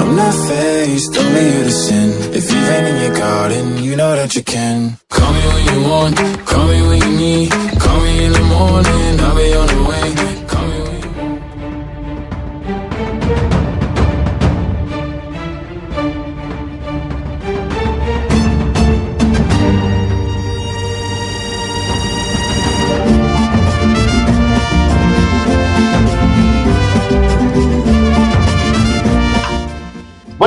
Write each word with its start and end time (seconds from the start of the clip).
I'm 0.00 0.16
not 0.16 0.34
faced, 0.48 1.16
only 1.18 1.44
you 1.52 1.64
to 1.64 1.70
sin. 1.70 2.08
If 2.32 2.50
you've 2.50 2.66
been 2.70 2.86
in 2.86 2.96
your 3.04 3.14
garden, 3.14 3.84
you 3.84 3.96
know 3.96 4.16
that 4.16 4.34
you 4.34 4.42
can. 4.42 4.96
Call 5.10 5.32
me 5.34 5.40
when 5.52 5.64
you 5.72 5.80
want, 5.90 6.16
call 6.46 6.66
me 6.68 6.80
when 6.88 7.00
you 7.04 7.12
need. 7.24 7.50
Call 7.84 8.00
me 8.00 8.24
in 8.24 8.32
the 8.32 8.46
morning, 8.56 9.09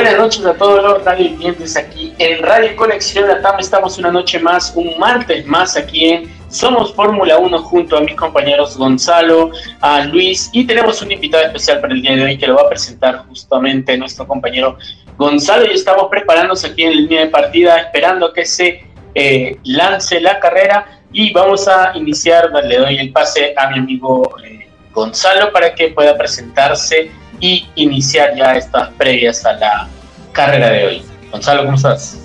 Buenas 0.03 0.19
noches 0.19 0.45
a 0.45 0.53
todos 0.55 0.83
los 0.83 1.05
radioyentes 1.05 1.77
aquí 1.77 2.13
en 2.17 2.43
Radio 2.43 2.75
Conexión 2.75 3.25
Latam. 3.25 3.57
Estamos 3.57 3.97
una 3.97 4.11
noche 4.11 4.37
más, 4.37 4.73
un 4.75 4.99
martes 4.99 5.45
más 5.45 5.77
aquí 5.77 6.09
en 6.09 6.29
Somos 6.49 6.93
Fórmula 6.93 7.37
1 7.37 7.57
junto 7.59 7.95
a 7.95 8.01
mis 8.01 8.13
compañeros 8.17 8.75
Gonzalo, 8.75 9.51
a 9.79 10.03
Luis 10.03 10.49
y 10.51 10.67
tenemos 10.67 11.01
un 11.01 11.13
invitado 11.13 11.45
especial 11.45 11.79
para 11.79 11.93
el 11.93 12.01
día 12.01 12.17
de 12.17 12.23
hoy 12.23 12.37
que 12.37 12.47
lo 12.47 12.55
va 12.55 12.63
a 12.63 12.69
presentar 12.69 13.25
justamente 13.29 13.97
nuestro 13.97 14.27
compañero 14.27 14.77
Gonzalo. 15.17 15.71
Y 15.71 15.75
estamos 15.75 16.07
preparándonos 16.11 16.65
aquí 16.65 16.83
en 16.83 16.97
línea 16.97 17.21
de 17.21 17.27
partida 17.27 17.77
esperando 17.77 18.33
que 18.33 18.45
se 18.45 18.83
eh, 19.15 19.57
lance 19.63 20.19
la 20.19 20.37
carrera. 20.41 20.99
Y 21.13 21.31
vamos 21.31 21.69
a 21.69 21.93
iniciar, 21.95 22.51
le 22.51 22.77
doy 22.77 22.97
el 22.97 23.13
pase 23.13 23.53
a 23.55 23.69
mi 23.69 23.79
amigo 23.79 24.35
eh, 24.43 24.67
Gonzalo 24.91 25.53
para 25.53 25.73
que 25.73 25.91
pueda 25.91 26.17
presentarse 26.17 27.09
y 27.43 27.67
iniciar 27.75 28.37
ya 28.37 28.55
estas 28.55 28.89
previas 28.93 29.45
a 29.45 29.51
la 29.53 29.89
carrera 30.31 30.69
de 30.69 30.85
hoy. 30.85 31.03
Gonzalo, 31.29 31.65
¿cómo 31.65 31.75
estás? 31.75 32.17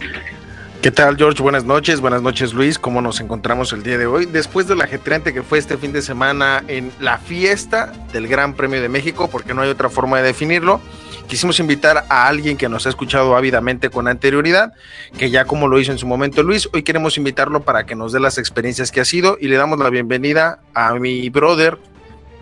¿Qué 0.81 0.93
tal, 0.93 1.17
George? 1.17 1.43
Buenas 1.43 1.65
noches, 1.65 2.01
buenas 2.01 2.23
noches, 2.23 2.55
Luis. 2.55 2.79
¿Cómo 2.79 3.03
nos 3.03 3.21
encontramos 3.21 3.73
el 3.73 3.83
día 3.83 3.99
de 3.99 4.07
hoy? 4.07 4.27
Después 4.27 4.69
de 4.69 4.77
la 4.77 4.85
ajetreante 4.85 5.35
que 5.35 5.43
fue 5.43 5.59
este 5.59 5.77
fin 5.77 5.93
de 5.93 6.03
semana 6.03 6.63
en 6.69 6.93
la 7.01 7.19
fiesta 7.19 7.93
del 8.13 8.29
Gran 8.29 8.55
Premio 8.55 8.81
de 8.81 8.89
México, 8.89 9.29
porque 9.29 9.55
no 9.55 9.63
hay 9.63 9.71
otra 9.71 9.89
forma 9.89 10.19
de 10.19 10.23
definirlo, 10.23 10.81
quisimos 11.27 11.59
invitar 11.59 12.05
a 12.09 12.29
alguien 12.29 12.57
que 12.57 12.69
nos 12.69 12.87
ha 12.87 12.91
escuchado 12.91 13.37
ávidamente 13.37 13.91
con 13.91 14.07
anterioridad, 14.07 14.73
que 15.19 15.31
ya 15.31 15.47
como 15.47 15.67
lo 15.67 15.81
hizo 15.81 15.91
en 15.91 15.99
su 15.99 16.07
momento 16.07 16.45
Luis, 16.45 16.69
hoy 16.73 16.85
queremos 16.85 17.19
invitarlo 17.19 17.65
para 17.65 17.87
que 17.87 17.97
nos 17.97 18.13
dé 18.13 18.21
las 18.21 18.39
experiencias 18.39 18.93
que 18.93 19.01
ha 19.01 19.05
sido 19.05 19.37
y 19.41 19.49
le 19.49 19.57
damos 19.57 19.81
la 19.81 19.91
bienvenida 19.91 20.61
a 20.75 20.95
mi 20.95 21.29
brother, 21.29 21.77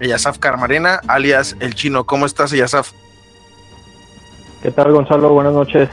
Yasaf 0.01 0.39
Carmarena, 0.39 1.01
alias 1.07 1.57
El 1.61 1.75
Chino. 1.75 2.05
¿Cómo 2.05 2.27
estás, 2.27 2.51
Yasaf? 2.51 2.93
¿Qué 4.63 4.71
tal, 4.71 4.93
Gonzalo? 4.93 5.31
Buenas 5.31 5.55
noches. 5.55 5.89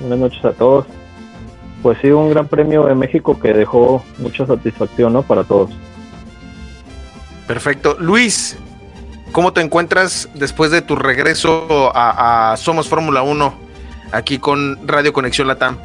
Buenas 0.00 0.18
noches 0.18 0.44
a 0.44 0.52
todos. 0.52 0.86
Pues 1.82 1.98
sí, 2.00 2.10
un 2.10 2.30
gran 2.30 2.48
premio 2.48 2.86
de 2.86 2.94
México 2.94 3.38
que 3.38 3.52
dejó 3.52 4.02
mucha 4.18 4.46
satisfacción, 4.46 5.12
¿no? 5.12 5.22
Para 5.22 5.44
todos. 5.44 5.70
Perfecto. 7.46 7.96
Luis, 8.00 8.56
¿cómo 9.32 9.52
te 9.52 9.60
encuentras 9.60 10.28
después 10.34 10.70
de 10.70 10.82
tu 10.82 10.96
regreso 10.96 11.92
a, 11.94 12.54
Somos 12.56 12.88
Fórmula 12.88 13.22
1 13.22 13.54
aquí 14.12 14.38
con 14.38 14.86
Radio 14.86 15.12
Conexión 15.12 15.46
Latam? 15.46 15.78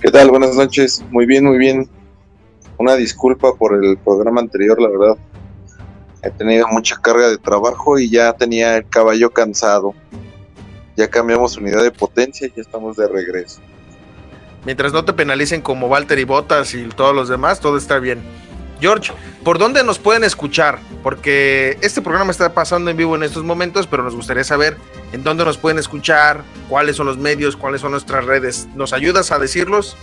¿Qué 0.00 0.10
tal? 0.10 0.30
Buenas 0.30 0.56
noches. 0.56 1.02
Muy 1.10 1.24
bien, 1.24 1.44
muy 1.44 1.56
bien. 1.56 1.88
Una 2.76 2.96
disculpa 2.96 3.54
por 3.54 3.82
el 3.82 3.96
programa 3.98 4.40
anterior, 4.40 4.78
la 4.80 4.88
verdad 4.88 5.16
he 6.24 6.30
tenido 6.30 6.66
mucha 6.68 6.96
carga 6.96 7.28
de 7.28 7.38
trabajo 7.38 7.98
y 7.98 8.10
ya 8.10 8.32
tenía 8.32 8.76
el 8.76 8.88
caballo 8.88 9.30
cansado. 9.30 9.94
Ya 10.96 11.08
cambiamos 11.08 11.56
unidad 11.56 11.82
de 11.82 11.90
potencia 11.90 12.46
y 12.46 12.52
ya 12.54 12.62
estamos 12.62 12.96
de 12.96 13.08
regreso. 13.08 13.60
Mientras 14.64 14.92
no 14.92 15.04
te 15.04 15.12
penalicen 15.12 15.60
como 15.60 15.88
Walter 15.88 16.18
y 16.18 16.24
Botas 16.24 16.74
y 16.74 16.84
todos 16.88 17.14
los 17.14 17.28
demás, 17.28 17.60
todo 17.60 17.76
está 17.76 17.98
bien. 17.98 18.22
George, 18.80 19.12
¿por 19.44 19.58
dónde 19.58 19.84
nos 19.84 19.98
pueden 19.98 20.24
escuchar? 20.24 20.78
Porque 21.02 21.78
este 21.80 22.02
programa 22.02 22.30
está 22.30 22.54
pasando 22.54 22.90
en 22.90 22.96
vivo 22.96 23.14
en 23.16 23.22
estos 23.22 23.44
momentos, 23.44 23.86
pero 23.86 24.02
nos 24.02 24.16
gustaría 24.16 24.44
saber 24.44 24.76
en 25.12 25.22
dónde 25.22 25.44
nos 25.44 25.58
pueden 25.58 25.78
escuchar, 25.78 26.42
cuáles 26.68 26.96
son 26.96 27.06
los 27.06 27.18
medios, 27.18 27.56
cuáles 27.56 27.80
son 27.80 27.92
nuestras 27.92 28.24
redes. 28.24 28.68
¿Nos 28.74 28.92
ayudas 28.92 29.30
a 29.30 29.38
decirlos? 29.38 29.96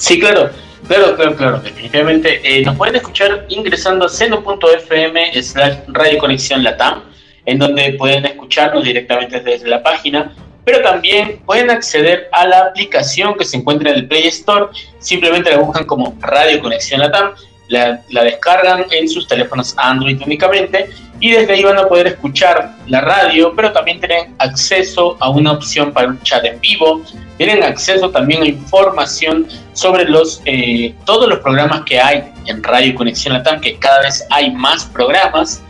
Sí, 0.00 0.18
claro. 0.18 0.50
Claro, 0.88 1.14
claro, 1.14 1.36
claro, 1.36 1.60
definitivamente. 1.60 2.40
Eh, 2.42 2.62
nos 2.64 2.74
pueden 2.74 2.96
escuchar 2.96 3.44
ingresando 3.50 4.06
a 4.06 4.08
seno.fm 4.08 5.42
slash 5.42 5.76
Radio 5.88 6.18
Conexión 6.18 6.64
Latam, 6.64 7.02
en 7.44 7.58
donde 7.58 7.92
pueden 7.92 8.24
escucharnos 8.24 8.82
directamente 8.82 9.40
desde 9.40 9.68
la 9.68 9.82
página, 9.82 10.32
pero 10.64 10.80
también 10.80 11.42
pueden 11.44 11.70
acceder 11.70 12.28
a 12.32 12.46
la 12.46 12.60
aplicación 12.60 13.36
que 13.36 13.44
se 13.44 13.58
encuentra 13.58 13.90
en 13.90 13.96
el 13.96 14.08
Play 14.08 14.26
Store, 14.28 14.68
simplemente 14.98 15.50
la 15.50 15.58
buscan 15.58 15.84
como 15.84 16.16
Radio 16.18 16.60
Conexión 16.60 17.00
Latam, 17.00 17.34
la, 17.70 18.02
la 18.10 18.24
descargan 18.24 18.84
en 18.90 19.08
sus 19.08 19.26
teléfonos 19.26 19.74
Android 19.78 20.20
únicamente 20.24 20.90
y 21.20 21.30
desde 21.32 21.52
ahí 21.52 21.62
van 21.62 21.78
a 21.78 21.86
poder 21.86 22.06
escuchar 22.08 22.74
la 22.86 23.02
radio, 23.02 23.52
pero 23.54 23.72
también 23.72 24.00
tienen 24.00 24.34
acceso 24.38 25.16
a 25.20 25.28
una 25.28 25.52
opción 25.52 25.92
para 25.92 26.08
un 26.08 26.20
chat 26.22 26.44
en 26.46 26.58
vivo, 26.60 27.02
tienen 27.36 27.62
acceso 27.62 28.10
también 28.10 28.42
a 28.42 28.46
información 28.46 29.46
sobre 29.74 30.06
los 30.06 30.42
eh, 30.46 30.94
todos 31.04 31.28
los 31.28 31.38
programas 31.40 31.82
que 31.82 32.00
hay 32.00 32.24
en 32.46 32.62
Radio 32.62 32.94
Conexión 32.94 33.34
Latam, 33.34 33.60
que 33.60 33.78
cada 33.78 34.00
vez 34.02 34.26
hay 34.30 34.50
más 34.50 34.84
programas. 34.86 35.62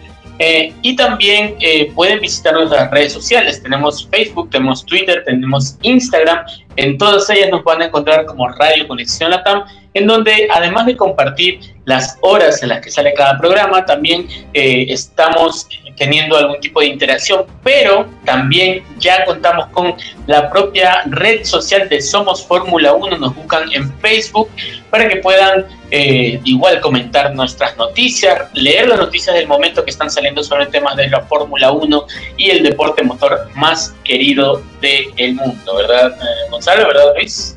Eh, 0.42 0.72
y 0.80 0.96
también 0.96 1.56
eh, 1.60 1.92
pueden 1.94 2.18
visitar 2.18 2.54
nuestras 2.54 2.90
redes 2.90 3.12
sociales. 3.12 3.62
Tenemos 3.62 4.08
Facebook, 4.10 4.48
tenemos 4.48 4.86
Twitter, 4.86 5.22
tenemos 5.26 5.76
Instagram. 5.82 6.46
En 6.76 6.98
todas 6.98 7.28
ellas 7.30 7.50
nos 7.50 7.64
van 7.64 7.82
a 7.82 7.86
encontrar 7.86 8.24
como 8.26 8.48
Radio 8.48 8.86
Conexión 8.88 9.30
Latam, 9.30 9.64
en 9.94 10.06
donde 10.06 10.48
además 10.50 10.86
de 10.86 10.96
compartir 10.96 11.60
las 11.84 12.16
horas 12.20 12.62
en 12.62 12.68
las 12.68 12.80
que 12.80 12.90
sale 12.90 13.12
cada 13.14 13.38
programa, 13.38 13.84
también 13.84 14.28
estamos 14.52 15.66
teniendo 16.00 16.34
algún 16.34 16.58
tipo 16.60 16.80
de 16.80 16.86
interacción, 16.86 17.44
pero 17.62 18.06
también 18.24 18.82
ya 18.98 19.22
contamos 19.26 19.66
con 19.66 19.94
la 20.26 20.48
propia 20.50 21.02
red 21.04 21.44
social 21.44 21.90
de 21.90 22.00
Somos 22.00 22.46
Fórmula 22.46 22.94
1, 22.94 23.18
nos 23.18 23.34
buscan 23.34 23.70
en 23.70 23.92
Facebook 23.98 24.48
para 24.88 25.06
que 25.08 25.16
puedan 25.16 25.66
eh, 25.90 26.40
igual 26.44 26.80
comentar 26.80 27.34
nuestras 27.34 27.76
noticias, 27.76 28.48
leer 28.54 28.88
las 28.88 28.98
noticias 28.98 29.36
del 29.36 29.46
momento 29.46 29.84
que 29.84 29.90
están 29.90 30.10
saliendo 30.10 30.42
sobre 30.42 30.66
temas 30.66 30.96
de 30.96 31.08
la 31.08 31.20
Fórmula 31.20 31.70
1 31.70 32.06
y 32.38 32.48
el 32.48 32.62
deporte 32.62 33.02
motor 33.02 33.50
más 33.54 33.94
querido 34.02 34.62
del 34.80 35.34
mundo, 35.34 35.76
¿verdad, 35.76 36.12
eh, 36.12 36.50
Gonzalo? 36.60 36.88
¿Verdad, 36.88 37.14
Luis? 37.16 37.56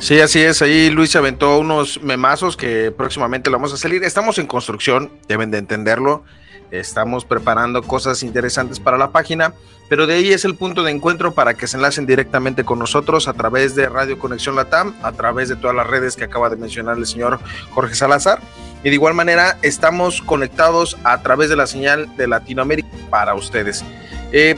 Sí, 0.00 0.18
así 0.20 0.42
es. 0.42 0.60
Ahí 0.60 0.90
Luis 0.90 1.14
aventó 1.14 1.56
unos 1.60 2.02
memazos 2.02 2.56
que 2.56 2.90
próximamente 2.90 3.48
lo 3.48 3.58
vamos 3.58 3.72
a 3.72 3.76
salir. 3.76 4.02
Estamos 4.02 4.38
en 4.38 4.48
construcción, 4.48 5.12
deben 5.28 5.52
de 5.52 5.58
entenderlo. 5.58 6.24
Estamos 6.72 7.24
preparando 7.24 7.80
cosas 7.84 8.24
interesantes 8.24 8.80
para 8.80 8.98
la 8.98 9.12
página, 9.12 9.54
pero 9.88 10.08
de 10.08 10.14
ahí 10.14 10.32
es 10.32 10.44
el 10.44 10.56
punto 10.56 10.82
de 10.82 10.90
encuentro 10.90 11.32
para 11.32 11.54
que 11.54 11.68
se 11.68 11.76
enlacen 11.76 12.06
directamente 12.06 12.64
con 12.64 12.80
nosotros 12.80 13.28
a 13.28 13.34
través 13.34 13.76
de 13.76 13.88
Radio 13.88 14.18
Conexión 14.18 14.56
Latam, 14.56 14.96
a 15.04 15.12
través 15.12 15.48
de 15.48 15.54
todas 15.54 15.76
las 15.76 15.86
redes 15.86 16.16
que 16.16 16.24
acaba 16.24 16.50
de 16.50 16.56
mencionar 16.56 16.98
el 16.98 17.06
señor 17.06 17.38
Jorge 17.70 17.94
Salazar. 17.94 18.40
Y 18.82 18.88
de 18.88 18.96
igual 18.96 19.14
manera 19.14 19.58
estamos 19.62 20.22
conectados 20.22 20.96
a 21.04 21.22
través 21.22 21.50
de 21.50 21.54
la 21.54 21.68
señal 21.68 22.16
de 22.16 22.26
Latinoamérica 22.26 22.88
para 23.10 23.36
ustedes. 23.36 23.84
Eh, 24.32 24.56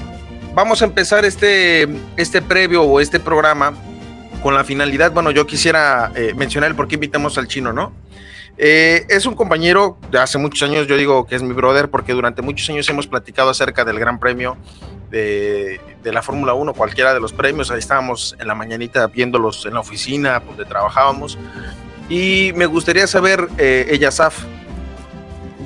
vamos 0.56 0.80
a 0.80 0.86
empezar 0.86 1.26
este, 1.26 1.86
este 2.16 2.40
previo 2.40 2.82
o 2.82 2.98
este 2.98 3.20
programa 3.20 3.74
con 4.42 4.54
la 4.54 4.64
finalidad, 4.64 5.12
bueno, 5.12 5.30
yo 5.30 5.46
quisiera 5.46 6.10
eh, 6.14 6.32
mencionar 6.34 6.70
el 6.70 6.76
por 6.76 6.88
qué 6.88 6.94
invitamos 6.94 7.36
al 7.36 7.46
chino, 7.46 7.74
¿no? 7.74 7.92
Eh, 8.56 9.04
es 9.10 9.26
un 9.26 9.34
compañero 9.34 9.98
de 10.10 10.18
hace 10.18 10.38
muchos 10.38 10.66
años, 10.66 10.86
yo 10.86 10.96
digo 10.96 11.26
que 11.26 11.36
es 11.36 11.42
mi 11.42 11.52
brother, 11.52 11.90
porque 11.90 12.14
durante 12.14 12.40
muchos 12.40 12.70
años 12.70 12.88
hemos 12.88 13.06
platicado 13.06 13.50
acerca 13.50 13.84
del 13.84 13.98
Gran 13.98 14.18
Premio 14.18 14.56
de, 15.10 15.78
la 16.04 16.22
Fórmula 16.22 16.54
1, 16.54 16.72
cualquiera 16.72 17.12
de 17.12 17.20
los 17.20 17.34
premios. 17.34 17.70
Ahí 17.70 17.80
estábamos 17.80 18.34
en 18.38 18.46
la 18.46 18.54
mañanita 18.54 19.08
viéndolos 19.08 19.66
en 19.66 19.74
la 19.74 19.80
oficina 19.80 20.40
donde 20.40 20.64
trabajábamos. 20.64 21.36
Y 22.08 22.52
me 22.54 22.64
gustaría 22.64 23.06
saber, 23.06 23.46
eh, 23.58 24.08
Saf, 24.10 24.44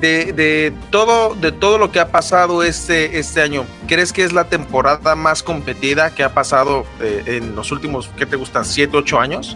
de, 0.01 0.73
todo, 0.89 1.35
de 1.35 1.51
todo 1.51 1.77
lo 1.77 1.91
que 1.91 1.99
ha 1.99 2.09
pasado 2.09 2.63
este, 2.63 3.19
este 3.19 3.41
año, 3.41 3.63
¿crees 3.87 4.11
que 4.11 4.23
es 4.23 4.33
la 4.33 4.45
temporada 4.45 5.15
más 5.15 5.43
competida 5.43 6.13
que 6.13 6.23
ha 6.23 6.33
pasado 6.33 6.85
eh, 6.99 7.23
en 7.27 7.55
los 7.55 7.71
últimos, 7.71 8.09
¿qué 8.17 8.25
te 8.25 8.35
gustan? 8.35 8.65
¿Siete, 8.65 8.97
ocho 8.97 9.19
años? 9.19 9.55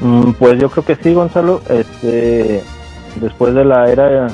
Mm, 0.00 0.32
pues 0.32 0.60
yo 0.60 0.68
creo 0.68 0.84
que 0.84 0.96
sí, 0.96 1.14
Gonzalo. 1.14 1.62
Este, 1.68 2.62
después 3.20 3.54
de 3.54 3.64
la 3.64 3.90
era 3.90 4.26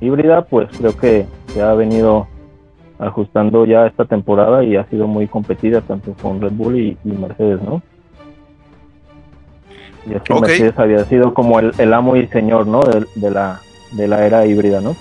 híbrida, 0.00 0.42
pues 0.42 0.68
creo 0.76 0.96
que 0.96 1.26
se 1.48 1.62
ha 1.62 1.72
venido 1.74 2.28
ajustando 2.98 3.64
ya 3.66 3.86
esta 3.86 4.04
temporada 4.04 4.62
y 4.62 4.76
ha 4.76 4.84
sido 4.88 5.06
muy 5.06 5.26
competida 5.26 5.80
tanto 5.80 6.12
con 6.20 6.40
Red 6.40 6.52
Bull 6.52 6.78
y, 6.78 6.98
Mercedes, 7.04 7.60
¿no? 7.62 7.82
Y 10.06 10.14
así 10.14 10.32
Mercedes 10.34 10.78
había 10.78 11.04
sido 11.04 11.32
como 11.32 11.58
el, 11.58 11.94
amo 11.94 12.16
y 12.16 12.26
señor, 12.28 12.66
¿no? 12.66 12.82
De, 12.82 13.30
la, 13.30 13.60
de 13.94 14.08
la 14.08 14.26
era 14.26 14.46
híbrida, 14.46 14.80
¿no? 14.80 14.96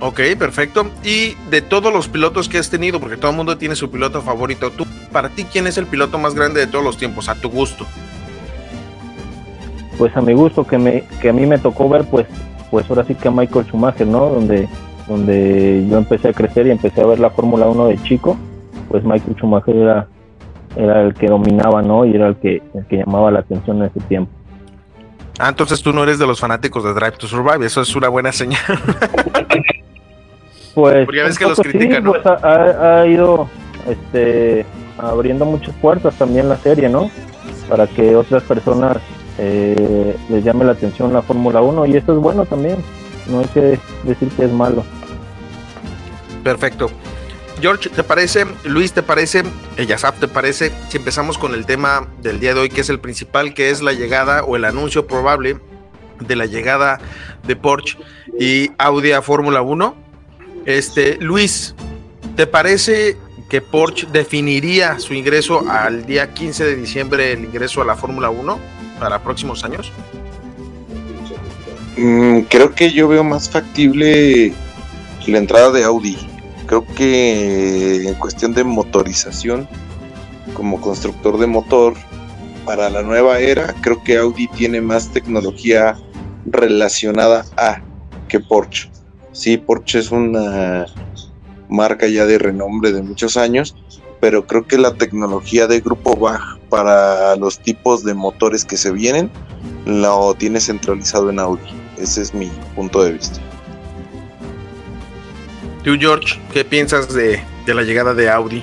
Ok, 0.00 0.20
perfecto. 0.38 0.86
Y 1.02 1.34
de 1.50 1.60
todos 1.60 1.92
los 1.92 2.08
pilotos 2.08 2.48
que 2.48 2.58
has 2.58 2.70
tenido, 2.70 3.00
porque 3.00 3.16
todo 3.16 3.32
el 3.32 3.36
mundo 3.36 3.58
tiene 3.58 3.74
su 3.74 3.90
piloto 3.90 4.22
favorito, 4.22 4.70
tú, 4.70 4.84
para 5.10 5.30
ti, 5.30 5.44
¿quién 5.44 5.66
es 5.66 5.76
el 5.78 5.86
piloto 5.86 6.18
más 6.18 6.34
grande 6.34 6.60
de 6.60 6.66
todos 6.66 6.84
los 6.84 6.96
tiempos, 6.96 7.28
a 7.28 7.34
tu 7.34 7.50
gusto? 7.50 7.84
Pues 9.96 10.16
a 10.16 10.20
mi 10.20 10.34
gusto, 10.34 10.64
que, 10.64 10.78
me, 10.78 11.04
que 11.20 11.30
a 11.30 11.32
mí 11.32 11.46
me 11.46 11.58
tocó 11.58 11.88
ver, 11.88 12.04
pues, 12.04 12.26
pues 12.70 12.88
ahora 12.88 13.04
sí 13.04 13.14
que 13.16 13.26
a 13.26 13.32
Michael 13.32 13.66
Schumacher, 13.66 14.06
¿no? 14.06 14.28
Donde, 14.28 14.68
donde 15.08 15.84
yo 15.90 15.98
empecé 15.98 16.28
a 16.28 16.32
crecer 16.32 16.68
y 16.68 16.70
empecé 16.70 17.00
a 17.00 17.06
ver 17.06 17.18
la 17.18 17.30
Fórmula 17.30 17.66
1 17.66 17.88
de 17.88 18.02
chico, 18.04 18.36
pues 18.88 19.02
Michael 19.02 19.34
Schumacher 19.34 19.74
era, 19.74 20.08
era 20.76 21.02
el 21.02 21.14
que 21.14 21.26
dominaba, 21.26 21.82
¿no? 21.82 22.04
Y 22.04 22.14
era 22.14 22.28
el 22.28 22.36
que, 22.36 22.62
el 22.74 22.86
que 22.86 22.98
llamaba 22.98 23.32
la 23.32 23.40
atención 23.40 23.78
en 23.78 23.84
ese 23.84 24.00
tiempo. 24.00 24.30
Ah, 25.38 25.50
entonces 25.50 25.80
tú 25.82 25.92
no 25.92 26.02
eres 26.02 26.18
de 26.18 26.26
los 26.26 26.40
fanáticos 26.40 26.82
de 26.82 26.92
Drive 26.92 27.12
to 27.12 27.28
Survive, 27.28 27.64
eso 27.64 27.80
es 27.80 27.94
una 27.94 28.08
buena 28.08 28.32
señal. 28.32 28.60
pues, 30.74 31.04
Porque 31.04 31.22
ves 31.22 31.38
que 31.38 31.44
los 31.46 31.60
critican, 31.60 32.02
¿no? 32.02 32.12
Pues 32.12 32.26
ha, 32.26 33.06
ido 33.06 33.48
este, 33.88 34.66
abriendo 34.98 35.44
muchas 35.44 35.74
puertas 35.76 36.16
también 36.16 36.48
la 36.48 36.56
serie, 36.56 36.88
¿no? 36.88 37.08
Para 37.68 37.86
que 37.86 38.16
otras 38.16 38.42
personas 38.42 38.96
eh, 39.38 40.16
les 40.28 40.42
llame 40.42 40.64
la 40.64 40.72
atención 40.72 41.12
la 41.12 41.22
Fórmula 41.22 41.60
1 41.60 41.86
y 41.86 41.96
esto 41.96 42.12
es 42.12 42.18
bueno 42.18 42.44
también, 42.44 42.76
no 43.28 43.38
hay 43.38 43.46
que 43.46 43.78
decir 44.02 44.28
que 44.36 44.44
es 44.44 44.52
malo. 44.52 44.82
Perfecto. 46.42 46.90
George, 47.60 47.90
¿te 47.90 48.02
parece? 48.02 48.46
Luis, 48.64 48.92
¿te 48.92 49.02
parece? 49.02 49.42
Yasap, 49.76 50.20
¿te 50.20 50.28
parece? 50.28 50.72
Si 50.88 50.96
empezamos 50.96 51.38
con 51.38 51.54
el 51.54 51.66
tema 51.66 52.08
del 52.22 52.38
día 52.38 52.54
de 52.54 52.60
hoy, 52.60 52.68
que 52.68 52.82
es 52.82 52.88
el 52.88 53.00
principal, 53.00 53.54
que 53.54 53.70
es 53.70 53.82
la 53.82 53.92
llegada 53.92 54.44
o 54.44 54.56
el 54.56 54.64
anuncio 54.64 55.06
probable 55.06 55.58
de 56.20 56.36
la 56.36 56.46
llegada 56.46 57.00
de 57.46 57.56
Porsche 57.56 57.98
y 58.38 58.70
Audi 58.78 59.12
a 59.12 59.22
Fórmula 59.22 59.62
1. 59.62 59.94
Este, 60.66 61.16
Luis, 61.20 61.74
¿te 62.36 62.46
parece 62.46 63.16
que 63.48 63.60
Porsche 63.60 64.06
definiría 64.12 64.98
su 65.00 65.14
ingreso 65.14 65.68
al 65.68 66.06
día 66.06 66.34
15 66.34 66.64
de 66.64 66.76
diciembre, 66.76 67.32
el 67.32 67.44
ingreso 67.44 67.82
a 67.82 67.84
la 67.84 67.96
Fórmula 67.96 68.30
1 68.30 68.58
para 69.00 69.22
próximos 69.22 69.64
años? 69.64 69.92
Mm, 71.96 72.40
creo 72.42 72.72
que 72.74 72.92
yo 72.92 73.08
veo 73.08 73.24
más 73.24 73.50
factible 73.50 74.52
la 75.26 75.38
entrada 75.38 75.72
de 75.72 75.84
Audi 75.84 76.27
creo 76.68 76.86
que 76.86 78.08
en 78.08 78.14
cuestión 78.14 78.52
de 78.52 78.62
motorización, 78.62 79.66
como 80.54 80.80
constructor 80.80 81.38
de 81.38 81.46
motor, 81.46 81.94
para 82.64 82.90
la 82.90 83.02
nueva 83.02 83.40
era, 83.40 83.74
creo 83.80 84.04
que 84.04 84.18
Audi 84.18 84.46
tiene 84.48 84.82
más 84.82 85.08
tecnología 85.08 85.96
relacionada 86.44 87.46
a 87.56 87.80
que 88.28 88.38
Porsche. 88.38 88.90
Sí, 89.32 89.56
Porsche 89.56 89.98
es 90.00 90.10
una 90.10 90.84
marca 91.70 92.06
ya 92.06 92.26
de 92.26 92.38
renombre 92.38 92.92
de 92.92 93.02
muchos 93.02 93.38
años, 93.38 93.74
pero 94.20 94.46
creo 94.46 94.66
que 94.66 94.76
la 94.76 94.94
tecnología 94.94 95.66
de 95.66 95.80
Grupo 95.80 96.16
Bach 96.16 96.58
para 96.68 97.34
los 97.36 97.58
tipos 97.58 98.04
de 98.04 98.12
motores 98.12 98.66
que 98.66 98.76
se 98.76 98.92
vienen 98.92 99.30
lo 99.86 100.34
tiene 100.34 100.60
centralizado 100.60 101.30
en 101.30 101.38
Audi. 101.38 101.62
Ese 101.96 102.20
es 102.20 102.34
mi 102.34 102.50
punto 102.74 103.02
de 103.02 103.12
vista. 103.12 103.40
Tú, 105.84 105.96
George, 105.98 106.38
¿qué 106.52 106.64
piensas 106.64 107.12
de, 107.14 107.42
la 107.66 107.82
llegada 107.82 108.14
de 108.14 108.30
Audi? 108.30 108.62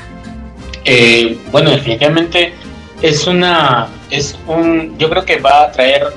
Eh, 0.84 1.38
bueno, 1.52 1.72
definitivamente 1.72 2.54
es 3.02 3.26
una, 3.28 3.88
es 4.10 4.38
un, 4.48 4.98
yo 4.98 5.10
creo 5.10 5.26
que 5.26 5.40
va 5.40 5.64
a 5.64 5.72
traer 5.72 6.08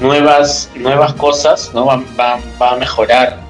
nuevas, 0.00 0.70
nuevas 0.74 1.14
cosas, 1.14 1.70
¿no? 1.74 1.86
Va, 1.86 2.02
va, 2.60 2.72
a 2.72 2.76
mejorar 2.76 3.40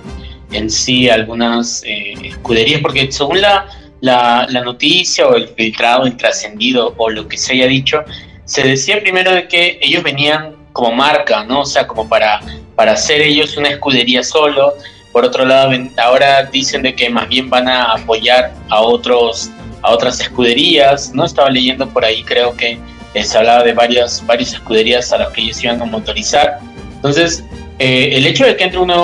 en 0.53 0.71
sí 0.71 1.09
algunas 1.09 1.83
eh, 1.85 2.15
escuderías, 2.25 2.81
porque 2.81 3.11
según 3.11 3.41
la, 3.41 3.67
la, 4.01 4.47
noticia 4.65 5.27
o 5.27 5.35
el 5.35 5.49
filtrado, 5.49 6.07
el 6.07 6.17
trascendido 6.17 6.95
o 6.97 7.11
lo 7.11 7.27
que 7.29 7.37
se 7.37 7.55
haya 7.55 7.67
dicho, 7.67 8.03
se 8.45 8.63
decía 8.63 9.01
primero 9.01 9.33
de 9.33 9.49
que 9.49 9.79
ellos 9.81 10.03
venían 10.03 10.55
como 10.73 10.93
marca, 10.93 11.45
¿no? 11.45 11.61
O 11.61 11.65
sea, 11.65 11.87
como 11.87 12.09
para, 12.09 12.41
para 12.75 12.93
hacer 12.93 13.23
ellos 13.23 13.57
una 13.57 13.69
escudería 13.69 14.23
solo, 14.23 14.75
por 15.15 15.25
otro 15.25 15.45
lado, 15.45 15.71
ahora 15.97 16.43
dicen 16.43 16.83
de 16.83 16.93
que 16.93 17.09
más 17.09 17.29
bien 17.29 17.49
van 17.49 17.69
a 17.69 17.93
apoyar 17.93 18.53
a 18.69 18.81
otros 18.81 19.49
a 19.83 19.93
otras 19.93 20.19
escuderías, 20.19 21.15
¿no? 21.15 21.25
Estaba 21.25 21.51
leyendo 21.51 21.89
por 21.89 22.05
ahí, 22.05 22.25
creo 22.25 22.57
que 22.57 22.81
se 23.23 23.39
hablaba 23.39 23.63
de 23.63 23.75
varias, 23.75 24.27
varias 24.27 24.55
escuderías 24.55 25.13
a 25.13 25.19
las 25.19 25.29
que 25.29 25.43
ellos 25.43 25.63
iban 25.63 25.81
a 25.81 25.85
motorizar. 25.85 26.59
Entonces, 26.97 27.45
eh, 27.79 28.11
el 28.15 28.27
hecho 28.27 28.45
de 28.45 28.57
que 28.57 28.65
entre 28.65 28.81
una, 28.81 28.97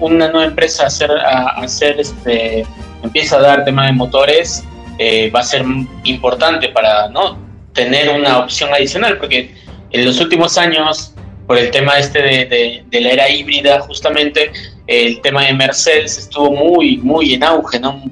una 0.00 0.28
nueva 0.28 0.46
empresa 0.46 0.82
a 0.82 0.86
hacer, 0.86 1.12
a, 1.12 1.48
hacer 1.60 2.00
este, 2.00 2.66
empieza 3.04 3.36
a 3.36 3.40
dar 3.40 3.64
tema 3.64 3.86
de 3.86 3.92
motores, 3.92 4.64
eh, 4.98 5.30
va 5.30 5.40
a 5.40 5.44
ser 5.44 5.64
importante 6.02 6.70
para 6.70 7.08
no 7.10 7.38
tener 7.72 8.08
una 8.10 8.38
opción 8.38 8.74
adicional, 8.74 9.18
porque 9.18 9.54
en 9.92 10.04
los 10.04 10.18
últimos 10.18 10.58
años, 10.58 11.11
por 11.52 11.58
el 11.58 11.70
tema 11.70 11.98
este 11.98 12.22
de, 12.22 12.82
la 12.98 13.10
era 13.10 13.28
híbrida, 13.28 13.80
justamente 13.80 14.50
el 14.86 15.20
tema 15.20 15.44
de 15.44 15.52
Mercedes 15.52 16.16
estuvo 16.16 16.50
muy, 16.50 16.96
muy 16.96 17.34
en 17.34 17.44
auge, 17.44 17.78
¿no? 17.78 18.02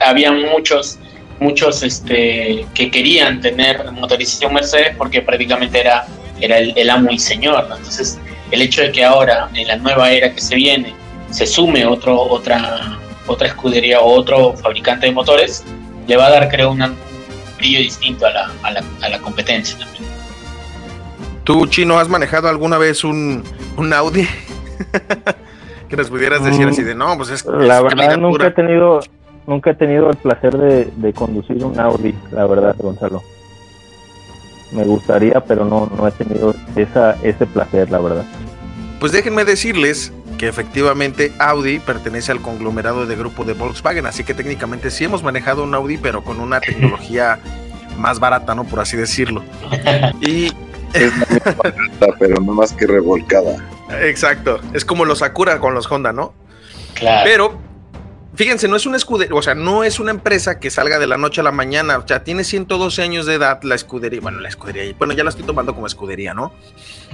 había 0.00 0.32
muchos, 0.32 0.98
muchos 1.38 1.84
este, 1.84 2.66
que 2.74 2.90
querían 2.90 3.40
tener 3.40 3.88
motorización 3.92 4.54
Mercedes 4.54 4.96
porque 4.98 5.22
prácticamente 5.22 5.78
era, 5.78 6.08
era 6.40 6.58
el, 6.58 6.90
amo 6.90 7.12
y 7.12 7.20
señor, 7.20 7.68
Entonces, 7.70 8.18
el 8.50 8.62
hecho 8.62 8.82
de 8.82 8.90
que 8.90 9.04
ahora, 9.04 9.48
en 9.54 9.68
la 9.68 9.76
nueva 9.76 10.10
era 10.10 10.34
que 10.34 10.40
se 10.40 10.56
viene, 10.56 10.92
se 11.30 11.46
sume 11.46 11.86
otro, 11.86 12.20
otra, 12.20 12.98
otra 13.28 13.46
escudería 13.46 14.00
o 14.00 14.12
otro 14.12 14.56
fabricante 14.56 15.06
de 15.06 15.12
motores, 15.12 15.62
le 16.08 16.16
va 16.16 16.26
a 16.26 16.30
dar, 16.30 16.48
creo, 16.48 16.72
un 16.72 16.96
brillo 17.58 17.78
distinto 17.78 18.26
a 18.26 18.30
la, 18.32 18.52
a 18.64 18.72
la, 18.72 18.84
a 19.02 19.08
la 19.08 19.18
competencia 19.20 19.78
también. 19.78 20.11
¿Tú, 21.44 21.66
Chino, 21.66 21.98
has 21.98 22.08
manejado 22.08 22.48
alguna 22.48 22.78
vez 22.78 23.04
un, 23.04 23.42
un 23.76 23.92
Audi? 23.92 24.26
que 25.88 25.96
nos 25.96 26.08
pudieras 26.08 26.42
decir 26.42 26.66
así 26.66 26.82
de 26.82 26.94
no, 26.94 27.16
pues 27.18 27.30
es 27.30 27.44
la 27.44 27.82
verdad 27.82 28.16
nunca 28.16 28.46
he 28.46 28.50
tenido 28.50 29.00
nunca 29.46 29.70
he 29.70 29.74
tenido 29.74 30.10
el 30.10 30.16
placer 30.16 30.56
de, 30.56 31.12
conducir 31.12 31.62
un 31.64 31.78
Audi, 31.78 32.14
la 32.30 32.46
verdad, 32.46 32.74
Gonzalo. 32.78 33.22
Me 34.70 34.84
gustaría, 34.84 35.40
pero 35.40 35.64
no, 35.64 35.90
no 35.94 36.08
he 36.08 36.12
tenido 36.12 36.54
esa, 36.76 37.16
ese 37.22 37.44
placer, 37.44 37.90
la 37.90 37.98
verdad. 37.98 38.24
Pues 39.00 39.12
déjenme 39.12 39.44
decirles 39.44 40.12
que 40.38 40.48
efectivamente 40.48 41.32
Audi 41.38 41.78
pertenece 41.78 42.32
al 42.32 42.40
conglomerado 42.40 43.04
de 43.04 43.14
grupo 43.16 43.44
de 43.44 43.52
Volkswagen, 43.52 44.06
así 44.06 44.24
que 44.24 44.32
técnicamente 44.32 44.90
sí 44.90 45.04
hemos 45.04 45.22
manejado 45.22 45.62
un 45.64 45.74
Audi, 45.74 45.98
pero 45.98 46.22
con 46.24 46.40
una 46.40 46.60
tecnología 46.60 47.38
más 47.98 48.18
barata, 48.18 48.54
¿no? 48.54 48.64
Por 48.64 48.80
así 48.80 48.96
decirlo. 48.96 49.42
Y 50.20 50.52
es 50.94 51.56
barata, 51.56 52.06
pero 52.18 52.40
no 52.40 52.52
más 52.52 52.72
que 52.72 52.86
revolcada. 52.86 53.56
Exacto. 54.00 54.60
Es 54.72 54.84
como 54.84 55.04
los 55.04 55.18
Sakura 55.18 55.58
con 55.58 55.74
los 55.74 55.90
Honda, 55.90 56.12
¿no? 56.12 56.34
Claro. 56.94 57.22
Pero, 57.24 57.58
fíjense, 58.34 58.68
no 58.68 58.76
es 58.76 58.86
una 58.86 58.96
escudería, 58.96 59.34
o 59.34 59.42
sea, 59.42 59.54
no 59.54 59.84
es 59.84 60.00
una 60.00 60.10
empresa 60.10 60.58
que 60.58 60.70
salga 60.70 60.98
de 60.98 61.06
la 61.06 61.16
noche 61.16 61.40
a 61.40 61.44
la 61.44 61.52
mañana. 61.52 61.98
O 61.98 62.06
sea, 62.06 62.24
tiene 62.24 62.44
112 62.44 63.02
años 63.02 63.26
de 63.26 63.34
edad 63.34 63.62
la 63.62 63.74
escudería. 63.74 64.20
Bueno, 64.20 64.40
la 64.40 64.48
escudería, 64.48 64.94
bueno, 64.98 65.14
ya 65.14 65.24
la 65.24 65.30
estoy 65.30 65.44
tomando 65.44 65.74
como 65.74 65.86
escudería, 65.86 66.34
¿no? 66.34 66.52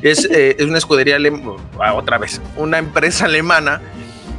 Es, 0.02 0.25
eh, 0.30 0.56
es 0.58 0.66
una 0.66 0.78
escudería, 0.78 1.18
ah, 1.80 1.94
otra 1.94 2.18
vez, 2.18 2.40
una 2.56 2.78
empresa 2.78 3.25
alemana 3.26 3.80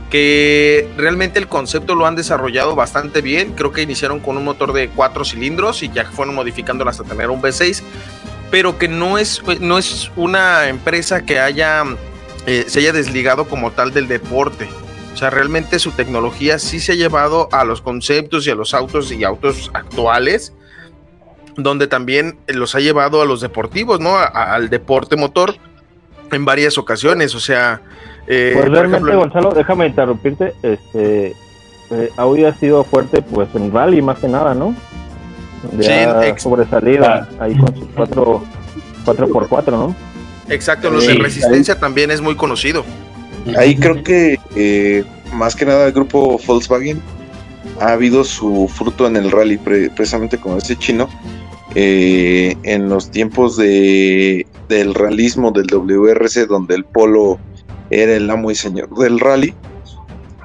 que 0.09 0.89
realmente 0.97 1.39
el 1.39 1.47
concepto 1.47 1.95
lo 1.95 2.05
han 2.05 2.15
desarrollado 2.15 2.75
bastante 2.75 3.21
bien. 3.21 3.53
Creo 3.53 3.71
que 3.71 3.81
iniciaron 3.81 4.19
con 4.19 4.37
un 4.37 4.43
motor 4.43 4.73
de 4.73 4.89
cuatro 4.89 5.23
cilindros 5.23 5.83
y 5.83 5.89
ya 5.89 6.05
fueron 6.05 6.35
modificándolo 6.35 6.89
hasta 6.89 7.03
tener 7.03 7.29
un 7.29 7.41
V6, 7.41 7.83
pero 8.51 8.77
que 8.77 8.87
no 8.87 9.17
es, 9.17 9.41
no 9.59 9.77
es 9.77 10.11
una 10.15 10.67
empresa 10.69 11.25
que 11.25 11.39
haya 11.39 11.83
eh, 12.45 12.65
se 12.67 12.79
haya 12.79 12.93
desligado 12.93 13.45
como 13.45 13.71
tal 13.71 13.93
del 13.93 14.07
deporte. 14.07 14.67
O 15.13 15.17
sea, 15.17 15.29
realmente 15.29 15.79
su 15.79 15.91
tecnología 15.91 16.59
sí 16.59 16.79
se 16.79 16.93
ha 16.93 16.95
llevado 16.95 17.49
a 17.51 17.63
los 17.65 17.81
conceptos 17.81 18.47
y 18.47 18.51
a 18.51 18.55
los 18.55 18.73
autos 18.73 19.11
y 19.11 19.23
autos 19.23 19.69
actuales, 19.73 20.53
donde 21.57 21.87
también 21.87 22.39
los 22.47 22.75
ha 22.75 22.79
llevado 22.79 23.21
a 23.21 23.25
los 23.25 23.41
deportivos, 23.41 23.99
¿no? 23.99 24.17
al 24.17 24.69
deporte 24.69 25.15
motor 25.15 25.55
en 26.31 26.45
varias 26.45 26.77
ocasiones. 26.77 27.35
O 27.35 27.39
sea, 27.39 27.81
Eh, 28.31 28.51
pues 28.53 28.69
realmente, 28.69 29.15
Gonzalo, 29.15 29.51
déjame 29.51 29.87
interrumpirte. 29.87 30.53
Este, 30.61 31.35
eh, 31.89 32.09
Audi 32.15 32.45
ha 32.45 32.53
sido 32.53 32.83
fuerte 32.83 33.23
pues 33.23 33.49
en 33.55 33.73
rally 33.73 34.03
más 34.03 34.19
que 34.19 34.27
nada, 34.27 34.53
¿no? 34.53 34.75
Sí, 35.79 35.91
ha 35.91 36.37
sobresalido 36.37 37.05
ahí 37.39 37.57
con 37.57 37.75
sus 37.75 37.87
4 37.95 38.43
x 39.07 39.47
4 39.49 39.77
¿no? 39.77 39.95
Exacto, 40.49 40.89
los 40.89 41.05
de 41.05 41.13
resistencia 41.15 41.79
también 41.79 42.11
es 42.11 42.21
muy 42.21 42.35
conocido. 42.35 42.83
Ahí 43.57 43.75
creo 43.75 44.03
que 44.03 44.39
eh, 44.55 45.03
más 45.33 45.55
que 45.55 45.65
nada 45.65 45.85
el 45.85 45.93
grupo 45.93 46.39
Volkswagen 46.45 47.01
ha 47.79 47.93
habido 47.93 48.23
su 48.23 48.67
fruto 48.67 49.07
en 49.07 49.15
el 49.15 49.31
rally, 49.31 49.57
precisamente 49.57 50.37
con 50.37 50.57
ese 50.57 50.75
chino. 50.75 51.07
Eh, 51.75 52.55
en 52.63 52.89
los 52.89 53.11
tiempos 53.11 53.55
de, 53.55 54.47
del 54.67 54.95
realismo 54.95 55.51
del 55.51 55.67
WRC, 55.67 56.47
donde 56.47 56.73
el 56.73 56.83
polo 56.83 57.39
era 57.91 58.15
el 58.15 58.29
amo 58.29 58.49
y 58.49 58.55
señor 58.55 58.89
del 58.97 59.19
rally, 59.19 59.53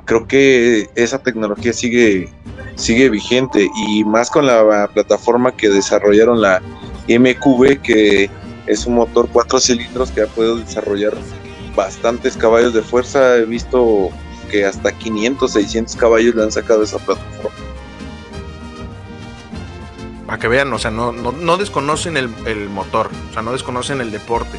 creo 0.04 0.26
que 0.26 0.88
esa 0.94 1.18
tecnología 1.18 1.72
sigue, 1.72 2.30
sigue 2.76 3.08
vigente 3.08 3.68
y 3.88 4.04
más 4.04 4.30
con 4.30 4.46
la 4.46 4.88
plataforma 4.92 5.56
que 5.56 5.68
desarrollaron 5.68 6.40
la 6.40 6.60
MQB, 7.08 7.80
que 7.82 8.30
es 8.66 8.86
un 8.86 8.94
motor 8.94 9.28
cuatro 9.32 9.60
cilindros 9.60 10.10
que 10.10 10.22
ha 10.22 10.26
podido 10.26 10.56
desarrollar 10.56 11.12
bastantes 11.76 12.36
caballos 12.36 12.74
de 12.74 12.82
fuerza. 12.82 13.36
He 13.36 13.44
visto 13.44 14.10
que 14.50 14.64
hasta 14.64 14.92
500, 14.92 15.52
600 15.52 15.96
caballos 15.96 16.34
le 16.34 16.42
han 16.42 16.52
sacado 16.52 16.82
esa 16.82 16.98
plataforma. 16.98 17.50
Para 20.26 20.38
que 20.38 20.48
vean, 20.48 20.72
o 20.72 20.78
sea, 20.78 20.90
no, 20.90 21.12
no, 21.12 21.56
desconocen 21.58 22.16
el, 22.16 22.28
motor, 22.70 23.10
o 23.30 23.32
sea, 23.32 23.42
no 23.42 23.52
desconocen 23.52 24.00
el 24.00 24.10
deporte. 24.10 24.58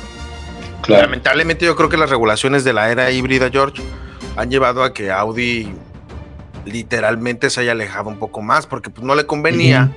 Lamentablemente 0.88 1.66
yo 1.66 1.75
creo 1.75 1.90
que 1.90 1.98
las 1.98 2.12
regulaciones 2.12 2.64
de 2.64 2.72
la 2.72 2.92
era 2.92 3.10
híbrida, 3.10 3.50
George, 3.50 3.82
han 4.36 4.50
llevado 4.50 4.84
a 4.84 4.94
que 4.94 5.12
Audi 5.12 5.74
literalmente 6.65 7.50
se 7.50 7.62
haya 7.62 7.72
alejado 7.72 8.10
un 8.10 8.18
poco 8.18 8.42
más, 8.42 8.68
porque 8.68 8.89
pues, 8.89 9.06
no 9.06 9.15
le 9.15 9.25
convenía 9.25 9.92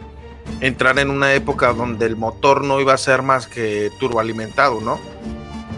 entrar 0.60 0.98
en 0.98 1.10
una 1.10 1.34
época 1.34 1.72
donde 1.72 2.06
el 2.06 2.16
motor 2.16 2.64
no 2.64 2.80
iba 2.80 2.94
a 2.94 2.98
ser 2.98 3.22
más 3.22 3.46
que 3.46 3.90
turboalimentado, 3.98 4.80
¿no? 4.80 4.98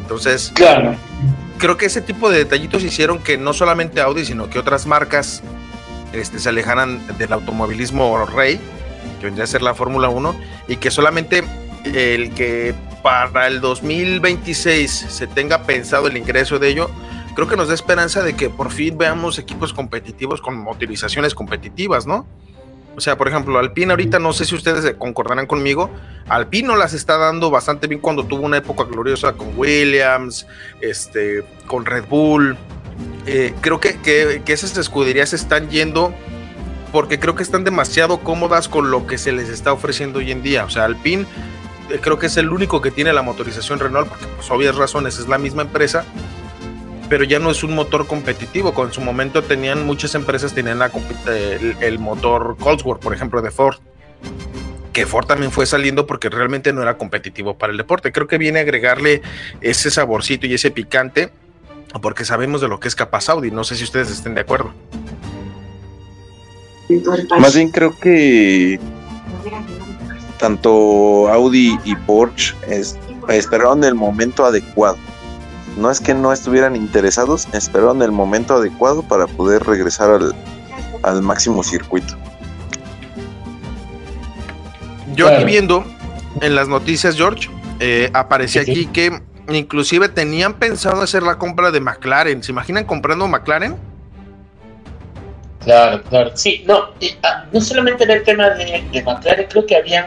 Entonces, 0.03 0.53
claro. 0.55 0.95
creo 1.59 1.77
que 1.77 1.87
ese 1.87 2.01
tipo 2.01 2.31
de 2.31 2.39
detallitos 2.39 2.83
hicieron 2.83 3.21
que 3.21 3.39
no 3.39 3.53
solamente 3.53 4.01
Audi, 4.01 4.25
sino 4.25 4.51
que 4.51 4.59
otras 4.59 4.87
marcas 4.87 5.43
este, 6.13 6.39
se 6.39 6.49
alejaran 6.49 7.17
del 7.17 7.33
automovilismo 7.33 8.27
rey, 8.27 8.61
que 9.21 9.27
vendría 9.27 9.45
a 9.45 9.47
ser 9.47 9.63
la 9.63 9.75
Fórmula 9.75 10.09
1, 10.09 10.35
y 10.69 10.77
que 10.77 10.91
solamente 10.91 11.45
el 11.85 12.35
que 12.35 12.75
para 13.03 13.47
el 13.47 13.61
2026 13.61 14.91
se 14.91 15.27
tenga 15.27 15.63
pensado 15.63 16.09
el 16.09 16.17
ingreso 16.17 16.59
de 16.59 16.69
ello, 16.69 16.91
creo 17.35 17.49
que 17.49 17.57
nos 17.57 17.69
da 17.69 17.75
esperanza 17.75 18.23
de 18.23 18.35
que 18.35 18.51
por 18.51 18.71
fin 18.71 18.99
veamos 18.99 19.39
equipos 19.39 19.73
competitivos 19.73 20.41
con 20.41 20.57
motorizaciones 20.57 21.35
competitivas, 21.35 22.07
¿no? 22.07 22.27
O 22.97 23.01
sea, 23.01 23.17
por 23.17 23.29
ejemplo, 23.29 23.59
Alpine 23.59 23.93
ahorita 23.93 24.19
no 24.19 24.33
sé 24.33 24.45
si 24.45 24.55
ustedes 24.55 24.95
concordarán 24.97 25.47
conmigo, 25.47 25.91
Alpine 26.29 26.69
no 26.69 26.77
las 26.77 26.93
está 26.93 27.17
dando 27.17 27.51
bastante 27.51 27.87
bien 27.87 28.01
cuando 28.01 28.25
tuvo 28.25 28.43
una 28.43 28.59
época 28.59 28.85
gloriosa 28.85 29.33
con 29.33 29.57
Williams, 29.57 30.47
este, 30.81 31.45
con 31.67 31.87
Red 31.87 32.05
Bull. 32.09 32.57
Eh, 33.27 33.55
creo 33.61 33.81
que, 33.81 33.97
que, 34.01 34.53
esas 34.53 34.77
escuderías 34.77 35.33
están 35.33 35.71
yendo 35.71 36.13
porque 36.93 37.19
creo 37.19 37.37
que 37.37 37.43
están 37.43 37.65
demasiado 37.65 38.19
cómodas 38.21 38.69
con 38.69 38.91
lo 38.91 39.07
que 39.07 39.17
se 39.17 39.33
les 39.33 39.49
está 39.49 39.73
ofreciendo 39.73 40.19
hoy 40.19 40.33
en 40.33 40.43
día. 40.43 40.65
O 40.65 40.71
sea, 40.71 40.85
Alpine 40.85 41.25
eh, 41.91 41.99
creo 42.01 42.19
que 42.19 42.27
es 42.27 42.37
el 42.37 42.51
único 42.51 42.81
que 42.83 42.91
tiene 42.91 43.13
la 43.13 43.23
motorización 43.23 43.79
Renault, 43.79 44.09
porque 44.09 44.27
por 44.27 44.37
pues, 44.37 44.51
obvias 44.51 44.77
razones 44.77 45.19
es 45.19 45.29
la 45.29 45.39
misma 45.39 45.63
empresa, 45.63 46.05
pero 47.11 47.25
ya 47.25 47.41
no 47.41 47.51
es 47.51 47.65
un 47.65 47.75
motor 47.75 48.07
competitivo. 48.07 48.73
Con 48.73 48.93
su 48.93 49.01
momento 49.01 49.43
tenían 49.43 49.85
muchas 49.85 50.15
empresas 50.15 50.55
tenían 50.55 50.79
la, 50.79 50.93
el, 51.81 51.99
motor 51.99 52.57
Cosworth, 52.59 53.03
por 53.03 53.13
ejemplo, 53.13 53.43
de 53.43 53.51
Ford. 53.51 53.79
Que 54.93 55.07
Ford 55.07 55.27
también 55.27 55.51
fue 55.51 55.67
saliendo 55.67 56.07
porque 56.07 56.31
realmente 56.31 56.73
no 56.73 56.83
era 56.83 56.97
competitivo 56.97 57.59
para 57.59 57.73
el 57.73 57.77
deporte. 57.77 58.13
Creo 58.13 58.29
que 58.29 58.39
viene 58.39 58.61
a 58.61 58.63
agregarle 58.63 59.23
ese 59.61 59.91
saborcito 59.91 60.47
y 60.47 60.55
ese 60.55 60.71
picante, 60.71 61.31
porque 62.01 62.25
sabemos 62.25 62.61
de 62.61 62.69
lo 62.69 62.79
que 62.79 62.87
es 62.87 62.95
capaz 62.95 63.29
Audi. 63.29 63.51
No 63.51 63.65
sé 63.65 63.75
si 63.75 63.83
ustedes 63.83 64.09
estén 64.09 64.37
de 64.37 64.43
acuerdo. 64.43 64.73
Más 67.41 67.57
bien 67.57 67.71
creo 67.71 67.99
que 67.99 68.79
tanto 70.39 71.29
Audi 71.29 71.77
y 71.85 71.97
Porsche 71.97 72.55
esperaron 73.29 73.83
el 73.83 73.97
momento 73.97 74.45
adecuado 74.45 74.97
no 75.77 75.91
es 75.91 76.01
que 76.01 76.15
no 76.15 76.33
estuvieran 76.33 76.77
interesados, 76.77 77.49
esperaron 77.53 78.03
el 78.03 78.13
momento 78.13 78.55
adecuado 78.55 79.03
para 79.03 79.27
poder 79.27 79.65
regresar 79.65 80.21
al, 81.03 81.23
máximo 81.23 81.63
circuito. 81.63 82.15
Yo 85.15 85.29
aquí 85.29 85.45
viendo 85.45 85.85
en 86.41 86.55
las 86.55 86.69
noticias, 86.69 87.17
George, 87.17 87.49
eh, 87.81 88.11
aparecía 88.13 88.63
aquí 88.63 88.87
que 88.87 89.21
inclusive 89.49 90.09
tenían 90.09 90.55
pensado 90.55 91.03
hacer 91.03 91.23
la 91.23 91.39
compra 91.39 91.71
de 91.71 91.81
McLaren. 91.81 92.43
¿Se 92.43 92.53
imaginan 92.53 92.85
comprando 92.85 93.27
McLaren? 93.27 93.77
Claro, 95.65 96.03
claro. 96.05 96.31
Sí, 96.35 96.65
no, 96.67 96.91
ah, 97.23 97.45
no 97.53 97.61
solamente 97.61 98.05
en 98.05 98.11
el 98.11 98.23
tema 98.23 98.51
de, 98.51 99.03
McLaren, 99.05 99.47
creo 99.49 99.67
que 99.67 99.77
habían, 99.77 100.07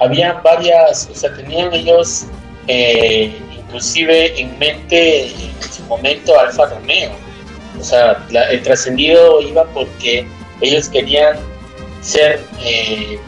habían 0.00 0.42
varias, 0.42 1.08
o 1.10 1.14
sea, 1.14 1.34
tenían 1.34 1.72
ellos 1.72 2.26
eh, 2.68 3.34
inclusive 3.72 4.38
en 4.38 4.58
mente 4.58 5.28
en 5.28 5.72
su 5.72 5.82
momento 5.84 6.38
Alfa 6.38 6.66
Romeo. 6.66 7.10
O 7.80 7.82
sea, 7.82 8.22
el 8.50 8.62
trascendido 8.62 9.40
iba 9.40 9.64
porque 9.72 10.26
ellos 10.60 10.90
querían 10.90 11.38
ser 12.02 12.44
eh, 12.62 13.18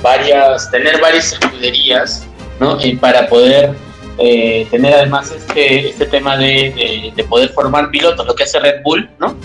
varias, 0.00 0.70
tener 0.70 1.00
varias 1.00 1.32
escuderías, 1.32 2.26
¿no? 2.60 2.78
Y 2.80 2.94
para 2.94 3.28
poder 3.28 3.74
eh, 4.18 4.68
tener 4.70 4.94
además 4.94 5.32
este, 5.32 5.90
este 5.90 6.06
tema 6.06 6.36
de, 6.36 7.12
poder 7.28 7.48
formar 7.50 7.90
pilotos, 7.90 8.24
lo 8.24 8.34
que 8.36 8.44
hace 8.44 8.60
Red 8.60 8.82
Bull, 8.84 9.10
¿no? 9.18 9.36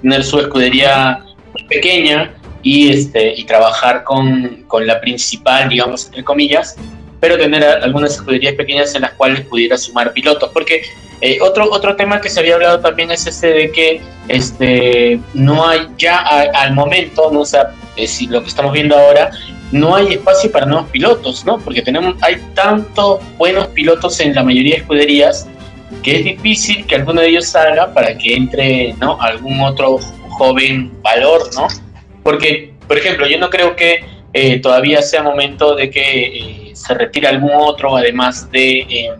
Tener 0.00 0.24
su 0.24 0.40
escudería 0.40 1.22
pequeña 1.68 2.34
y, 2.62 2.90
este, 2.90 3.34
y 3.36 3.44
trabajar 3.44 4.04
con, 4.04 4.64
con 4.68 4.86
la 4.86 5.00
principal, 5.02 5.68
digamos, 5.68 6.06
entre 6.06 6.24
comillas, 6.24 6.76
pero 7.20 7.36
tener 7.36 7.64
algunas 7.64 8.14
escuderías 8.14 8.54
pequeñas 8.54 8.94
en 8.94 9.02
las 9.02 9.12
cuales 9.12 9.42
pudiera 9.42 9.76
sumar 9.76 10.12
pilotos. 10.12 10.50
Porque 10.52 10.82
eh, 11.20 11.38
otro, 11.40 11.68
otro 11.70 11.96
tema 11.96 12.20
que 12.20 12.28
se 12.28 12.40
había 12.40 12.54
hablado 12.54 12.80
también 12.80 13.10
es 13.10 13.26
este 13.26 13.48
de 13.48 13.72
que 13.72 14.00
este, 14.28 15.20
no 15.34 15.66
hay 15.66 15.88
ya 15.96 16.18
al 16.18 16.74
momento, 16.74 17.30
¿no? 17.32 17.40
o 17.40 17.46
sea, 17.46 17.70
eh, 17.96 18.06
si 18.06 18.26
lo 18.26 18.42
que 18.42 18.48
estamos 18.48 18.72
viendo 18.72 18.96
ahora, 18.96 19.30
no 19.72 19.96
hay 19.96 20.14
espacio 20.14 20.50
para 20.50 20.64
nuevos 20.64 20.88
pilotos, 20.90 21.44
¿no? 21.44 21.58
Porque 21.58 21.82
tenemos, 21.82 22.14
hay 22.22 22.36
tantos 22.54 23.20
buenos 23.36 23.66
pilotos 23.68 24.18
en 24.20 24.34
la 24.34 24.42
mayoría 24.42 24.76
de 24.76 24.80
escuderías 24.80 25.46
que 26.02 26.16
es 26.16 26.24
difícil 26.24 26.86
que 26.86 26.94
alguno 26.94 27.20
de 27.20 27.28
ellos 27.28 27.46
salga 27.46 27.92
para 27.92 28.16
que 28.16 28.34
entre, 28.34 28.94
¿no? 29.00 29.20
Algún 29.20 29.60
otro 29.60 29.98
joven 30.30 30.92
valor, 31.02 31.50
¿no? 31.54 31.66
Porque, 32.22 32.72
por 32.86 32.98
ejemplo, 32.98 33.26
yo 33.26 33.38
no 33.38 33.50
creo 33.50 33.74
que 33.74 34.04
eh, 34.32 34.60
todavía 34.60 35.02
sea 35.02 35.22
momento 35.22 35.74
de 35.74 35.90
que 35.90 36.57
se 36.78 36.94
retira 36.94 37.30
algún 37.30 37.50
otro, 37.54 37.96
además 37.96 38.50
de, 38.50 38.80
eh, 38.80 39.10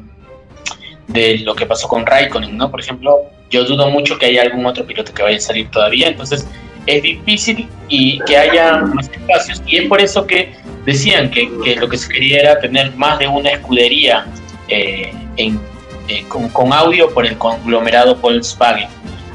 de 1.09 1.39
lo 1.39 1.55
que 1.55 1.67
pasó 1.67 1.89
con 1.89 2.07
Raikkonen, 2.07 2.57
¿no? 2.57 2.71
Por 2.71 2.81
ejemplo, 2.81 3.23
yo 3.51 3.65
dudo 3.65 3.91
mucho 3.91 4.19
que 4.19 4.27
haya 4.27 4.43
algún 4.43 4.65
otro 4.67 4.87
piloto 4.87 5.13
que 5.13 5.23
vaya 5.23 5.39
a 5.39 5.41
salir 5.41 5.71
todavía, 5.71 6.09
entonces 6.09 6.47
es 6.87 7.03
difícil 7.03 7.69
y 7.89 8.19
que 8.21 8.37
haya 8.37 8.79
más 8.79 9.11
espacios. 9.11 9.63
Y 9.67 9.79
es 9.79 9.89
por 9.89 10.01
eso 10.01 10.27
que 10.27 10.53
decían 10.85 11.31
que, 11.31 11.49
lo 11.79 11.89
que 11.89 11.99
se 11.99 12.09
quería 12.09 12.41
era 12.41 12.61
tener 12.61 12.95
más 12.97 13.19
de 13.19 13.29
una 13.29 13.51
escudería 13.51 14.27
eh, 14.69 15.13
en, 15.37 15.61
eh, 16.09 16.25
con, 16.29 16.73
audio 16.73 17.13
por 17.13 17.27
el 17.27 17.37
conglomerado 17.37 18.17
Volkswagen. 18.17 18.89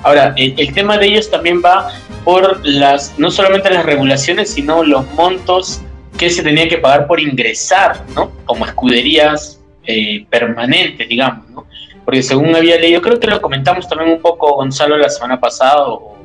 Ahora, 0.03 0.34
el, 0.36 0.56
el, 0.58 0.74
tema 0.74 0.98
de 0.98 1.08
ellos 1.08 1.30
también 1.30 1.62
va 1.63 1.89
por 2.24 2.60
las, 2.65 3.18
no 3.18 3.30
solamente 3.32 3.70
las 3.70 3.86
regulaciones, 3.86 4.51
sino 4.51 4.84
los 4.84 5.10
montos 5.13 5.82
que 6.17 6.29
se 6.29 6.43
tenía 6.43 6.67
que 6.67 6.77
pagar 6.77 7.08
por 7.08 7.20
ingresar, 7.20 8.03
¿no? 8.15 8.32
Como 8.46 8.65
escuderías 8.65 9.60
eh, 9.86 10.25
permanentes, 10.29 11.08
digamos, 11.08 11.50
¿no? 11.50 11.65
Porque 12.05 12.22
según 12.22 12.55
había 12.55 12.77
leído, 12.77 13.01
creo 13.01 13.20
que 13.20 13.27
lo 13.27 13.41
comentamos 13.41 13.88
también 13.88 14.12
un 14.12 14.22
poco, 14.22 14.55
Gonzalo, 14.55 14.98
la 14.98 15.10
semana 15.10 15.39
pasada, 15.39 15.88
o, 15.88 16.17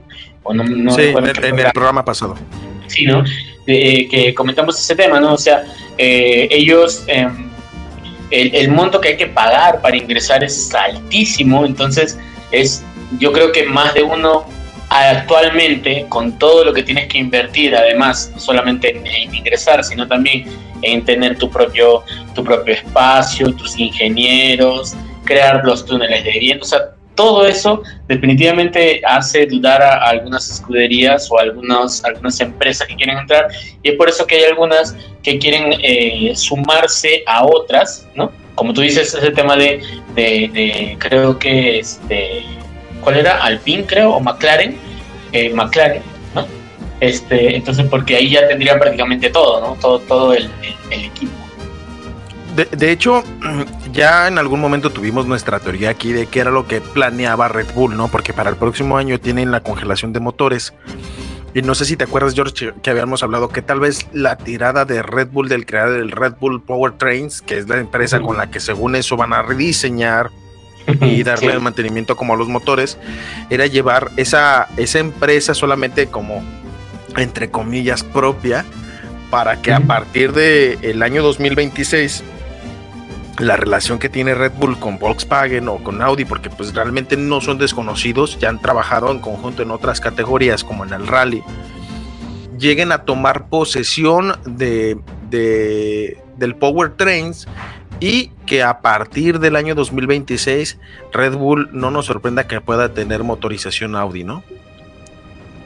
no, 0.52 0.92
sí, 0.92 1.02
en, 1.02 1.58
el, 1.58 1.72
programa 1.72 2.04
pasado. 2.04 2.36
Sí, 2.86 3.04
¿no? 3.04 3.22
Eh, 3.66 4.08
que 4.08 4.34
comentamos 4.34 4.78
ese 4.78 4.96
tema, 4.96 5.20
¿no? 5.20 5.34
O 5.34 5.38
sea, 5.38 5.64
eh, 5.98 6.48
ellos, 6.50 7.04
em, 7.06 7.50
el, 8.30 8.54
el 8.54 8.70
monto 8.70 9.00
que 9.00 9.08
hay 9.08 9.16
que 9.16 9.26
pagar 9.26 9.80
para 9.80 9.96
ingresar 9.96 10.42
es 10.42 10.74
altísimo, 10.74 11.66
entonces 11.66 12.18
es, 12.50 12.82
yo 13.18 13.32
creo 13.32 13.52
que 13.52 13.64
más 13.64 13.94
de 13.94 14.02
uno 14.02 14.46
actualmente 14.90 16.06
con 16.08 16.38
todo 16.38 16.64
lo 16.64 16.72
que 16.72 16.82
tienes 16.82 17.08
que 17.08 17.18
invertir, 17.18 17.74
además, 17.74 18.30
no 18.34 18.40
solamente 18.40 18.96
en, 18.96 19.34
ingresar, 19.34 19.84
sino 19.84 20.06
también 20.06 20.46
en 20.82 21.04
tener 21.04 21.36
tu 21.36 21.50
propio, 21.50 22.04
tu 22.34 22.42
propio 22.42 22.74
espacio, 22.74 23.52
tus 23.54 23.78
ingenieros, 23.78 24.94
crear 25.24 25.62
los 25.64 25.84
túneles 25.84 26.24
de 26.24 26.38
viento, 26.38 26.64
o 26.64 26.68
sea, 26.68 26.80
todo 27.18 27.48
eso 27.48 27.82
definitivamente 28.06 29.02
hace 29.04 29.44
dudar 29.46 29.82
a, 29.82 30.08
algunas 30.08 30.48
escuderías 30.48 31.28
o 31.32 31.38
a 31.40 31.42
algunas, 31.42 32.04
algunas 32.04 32.40
empresas 32.40 32.86
que 32.86 32.94
quieren 32.94 33.18
entrar 33.18 33.48
y 33.82 33.90
es 33.90 33.96
por 33.96 34.08
eso 34.08 34.24
que 34.24 34.36
hay 34.36 34.44
algunas 34.44 34.94
que 35.24 35.36
quieren 35.36 35.74
eh, 35.82 36.32
sumarse 36.36 37.24
a 37.26 37.44
otras, 37.44 38.06
¿no? 38.14 38.30
Como 38.54 38.72
tú 38.72 38.82
dices, 38.82 39.12
ese 39.14 39.32
tema 39.32 39.56
de, 39.56 39.80
de, 40.14 40.96
creo 41.00 41.36
que 41.38 41.80
este, 41.80 42.44
¿cuál 43.00 43.16
era? 43.16 43.42
Alpine, 43.42 43.86
creo, 43.86 44.12
o 44.12 44.20
McLaren, 44.20 44.76
eh, 45.32 45.52
McLaren, 45.52 46.02
¿no? 46.34 46.46
Este, 47.00 47.56
entonces, 47.56 47.86
porque 47.88 48.16
ahí 48.16 48.30
ya 48.30 48.46
tendrían 48.48 48.78
prácticamente 48.78 49.30
todo, 49.30 49.60
¿no? 49.60 49.80
Todo, 49.80 49.98
todo 50.00 50.32
el 50.34 50.50
equipo. 50.90 51.32
De, 52.72 52.90
hecho, 52.90 53.22
ya 53.92 54.26
en 54.26 54.36
algún 54.36 54.60
momento 54.60 54.90
tuvimos 54.90 55.26
nuestra 55.26 55.60
teoría 55.60 55.90
aquí 55.90 56.12
de 56.12 56.26
qué 56.26 56.40
era 56.40 56.50
lo 56.50 56.66
que 56.66 56.80
planeaba 56.80 57.46
Red 57.46 57.72
Bull, 57.72 57.96
¿no? 57.96 58.08
Porque 58.08 58.32
para 58.32 58.50
el 58.50 58.56
próximo 58.56 58.98
año 58.98 59.20
tienen 59.20 59.52
la 59.52 59.60
congelación 59.60 60.12
de 60.12 60.18
motores. 60.18 60.74
Y 61.54 61.62
no 61.62 61.76
sé 61.76 61.84
si 61.84 61.96
te 61.96 62.04
acuerdas, 62.04 62.34
George, 62.34 62.72
que 62.82 62.90
habíamos 62.90 63.22
hablado 63.22 63.48
que 63.48 63.62
tal 63.62 63.78
vez 63.78 64.08
la 64.12 64.36
tirada 64.36 64.84
de 64.84 65.02
Red 65.02 65.28
Bull 65.28 65.48
del 65.48 65.66
creador 65.66 65.98
del 65.98 66.10
Red 66.10 66.34
Bull 66.40 66.60
Powertrains, 66.60 67.42
que 67.42 67.58
es 67.58 67.68
la 67.68 67.78
empresa 67.78 68.20
con 68.20 68.36
la 68.36 68.50
que 68.50 68.58
según 68.58 68.96
eso 68.96 69.16
van 69.16 69.32
a 69.32 69.42
rediseñar 69.42 70.30
y 71.00 71.22
darle 71.24 71.52
el 71.52 71.60
mantenimiento 71.60 72.16
como 72.16 72.34
a 72.34 72.36
los 72.36 72.48
motores, 72.48 72.98
era 73.50 73.66
llevar 73.66 74.10
esa, 74.16 74.68
esa 74.76 74.98
empresa 74.98 75.54
solamente 75.54 76.06
como, 76.06 76.42
entre 77.16 77.50
comillas, 77.50 78.02
propia, 78.02 78.64
para 79.30 79.60
que 79.60 79.72
a 79.72 79.80
partir 79.80 80.32
del 80.32 80.78
el 80.82 81.02
año 81.02 81.22
2026 81.22 82.24
la 83.38 83.56
relación 83.56 83.98
que 83.98 84.08
tiene 84.08 84.34
Red 84.34 84.52
Bull 84.58 84.78
con 84.78 84.98
Volkswagen 84.98 85.68
o 85.68 85.76
con 85.78 86.02
Audi, 86.02 86.24
porque 86.24 86.50
pues 86.50 86.74
realmente 86.74 87.16
no 87.16 87.40
son 87.40 87.58
desconocidos, 87.58 88.38
ya 88.38 88.48
han 88.48 88.60
trabajado 88.60 89.12
en 89.12 89.20
conjunto 89.20 89.62
en 89.62 89.70
otras 89.70 90.00
categorías 90.00 90.64
como 90.64 90.84
en 90.84 90.92
el 90.92 91.06
rally, 91.06 91.42
lleguen 92.58 92.90
a 92.90 93.04
tomar 93.04 93.48
posesión 93.48 94.34
de, 94.44 94.98
de 95.30 96.18
del 96.36 96.54
Powertrains 96.56 97.46
y 98.00 98.30
que 98.46 98.62
a 98.62 98.80
partir 98.80 99.38
del 99.40 99.56
año 99.56 99.74
2026 99.74 100.78
Red 101.12 101.34
Bull 101.34 101.68
no 101.72 101.90
nos 101.90 102.06
sorprenda 102.06 102.46
que 102.46 102.60
pueda 102.60 102.92
tener 102.92 103.24
motorización 103.24 103.96
Audi, 103.96 104.24
¿no? 104.24 104.42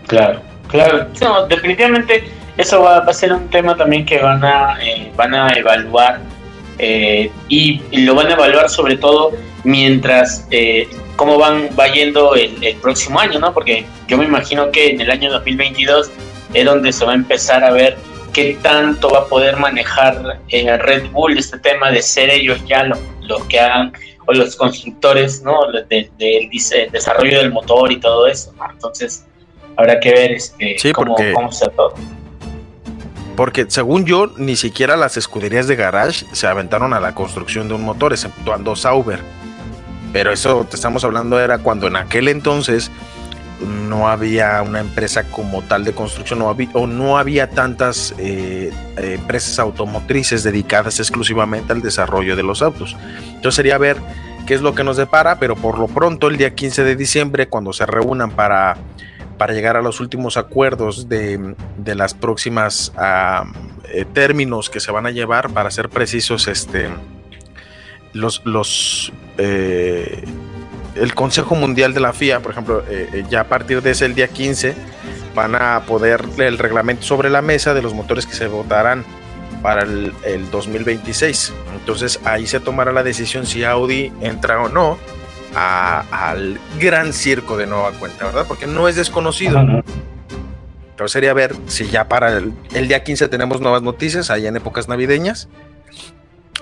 Claro, 0.07 0.41
claro, 0.69 1.07
definitivamente 1.49 2.25
eso 2.57 2.83
va, 2.83 2.99
a 2.99 3.13
ser 3.13 3.33
un 3.33 3.49
tema 3.49 3.77
también 3.77 4.05
que 4.05 4.19
van 4.19 4.45
a, 4.45 4.77
eh, 4.83 5.11
van 5.17 5.35
a 5.35 5.49
evaluar 5.51 6.21
eh, 6.79 7.31
y, 7.49 7.81
lo 8.05 8.15
van 8.15 8.29
a 8.29 8.33
evaluar 8.33 8.69
sobre 8.69 8.97
todo 8.97 9.33
mientras 9.65 10.47
eh, 10.51 10.89
cómo 11.17 11.39
van 11.39 11.69
va 11.79 11.87
yendo 11.87 12.35
el, 12.35 12.77
próximo 12.83 13.21
año, 13.21 13.39
¿no? 13.39 13.55
Porque 13.55 13.87
yo 14.09 14.19
me 14.19 14.25
imagino 14.25 14.71
que 14.71 14.91
en 14.91 15.01
el 15.01 15.11
año 15.11 15.31
2022 15.31 16.11
es 16.55 16.65
donde 16.65 16.93
se 16.93 17.05
va 17.05 17.13
a 17.13 17.15
empezar 17.15 17.65
a 17.65 17.71
ver 17.71 17.97
qué 18.33 18.59
tanto 18.63 19.11
va 19.11 19.21
a 19.21 19.27
poder 19.27 19.57
manejar 19.57 20.41
eh, 20.49 20.77
Red 20.79 21.11
Bull 21.11 21.37
este 21.39 21.59
tema 21.59 21.91
de 21.91 22.03
ser 22.03 22.31
ellos 22.31 22.61
ya 22.67 22.85
los 22.85 22.99
lo 23.23 23.47
que 23.49 23.59
hagan 23.59 23.93
o 24.27 24.33
los 24.33 24.57
constructores, 24.57 25.43
¿no? 25.43 25.59
Del 25.89 26.11
desarrollo 26.93 27.39
del 27.39 27.53
motor 27.53 27.91
y 27.91 27.99
todo 27.99 28.27
eso, 28.27 28.55
Entonces 28.71 29.25
habrá 29.77 29.99
que 29.99 30.13
ver 30.13 30.33
este, 30.33 30.77
cómo, 30.93 31.17
cómo 31.35 31.51
está 31.51 31.69
todo. 31.71 31.95
Porque 33.37 33.67
según 33.69 34.05
yo, 34.05 34.31
ni 34.37 34.57
siquiera 34.57 34.97
las 34.97 35.17
escuderías 35.17 35.67
de 35.67 35.77
garage 35.77 36.27
se 36.33 36.47
aventaron 36.47 36.93
a 36.93 37.01
la 37.01 37.15
construcción 37.15 37.67
de 37.67 37.75
un 37.75 37.83
motor, 37.83 38.13
exceptuando 38.13 38.77
Sauber. 38.77 39.21
Pero 40.13 40.31
eso 40.31 40.67
te 40.69 40.77
estamos 40.77 41.05
hablando 41.05 41.41
era 41.41 41.59
cuando 41.59 41.87
en 41.87 41.97
aquel 41.97 42.29
entonces 42.29 42.91
no 43.67 44.09
había 44.09 44.63
una 44.63 44.81
empresa 44.81 45.25
como 45.25 45.63
tal 45.63 45.85
de 45.85 45.93
construcción 45.93 46.43
o 46.43 46.87
no 46.87 47.19
había 47.19 47.51
tantas 47.51 48.15
eh, 48.19 48.73
eh, 48.97 49.19
empresas 49.21 49.59
automotrices 49.59 50.43
dedicadas 50.43 50.99
exclusivamente 50.99 51.73
al 51.73 51.83
desarrollo 51.83 52.37
de 52.37 52.43
los 52.43 52.63
autos. 52.63 52.97
Entonces 53.27 53.55
sería 53.55 53.79
ver 53.79 53.97
qué 54.47 54.55
es 54.55 54.63
lo 54.63 54.75
que 54.75 54.85
nos 54.85 54.97
depara, 54.97 55.39
pero 55.39 55.57
por 55.57 55.79
lo 55.79 55.89
pronto 55.89 56.29
el 56.29 56.37
día 56.37 56.55
15 56.55 56.85
de 56.85 56.97
diciembre, 56.97 57.49
cuando 57.49 57.73
se 57.73 57.87
reúnan 57.87 58.31
para 58.31 58.77
para 59.39 59.55
llegar 59.55 59.77
a 59.77 59.83
los 59.83 59.99
últimos 59.99 60.37
acuerdos 60.37 61.09
de, 61.09 61.57
las 61.85 62.15
próximas 62.15 62.93
eh, 63.89 64.05
términos 64.13 64.71
que 64.71 64.79
se 64.79 64.93
van 64.93 65.05
a 65.05 65.11
llevar, 65.11 65.51
para 65.51 65.69
ser 65.73 65.89
precisos, 65.89 66.47
este, 66.47 66.89
los, 68.13 68.43
los 68.45 69.13
el 70.95 71.15
Consejo 71.15 71.55
Mundial 71.55 71.95
de 71.95 72.01
la 72.01 72.13
FIA, 72.13 72.41
por 72.41 72.53
ejemplo, 72.53 72.85
eh, 72.89 73.25
ya 73.31 73.41
a 73.41 73.45
partir 73.45 73.83
de 73.83 73.93
ese 73.93 74.07
el 74.07 74.15
día 74.15 74.29
15, 74.29 74.75
van 75.35 75.55
a 75.55 75.83
poder 75.87 76.25
el 76.39 76.59
reglamento 76.59 77.03
sobre 77.03 77.31
la 77.31 77.43
mesa 77.43 77.75
de 77.75 77.83
los 77.83 77.95
motores 77.95 78.27
que 78.27 78.35
se 78.35 78.47
votarán 78.49 79.05
para 79.63 79.83
el, 79.83 80.13
el 80.25 80.51
2026. 80.51 81.53
Entonces 81.75 82.21
ahí 82.25 82.47
se 82.47 82.61
tomará 82.61 82.93
la 82.93 83.03
decisión 83.03 83.47
si 83.47 83.65
Audi 83.65 84.13
entra 84.21 84.61
o 84.61 84.69
no 84.69 84.99
al 85.55 86.59
gran 86.79 87.13
circo 87.13 87.57
de 87.57 87.67
nueva 87.67 87.93
cuenta, 87.93 88.27
¿verdad? 88.27 88.47
Porque 88.47 88.67
no 88.67 88.89
es 88.89 88.97
desconocido. 88.97 89.61
Pero 90.97 91.09
sería 91.09 91.33
ver 91.33 91.55
si 91.67 91.89
ya 91.89 92.09
para 92.09 92.39
el, 92.39 92.55
día 92.89 93.03
15 93.03 93.29
tenemos 93.29 93.61
nuevas 93.61 93.83
noticias, 93.83 94.31
allá 94.31 94.49
en 94.49 94.57
épocas 94.57 94.89
navideñas, 94.89 95.49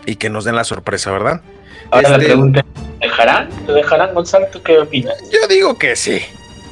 y 0.06 0.16
que 0.16 0.30
nos 0.30 0.44
den 0.44 0.56
la 0.56 0.64
sorpresa, 0.64 1.10
¿verdad? 1.10 1.42
Ahora 1.90 2.10
la 2.10 2.16
este, 2.16 2.26
pregunta, 2.26 2.64
¿dejarán? 3.00 3.48
¿Te 3.66 3.72
dejarán, 3.72 4.14
Gonzalo? 4.14 4.46
¿Tú 4.52 4.62
qué 4.62 4.78
opinas? 4.78 5.16
Yo 5.30 5.46
digo 5.48 5.76
que 5.76 5.96
sí. 5.96 6.20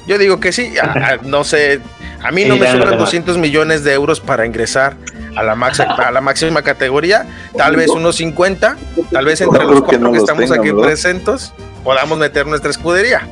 Yo 0.06 0.18
digo 0.18 0.40
que 0.40 0.52
sí. 0.52 0.72
no 1.24 1.44
sé, 1.44 1.80
a 2.22 2.30
mí 2.30 2.44
no 2.44 2.56
me 2.56 2.70
sobran 2.70 2.98
200 2.98 3.38
millones 3.38 3.84
de 3.84 3.94
euros 3.94 4.20
para 4.20 4.46
ingresar 4.46 4.96
a 5.36 5.42
la, 5.42 5.52
a 5.52 6.10
la 6.10 6.20
máxima 6.20 6.62
categoría, 6.62 7.26
tal 7.56 7.76
vez 7.76 7.90
unos 7.90 8.16
50, 8.16 8.76
tal 9.10 9.24
vez 9.24 9.40
entre 9.40 9.64
los 9.64 9.82
cuatro 9.82 10.12
que, 10.12 10.18
estamos 10.18 10.50
aquí 10.50 10.72
presentes 10.72 11.52
podamos 11.84 12.18
meter 12.18 12.46
nuestra 12.46 12.70
escudería. 12.70 13.22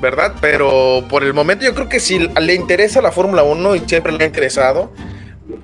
¿Verdad? 0.00 0.34
Pero 0.40 1.04
por 1.08 1.24
el 1.24 1.32
momento 1.32 1.64
yo 1.64 1.74
creo 1.74 1.88
que 1.88 2.00
si 2.00 2.18
le 2.18 2.54
interesa 2.54 3.00
la 3.00 3.10
Fórmula 3.10 3.42
1 3.42 3.76
y 3.76 3.80
siempre 3.80 4.12
le 4.12 4.24
ha 4.24 4.26
interesado 4.26 4.92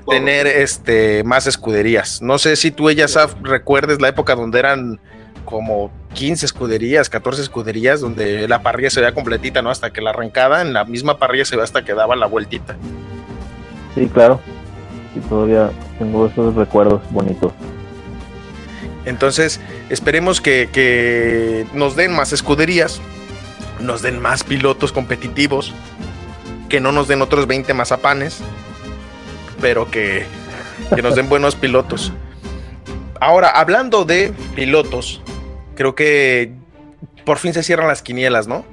tener 0.09 0.47
este 0.47 1.25
más 1.25 1.47
escuderías. 1.47 2.23
No 2.23 2.39
sé 2.39 2.57
si 2.57 2.71
tú 2.71 2.89
ella 2.89 3.07
recuerdes 3.43 4.01
la 4.01 4.09
época 4.09 4.35
donde 4.35 4.59
eran 4.59 5.01
como 5.45 5.91
15 6.15 6.47
escuderías, 6.47 7.09
14 7.09 7.43
escuderías, 7.43 8.01
donde 8.01 8.47
la 8.49 8.63
parrilla 8.63 8.91
se 8.91 9.01
veía 9.01 9.15
completita, 9.15 9.63
¿no? 9.63 9.71
Hasta 9.71 9.93
que 9.93 10.01
la 10.01 10.11
arrancada 10.11 10.63
en 10.63 10.73
la 10.73 10.85
misma 10.85 11.19
parrilla 11.19 11.45
se 11.45 11.57
ve 11.57 11.63
hasta 11.63 11.85
que 11.85 11.95
daba 11.95 12.17
la 12.17 12.27
vueltita. 12.27 12.77
Sí, 13.95 14.09
claro. 14.09 14.41
Y 15.15 15.21
todavía 15.21 15.71
tengo 15.99 16.27
esos 16.27 16.55
recuerdos 16.55 17.03
bonitos. 17.11 17.53
Entonces, 19.05 19.61
esperemos 19.91 20.41
que, 20.41 21.67
nos 21.75 21.97
den 21.97 22.13
más 22.13 22.33
escuderías, 22.33 23.01
nos 23.81 24.03
den 24.03 24.21
más 24.21 24.45
pilotos 24.45 24.93
competitivos, 24.93 25.73
que 26.69 26.81
no 26.81 26.93
nos 26.93 27.09
den 27.09 27.21
otros 27.21 27.47
20 27.47 27.75
mazapanes, 27.75 28.41
pero 29.63 29.91
que, 29.91 30.27
que 30.95 31.01
nos 31.01 31.15
den 31.15 31.31
buenos 31.31 31.57
pilotos. 31.57 32.13
Ahora, 33.21 33.49
hablando 33.49 34.05
de 34.05 34.35
pilotos, 34.55 35.23
creo 35.77 35.95
que 35.95 36.53
por 37.25 37.39
fin 37.39 37.55
se 37.55 37.63
cierran 37.63 37.89
las 37.89 38.03
quinielas, 38.03 38.49
¿no? 38.49 38.67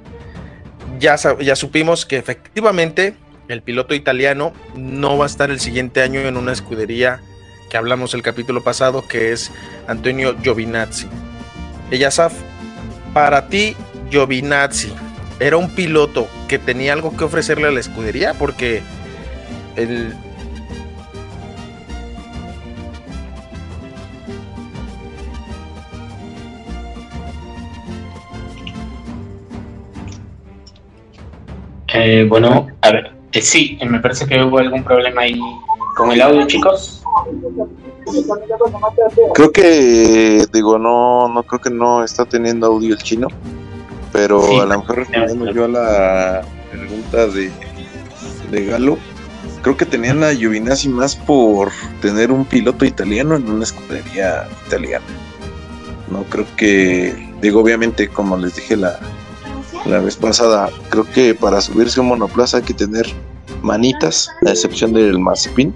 Ya, 1.00 1.16
ya 1.40 1.56
supimos 1.56 2.06
que 2.06 2.18
efectivamente 2.18 3.14
el 3.48 3.62
piloto 3.62 3.94
italiano 3.94 4.52
no 4.76 5.18
va 5.18 5.26
a 5.26 5.28
estar 5.28 5.52
el 5.52 5.60
siguiente 5.60 6.02
año 6.02 6.20
en 6.22 6.36
una 6.36 6.52
escudería 6.52 7.22
que 7.70 7.78
hablamos 7.78 8.14
el 8.16 8.24
capítulo 8.24 8.64
pasado, 8.64 9.08
que 9.08 9.32
es 9.32 9.52
Antonio 9.88 10.36
Giovinazzi. 10.42 11.08
Saf, 12.10 12.34
para 13.14 13.48
ti, 13.48 13.76
Giovinazzi 14.10 14.92
era 15.40 15.58
un 15.58 15.70
piloto 15.70 16.28
que 16.48 16.60
tenía 16.60 16.94
algo 16.94 17.16
que 17.16 17.24
ofrecerle 17.24 17.68
a 17.68 17.72
la 17.72 17.80
escudería, 17.80 18.34
porque 18.34 18.82
el, 19.76 20.16
Eh, 31.94 32.26
bueno, 32.28 32.68
a 32.82 32.92
ver, 32.92 33.12
eh, 33.32 33.42
sí, 33.42 33.78
me 33.88 34.00
parece 34.00 34.26
que 34.28 34.42
hubo 34.44 34.60
algún 34.60 34.84
problema 34.84 35.22
ahí 35.22 35.40
con 35.96 36.12
el 36.12 36.22
audio, 36.22 36.46
chicos. 36.46 37.04
Creo 39.34 39.52
que, 39.52 40.46
digo, 40.54 40.78
no, 40.78 41.28
no 41.28 41.44
creo 41.44 41.60
que 41.60 41.70
no 41.70 42.04
está 42.04 42.26
teniendo 42.26 42.68
audio 42.68 42.94
el 42.94 43.02
chino, 43.02 43.28
pero 44.12 44.62
a 44.62 44.66
lo 44.66 44.80
mejor 44.80 44.98
respondiendo 44.98 45.52
yo 45.52 45.66
a 45.66 45.68
la 45.68 46.42
pregunta 46.72 47.28
de, 47.28 47.52
de 48.52 48.66
Galo, 48.66 48.98
creo 49.62 49.78
que 49.78 49.86
tenían 49.86 50.24
a 50.24 50.34
Giovinazzi 50.34 50.90
más 50.90 51.16
por 51.16 51.72
tener 52.02 52.32
un 52.32 52.46
piloto 52.46 52.86
italiano 52.86 53.36
en 53.36 53.50
una 53.50 53.64
escudería 53.64 54.48
italiana. 54.68 55.06
No 56.10 56.24
creo 56.24 56.46
que 56.56 57.30
digo, 57.42 57.62
obviamente, 57.62 58.08
como 58.08 58.38
les 58.38 58.56
dije 58.56 58.76
la, 58.76 59.00
la 59.86 60.00
vez 60.00 60.16
pasada, 60.16 60.70
creo 60.90 61.10
que 61.12 61.34
para 61.34 61.62
subirse 61.62 62.00
un 62.00 62.08
monoplaza 62.08 62.58
hay 62.58 62.64
que 62.64 62.74
tener 62.74 63.06
manitas, 63.62 64.30
a 64.46 64.50
excepción 64.50 64.94
del 64.94 65.20
Mazepin. 65.20 65.74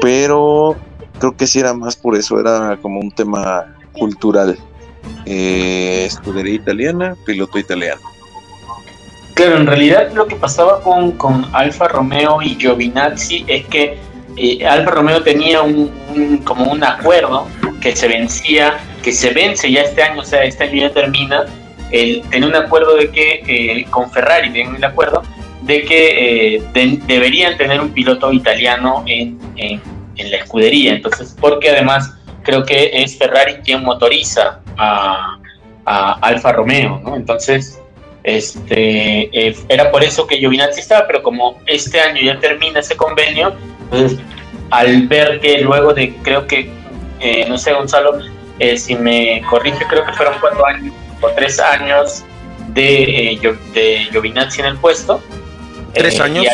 Pero 0.00 0.76
creo 1.18 1.36
que 1.36 1.46
sí 1.46 1.60
era 1.60 1.74
más 1.74 1.96
por 1.96 2.16
eso, 2.16 2.38
era 2.40 2.76
como 2.80 3.00
un 3.00 3.10
tema 3.10 3.76
cultural. 3.92 4.58
Eh, 5.26 6.04
escudería 6.06 6.54
italiana, 6.54 7.16
piloto 7.24 7.58
italiano. 7.58 8.00
Claro, 9.34 9.56
en 9.56 9.66
realidad 9.66 10.12
lo 10.12 10.26
que 10.26 10.36
pasaba 10.36 10.82
con, 10.82 11.12
con 11.12 11.46
Alfa 11.52 11.88
Romeo 11.88 12.42
y 12.42 12.56
Giovinazzi 12.56 13.44
es 13.48 13.66
que 13.66 13.98
eh, 14.36 14.66
Alfa 14.66 14.90
Romeo 14.90 15.22
tenía 15.22 15.62
un, 15.62 15.90
como 16.44 16.70
un 16.70 16.84
acuerdo 16.84 17.46
que 17.80 17.96
se 17.96 18.08
vencía, 18.08 18.78
que 19.02 19.12
se 19.12 19.30
vence 19.30 19.70
ya 19.70 19.82
este 19.82 20.02
año, 20.02 20.20
o 20.20 20.24
sea, 20.24 20.44
este 20.44 20.64
año 20.64 20.88
ya 20.88 20.92
termina, 20.92 21.46
el, 21.92 22.22
tenía 22.30 22.48
un 22.48 22.56
acuerdo 22.56 22.96
de 22.96 23.10
que 23.10 23.42
eh, 23.46 23.86
con 23.90 24.10
Ferrari, 24.10 24.50
tienen 24.50 24.74
el 24.76 24.84
acuerdo, 24.84 25.22
de 25.62 25.84
que 25.84 26.56
eh, 26.56 26.62
deberían 27.06 27.56
tener 27.56 27.80
un 27.80 27.90
piloto 27.90 28.32
italiano 28.32 29.04
en, 29.06 29.38
en, 29.56 29.80
la 30.30 30.36
escudería. 30.36 30.94
Entonces, 30.94 31.36
porque 31.40 31.70
además 31.70 32.14
creo 32.42 32.64
que 32.64 32.90
es 32.92 33.18
Ferrari 33.18 33.54
quien 33.64 33.82
motoriza 33.82 34.60
a, 34.76 35.38
Alfa 35.84 36.52
Romeo, 36.52 37.00
¿no? 37.02 37.16
Entonces, 37.16 37.80
este, 38.22 39.22
eh, 39.36 39.56
era 39.68 39.90
por 39.90 40.04
eso 40.04 40.28
que 40.28 40.36
Giovinazzi 40.36 40.78
estaba, 40.78 41.08
pero 41.08 41.24
como 41.24 41.58
este 41.66 42.00
año 42.00 42.22
ya 42.22 42.38
termina 42.38 42.78
ese 42.78 42.96
convenio, 42.96 43.52
entonces 43.90 44.20
al 44.70 45.08
ver 45.08 45.40
que 45.40 45.58
luego 45.60 45.92
de, 45.92 46.14
creo 46.22 46.46
que, 46.46 46.70
eh, 47.18 47.46
no 47.48 47.58
sé, 47.58 47.72
Gonzalo, 47.72 48.20
si 48.76 48.94
me 48.94 49.42
corrige, 49.50 49.84
creo 49.88 50.06
que 50.06 50.12
fueron 50.12 50.34
cuatro 50.40 50.64
años 50.64 50.94
tres 51.30 51.60
años 51.60 52.24
de, 52.68 53.38
de 53.74 54.08
Giovinazzi 54.10 54.60
en 54.60 54.66
el 54.66 54.76
puesto, 54.78 55.22
¿Tres 55.94 56.18
eh, 56.18 56.22
años? 56.22 56.46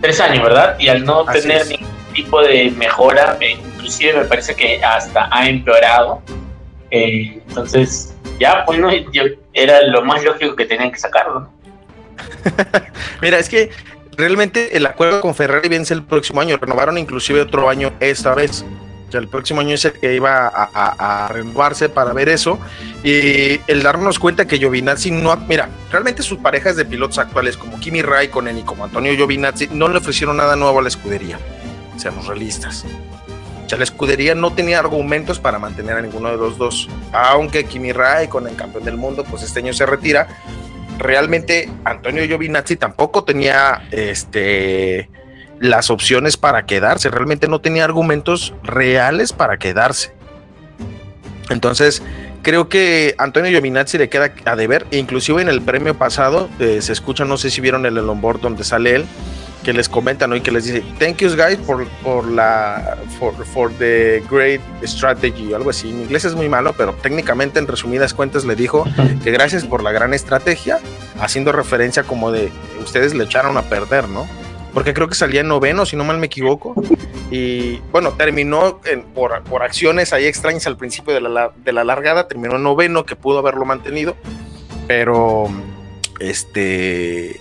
tres 0.00 0.20
años, 0.20 0.42
¿verdad? 0.42 0.76
Y 0.78 0.88
al 0.88 1.04
no 1.04 1.24
tener 1.24 1.66
ningún 1.66 1.88
tipo 2.12 2.42
de 2.42 2.70
mejora, 2.72 3.36
eh, 3.40 3.52
inclusive 3.52 4.14
me 4.14 4.24
parece 4.24 4.54
que 4.54 4.82
hasta 4.82 5.28
ha 5.30 5.48
empeorado. 5.48 6.22
Eh, 6.90 7.40
entonces, 7.48 8.14
ya, 8.38 8.64
pues 8.66 8.80
yo, 9.12 9.22
era 9.54 9.82
lo 9.82 10.02
más 10.02 10.22
lógico 10.24 10.56
que 10.56 10.66
tenían 10.66 10.90
que 10.90 10.98
sacarlo. 10.98 11.48
Mira, 13.22 13.38
es 13.38 13.48
que 13.48 13.70
realmente 14.16 14.76
el 14.76 14.84
acuerdo 14.86 15.20
con 15.20 15.34
Ferrari 15.34 15.68
vence 15.68 15.94
el 15.94 16.02
próximo 16.02 16.40
año. 16.40 16.56
Renovaron 16.60 16.98
inclusive 16.98 17.40
otro 17.40 17.68
año 17.68 17.92
esta 18.00 18.34
vez 18.34 18.64
el 19.18 19.28
próximo 19.28 19.60
año 19.60 19.74
es 19.74 19.84
el 19.84 19.92
que 19.92 20.14
iba 20.14 20.48
a, 20.48 21.28
renovarse 21.28 21.88
para 21.88 22.12
ver 22.12 22.28
eso. 22.28 22.58
Y 23.02 23.60
el 23.66 23.82
darnos 23.82 24.18
cuenta 24.18 24.46
que 24.46 24.58
Giovinazzi 24.58 25.10
no. 25.10 25.34
Mira, 25.36 25.68
realmente 25.90 26.22
sus 26.22 26.38
parejas 26.38 26.76
de 26.76 26.84
pilotos 26.84 27.18
actuales, 27.18 27.56
como 27.56 27.78
Kimi 27.80 28.02
Raikkonen 28.02 28.58
y 28.58 28.62
como 28.62 28.84
Antonio 28.84 29.14
Giovinazzi, 29.14 29.68
no 29.72 29.88
le 29.88 29.98
ofrecieron 29.98 30.36
nada 30.36 30.56
nuevo 30.56 30.78
a 30.78 30.82
la 30.82 30.88
escudería. 30.88 31.38
Seamos 31.96 32.26
realistas. 32.26 32.84
O 33.64 33.68
sea, 33.68 33.78
la 33.78 33.84
escudería 33.84 34.34
no 34.34 34.52
tenía 34.52 34.78
argumentos 34.78 35.38
para 35.38 35.58
mantener 35.58 35.96
a 35.96 36.02
ninguno 36.02 36.30
de 36.30 36.36
los 36.36 36.58
dos. 36.58 36.88
Aunque 37.12 37.64
Kimi 37.64 37.92
Raikkonen, 37.92 38.54
campeón 38.54 38.84
del 38.84 38.96
mundo, 38.96 39.24
pues 39.24 39.42
este 39.42 39.60
año 39.60 39.72
se 39.72 39.86
retira. 39.86 40.28
Realmente 40.98 41.70
Antonio 41.84 42.24
Giovinazzi 42.24 42.76
tampoco 42.76 43.24
tenía 43.24 43.88
este 43.90 45.08
las 45.62 45.90
opciones 45.90 46.36
para 46.36 46.66
quedarse. 46.66 47.08
Realmente 47.08 47.48
no 47.48 47.60
tenía 47.60 47.84
argumentos 47.84 48.52
reales 48.64 49.32
para 49.32 49.58
quedarse. 49.58 50.12
Entonces, 51.50 52.02
creo 52.42 52.68
que 52.68 53.14
Antonio 53.16 53.50
Giovinazzi 53.50 53.96
le 53.96 54.08
queda 54.08 54.32
a 54.44 54.56
deber. 54.56 54.86
Inclusive 54.90 55.40
en 55.40 55.48
el 55.48 55.62
premio 55.62 55.96
pasado 55.96 56.50
eh, 56.58 56.82
se 56.82 56.92
escucha, 56.92 57.24
no 57.24 57.36
sé 57.36 57.50
si 57.50 57.60
vieron 57.60 57.86
el 57.86 57.96
onboard 57.96 58.40
donde 58.40 58.64
sale 58.64 58.96
él, 58.96 59.06
que 59.62 59.72
les 59.72 59.88
comentan 59.88 60.32
hoy 60.32 60.40
que 60.40 60.50
les 60.50 60.64
dice, 60.64 60.82
thank 60.98 61.18
you 61.18 61.28
guys 61.36 61.56
por, 61.58 61.86
por 62.02 62.28
la, 62.28 62.98
for, 63.20 63.32
for, 63.46 63.72
the 63.74 64.20
great 64.28 64.60
strategy, 64.82 65.52
o 65.52 65.56
algo 65.56 65.70
así. 65.70 65.90
En 65.90 66.00
inglés 66.00 66.24
es 66.24 66.34
muy 66.34 66.48
malo, 66.48 66.74
pero 66.76 66.92
técnicamente 66.94 67.60
en 67.60 67.68
resumidas 67.68 68.14
cuentas 68.14 68.44
le 68.44 68.56
dijo 68.56 68.84
que 69.22 69.30
gracias 69.30 69.64
por 69.64 69.84
la 69.84 69.92
gran 69.92 70.12
estrategia, 70.12 70.80
haciendo 71.20 71.52
referencia 71.52 72.02
como 72.02 72.32
de, 72.32 72.50
ustedes 72.82 73.14
le 73.14 73.22
echaron 73.22 73.56
a 73.56 73.62
perder, 73.62 74.08
¿no? 74.08 74.26
Porque 74.74 74.94
creo 74.94 75.08
que 75.08 75.14
salía 75.14 75.40
en 75.40 75.48
noveno, 75.48 75.86
si 75.86 75.96
no 75.96 76.04
mal 76.04 76.18
me 76.18 76.26
equivoco. 76.26 76.74
Y 77.30 77.78
bueno, 77.90 78.12
terminó 78.12 78.80
por, 79.14 79.42
por, 79.44 79.62
acciones 79.62 80.12
ahí 80.12 80.26
extrañas 80.26 80.66
al 80.66 80.76
principio 80.76 81.14
de 81.14 81.20
la, 81.20 81.52
de 81.56 81.72
la 81.72 81.84
largada, 81.84 82.28
terminó 82.28 82.56
en 82.56 82.62
noveno, 82.62 83.04
que 83.04 83.16
pudo 83.16 83.38
haberlo 83.38 83.64
mantenido, 83.64 84.16
pero 84.86 85.48
este. 86.20 87.40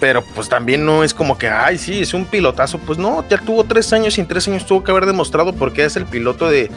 Pero 0.00 0.22
pues 0.34 0.48
también 0.48 0.84
no 0.84 1.04
es 1.04 1.14
como 1.14 1.38
que, 1.38 1.48
ay, 1.48 1.78
sí, 1.78 2.00
es 2.00 2.12
un 2.12 2.24
pilotazo. 2.24 2.78
Pues 2.78 2.98
no, 2.98 3.24
ya 3.28 3.38
tuvo 3.38 3.62
tres 3.62 3.92
años 3.92 4.18
y 4.18 4.20
en 4.20 4.26
tres 4.26 4.48
años 4.48 4.66
tuvo 4.66 4.82
que 4.82 4.90
haber 4.90 5.06
demostrado 5.06 5.52
por 5.52 5.72
qué 5.72 5.84
es 5.84 5.94
el 5.94 6.06
piloto 6.06 6.50
de, 6.50 6.70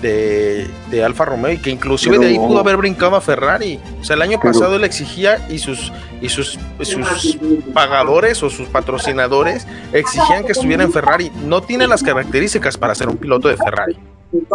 de, 0.00 1.04
Alfa 1.04 1.24
Romeo 1.24 1.52
y 1.52 1.58
que 1.58 1.70
inclusive 1.70 2.18
de 2.18 2.26
ahí 2.26 2.36
pudo 2.36 2.58
haber 2.58 2.76
brincado 2.76 3.16
a 3.16 3.20
Ferrari. 3.20 3.78
O 4.00 4.04
sea, 4.04 4.16
el 4.16 4.22
año 4.22 4.40
pasado 4.40 4.76
él 4.76 4.84
exigía 4.84 5.46
y 5.48 5.58
sus, 5.58 5.92
y 6.20 6.28
sus, 6.28 6.58
sus 6.80 7.38
pagadores 7.72 8.42
o 8.42 8.50
sus 8.50 8.68
patrocinadores 8.68 9.66
exigían 9.92 10.44
que 10.44 10.52
estuviera 10.52 10.84
en 10.84 10.92
Ferrari. 10.92 11.30
No 11.44 11.62
tiene 11.62 11.86
las 11.86 12.02
características 12.02 12.76
para 12.76 12.94
ser 12.94 13.08
un 13.08 13.16
piloto 13.16 13.48
de 13.48 13.56
Ferrari. 13.56 13.98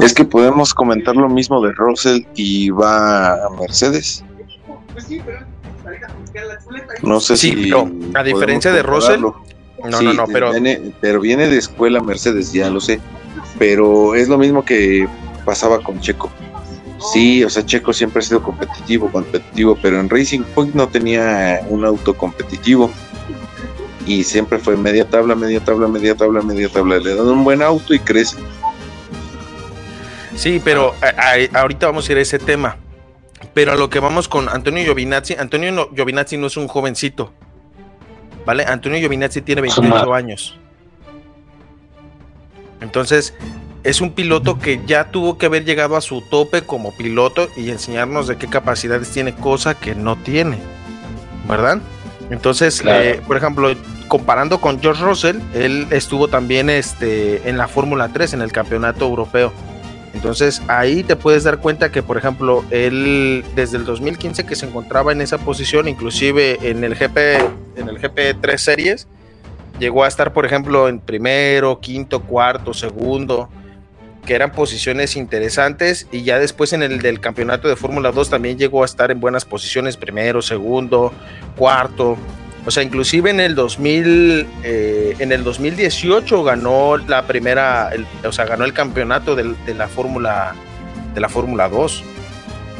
Es 0.01 0.13
que 0.13 0.23
podemos 0.23 0.73
comentar 0.73 1.15
lo 1.15 1.29
mismo 1.29 1.65
de 1.65 1.71
Russell 1.73 2.21
y 2.35 2.69
va 2.69 3.33
a 3.45 3.49
Mercedes. 3.59 4.23
No 7.01 7.19
sé 7.19 7.37
si. 7.37 7.71
a 8.13 8.23
diferencia 8.23 8.71
de 8.71 8.83
Russell. 8.83 9.21
No, 9.21 10.01
no, 10.01 10.13
no, 10.13 10.25
pero. 10.27 10.51
pero 11.01 11.19
viene 11.19 11.47
de 11.47 11.57
escuela 11.57 11.99
Mercedes, 12.01 12.53
ya 12.53 12.69
lo 12.69 12.79
sé. 12.79 12.99
Pero 13.57 14.15
es 14.15 14.29
lo 14.29 14.37
mismo 14.37 14.63
que 14.63 15.07
pasaba 15.45 15.79
con 15.79 15.99
Checo. 15.99 16.29
Sí, 17.11 17.43
o 17.43 17.49
sea, 17.49 17.65
Checo 17.65 17.91
siempre 17.91 18.19
ha 18.19 18.23
sido 18.23 18.41
competitivo, 18.41 19.11
competitivo, 19.11 19.77
pero 19.81 19.99
en 19.99 20.09
Racing 20.09 20.43
Point 20.55 20.73
no 20.73 20.87
tenía 20.87 21.61
un 21.67 21.83
auto 21.85 22.13
competitivo. 22.13 22.89
Y 24.05 24.23
siempre 24.23 24.59
fue 24.59 24.75
media 24.75 25.07
tabla, 25.09 25.35
media 25.35 25.59
tabla, 25.61 25.87
media 25.87 26.15
tabla, 26.15 26.41
media 26.41 26.69
tabla. 26.69 26.97
Le 26.99 27.15
dan 27.15 27.27
un 27.27 27.43
buen 27.43 27.61
auto 27.61 27.93
y 27.93 27.99
crece. 27.99 28.37
Sí, 30.35 30.61
pero 30.63 30.93
ahorita 31.53 31.87
vamos 31.87 32.07
a 32.07 32.11
ir 32.11 32.17
a 32.17 32.21
ese 32.21 32.39
tema. 32.39 32.77
Pero 33.53 33.73
a 33.73 33.75
lo 33.75 33.89
que 33.89 33.99
vamos 33.99 34.27
con 34.27 34.49
Antonio 34.49 34.83
Giovinazzi, 34.83 35.35
Antonio 35.35 35.89
Giovinazzi 35.93 36.37
no 36.37 36.47
es 36.47 36.57
un 36.57 36.67
jovencito. 36.67 37.33
¿Vale? 38.45 38.65
Antonio 38.65 38.99
Giovinazzi 38.99 39.41
tiene 39.41 39.61
28 39.61 40.13
años. 40.13 40.57
Entonces, 42.81 43.33
es 43.83 43.99
un 43.99 44.11
piloto 44.11 44.59
que 44.59 44.81
ya 44.85 45.11
tuvo 45.11 45.37
que 45.37 45.47
haber 45.47 45.65
llegado 45.65 45.97
a 45.97 46.01
su 46.01 46.21
tope 46.21 46.61
como 46.61 46.95
piloto 46.95 47.49
y 47.57 47.69
enseñarnos 47.69 48.27
de 48.27 48.37
qué 48.37 48.47
capacidades 48.47 49.09
tiene, 49.11 49.35
cosa 49.35 49.75
que 49.75 49.93
no 49.93 50.15
tiene, 50.15 50.57
¿verdad? 51.47 51.79
Entonces, 52.29 52.81
eh, 52.85 53.21
por 53.27 53.35
ejemplo, 53.35 53.75
comparando 54.07 54.61
con 54.61 54.79
George 54.79 55.03
Russell, 55.03 55.39
él 55.53 55.87
estuvo 55.91 56.29
también 56.29 56.69
este, 56.69 57.47
en 57.49 57.57
la 57.57 57.67
Fórmula 57.67 58.09
3, 58.13 58.33
en 58.33 58.41
el 58.41 58.51
campeonato 58.51 59.05
europeo. 59.05 59.51
Entonces 60.13 60.61
ahí 60.67 61.03
te 61.03 61.15
puedes 61.15 61.43
dar 61.43 61.57
cuenta 61.57 61.91
que, 61.91 62.03
por 62.03 62.17
ejemplo, 62.17 62.63
él 62.69 63.43
desde 63.55 63.77
el 63.77 63.83
2015 63.83 64.45
que 64.45 64.55
se 64.55 64.65
encontraba 64.65 65.11
en 65.11 65.21
esa 65.21 65.39
posición, 65.39 65.89
inclusive 65.89 66.69
en 66.69 66.83
el 66.83 66.95
GP, 66.95 67.17
en 67.75 67.89
el 67.89 67.99
GP 67.99 68.39
3 68.39 68.61
series, 68.61 69.07
llegó 69.79 70.05
a 70.05 70.07
estar, 70.07 70.31
por 70.31 70.45
ejemplo, 70.45 70.87
en 70.87 70.99
primero, 70.99 71.79
quinto, 71.81 72.21
cuarto, 72.21 72.73
segundo 72.73 73.49
que 74.25 74.35
eran 74.35 74.51
posiciones 74.51 75.15
interesantes 75.15 76.07
y 76.11 76.23
ya 76.23 76.39
después 76.39 76.73
en 76.73 76.83
el 76.83 76.99
del 76.99 77.19
campeonato 77.19 77.67
de 77.67 77.75
Fórmula 77.75 78.11
2 78.11 78.29
también 78.29 78.57
llegó 78.57 78.83
a 78.83 78.85
estar 78.85 79.11
en 79.11 79.19
buenas 79.19 79.45
posiciones, 79.45 79.97
primero, 79.97 80.41
segundo, 80.41 81.11
cuarto. 81.57 82.17
O 82.65 82.71
sea, 82.71 82.81
inclusive 82.83 83.29
en 83.29 83.41
el 83.41 83.55
2000, 83.55 84.47
eh, 84.63 85.15
en 85.19 85.31
el 85.33 85.43
2018 85.43 86.43
ganó 86.43 86.97
la 86.97 87.27
primera, 87.27 87.91
o 88.23 88.31
sea, 88.31 88.45
ganó 88.45 88.63
el 88.63 88.73
campeonato 88.73 89.35
de, 89.35 89.53
la 89.73 89.87
Fórmula 89.89 90.55
de 91.13 91.19
la 91.19 91.27
Fórmula 91.27 91.67
2. 91.67 92.03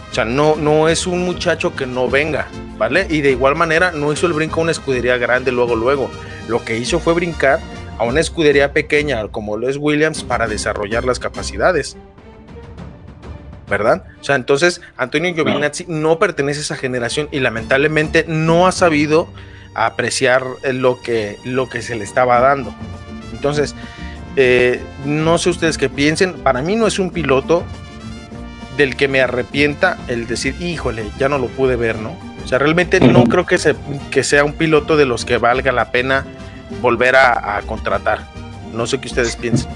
O 0.10 0.14
sea, 0.14 0.24
no, 0.24 0.56
no 0.56 0.88
es 0.88 1.06
un 1.06 1.26
muchacho 1.26 1.76
que 1.76 1.86
no 1.86 2.08
venga, 2.10 2.48
¿vale? 2.78 3.08
Y 3.10 3.22
de 3.22 3.32
igual 3.32 3.56
manera 3.56 3.92
no 3.92 4.14
hizo 4.14 4.28
el 4.28 4.34
brinco 4.34 4.62
a 4.62 4.64
una 4.64 4.72
escudería 4.72 5.18
grande 5.18 5.52
luego, 5.52 5.76
luego. 5.76 6.10
Lo 6.48 6.64
que 6.64 6.78
hizo 6.78 7.00
fue 7.00 7.14
brincar 7.14 7.60
a 7.98 8.04
una 8.04 8.20
escudería 8.20 8.74
pequeña 8.74 9.28
como 9.28 9.58
lo 9.58 9.70
es 9.70 9.78
Williams 9.78 10.24
para 10.24 10.48
desarrollar 10.48 11.06
las 11.06 11.20
capacidades. 11.20 11.98
¿Verdad? 13.70 14.04
O 14.20 14.24
sea, 14.24 14.36
entonces 14.36 14.82
Antonio 14.98 15.34
Giovinazzi 15.34 15.86
no 15.88 16.20
pertenece 16.20 16.60
a 16.60 16.64
esa 16.64 16.76
generación 16.76 17.30
y 17.32 17.40
lamentablemente 17.40 18.26
no 18.28 18.68
ha 18.68 18.72
sabido 18.72 19.28
apreciar 19.74 20.44
lo 20.74 21.02
que, 21.02 21.38
lo 21.46 21.70
que 21.70 21.82
se 21.82 21.96
le 21.96 22.04
estaba 22.04 22.40
dando. 22.40 22.76
Entonces, 23.32 23.74
eh, 24.36 24.82
no 25.06 25.38
sé 25.38 25.50
ustedes 25.50 25.78
qué 25.78 25.90
piensen, 25.90 26.34
para 26.34 26.62
mí 26.62 26.76
no 26.76 26.88
es 26.88 27.00
un 27.00 27.10
piloto 27.10 27.64
del 28.78 28.96
que 28.96 29.08
me 29.08 29.22
arrepienta 29.22 29.98
el 30.08 30.28
decir, 30.28 30.56
híjole, 30.60 31.06
ya 31.18 31.30
no 31.30 31.38
lo 31.38 31.48
pude 31.48 31.76
ver, 31.76 31.98
¿no? 31.98 32.16
O 32.44 32.48
sea, 32.48 32.60
realmente 32.60 33.00
no 33.00 33.24
creo 33.24 33.46
que, 33.46 33.58
se, 33.58 33.76
que 34.12 34.24
sea 34.24 34.44
un 34.44 34.54
piloto 34.54 34.98
de 34.98 35.06
los 35.06 35.26
que 35.26 35.38
valga 35.38 35.72
la 35.72 35.92
pena 35.92 36.26
volver 36.82 37.16
a, 37.16 37.62
contratar. 37.66 38.28
No 38.74 38.88
sé 38.88 39.00
qué 39.00 39.08
ustedes 39.08 39.36
piensan. 39.36 39.72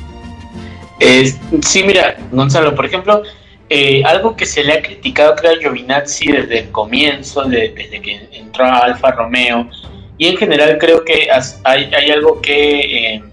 sí, 1.61 1.83
mira, 1.83 2.17
Gonzalo, 2.31 2.73
por 2.75 2.85
ejemplo, 2.85 3.23
eh, 3.69 4.01
algo 4.05 4.35
que 4.35 4.45
se 4.45 4.63
le 4.63 4.73
ha 4.73 4.81
criticado 4.81 5.35
creo 5.35 5.51
a 5.51 5.57
Giovinazzi 5.57 6.31
desde 6.31 6.59
el 6.59 6.71
comienzo, 6.71 7.43
desde 7.43 8.01
que 8.01 8.27
entró 8.31 8.65
a 8.65 8.79
Alfa 8.79 9.11
Romeo, 9.11 9.69
y 10.17 10.27
en 10.27 10.37
general 10.37 10.77
creo 10.79 11.03
que 11.03 11.27
hay, 11.63 12.11
algo 12.11 12.41
que, 12.41 13.15
eh, 13.15 13.23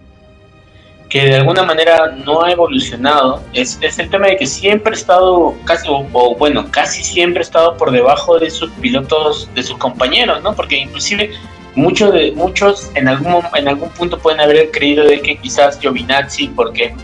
que 1.09 1.25
de 1.27 1.37
alguna 1.37 1.63
manera 1.63 2.15
no 2.25 2.43
ha 2.43 2.51
evolucionado, 2.51 3.43
es, 3.53 3.79
es, 3.81 3.99
el 3.99 4.11
tema 4.11 4.27
de 4.27 4.37
que 4.37 4.47
siempre 4.47 4.93
ha 4.93 4.97
estado, 4.97 5.55
casi, 5.65 5.87
o, 5.89 6.35
bueno, 6.37 6.67
casi 6.71 7.03
siempre 7.03 7.39
ha 7.39 7.43
estado 7.43 7.77
por 7.77 7.91
debajo 7.91 8.39
de 8.39 8.51
sus 8.51 8.71
pilotos, 8.73 9.49
de 9.55 9.63
sus 9.63 9.79
compañeros, 9.79 10.43
¿no? 10.43 10.55
Porque 10.55 10.77
inclusive 10.77 11.31
muchos 11.77 12.13
de 12.13 12.33
muchos 12.33 12.91
en 12.95 13.09
algún 13.09 13.43
en 13.55 13.69
algún 13.69 13.91
punto 13.91 14.19
pueden 14.19 14.41
haber 14.41 14.71
creído 14.71 15.05
de 15.05 15.21
que 15.21 15.37
quizás 15.37 15.79
Giovinazzi 15.81 16.49
porque 16.49 16.95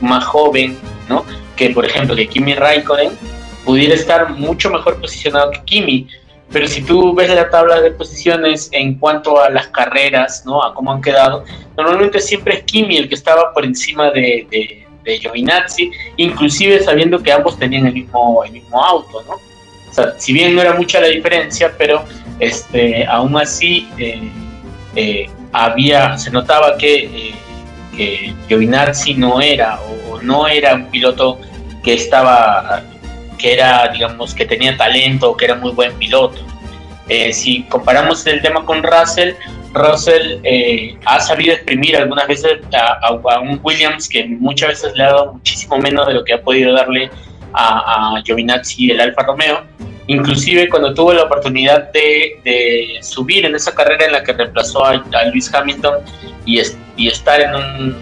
más 0.00 0.24
joven 0.24 0.78
no 1.08 1.24
que 1.56 1.70
por 1.70 1.84
ejemplo 1.84 2.14
que 2.14 2.28
Kimi 2.28 2.54
Raikkonen 2.54 3.12
pudiera 3.64 3.94
estar 3.94 4.30
mucho 4.30 4.70
mejor 4.70 5.00
posicionado 5.00 5.50
que 5.52 5.62
Kimi. 5.64 6.08
Pero 6.50 6.66
si 6.66 6.82
tú 6.82 7.14
ves 7.14 7.30
la 7.30 7.48
tabla 7.48 7.80
de 7.80 7.92
posiciones 7.92 8.68
en 8.72 8.98
cuanto 8.98 9.40
a 9.40 9.48
las 9.48 9.68
carreras 9.68 10.44
no 10.44 10.62
a 10.62 10.74
cómo 10.74 10.92
han 10.92 11.00
quedado 11.00 11.44
normalmente 11.76 12.20
siempre 12.20 12.58
es 12.58 12.62
Kimi 12.64 12.98
el 12.98 13.08
que 13.08 13.14
estaba 13.14 13.52
por 13.54 13.64
encima 13.64 14.10
de, 14.10 14.46
de, 14.50 14.86
de 15.02 15.18
Giovinazzi 15.18 15.90
inclusive 16.18 16.82
sabiendo 16.82 17.22
que 17.22 17.32
ambos 17.32 17.58
tenían 17.58 17.86
el 17.86 17.94
mismo 17.94 18.44
el 18.44 18.52
mismo 18.52 18.84
auto 18.84 19.24
no 19.26 19.52
si 20.18 20.32
bien 20.32 20.54
no 20.54 20.60
era 20.60 20.74
mucha 20.74 21.00
la 21.00 21.06
diferencia 21.06 21.74
pero 21.78 22.04
este, 22.42 23.06
aún 23.06 23.36
así 23.36 23.88
eh, 23.98 24.28
eh, 24.96 25.30
había, 25.52 26.18
se 26.18 26.28
notaba 26.32 26.76
que, 26.76 27.32
eh, 27.96 28.34
Giovinazzi 28.48 29.14
no 29.14 29.40
era 29.40 29.78
o, 29.80 30.20
no 30.20 30.48
era 30.48 30.74
un 30.74 30.86
piloto 30.86 31.38
que 31.84 31.94
estaba, 31.94 32.82
que 33.38 33.52
era, 33.52 33.86
digamos, 33.92 34.34
que 34.34 34.44
tenía 34.44 34.76
talento, 34.76 35.36
que 35.36 35.44
era 35.44 35.54
muy 35.54 35.70
buen 35.70 35.92
piloto. 35.94 36.40
si 37.32 37.62
comparamos 37.64 38.26
el 38.26 38.42
tema 38.42 38.64
con 38.64 38.82
Russell, 38.82 39.34
Russell 39.72 40.40
ha 41.04 41.20
sabido 41.20 41.52
exprimir 41.54 41.96
algunas 41.96 42.26
veces 42.26 42.58
a, 42.72 43.38
un 43.40 43.60
Williams 43.62 44.08
que 44.08 44.24
muchas 44.24 44.70
veces 44.70 44.94
le 44.96 45.04
ha 45.04 45.12
dado 45.12 45.34
muchísimo 45.34 45.78
menos 45.78 46.06
de 46.08 46.14
lo 46.14 46.24
que 46.24 46.32
ha 46.32 46.42
podido 46.42 46.72
darle 46.72 47.10
a, 47.52 48.16
a 48.16 48.22
Giovinazzi 48.22 48.90
el 48.90 49.00
Alfa 49.00 49.22
Romeo 49.22 49.60
Inclusive 50.08 50.68
cuando 50.68 50.92
tuvo 50.94 51.12
la 51.12 51.24
oportunidad 51.24 51.92
de, 51.92 52.98
subir 53.02 53.46
en 53.46 53.54
esa 53.54 53.74
carrera 53.74 54.06
en 54.06 54.12
la 54.12 54.22
que 54.22 54.32
reemplazó 54.32 54.84
a, 54.84 54.94
Luis 55.32 55.52
Hamilton 55.52 55.94
y, 56.44 56.60
y 56.96 57.08
estar 57.08 57.40
en 57.40 57.54
un, 57.54 57.96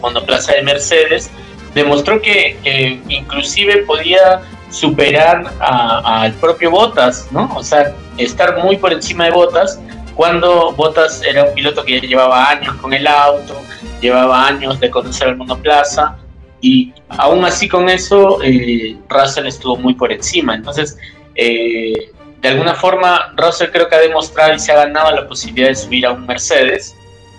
monoplaza 0.00 0.54
de 0.54 0.62
Mercedes, 0.62 1.30
demostró 1.74 2.20
que, 2.20 3.00
inclusive 3.08 3.84
podía 3.84 4.40
superar 4.70 5.52
al 5.60 6.32
propio 6.34 6.70
Bottas, 6.70 7.28
¿no? 7.30 7.52
O 7.54 7.62
sea, 7.62 7.94
estar 8.16 8.58
muy 8.58 8.76
por 8.76 8.92
encima 8.92 9.24
de 9.24 9.30
Bottas 9.30 9.78
cuando 10.14 10.72
Bottas 10.72 11.22
era 11.22 11.44
un 11.44 11.54
piloto 11.54 11.84
que 11.84 12.00
ya 12.00 12.06
llevaba 12.06 12.50
años 12.50 12.74
con 12.76 12.92
el 12.92 13.06
auto, 13.06 13.60
llevaba 14.00 14.46
años 14.46 14.78
de 14.80 14.90
conocer 14.90 15.28
el 15.28 15.36
monoplaza 15.36 16.16
y 16.60 16.92
aún 17.08 17.44
así 17.44 17.68
con 17.68 17.88
eso 17.88 18.42
eh, 18.42 18.96
Russell 19.08 19.46
estuvo 19.46 19.76
muy 19.76 19.94
por 19.94 20.12
encima. 20.12 20.54
Entonces, 20.54 20.98
eh, 21.34 22.10
de 22.40 22.48
alguna 22.48 22.74
forma, 22.74 23.32
Russell 23.36 23.70
creo 23.70 23.88
que 23.88 23.96
ha 23.96 24.00
demostrado 24.00 24.54
y 24.54 24.58
se 24.58 24.72
ha 24.72 24.76
ganado 24.76 25.14
la 25.14 25.28
posibilidad 25.28 25.68
de 25.68 25.74
subir 25.74 26.06
a 26.06 26.12
un 26.12 26.26
Mercedes. 26.26 26.96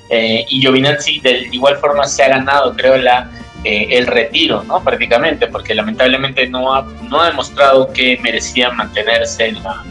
Eh, 0.09 0.45
y 0.49 0.61
Giovinazzi 0.61 1.19
de 1.21 1.47
igual 1.51 1.77
forma 1.77 2.05
se 2.05 2.23
ha 2.23 2.27
ganado, 2.27 2.75
creo, 2.75 2.97
la, 2.97 3.31
eh, 3.63 3.87
el 3.91 4.07
retiro, 4.07 4.63
¿no? 4.63 4.83
Prácticamente, 4.83 5.47
porque 5.47 5.73
lamentablemente 5.73 6.47
no 6.47 6.73
ha, 6.73 6.83
no 7.09 7.21
ha 7.21 7.27
demostrado 7.27 7.91
que 7.93 8.17
merecía 8.21 8.69
mantenerse 8.71 9.47
en 9.47 9.63
la, 9.63 9.83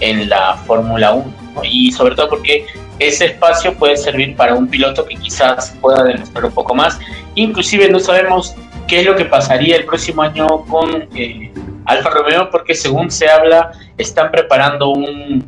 en 0.00 0.28
la 0.28 0.56
Fórmula 0.66 1.12
1. 1.12 1.32
Y 1.64 1.90
sobre 1.92 2.14
todo 2.14 2.28
porque 2.28 2.66
ese 2.98 3.26
espacio 3.26 3.74
puede 3.74 3.96
servir 3.96 4.36
para 4.36 4.54
un 4.54 4.68
piloto 4.68 5.04
que 5.06 5.16
quizás 5.16 5.74
pueda 5.80 6.04
demostrar 6.04 6.44
un 6.44 6.52
poco 6.52 6.74
más. 6.74 6.98
Inclusive 7.34 7.88
no 7.88 7.98
sabemos 7.98 8.54
qué 8.86 9.00
es 9.00 9.06
lo 9.06 9.16
que 9.16 9.24
pasaría 9.24 9.76
el 9.76 9.84
próximo 9.84 10.22
año 10.22 10.46
con 10.66 11.08
eh, 11.14 11.52
Alfa 11.84 12.10
Romeo 12.10 12.50
porque 12.50 12.74
según 12.74 13.10
se 13.10 13.28
habla 13.28 13.72
están 13.98 14.30
preparando 14.30 14.90
un, 14.90 15.44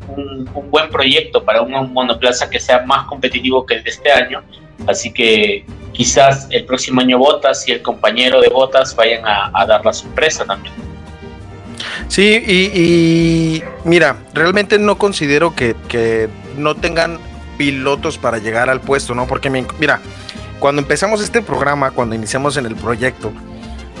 buen 0.69 0.89
proyecto 0.89 1.43
para 1.43 1.61
un 1.61 1.93
monoplaza 1.93 2.49
que 2.49 2.59
sea 2.59 2.81
más 2.85 3.05
competitivo 3.07 3.65
que 3.65 3.75
el 3.75 3.83
de 3.83 3.89
este 3.89 4.11
año. 4.11 4.41
Así 4.87 5.11
que 5.11 5.65
quizás 5.93 6.47
el 6.51 6.65
próximo 6.65 7.01
año 7.01 7.17
Botas 7.17 7.67
y 7.67 7.71
el 7.71 7.81
compañero 7.81 8.41
de 8.41 8.49
Botas 8.49 8.95
vayan 8.95 9.23
a, 9.25 9.65
dar 9.65 9.85
la 9.85 9.93
sorpresa 9.93 10.45
también. 10.45 10.73
Sí, 12.07 12.43
y, 12.45 13.63
mira, 13.83 14.17
realmente 14.33 14.77
no 14.77 14.97
considero 14.97 15.55
que, 15.55 15.75
que, 15.87 16.29
no 16.57 16.75
tengan 16.75 17.19
pilotos 17.57 18.17
para 18.17 18.37
llegar 18.37 18.69
al 18.69 18.81
puesto, 18.81 19.13
¿no? 19.13 19.27
Porque 19.27 19.49
mira, 19.49 19.99
cuando 20.59 20.81
empezamos 20.81 21.21
este 21.21 21.41
programa, 21.41 21.91
cuando 21.91 22.15
iniciamos 22.15 22.57
en 22.57 22.65
el 22.65 22.75
proyecto, 22.75 23.31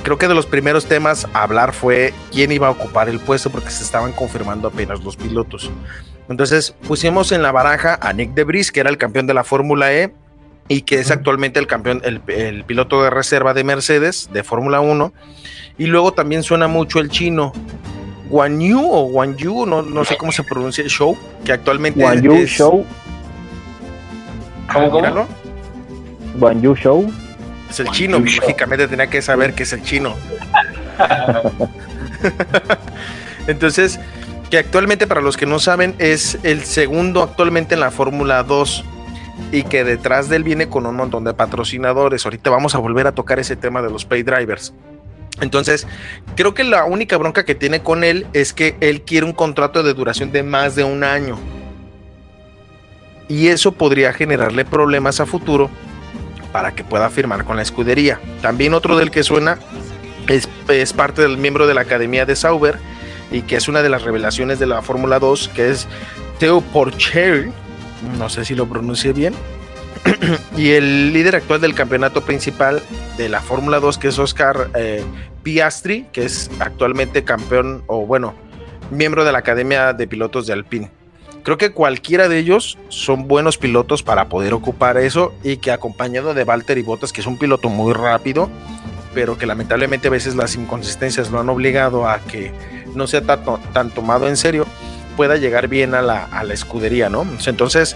creo 0.03 0.17
que 0.17 0.27
de 0.27 0.35
los 0.35 0.45
primeros 0.45 0.85
temas 0.85 1.27
a 1.33 1.43
hablar 1.43 1.73
fue 1.73 2.13
quién 2.31 2.51
iba 2.51 2.67
a 2.67 2.71
ocupar 2.71 3.09
el 3.09 3.19
puesto 3.19 3.49
porque 3.49 3.71
se 3.71 3.83
estaban 3.83 4.11
confirmando 4.13 4.67
apenas 4.67 5.03
los 5.03 5.15
pilotos. 5.15 5.71
Entonces 6.29 6.75
pusimos 6.87 7.31
en 7.31 7.41
la 7.41 7.51
baraja 7.51 7.97
a 8.01 8.13
Nick 8.13 8.33
Debris, 8.33 8.71
que 8.71 8.79
era 8.79 8.89
el 8.89 8.97
campeón 8.97 9.27
de 9.27 9.33
la 9.33 9.43
Fórmula 9.43 9.93
E 9.93 10.13
y 10.67 10.81
que 10.81 10.99
es 10.99 11.11
actualmente 11.11 11.59
el 11.59 11.67
campeón, 11.67 12.01
el, 12.03 12.63
piloto 12.63 13.03
de 13.03 13.09
reserva 13.09 13.53
de 13.53 13.63
Mercedes 13.63 14.29
de 14.33 14.43
Fórmula 14.43 14.79
1. 14.79 15.13
Y 15.77 15.85
luego 15.87 16.13
también 16.13 16.43
suena 16.43 16.67
mucho 16.67 16.99
el 16.99 17.09
chino 17.09 17.51
Guan 18.29 18.59
Yu 18.59 18.81
o 18.81 19.05
Guan 19.07 19.35
Yu, 19.35 19.65
no, 19.65 19.81
no 19.81 20.05
sé 20.05 20.17
cómo 20.17 20.31
se 20.31 20.43
pronuncia 20.43 20.83
el 20.83 20.89
show, 20.89 21.17
que 21.43 21.51
actualmente 21.51 21.99
Guan 21.99 22.21
Yu 22.21 22.45
Show. 22.45 22.85
¿Cómo, 24.71 24.89
cómo? 24.89 25.27
Guan 26.37 26.61
Yu 26.61 26.75
Show. 26.75 27.11
Es 27.69 27.79
el 27.79 27.89
chino, 27.91 28.19
lógicamente 28.19 28.87
tenía 28.87 29.07
que 29.07 29.21
saber 29.21 29.53
que 29.53 29.63
es 29.63 29.73
el 29.73 29.81
chino. 29.81 30.15
Entonces, 33.47 33.99
que 34.49 34.57
actualmente 34.57 35.07
para 35.07 35.21
los 35.21 35.37
que 35.37 35.45
no 35.45 35.59
saben 35.59 35.95
es 35.97 36.37
el 36.43 36.63
segundo 36.63 37.23
actualmente 37.23 37.73
en 37.73 37.81
la 37.81 37.91
Fórmula 37.91 38.43
2 38.43 38.83
y 39.51 39.63
que 39.63 39.83
detrás 39.83 40.29
de 40.29 40.37
él 40.37 40.43
viene 40.43 40.69
con 40.69 40.85
un 40.85 40.95
montón 40.95 41.23
de 41.23 41.33
patrocinadores. 41.33 42.25
Ahorita 42.25 42.49
vamos 42.49 42.75
a 42.75 42.77
volver 42.77 43.07
a 43.07 43.13
tocar 43.13 43.39
ese 43.39 43.55
tema 43.55 43.81
de 43.81 43.89
los 43.89 44.05
pay 44.05 44.23
drivers. 44.23 44.73
Entonces, 45.41 45.85
creo 46.35 46.53
que 46.53 46.63
la 46.63 46.85
única 46.85 47.17
bronca 47.17 47.43
que 47.43 47.55
tiene 47.55 47.81
con 47.81 48.03
él 48.03 48.25
es 48.33 48.53
que 48.53 48.77
él 48.79 49.01
quiere 49.01 49.25
un 49.25 49.33
contrato 49.33 49.83
de 49.83 49.93
duración 49.93 50.31
de 50.31 50.43
más 50.43 50.75
de 50.75 50.83
un 50.83 51.03
año. 51.03 51.37
Y 53.27 53.47
eso 53.47 53.73
podría 53.73 54.13
generarle 54.13 54.63
problemas 54.63 55.19
a 55.19 55.25
futuro 55.25 55.69
para 56.55 56.73
que 56.73 56.85
pueda 56.85 57.09
firmar 57.09 57.43
con 57.43 57.57
la 57.57 57.63
escudería. 57.63 58.17
También 58.41 58.73
otro 58.73 58.95
del 58.95 59.11
que 59.11 59.23
suena 59.23 59.59
es, 60.29 60.93
parte 60.93 61.21
del 61.21 61.37
miembro 61.37 61.67
de 61.67 61.73
la 61.73 61.81
Academia 61.81 62.25
de 62.25 62.33
Sauber 62.37 62.79
y 63.29 63.41
que 63.41 63.57
es 63.57 63.67
una 63.67 63.81
de 63.81 63.89
las 63.89 64.03
revelaciones 64.03 64.57
de 64.57 64.65
la 64.65 64.81
Fórmula 64.81 65.19
2, 65.19 65.49
que 65.49 65.69
es 65.69 65.85
Theo 66.39 66.61
Porcher, 66.61 67.49
no 68.17 68.29
sé 68.29 68.45
si 68.45 68.55
lo 68.55 68.69
pronuncie 68.69 69.11
bien, 69.11 69.33
y 70.55 70.69
el 70.69 71.11
líder 71.11 71.35
actual 71.35 71.59
del 71.59 71.75
campeonato 71.75 72.21
principal 72.21 72.81
de 73.17 73.27
la 73.27 73.41
Fórmula 73.41 73.81
2, 73.81 73.97
que 73.97 74.07
es 74.07 74.17
Oscar 74.17 74.69
eh, 74.75 75.03
Piastri, 75.43 76.07
que 76.13 76.23
es 76.23 76.49
actualmente 76.59 77.25
campeón 77.25 77.83
o 77.87 78.05
bueno, 78.05 78.33
miembro 78.91 79.25
de 79.25 79.33
la 79.33 79.39
Academia 79.39 79.91
de 79.91 80.07
Pilotos 80.07 80.47
de 80.47 80.53
Alpine. 80.53 80.89
Creo 81.45 81.59
que 81.59 81.69
cualquiera 81.69 82.27
de 82.27 82.39
ellos 82.39 82.75
son 82.89 83.27
buenos 83.27 83.59
pilotos 83.59 84.01
para 84.01 84.29
poder 84.29 84.55
ocupar 84.55 84.97
eso 84.97 85.31
y 85.43 85.57
que 85.57 85.71
acompañado 85.71 86.33
de 86.33 86.43
Walter 86.43 86.79
y 86.79 86.81
Bottas, 86.81 87.13
que 87.13 87.21
es 87.21 87.27
un 87.27 87.37
piloto 87.37 87.69
muy 87.69 87.93
rápido, 87.93 88.49
pero 89.13 89.37
que 89.37 89.45
lamentablemente 89.45 90.07
a 90.07 90.11
veces 90.11 90.35
las 90.35 90.55
inconsistencias 90.55 91.29
lo 91.29 91.39
han 91.39 91.47
obligado 91.47 92.09
a 92.09 92.17
que 92.17 92.51
no 92.95 93.05
sea 93.05 93.21
tan, 93.21 93.91
tomado 93.91 94.27
en 94.27 94.37
serio, 94.37 94.65
pueda 95.15 95.37
llegar 95.37 95.67
bien 95.67 95.93
a 95.93 96.01
la, 96.01 96.27
escudería, 96.51 97.09
¿no? 97.09 97.27
Entonces, 97.45 97.95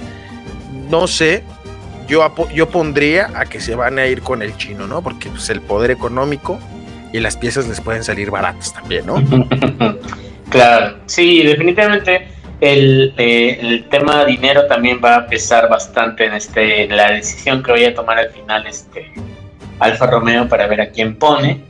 no 0.88 1.08
sé, 1.08 1.44
yo, 2.08 2.32
yo 2.54 2.70
pondría 2.70 3.32
a 3.34 3.46
que 3.46 3.62
se 3.62 3.74
van 3.74 3.98
a 3.98 4.06
ir 4.06 4.22
con 4.22 4.44
el 4.44 4.56
chino, 4.58 4.86
¿no? 4.86 5.02
Porque 5.02 5.28
pues, 5.28 5.50
el 5.50 5.62
poder 5.62 5.90
económico 5.90 6.60
y 7.12 7.20
las 7.20 7.36
piezas 7.36 7.68
les 7.68 7.82
pueden 7.82 8.04
salir 8.04 8.30
baratas 8.30 8.76
también, 8.76 9.08
¿no? 9.08 9.16
claro, 10.52 10.98
sí, 11.08 11.42
definitivamente 11.42 12.38
el, 12.62 13.14
eh, 13.18 13.58
el, 13.62 13.86
tema 13.86 14.26
dinero 14.26 14.68
también 14.68 15.00
va 15.04 15.16
a 15.16 15.28
pesar 15.28 15.70
bastante 15.70 16.26
en 16.26 16.34
este 16.34 16.84
en 16.84 16.96
la 16.96 17.12
decisión 17.12 17.64
que 17.64 17.72
voy 17.72 17.86
a 17.86 17.96
tomar 17.96 18.20
al 18.20 18.30
final 18.30 18.68
este 18.68 19.12
Alfa 19.80 20.08
Romeo 20.08 20.48
para 20.48 20.68
ver 20.68 20.82
a 20.82 20.90
quién 20.90 21.16
pone 21.16 21.62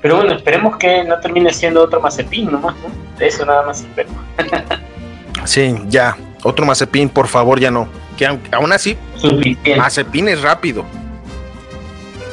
Pero 0.00 0.16
bueno, 0.16 0.32
esperemos 0.32 0.76
que 0.76 1.04
no 1.04 1.18
termine 1.20 1.52
siendo 1.52 1.82
otro 1.82 2.00
Mazepin 2.00 2.50
nomás, 2.50 2.74
¿no? 2.76 3.18
De 3.18 3.26
eso 3.26 3.44
nada 3.44 3.62
más 3.62 3.80
espero. 3.82 4.08
sí, 5.44 5.76
ya. 5.88 6.16
Otro 6.42 6.66
Mazepin, 6.66 7.08
por 7.08 7.28
favor, 7.28 7.60
ya 7.60 7.70
no. 7.70 7.88
Que 8.16 8.26
aún 8.26 8.72
así, 8.72 8.96
Mazepin 9.76 10.28
es 10.28 10.42
rápido. 10.42 10.84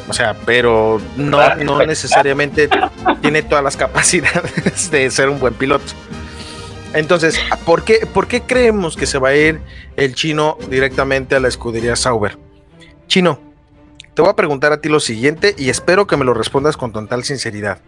O 0.07 0.13
sea, 0.13 0.35
pero 0.45 0.99
no, 1.15 1.55
no 1.57 1.85
necesariamente 1.85 2.67
tiene 3.21 3.43
todas 3.43 3.63
las 3.63 3.77
capacidades 3.77 4.89
de 4.91 5.11
ser 5.11 5.29
un 5.29 5.39
buen 5.39 5.53
piloto. 5.53 5.93
Entonces, 6.93 7.39
¿por 7.65 7.83
qué, 7.83 8.07
¿por 8.11 8.27
qué 8.27 8.41
creemos 8.41 8.95
que 8.95 9.05
se 9.05 9.19
va 9.19 9.29
a 9.29 9.35
ir 9.35 9.61
el 9.95 10.15
chino 10.15 10.57
directamente 10.69 11.35
a 11.35 11.39
la 11.39 11.47
escudería 11.47 11.95
Sauber? 11.95 12.37
Chino, 13.07 13.39
te 14.15 14.21
voy 14.21 14.31
a 14.31 14.35
preguntar 14.35 14.71
a 14.71 14.81
ti 14.81 14.89
lo 14.89 14.99
siguiente 14.99 15.53
y 15.57 15.69
espero 15.69 16.07
que 16.07 16.17
me 16.17 16.25
lo 16.25 16.33
respondas 16.33 16.77
con 16.77 16.91
total 16.91 17.23
sinceridad. 17.23 17.79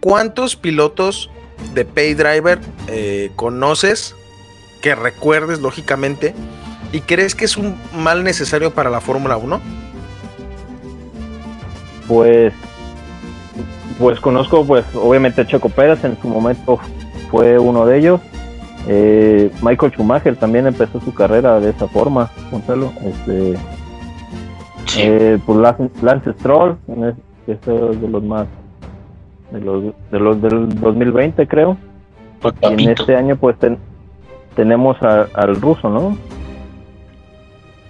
¿Cuántos 0.00 0.56
pilotos 0.56 1.30
de 1.74 1.84
Pay 1.84 2.14
Driver 2.14 2.58
eh, 2.88 3.30
conoces 3.36 4.16
que 4.80 4.96
recuerdes 4.96 5.60
lógicamente 5.60 6.34
y 6.90 7.00
crees 7.00 7.36
que 7.36 7.44
es 7.44 7.56
un 7.56 7.76
mal 7.94 8.24
necesario 8.24 8.74
para 8.74 8.90
la 8.90 9.00
Fórmula 9.00 9.36
1? 9.36 9.60
Pues, 12.08 12.52
pues 13.98 14.18
conozco, 14.18 14.66
pues 14.66 14.84
obviamente 14.92 15.46
Checo 15.46 15.68
Pérez 15.68 16.02
en 16.04 16.20
su 16.20 16.26
momento 16.26 16.80
fue 17.32 17.58
uno 17.58 17.86
de 17.86 17.98
ellos. 17.98 18.20
Eh, 18.86 19.50
Michael 19.62 19.92
Schumacher 19.92 20.36
también 20.36 20.66
empezó 20.66 21.00
su 21.00 21.14
carrera 21.14 21.58
de 21.60 21.70
esa 21.70 21.88
forma, 21.88 22.30
Gonzalo. 22.50 22.92
Este, 23.02 23.54
eh, 24.98 25.38
pues 25.44 25.58
Lance, 26.02 26.32
Stroll, 26.34 26.76
que 27.46 27.52
es 27.52 27.60
de 27.62 28.08
los 28.08 28.22
más 28.22 28.46
de 29.50 29.60
los, 29.60 29.94
de 30.10 30.20
los 30.20 30.42
del 30.42 30.68
2020 30.78 31.48
creo. 31.48 31.78
Pues, 32.40 32.54
y 32.60 32.66
en 32.66 32.90
este 32.90 33.16
año 33.16 33.36
pues 33.36 33.56
tenemos 34.54 34.98
al 35.00 35.56
ruso, 35.56 35.88
¿no? 35.88 36.18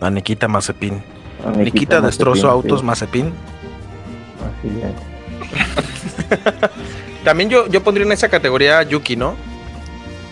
A 0.00 0.08
Nikita 0.08 0.46
Mazepin. 0.46 1.02
Nikita, 1.56 2.00
destrozó 2.00 2.48
autos 2.48 2.84
Mazepin. 2.84 3.32
Así 4.60 4.68
es. 4.82 5.12
También 7.24 7.50
yo, 7.50 7.66
yo 7.68 7.82
pondría 7.82 8.06
en 8.06 8.12
esa 8.12 8.28
categoría 8.28 8.82
Yuki, 8.82 9.16
¿no? 9.16 9.36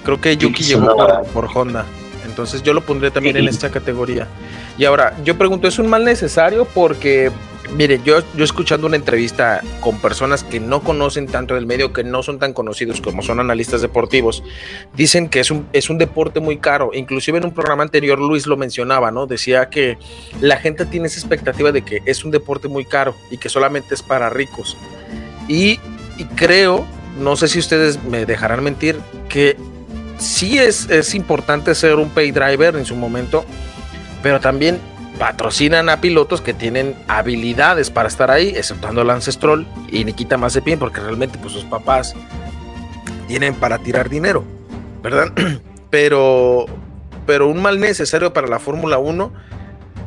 Creo 0.05 0.21
que 0.21 0.37
Yuki, 0.37 0.65
llegó 0.65 0.97
por, 1.33 1.49
Honda. 1.55 1.85
Entonces 2.25 2.63
yo 2.63 2.73
lo 2.73 2.81
pondría 2.83 3.11
también 3.11 3.37
en 3.37 3.49
esta 3.49 3.71
categoría. 3.71 4.27
Y 4.79 4.85
ahora, 4.85 5.17
yo 5.25 5.37
pregunto, 5.37 5.69
¿es 5.69 5.79
un 5.79 5.89
mal 5.89 6.05
necesario? 6.05 6.65
Porque, 6.65 7.31
mire, 7.77 8.01
yo, 8.05 8.23
yo 8.35 8.45
escuchando 8.45 8.87
una 8.87 8.97
entrevista 8.97 9.61
con 9.81 9.99
personas 10.01 10.43
que 10.43 10.59
no 10.59 10.81
conocen 10.81 11.27
tanto 11.27 11.55
del 11.55 11.67
medio, 11.67 11.93
que 11.93 12.03
no 12.03 12.23
son 12.23 12.39
tan 12.39 12.53
conocidos 12.53 13.01
como 13.01 13.23
son 13.23 13.41
analistas 13.41 13.83
deportivos, 13.83 14.43
dicen 14.95 15.29
que 15.29 15.41
es 15.41 15.51
un, 15.51 15.67
es 15.73 15.91
un 15.91 15.99
deporte 15.99 16.41
muy 16.41 16.59
caro. 16.59 16.93
Inclusive 16.95 17.39
en 17.39 17.45
un 17.45 17.53
programa 17.53 17.83
anterior 17.83 18.19
Luis 18.19 18.47
lo 18.47 18.57
mencionaba, 18.57 19.11
¿no? 19.11 19.27
Decía 19.27 19.69
que 19.69 19.99
la 20.41 20.57
gente 20.57 20.87
tiene 20.87 21.09
esa 21.09 21.21
expectativa 21.21 21.73
de 21.73 21.83
que 21.83 22.01
es 22.07 22.25
un 22.25 22.31
deporte 22.31 22.69
muy 22.69 22.85
caro 22.85 23.15
y 23.31 23.37
que 23.37 23.49
solamente 23.49 23.95
es 23.95 24.03
para 24.03 24.31
ricos. 24.31 24.77
Y, 25.49 25.81
y 26.21 26.27
creo, 26.27 26.87
no 27.19 27.35
sé 27.35 27.49
si 27.49 27.59
ustedes 27.59 28.05
me 28.05 28.27
dejarán 28.27 28.63
mentir, 28.63 29.01
que 29.31 29.57
sí 30.19 30.59
es, 30.59 30.91
es 30.91 31.15
importante 31.15 31.75
ser 31.75 31.95
un 31.95 32.11
pay 32.11 32.31
driver 32.31 32.77
en 32.77 32.85
su 32.85 32.95
momento, 32.95 33.47
pero 34.23 34.39
también 34.39 34.79
patrocinan 35.19 35.89
a 35.89 36.03
pilotos 36.03 36.43
que 36.43 36.53
tienen 36.53 36.95
habilidades 37.09 37.89
para 37.89 38.07
estar 38.09 38.31
ahí, 38.31 38.53
exceptuando 38.55 39.03
Lance 39.03 39.33
Stroll 39.33 39.67
y 39.91 40.05
Nikita 40.05 40.37
Mazepin, 40.37 40.79
porque 40.79 41.01
realmente 41.01 41.39
pues 41.39 41.55
sus 41.55 41.65
papás 41.65 42.15
tienen 43.27 43.55
para 43.55 43.79
tirar 43.79 44.11
dinero, 44.11 44.45
¿verdad? 45.03 45.33
Pero, 45.91 46.67
pero 47.27 47.49
un 47.49 47.61
mal 47.61 47.81
necesario 47.81 48.33
para 48.33 48.47
la 48.47 48.61
Fórmula 48.61 48.99
1 48.99 49.33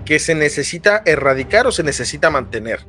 que 0.06 0.18
se 0.18 0.34
necesita 0.34 1.04
erradicar 1.06 1.68
o 1.68 1.74
se 1.74 1.84
necesita 1.84 2.30
mantener. 2.30 2.80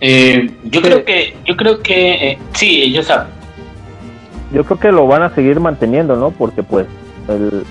Eh, 0.00 0.50
yo 0.64 0.80
creo 0.80 1.04
que, 1.04 1.36
yo 1.44 1.56
creo 1.56 1.80
que, 1.82 2.30
eh, 2.30 2.38
sí, 2.54 2.82
ellos 2.82 3.06
saben. 3.06 3.28
Yo 4.52 4.64
creo 4.64 4.80
que 4.80 4.92
lo 4.92 5.06
van 5.06 5.22
a 5.22 5.34
seguir 5.34 5.60
manteniendo, 5.60 6.16
¿no? 6.16 6.30
Porque 6.30 6.62
pues 6.62 6.86
el, 7.28 7.64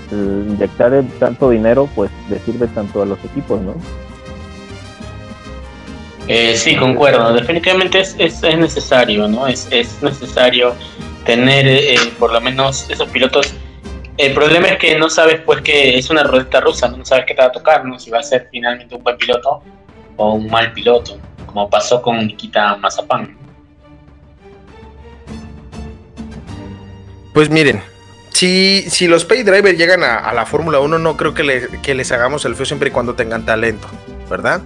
inyectar 0.48 1.02
tanto 1.18 1.50
dinero 1.50 1.88
pues 1.94 2.10
le 2.30 2.38
sirve 2.38 2.66
tanto 2.68 3.02
a 3.02 3.06
los 3.06 3.18
equipos, 3.24 3.60
¿no? 3.60 3.74
Eh, 6.28 6.56
sí, 6.56 6.76
concuerdo. 6.76 7.32
Definitivamente 7.32 8.00
es, 8.00 8.14
es, 8.18 8.42
necesario, 8.42 9.26
¿no? 9.26 9.48
Es, 9.48 9.66
es 9.72 10.00
necesario 10.00 10.74
tener 11.24 11.66
eh, 11.66 11.96
por 12.18 12.32
lo 12.32 12.40
menos 12.40 12.88
esos 12.88 13.08
pilotos. 13.08 13.52
El 14.16 14.32
problema 14.32 14.68
es 14.68 14.78
que 14.78 14.96
no 14.98 15.10
sabes, 15.10 15.40
pues, 15.40 15.62
que 15.62 15.98
es 15.98 16.08
una 16.10 16.22
ruleta 16.22 16.60
rusa, 16.60 16.88
no 16.88 17.04
sabes 17.04 17.24
qué 17.26 17.34
te 17.34 17.42
va 17.42 17.48
a 17.48 17.52
tocar, 17.52 17.84
¿no? 17.84 17.98
Si 17.98 18.10
va 18.10 18.20
a 18.20 18.22
ser 18.22 18.48
finalmente 18.50 18.94
un 18.94 19.02
buen 19.02 19.16
piloto 19.16 19.62
o 20.16 20.34
un 20.34 20.46
mal 20.48 20.72
piloto, 20.72 21.18
como 21.50 21.68
pasó 21.68 22.00
con 22.00 22.18
Nikita 22.18 22.76
Mazapán. 22.76 23.36
Pues 27.34 27.50
miren, 27.50 27.82
si, 28.32 28.84
si 28.88 29.08
los 29.08 29.24
pay 29.24 29.42
driver 29.42 29.76
llegan 29.76 30.04
a, 30.04 30.32
la 30.32 30.46
Fórmula 30.46 30.80
1, 30.80 30.98
no 30.98 31.16
creo 31.16 31.34
que, 31.34 31.94
les 31.94 32.12
hagamos 32.12 32.44
el 32.44 32.54
feo 32.54 32.66
siempre 32.66 32.90
y 32.90 32.92
cuando 32.92 33.14
tengan 33.14 33.44
talento, 33.44 33.88
¿verdad? 34.28 34.62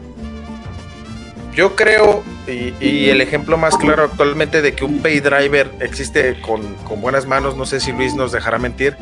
Yo 1.55 1.77
creo, 1.77 2.23
y, 2.47 3.09
el 3.09 3.21
ejemplo 3.21 3.57
más 3.57 3.77
claro 3.77 4.05
actualmente 4.05 4.61
de 4.61 4.75
que 4.75 4.85
un 4.85 5.01
pay 5.01 5.21
driver 5.21 5.71
existe 5.81 6.41
con, 6.41 6.77
buenas 7.01 7.27
manos, 7.27 7.57
no 7.57 7.65
sé 7.65 7.81
si 7.81 7.93
Luis 7.93 8.15
nos 8.15 8.33
dejará 8.33 8.59
mentir, 8.59 8.97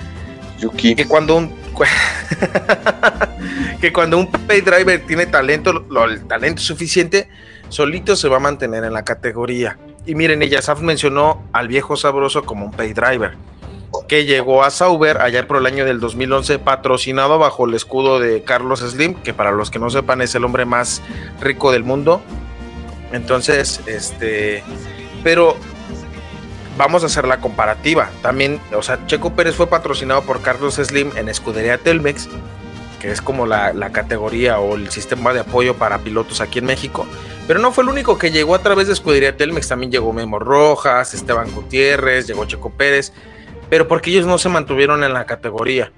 que 0.77 1.07
cuando 1.07 1.37
un 1.37 1.63
que 3.81 3.93
cuando 3.93 4.19
un 4.19 4.31
pay 4.31 4.61
driver 4.61 5.01
tiene 5.07 5.27
talento, 5.27 5.87
el 6.05 6.25
talento 6.27 6.63
suficiente, 6.63 7.29
solito 7.73 8.17
se 8.17 8.29
va 8.29 8.37
a 8.37 8.41
mantener 8.41 8.85
en 8.85 8.93
la 8.93 9.05
categoría. 9.05 9.79
Y 10.07 10.15
miren, 10.15 10.43
ella 10.43 10.63
Saf 10.63 10.81
mencionó 10.81 11.43
al 11.53 11.69
viejo 11.69 11.97
sabroso 11.97 12.45
como 12.45 12.67
un 12.67 12.73
pay 12.73 12.93
driver 12.93 13.37
que 14.09 14.25
llegó 14.25 14.63
a 14.63 14.71
Sauber 14.71 15.21
allá 15.21 15.47
por 15.47 15.59
el 15.59 15.67
año 15.67 15.85
del 15.85 16.01
2011, 16.01 16.59
patrocinado 16.59 17.39
bajo 17.39 17.67
el 17.67 17.75
escudo 17.75 18.21
de 18.21 18.43
Carlos 18.43 18.81
Slim, 18.81 19.15
que 19.15 19.35
para 19.35 19.53
los 19.53 19.71
que 19.71 19.79
no 19.79 19.91
sepan 19.91 20.23
es 20.23 20.35
el 20.35 20.45
hombre 20.45 20.65
más 20.65 21.03
rico 21.41 21.73
del 21.73 21.85
mundo. 21.85 22.23
Entonces, 23.13 23.81
este, 23.87 24.63
pero 25.23 25.57
vamos 26.79 27.03
a 27.03 27.07
hacer 27.07 27.27
la 27.27 27.41
comparativa. 27.41 28.11
También, 28.23 28.61
o 28.75 28.83
sea, 28.83 29.07
Checo 29.07 29.35
Pérez 29.35 29.55
fue 29.55 29.67
patrocinado 29.67 30.23
por 30.23 30.41
Carlos 30.41 30.75
Slim 30.75 31.11
en 31.17 31.29
Escudería 31.29 31.79
Telmex, 31.79 32.29
que 33.03 33.11
es 33.11 33.21
como 33.21 33.45
la, 33.45 33.75
la, 33.75 33.91
categoría 33.91 34.61
o 34.61 34.77
el 34.77 34.91
sistema 34.91 35.35
de 35.35 35.41
apoyo 35.41 35.75
para 35.75 35.99
pilotos 35.99 36.41
aquí 36.41 36.61
en 36.61 36.65
México. 36.67 37.07
Pero 37.47 37.59
no 37.59 37.73
fue 37.73 37.85
el 37.85 37.91
único 37.91 38.17
que 38.17 38.31
llegó 38.31 38.55
a 38.55 38.61
través 38.61 38.87
de 38.87 38.95
Escudería 38.95 39.37
Telmex, 39.37 39.69
también 39.69 39.93
llegó 39.93 40.13
Memo 40.13 40.39
Rojas, 40.39 41.13
Esteban 41.13 41.51
Gutiérrez, 41.53 42.29
llegó 42.29 42.47
Checo 42.47 42.71
Pérez 42.71 43.13
pero 43.73 43.89
porque 43.89 44.11
ellos 44.11 44.27
no 44.27 44.37
se 44.37 44.51
mantuvieron 44.51 45.03
en 45.03 45.15
la 45.15 45.25
categoría. 45.25 45.91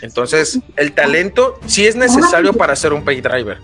Entonces, 0.00 0.60
el 0.76 0.92
talento 0.92 1.58
sí 1.66 1.84
es 1.88 1.96
necesario 1.96 2.52
para 2.52 2.76
ser 2.76 2.92
un 2.92 3.04
pay 3.04 3.20
driver. 3.20 3.58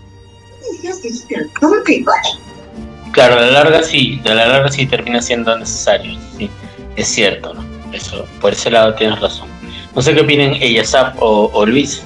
Claro, 3.12 3.36
a 3.36 3.42
la 3.42 3.50
larga 3.52 3.84
sí, 3.84 4.20
a 4.24 4.34
la 4.34 4.46
larga 4.46 4.68
sí 4.68 4.86
termina 4.86 5.22
siendo 5.22 5.56
necesario, 5.56 6.18
sí, 6.36 6.50
es 6.96 7.06
cierto, 7.06 7.54
¿no? 7.54 7.64
Eso, 7.92 8.26
por 8.40 8.52
ese 8.52 8.72
lado 8.72 8.92
tienes 8.96 9.20
razón. 9.20 9.48
No 9.94 10.02
sé 10.02 10.12
qué 10.12 10.22
opinen 10.22 10.54
ella, 10.54 10.82
o, 11.20 11.52
o 11.52 11.64
Luis. 11.64 12.02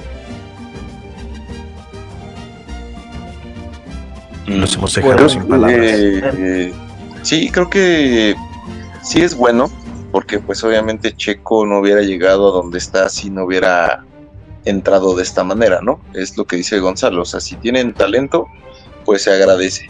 Nos 4.57 4.75
hemos 4.75 4.93
dejado 4.95 5.29
sin 5.29 5.43
palabras. 5.47 5.79
Eh, 5.81 6.73
sí, 7.21 7.49
creo 7.49 7.69
que 7.69 8.35
sí 9.03 9.21
es 9.21 9.35
bueno 9.35 9.69
porque 10.11 10.39
pues 10.39 10.63
obviamente 10.63 11.15
Checo 11.15 11.65
no 11.65 11.79
hubiera 11.79 12.01
llegado 12.01 12.49
a 12.49 12.51
donde 12.51 12.77
está 12.77 13.09
si 13.09 13.29
no 13.29 13.45
hubiera 13.45 14.03
entrado 14.65 15.15
de 15.15 15.23
esta 15.23 15.43
manera, 15.43 15.79
¿no? 15.81 16.01
Es 16.13 16.37
lo 16.37 16.45
que 16.45 16.55
dice 16.57 16.79
Gonzalo, 16.79 17.21
o 17.21 17.25
sea, 17.25 17.39
si 17.39 17.55
tienen 17.57 17.93
talento, 17.93 18.47
pues 19.05 19.23
se 19.23 19.31
agradece. 19.31 19.87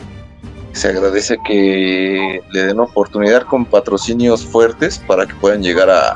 Se 0.74 0.90
agradece 0.90 1.38
que 1.46 2.42
le 2.52 2.66
den 2.66 2.80
oportunidad 2.80 3.44
con 3.44 3.66
patrocinios 3.66 4.46
fuertes 4.46 5.00
para 5.00 5.26
que 5.26 5.34
puedan 5.36 5.64
llegar 5.64 5.90
a, 5.90 6.16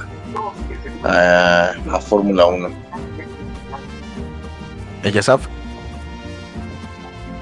a, 1.03 1.99
Fórmula 1.99 2.45
1. 2.45 2.69
¿Ella 5.03 5.21
sabe? 5.23 5.43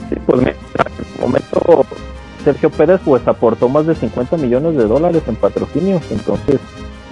Sí, 0.09 0.15
pues 0.25 0.41
el 0.47 0.55
momento 1.21 1.85
Sergio 2.43 2.69
Pérez 2.69 2.99
pues 3.05 3.25
aportó 3.27 3.69
más 3.69 3.85
de 3.85 3.95
50 3.95 4.37
millones 4.37 4.75
de 4.75 4.85
dólares 4.85 5.23
en 5.27 5.35
patrocinios, 5.35 6.01
entonces 6.11 6.59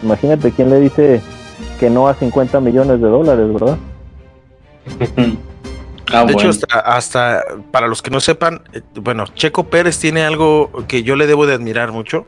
imagínate 0.04 0.52
quién 0.52 0.70
le 0.70 0.80
dice 0.80 1.22
que 1.80 1.90
no 1.90 2.08
a 2.08 2.16
50 2.16 2.60
millones 2.60 3.02
de 3.02 3.08
dólares, 3.08 3.54
¿verdad? 3.54 3.78
Ah, 6.12 6.26
de 6.26 6.34
hecho, 6.34 6.50
hasta, 6.72 7.44
para 7.72 7.88
los 7.88 8.02
que 8.02 8.10
no 8.10 8.20
sepan, 8.20 8.64
eh, 8.74 8.82
bueno, 8.96 9.26
Checo 9.36 9.66
Pérez 9.66 10.00
tiene 10.00 10.24
algo 10.24 10.72
que 10.88 11.04
yo 11.04 11.16
le 11.16 11.28
debo 11.28 11.46
de 11.46 11.54
admirar 11.54 11.92
mucho, 11.92 12.26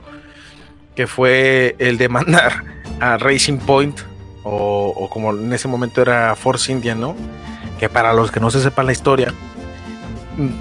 que 0.95 1.07
fue 1.07 1.75
el 1.79 1.97
de 1.97 2.07
mandar 2.07 2.63
a 2.99 3.17
Racing 3.17 3.57
Point, 3.57 3.99
o, 4.43 5.09
como 5.11 5.32
en 5.32 5.51
ese 5.53 5.67
momento 5.67 6.01
era 6.01 6.36
Force 6.36 6.71
India, 6.71 6.95
¿no? 6.95 7.15
Que 7.79 7.89
para 7.89 8.13
los 8.13 8.32
que 8.32 8.39
no 8.39 8.51
se 8.51 8.61
sepan 8.61 8.86
la 8.86 8.91
historia, 8.91 9.34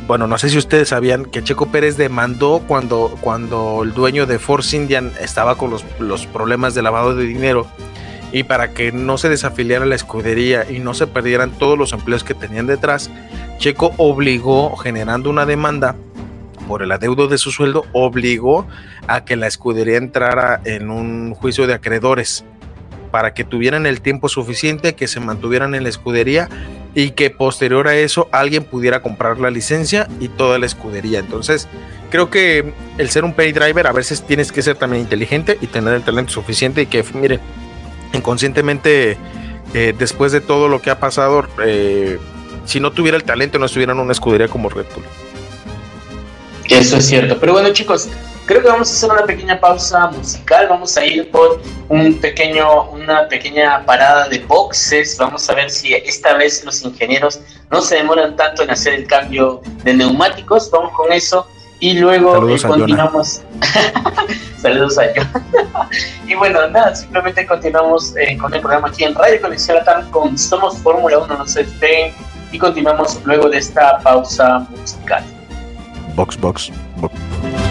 bueno, 0.07 0.27
no 0.27 0.39
sé 0.39 0.49
si 0.49 0.59
ustedes 0.59 0.89
sabían 0.91 1.25
que 1.25 1.43
Checo 1.43 1.67
Pérez 1.67 1.97
demandó 1.97 2.63
cuando, 2.67 3.17
cuando 3.21 3.83
el 3.83 3.93
dueño 3.93 4.27
de 4.27 4.39
Force 4.39 4.77
Indian 4.77 5.13
estaba 5.21 5.57
con 5.57 5.71
los, 5.71 5.85
los 5.99 6.27
problemas 6.27 6.75
de 6.75 6.83
lavado 6.83 7.15
de 7.15 7.25
dinero 7.25 7.67
y 8.33 8.45
para 8.45 8.73
que 8.73 8.93
no 8.93 9.19
se 9.19 9.29
desafiliara 9.29 9.87
la 9.87 9.95
escudería 9.95 10.71
y 10.71 10.79
no 10.79 10.95
se 10.95 11.07
perdieran 11.07 11.51
todos 11.51 11.77
los 11.77 11.93
empleos 11.93 12.25
que 12.25 12.35
tenían 12.35 12.67
detrás, 12.67 13.11
Checo 13.59 13.93
obligó, 13.97 14.77
generando 14.77 15.31
una 15.31 15.47
demanda 15.47 15.97
por 16.69 16.83
el 16.83 16.93
adeudo 16.93 17.27
de 17.27 17.39
su 17.39 17.51
sueldo, 17.51 17.85
obligó 17.93 18.67
a 19.09 19.25
que 19.25 19.37
la 19.37 19.49
escudería 19.49 19.97
entrara 19.97 20.61
en 20.65 20.91
un 20.91 21.35
juicio 21.35 21.67
de 21.67 21.75
acreedores 21.75 22.45
para 23.11 23.35
que 23.35 23.43
tuvieran 23.43 23.87
el 23.87 24.01
tiempo 24.01 24.29
suficiente, 24.29 24.95
que 24.95 25.09
se 25.09 25.19
mantuvieran 25.19 25.75
en 25.75 25.83
la 25.83 25.89
escudería 25.89 26.49
y 26.95 27.11
que 27.11 27.31
posterior 27.31 27.89
a 27.89 27.97
eso 27.97 28.29
alguien 28.33 28.65
pudiera 28.65 29.01
comprar 29.01 29.39
la 29.39 29.51
licencia 29.51 30.09
y 30.19 30.29
toda 30.29 30.59
la 30.59 30.67
escudería. 30.67 31.21
Entonces, 31.21 31.69
creo 32.11 32.31
que 32.31 32.73
el 32.99 33.11
ser 33.11 33.25
un 33.25 33.33
pay 33.33 33.53
driver 33.53 33.87
a 33.87 33.93
veces 33.93 34.23
tienes 34.23 34.53
que 34.53 34.63
ser 34.63 34.77
también 34.77 35.03
inteligente 35.03 35.59
y 35.61 35.67
tener 35.67 35.95
el 35.95 36.03
talento 36.03 36.33
suficiente 36.33 36.83
y 36.83 36.87
que, 36.87 37.05
mire, 37.15 37.39
inconscientemente, 38.13 39.17
eh, 39.75 39.95
después 39.97 40.33
de 40.33 40.41
todo 40.41 40.69
lo 40.69 40.83
que 40.83 40.91
ha 40.91 40.99
pasado, 40.99 41.47
eh, 41.65 42.19
si 42.65 42.81
no 42.81 42.91
tuviera 42.91 43.17
el 43.17 43.25
talento, 43.25 43.59
no 43.59 43.67
estuviera 43.67 43.93
en 43.93 44.01
una 44.01 44.13
escudería 44.13 44.49
como 44.49 44.69
Red 44.69 44.87
Bull. 44.95 45.05
Eso 46.69 46.97
es 46.97 47.07
cierto. 47.07 47.39
Pero 47.39 47.53
bueno, 47.53 47.73
chicos, 47.73 48.09
creo 48.51 48.63
que 48.63 48.69
vamos 48.69 48.91
a 48.91 48.93
hacer 48.93 49.11
una 49.13 49.25
pequeña 49.27 49.61
pausa 49.61 50.09
musical. 50.09 50.67
Vamos 50.69 50.97
a 50.97 51.05
ir 51.05 51.31
por 51.31 51.63
un 51.89 52.15
pequeño, 52.21 52.91
una 52.91 53.29
pequeña 53.29 53.87
parada 53.87 54.29
de 54.29 54.41
boxes. 54.41 55.17
Vamos 55.19 55.49
a 55.49 55.55
ver 55.55 55.71
si 55.71 55.95
esta 55.95 56.35
vez 56.35 56.65
los 56.65 56.83
ingenieros 56.83 57.39
no 57.71 57.81
se 57.81 57.95
demoran 57.95 58.35
tanto 58.35 58.65
en 58.65 58.71
hacer 58.71 58.95
el 58.95 59.07
cambio 59.07 59.63
de 59.85 59.95
neumáticos. 59.95 60.69
Vamos 60.73 60.93
con 60.95 61.13
eso. 61.13 61.47
Y 61.79 61.93
luego 61.93 62.51
eh, 62.51 62.61
continuamos. 62.61 63.43
Saludos 64.61 64.99
a 64.99 65.15
yo. 65.15 65.23
y 66.27 66.35
bueno, 66.35 66.67
nada, 66.71 66.97
simplemente 66.97 67.47
continuamos 67.47 68.17
eh, 68.17 68.37
con 68.37 68.53
el 68.53 68.61
programa 68.61 68.89
aquí 68.89 69.05
en 69.05 69.15
Radio 69.15 69.41
Conexión 69.41 69.77
Latam 69.77 70.11
con 70.11 70.37
Somos 70.37 70.77
Fórmula 70.79 71.19
1, 71.19 71.39
no 71.39 71.47
se 71.47 71.61
estén. 71.61 72.13
Y 72.51 72.59
continuamos 72.59 73.21
luego 73.25 73.49
de 73.49 73.59
esta 73.59 74.01
pausa 74.01 74.67
musical. 74.71 75.23
Box, 76.17 76.37
box, 76.37 76.73
box. 76.97 77.70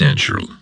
essential. 0.00 0.59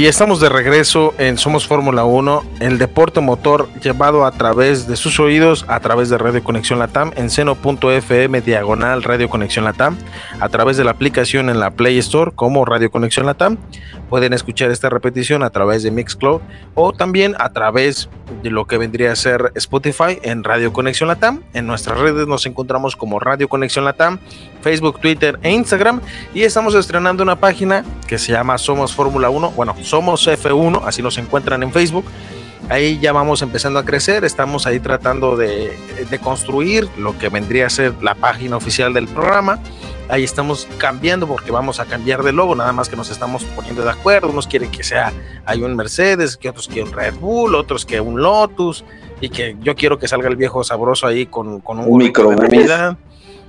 Y 0.00 0.06
estamos 0.06 0.40
de 0.40 0.48
regreso 0.48 1.12
en 1.18 1.36
Somos 1.36 1.66
Fórmula 1.66 2.04
1, 2.04 2.42
el 2.60 2.78
deporte 2.78 3.20
motor 3.20 3.68
llevado 3.82 4.24
a 4.24 4.30
través 4.30 4.86
de 4.86 4.96
sus 4.96 5.20
oídos, 5.20 5.66
a 5.68 5.78
través 5.80 6.08
de 6.08 6.16
Radio 6.16 6.42
Conexión 6.42 6.78
Latam, 6.78 7.12
en 7.16 7.28
seno.fm 7.28 8.40
diagonal 8.40 9.02
Radio 9.02 9.28
Conexión 9.28 9.66
Latam, 9.66 9.98
a 10.40 10.48
través 10.48 10.78
de 10.78 10.84
la 10.84 10.92
aplicación 10.92 11.50
en 11.50 11.60
la 11.60 11.72
Play 11.72 11.98
Store 11.98 12.30
como 12.34 12.64
Radio 12.64 12.90
Conexión 12.90 13.26
Latam. 13.26 13.58
Pueden 14.08 14.32
escuchar 14.32 14.70
esta 14.70 14.88
repetición 14.88 15.42
a 15.42 15.50
través 15.50 15.82
de 15.82 15.90
Mixcloud 15.90 16.40
o 16.74 16.94
también 16.94 17.34
a 17.38 17.52
través 17.52 18.08
de 18.42 18.50
lo 18.50 18.66
que 18.66 18.78
vendría 18.78 19.12
a 19.12 19.16
ser 19.16 19.52
Spotify 19.54 20.18
en 20.22 20.44
Radio 20.44 20.72
Conexión 20.72 21.08
Latam. 21.08 21.42
En 21.54 21.66
nuestras 21.66 21.98
redes 21.98 22.26
nos 22.26 22.46
encontramos 22.46 22.96
como 22.96 23.20
Radio 23.20 23.48
Conexión 23.48 23.84
Latam, 23.84 24.18
Facebook, 24.62 25.00
Twitter 25.00 25.38
e 25.42 25.50
Instagram. 25.52 26.00
Y 26.34 26.42
estamos 26.42 26.74
estrenando 26.74 27.22
una 27.22 27.36
página 27.36 27.84
que 28.06 28.18
se 28.18 28.32
llama 28.32 28.58
Somos 28.58 28.94
Fórmula 28.94 29.30
1. 29.30 29.52
Bueno, 29.52 29.74
somos 29.82 30.26
F1, 30.26 30.82
así 30.84 31.02
nos 31.02 31.18
encuentran 31.18 31.62
en 31.62 31.72
Facebook. 31.72 32.04
Ahí 32.68 33.00
ya 33.00 33.12
vamos 33.12 33.42
empezando 33.42 33.80
a 33.80 33.84
crecer, 33.84 34.24
estamos 34.24 34.66
ahí 34.66 34.78
tratando 34.78 35.36
de, 35.36 35.76
de 36.08 36.18
construir 36.20 36.88
lo 36.98 37.18
que 37.18 37.28
vendría 37.28 37.66
a 37.66 37.70
ser 37.70 37.94
la 38.02 38.14
página 38.14 38.56
oficial 38.56 38.92
del 38.92 39.08
programa. 39.08 39.58
Ahí 40.08 40.24
estamos 40.24 40.68
cambiando 40.78 41.26
porque 41.26 41.50
vamos 41.50 41.80
a 41.80 41.84
cambiar 41.84 42.22
de 42.22 42.32
logo, 42.32 42.54
nada 42.54 42.72
más 42.72 42.88
que 42.88 42.96
nos 42.96 43.10
estamos 43.10 43.44
poniendo 43.44 43.82
de 43.82 43.90
acuerdo, 43.90 44.28
unos 44.28 44.46
quieren 44.46 44.70
que 44.70 44.82
sea, 44.82 45.12
hay 45.46 45.62
un 45.62 45.76
Mercedes, 45.76 46.36
que 46.36 46.48
otros 46.48 46.68
quieren 46.68 46.88
un 46.88 46.98
Red 46.98 47.14
Bull, 47.14 47.54
otros 47.54 47.86
que 47.86 48.00
un 48.00 48.20
Lotus, 48.20 48.84
y 49.20 49.28
que 49.28 49.56
yo 49.60 49.74
quiero 49.74 49.98
que 49.98 50.08
salga 50.08 50.28
el 50.28 50.36
viejo 50.36 50.64
sabroso 50.64 51.06
ahí 51.06 51.26
con, 51.26 51.60
con 51.60 51.78
un, 51.78 51.86
un 51.88 51.98
micro 51.98 52.30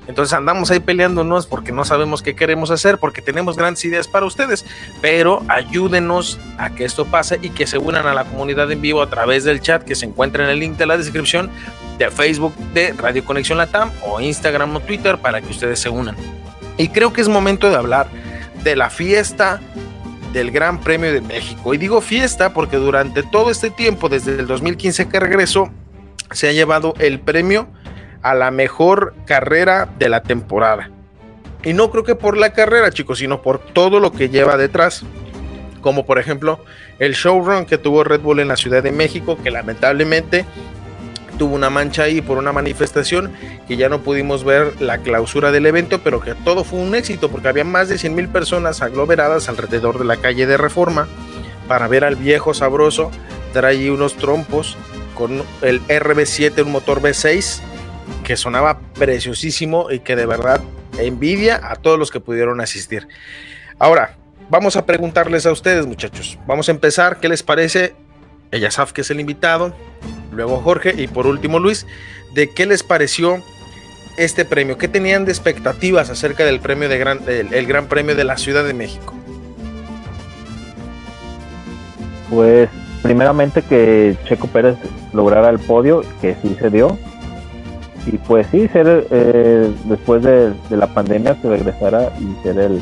entonces 0.08 0.34
andamos 0.34 0.72
ahí 0.72 0.80
peleándonos 0.80 1.48
porque 1.48 1.72
no 1.72 1.86
sabemos 1.86 2.22
qué 2.22 2.36
queremos 2.36 2.72
hacer, 2.72 2.98
porque 2.98 3.22
tenemos 3.22 3.56
grandes 3.56 3.86
ideas 3.86 4.08
para 4.08 4.26
ustedes, 4.26 4.66
pero 5.02 5.44
ayúdenos 5.48 6.40
a 6.58 6.72
que 6.72 6.86
esto 6.86 7.06
pase 7.06 7.40
y 7.42 7.50
que 7.50 7.68
se 7.68 7.78
unan 7.78 8.08
a 8.08 8.14
la 8.14 8.26
comunidad 8.26 8.72
en 8.72 8.82
vivo 8.82 9.02
a 9.02 9.10
través 9.10 9.44
del 9.44 9.62
chat 9.62 9.84
que 9.84 9.96
se 9.96 10.06
encuentra 10.06 10.44
en 10.44 10.50
el 10.50 10.60
link 10.60 10.78
de 10.78 10.86
la 10.86 10.98
descripción 10.98 11.50
de 11.98 12.10
Facebook 12.10 12.56
de 12.74 12.94
Radio 12.94 13.24
Conexión 13.24 13.58
Latam 13.58 13.92
o 14.04 14.20
Instagram 14.20 14.76
o 14.76 14.80
Twitter 14.80 15.18
para 15.18 15.42
que 15.42 15.50
ustedes 15.50 15.80
se 15.80 15.90
unan. 15.90 16.16
Y 16.78 16.90
creo 16.90 17.14
que 17.14 17.22
es 17.22 17.28
momento 17.28 17.70
de 17.70 17.76
hablar 17.76 18.08
de 18.64 18.76
la 18.76 18.90
fiesta 18.90 19.62
del 20.34 20.52
Gran 20.52 20.80
Premio 20.80 21.12
de 21.14 21.22
México. 21.22 21.74
Y 21.74 21.78
digo 21.78 22.02
fiesta 22.02 22.54
porque 22.54 22.78
durante 22.78 23.22
todo 23.24 23.52
este 23.52 23.70
tiempo, 23.70 24.10
desde 24.10 24.40
el 24.40 24.48
2015 24.48 25.10
que 25.10 25.20
regresó, 25.20 25.70
se 26.32 26.48
ha 26.48 26.52
llevado 26.54 26.94
el 27.00 27.20
premio 27.20 27.68
a 28.22 28.34
la 28.36 28.52
mejor 28.52 29.14
carrera 29.26 29.90
de 29.98 30.10
la 30.10 30.22
temporada. 30.24 30.90
Y 31.64 31.74
no 31.74 31.92
creo 31.92 32.04
que 32.04 32.16
por 32.16 32.38
la 32.38 32.54
carrera, 32.54 32.92
chicos, 32.92 33.20
sino 33.20 33.42
por 33.42 33.60
todo 33.60 34.00
lo 34.00 34.12
que 34.12 34.30
lleva 34.30 34.58
detrás. 34.58 35.04
Como 35.82 36.06
por 36.06 36.20
ejemplo 36.20 36.64
el 37.00 37.14
showrun 37.14 37.66
que 37.66 37.78
tuvo 37.80 38.04
Red 38.04 38.22
Bull 38.22 38.40
en 38.40 38.48
la 38.48 38.56
Ciudad 38.56 38.84
de 38.84 38.92
México, 38.92 39.38
que 39.42 39.50
lamentablemente 39.50 40.46
tuvo 41.40 41.56
una 41.56 41.72
mancha 41.72 42.04
ahí 42.04 42.22
por 42.22 42.38
una 42.38 42.52
manifestación 42.52 43.32
que 43.68 43.78
ya 43.78 43.90
no 43.90 44.02
pudimos 44.02 44.44
ver 44.44 44.80
la 44.80 45.00
clausura 45.00 45.52
del 45.52 45.66
evento, 45.66 46.00
pero 46.04 46.22
que 46.22 46.36
todo 46.36 46.64
fue 46.64 46.80
un 46.80 46.94
éxito 46.94 47.32
porque 47.32 47.48
había 47.48 47.64
más 47.64 47.90
de 47.90 47.98
100 47.98 48.14
mil 48.14 48.30
personas 48.30 48.84
aglomeradas 48.84 49.50
alrededor 49.50 49.98
de 49.98 50.06
la 50.06 50.18
calle 50.18 50.46
de 50.46 50.58
Reforma 50.58 51.08
para 51.68 51.88
ver 51.88 52.04
al 52.04 52.16
viejo 52.16 52.54
sabroso 52.54 53.10
trae 53.54 53.90
unos 53.90 54.16
trompos 54.16 54.78
con 55.16 55.44
el 55.62 55.82
RB7, 55.88 56.64
un 56.64 56.72
motor 56.72 57.02
V6 57.02 57.62
que 58.24 58.38
sonaba 58.38 58.80
preciosísimo 58.94 59.92
y 59.92 60.00
que 60.00 60.16
de 60.16 60.26
verdad 60.26 60.62
envidia 60.98 61.60
a 61.64 61.76
todos 61.76 61.98
los 61.98 62.12
que 62.12 62.20
pudieron 62.20 62.62
asistir. 62.62 63.08
Ahora, 63.80 64.18
vamos 64.50 64.76
a 64.76 64.86
preguntarles 64.86 65.46
a 65.46 65.52
ustedes, 65.52 65.86
muchachos. 65.86 66.38
Vamos 66.46 66.70
a 66.70 66.72
empezar. 66.72 67.20
¿Qué 67.20 67.30
les 67.30 67.44
parece? 67.44 67.96
Ella 68.52 68.72
sabe 68.72 68.92
que 68.94 69.02
es 69.02 69.12
el 69.12 69.20
invitado. 69.20 69.74
Luego 70.32 70.60
Jorge 70.62 70.94
y 70.98 71.08
por 71.08 71.28
último 71.28 71.60
Luis. 71.60 71.88
¿De 72.34 72.50
qué 72.50 72.66
les 72.66 72.84
pareció 72.84 73.42
este 74.18 74.46
premio? 74.46 74.78
¿Qué 74.78 74.88
tenían 74.88 75.26
de 75.26 75.32
expectativas 75.32 76.10
acerca 76.10 76.46
del 76.46 76.60
premio 76.60 76.90
de 76.90 76.98
gran, 76.98 77.20
el 77.28 77.66
Gran 77.66 77.88
Premio 77.88 78.16
de 78.16 78.24
la 78.24 78.38
Ciudad 78.38 78.64
de 78.64 78.74
México? 78.74 79.14
Pues 82.30 82.70
primeramente 83.02 83.62
que 83.62 84.16
Checo 84.26 84.48
Pérez 84.48 84.78
lograra 85.12 85.50
el 85.50 85.60
podio, 85.60 86.02
que 86.22 86.36
sí 86.42 86.56
se 86.60 86.70
dio 86.70 86.98
y 88.06 88.18
pues 88.18 88.48
sí, 88.48 88.68
ser 88.70 89.08
eh, 89.12 89.72
después 89.86 90.24
de, 90.24 90.54
la 90.70 90.88
pandemia 90.88 91.40
que 91.42 91.50
regresara 91.50 92.12
y 92.20 92.44
ser 92.44 92.58
el, 92.58 92.82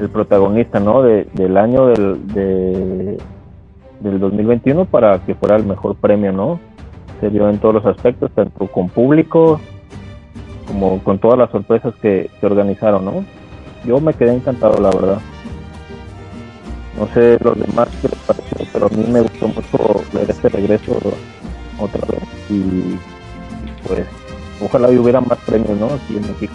el 0.00 0.08
protagonista 0.08 0.80
¿no? 0.80 1.02
del 1.02 1.56
año 1.56 1.86
del, 1.86 2.26
de, 2.28 3.18
del 4.00 4.20
2021 4.20 4.84
para 4.86 5.18
que 5.20 5.34
fuera 5.34 5.56
el 5.56 5.64
mejor 5.64 5.96
premio, 5.96 6.32
¿no? 6.32 6.60
Se 7.20 7.30
dio 7.30 7.48
en 7.48 7.58
todos 7.58 7.74
los 7.74 7.86
aspectos, 7.86 8.30
tanto 8.32 8.66
con 8.66 8.88
público 8.88 9.60
como 10.66 11.02
con 11.02 11.18
todas 11.18 11.38
las 11.38 11.50
sorpresas 11.50 11.94
que, 12.02 12.30
se 12.40 12.46
organizaron, 12.46 13.04
¿no? 13.04 13.24
Yo 13.84 14.00
me 14.00 14.14
quedé 14.14 14.34
encantado, 14.34 14.80
la 14.80 14.90
verdad. 14.90 15.18
No 16.98 17.06
sé 17.08 17.38
los 17.42 17.58
demás 17.58 17.88
qué 18.00 18.08
les 18.08 18.18
pareció, 18.20 18.66
pero 18.72 18.86
a 18.86 18.88
mí 18.90 19.04
me 19.10 19.20
gustó 19.20 19.48
mucho 19.48 20.02
ver 20.12 20.30
este 20.30 20.48
regreso 20.48 20.96
otra 21.78 22.06
vez 22.08 22.22
y 22.50 22.96
pues 23.86 24.06
ojalá 24.60 24.88
hubiera 24.88 25.20
más 25.20 25.38
premios, 25.46 25.78
¿no? 25.78 25.86
Aquí 25.86 26.16
en 26.16 26.22
México. 26.22 26.54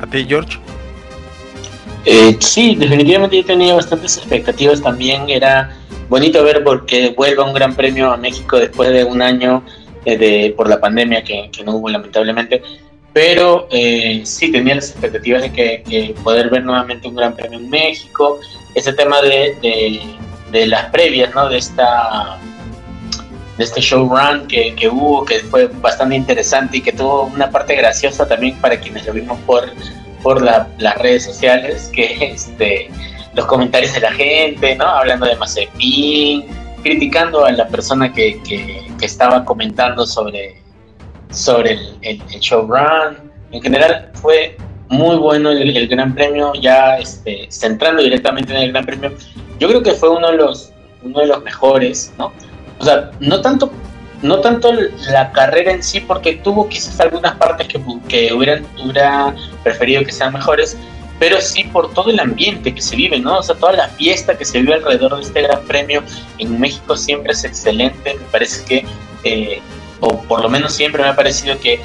¿A 0.00 0.06
ti, 0.06 0.24
George? 0.28 0.58
Eh, 2.04 2.36
sí, 2.40 2.76
definitivamente 2.76 3.36
yo 3.36 3.44
tenía 3.44 3.74
bastantes 3.74 4.16
expectativas 4.16 4.80
también. 4.80 5.28
Era 5.28 5.76
bonito 6.08 6.42
ver 6.42 6.62
porque 6.64 7.14
vuelva 7.16 7.44
un 7.44 7.52
gran 7.52 7.74
premio 7.74 8.10
a 8.12 8.16
México 8.16 8.58
después 8.58 8.90
de 8.90 9.04
un 9.04 9.20
año 9.20 9.62
eh, 10.04 10.16
de, 10.16 10.54
por 10.56 10.68
la 10.68 10.80
pandemia 10.80 11.22
que, 11.22 11.50
no 11.64 11.76
hubo 11.76 11.88
lamentablemente. 11.88 12.62
Pero 13.12 13.68
eh, 13.70 14.22
sí 14.24 14.52
tenía 14.52 14.76
las 14.76 14.90
expectativas 14.90 15.42
de 15.42 15.52
que, 15.52 16.14
poder 16.22 16.50
ver 16.50 16.64
nuevamente 16.64 17.08
un 17.08 17.16
gran 17.16 17.34
premio 17.34 17.58
en 17.58 17.68
México. 17.68 18.38
Ese 18.74 18.92
tema 18.92 19.20
de, 19.20 19.56
de, 19.60 20.00
de 20.52 20.66
las 20.66 20.90
previas, 20.90 21.34
¿no? 21.34 21.48
De 21.48 21.58
esta 21.58 22.38
de 23.58 23.64
este 23.64 23.80
showrun 23.80 24.46
que, 24.46 24.74
que 24.76 24.88
hubo, 24.88 25.24
que 25.24 25.40
fue 25.40 25.66
bastante 25.66 26.14
interesante 26.14 26.78
y 26.78 26.80
que 26.80 26.92
tuvo 26.92 27.24
una 27.24 27.50
parte 27.50 27.74
graciosa 27.74 28.26
también 28.26 28.56
para 28.60 28.78
quienes 28.78 29.04
lo 29.04 29.12
vimos 29.12 29.38
por, 29.40 29.64
por 30.22 30.40
las 30.40 30.98
redes 30.98 31.24
sociales, 31.24 31.90
que 31.92 32.32
este, 32.34 32.88
los 33.34 33.46
comentarios 33.46 33.92
de 33.92 34.00
la 34.00 34.12
gente, 34.12 34.76
¿no? 34.76 34.86
Hablando 34.86 35.26
de 35.26 35.34
Mazepin, 35.36 36.46
criticando 36.82 37.44
a 37.44 37.52
la 37.52 37.66
persona 37.66 38.12
que, 38.12 38.40
que, 38.42 38.86
estaba 39.00 39.44
comentando 39.44 40.06
sobre, 40.06 40.60
sobre 41.30 41.72
el, 41.72 41.96
el, 42.02 42.40
showrun. 42.40 43.30
En 43.52 43.62
general 43.62 44.10
fue 44.14 44.56
muy 44.88 45.16
bueno 45.16 45.50
el, 45.50 45.86
Gran 45.88 46.14
Premio, 46.14 46.52
ya 46.54 46.98
este, 46.98 47.46
centrando 47.50 48.02
directamente 48.02 48.52
en 48.52 48.62
el 48.62 48.72
Gran 48.72 48.86
Premio. 48.86 49.12
Yo 49.58 49.68
creo 49.68 49.82
que 49.82 49.92
fue 49.92 50.08
uno 50.08 50.30
de 50.30 50.36
los, 50.36 50.72
uno 51.02 51.20
de 51.20 51.26
los 51.26 51.42
mejores, 51.42 52.12
¿no? 52.18 52.32
O 52.78 52.84
sea, 52.84 53.10
no 53.20 53.40
tanto, 53.40 53.70
no 54.22 54.40
tanto 54.40 54.72
la 55.10 55.32
carrera 55.32 55.72
en 55.72 55.82
sí, 55.82 56.00
porque 56.00 56.34
tuvo 56.36 56.68
quizás 56.68 56.98
algunas 57.00 57.36
partes 57.36 57.68
que, 57.68 57.80
que 58.08 58.32
hubieran, 58.32 58.66
hubiera 58.82 59.34
preferido 59.62 60.04
que 60.04 60.12
sean 60.12 60.32
mejores, 60.32 60.76
pero 61.18 61.40
sí 61.40 61.64
por 61.64 61.92
todo 61.94 62.10
el 62.10 62.20
ambiente 62.20 62.74
que 62.74 62.80
se 62.80 62.96
vive, 62.96 63.18
¿no? 63.18 63.38
O 63.38 63.42
sea, 63.42 63.56
toda 63.56 63.72
la 63.72 63.88
fiesta 63.88 64.36
que 64.36 64.44
se 64.44 64.60
vive 64.60 64.74
alrededor 64.74 65.16
de 65.16 65.22
este 65.22 65.42
gran 65.42 65.62
premio 65.64 66.02
en 66.38 66.60
México 66.60 66.96
siempre 66.96 67.32
es 67.32 67.44
excelente, 67.44 68.14
me 68.14 68.24
parece 68.30 68.64
que, 68.64 68.86
eh, 69.24 69.60
o 70.00 70.22
por 70.22 70.42
lo 70.42 70.48
menos 70.48 70.72
siempre 70.72 71.02
me 71.02 71.08
ha 71.08 71.16
parecido 71.16 71.58
que 71.58 71.80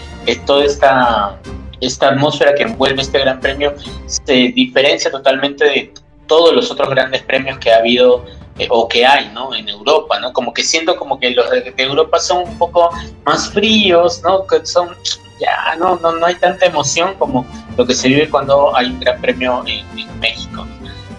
toda 0.45 0.65
esta, 0.65 1.39
esta 1.81 2.09
atmósfera 2.09 2.53
que 2.53 2.63
envuelve 2.63 3.01
este 3.01 3.19
gran 3.19 3.39
premio 3.39 3.73
se 4.05 4.33
diferencia 4.33 5.09
totalmente 5.09 5.65
de 5.65 5.93
todos 6.27 6.53
los 6.53 6.71
otros 6.71 6.89
grandes 6.89 7.23
premios 7.23 7.57
que 7.57 7.71
ha 7.71 7.77
habido 7.77 8.25
eh, 8.59 8.67
o 8.69 8.87
que 8.87 9.03
hay, 9.05 9.29
¿no? 9.29 9.55
En 9.55 9.67
Europa, 9.67 10.19
¿no? 10.19 10.31
Como 10.31 10.53
que 10.53 10.63
siento 10.63 10.95
como 10.95 11.19
que 11.19 11.31
los 11.31 11.49
de, 11.49 11.73
Europa 11.77 12.19
son 12.19 12.47
un 12.47 12.57
poco 12.59 12.91
más 13.25 13.51
fríos, 13.51 14.21
¿no? 14.23 14.45
Que 14.45 14.63
son, 14.63 14.89
ya, 15.39 15.75
no, 15.79 15.95
no, 15.95 16.11
no 16.11 16.25
hay 16.27 16.35
tanta 16.35 16.67
emoción 16.67 17.15
como 17.17 17.47
lo 17.75 17.85
que 17.87 17.95
se 17.95 18.09
vive 18.09 18.29
cuando 18.29 18.75
hay 18.75 18.87
un 18.87 18.99
gran 18.99 19.19
premio 19.21 19.63
en, 19.65 19.83
México. 20.19 20.67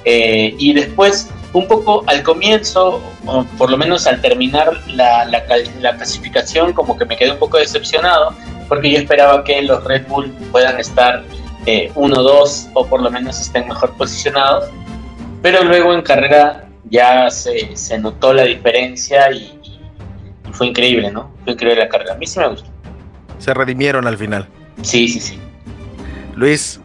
Eh, 0.04 0.54
y 0.58 0.72
después, 0.72 1.28
un 1.52 1.66
poco 1.66 2.04
al 2.06 2.22
comienzo, 2.22 3.02
o 3.26 3.44
por 3.58 3.68
lo 3.68 3.76
menos 3.76 4.06
al 4.06 4.20
terminar 4.20 4.72
la, 4.88 5.24
la, 5.26 5.44
clasificación, 5.44 6.72
como 6.72 6.96
que 6.96 7.04
me 7.04 7.16
quedé 7.16 7.32
un 7.32 7.38
poco 7.38 7.58
decepcionado, 7.58 8.32
porque 8.68 8.92
yo 8.92 8.98
esperaba 8.98 9.44
que 9.44 9.60
los 9.60 9.82
Red 9.84 10.06
Bull 10.06 10.30
puedan 10.52 10.78
estar 10.78 11.22
eh, 11.66 11.90
uno, 11.96 12.22
dos, 12.22 12.68
o 12.74 12.86
por 12.86 13.02
lo 13.02 13.10
menos 13.10 13.40
estén 13.40 13.66
mejor 13.68 13.92
posicionados. 13.96 14.70
Pero 15.42 15.64
luego 15.64 15.92
en 15.92 16.00
carrera 16.00 16.64
ya 16.90 17.30
se, 17.30 17.76
se 17.76 17.98
notó 17.98 18.32
la 18.32 18.44
diferencia 18.44 19.30
y, 19.32 19.60
fue 20.52 20.68
increíble, 20.68 21.10
¿no? 21.10 21.30
Fue 21.42 21.54
increíble 21.54 21.82
la 21.82 21.88
carrera. 21.88 22.14
A 22.14 22.16
mí 22.16 22.26
sí 22.26 22.38
me 22.38 22.48
gustó. 22.48 22.68
Se 23.38 23.52
redimieron 23.52 24.06
al 24.06 24.16
final. 24.16 24.48
Sí, 24.82 25.08
sí, 25.08 25.20
sí. 25.20 25.38
Luis. 26.36 26.80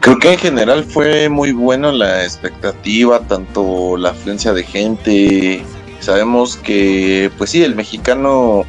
Creo 0.00 0.18
que 0.18 0.32
en 0.32 0.38
general 0.38 0.84
fue 0.84 1.28
muy 1.28 1.52
bueno 1.52 1.90
la 1.92 2.22
expectativa, 2.22 3.20
tanto 3.20 3.96
la 3.96 4.10
afluencia 4.10 4.52
de 4.52 4.62
gente. 4.62 5.62
Sabemos 6.00 6.56
que, 6.56 7.30
pues 7.36 7.50
sí, 7.50 7.64
el 7.64 7.74
mexicano 7.74 8.64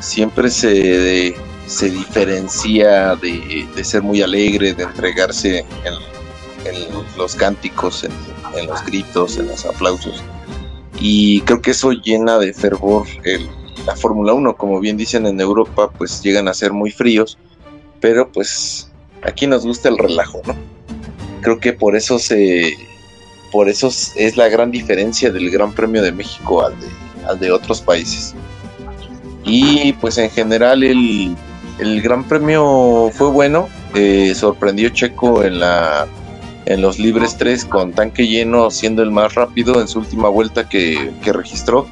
siempre 0.00 0.50
se, 0.50 1.34
se 1.66 1.90
diferencia 1.90 3.16
de, 3.16 3.66
ser 3.82 4.02
muy 4.02 4.22
alegre, 4.22 4.74
de 4.74 4.82
entregarse 4.82 5.64
en, 5.84 5.94
los 7.16 7.34
cánticos, 7.36 8.04
en, 8.04 8.12
los 8.66 8.84
gritos, 8.84 9.38
en 9.38 9.48
los 9.48 9.64
aplausos. 9.64 10.22
Y 11.00 11.40
creo 11.42 11.62
que 11.62 11.70
eso 11.70 11.92
llena 11.92 12.38
de 12.38 12.52
fervor 12.52 13.06
la 13.86 13.96
Fórmula 13.96 14.32
1. 14.32 14.56
Como 14.56 14.80
bien 14.80 14.96
dicen 14.96 15.26
en 15.26 15.40
Europa, 15.40 15.90
pues 15.96 16.22
llegan 16.22 16.48
a 16.48 16.54
ser 16.54 16.72
muy 16.72 16.90
fríos, 16.90 17.38
pero 18.00 18.30
pues 18.30 18.90
aquí 19.22 19.46
nos 19.46 19.64
gusta 19.64 19.88
el 19.88 19.98
relajo, 19.98 20.42
¿no? 20.46 20.54
Creo 21.40 21.58
que 21.58 21.72
por 21.72 21.96
eso 21.96 22.18
se 22.18 22.76
por 23.50 23.68
eso 23.68 23.88
es 23.88 24.36
la 24.36 24.48
gran 24.48 24.70
diferencia 24.70 25.32
del 25.32 25.50
Gran 25.50 25.72
Premio 25.72 26.02
de 26.02 26.12
México 26.12 26.64
al 26.64 26.78
de, 26.78 26.86
al 27.26 27.40
de 27.40 27.50
otros 27.50 27.80
países. 27.80 28.34
Y 29.44 29.92
pues 29.94 30.18
en 30.18 30.30
general 30.30 30.84
el, 30.84 31.36
Gran 32.02 32.24
Premio 32.24 33.10
fue 33.12 33.30
bueno, 33.30 33.68
eh, 33.94 34.34
sorprendió 34.36 34.90
Checo 34.90 35.42
en 35.42 35.58
la 35.58 36.06
en 36.66 36.82
los 36.82 36.98
libres 36.98 37.36
3 37.38 37.64
con 37.64 37.92
tanque 37.92 38.26
lleno 38.26 38.70
siendo 38.70 39.02
el 39.02 39.10
más 39.10 39.34
rápido 39.34 39.80
en 39.80 39.88
su 39.88 40.00
última 40.00 40.28
vuelta 40.28 40.68
que, 40.68 41.12
registró 41.24 41.86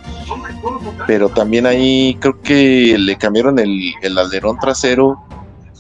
pero 1.07 1.29
también 1.29 1.67
ahí 1.67 2.17
creo 2.21 2.41
que 2.43 2.97
le 2.99 3.17
cambiaron 3.17 3.59
el, 3.59 3.93
el 4.03 4.19
alderón 4.19 4.59
trasero 4.59 5.19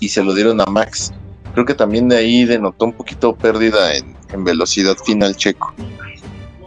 y 0.00 0.08
se 0.08 0.22
lo 0.22 0.34
dieron 0.34 0.60
a 0.60 0.66
Max 0.66 1.12
creo 1.58 1.66
que 1.66 1.74
también 1.74 2.08
de 2.08 2.16
ahí 2.16 2.44
denotó 2.44 2.84
un 2.84 2.92
poquito 2.92 3.34
pérdida 3.34 3.92
en, 3.96 4.44
velocidad 4.44 4.96
final 5.04 5.34
checo. 5.36 5.74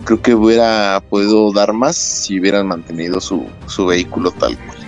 Creo 0.03 0.21
que 0.21 0.35
hubiera 0.35 1.01
podido 1.09 1.49
dar 1.53 1.71
más 1.71 1.95
si 1.95 2.37
hubieran 2.37 2.67
mantenido 2.67 3.21
su, 3.21 3.47
vehículo 3.87 4.31
tal 4.31 4.57
cual. 4.57 4.80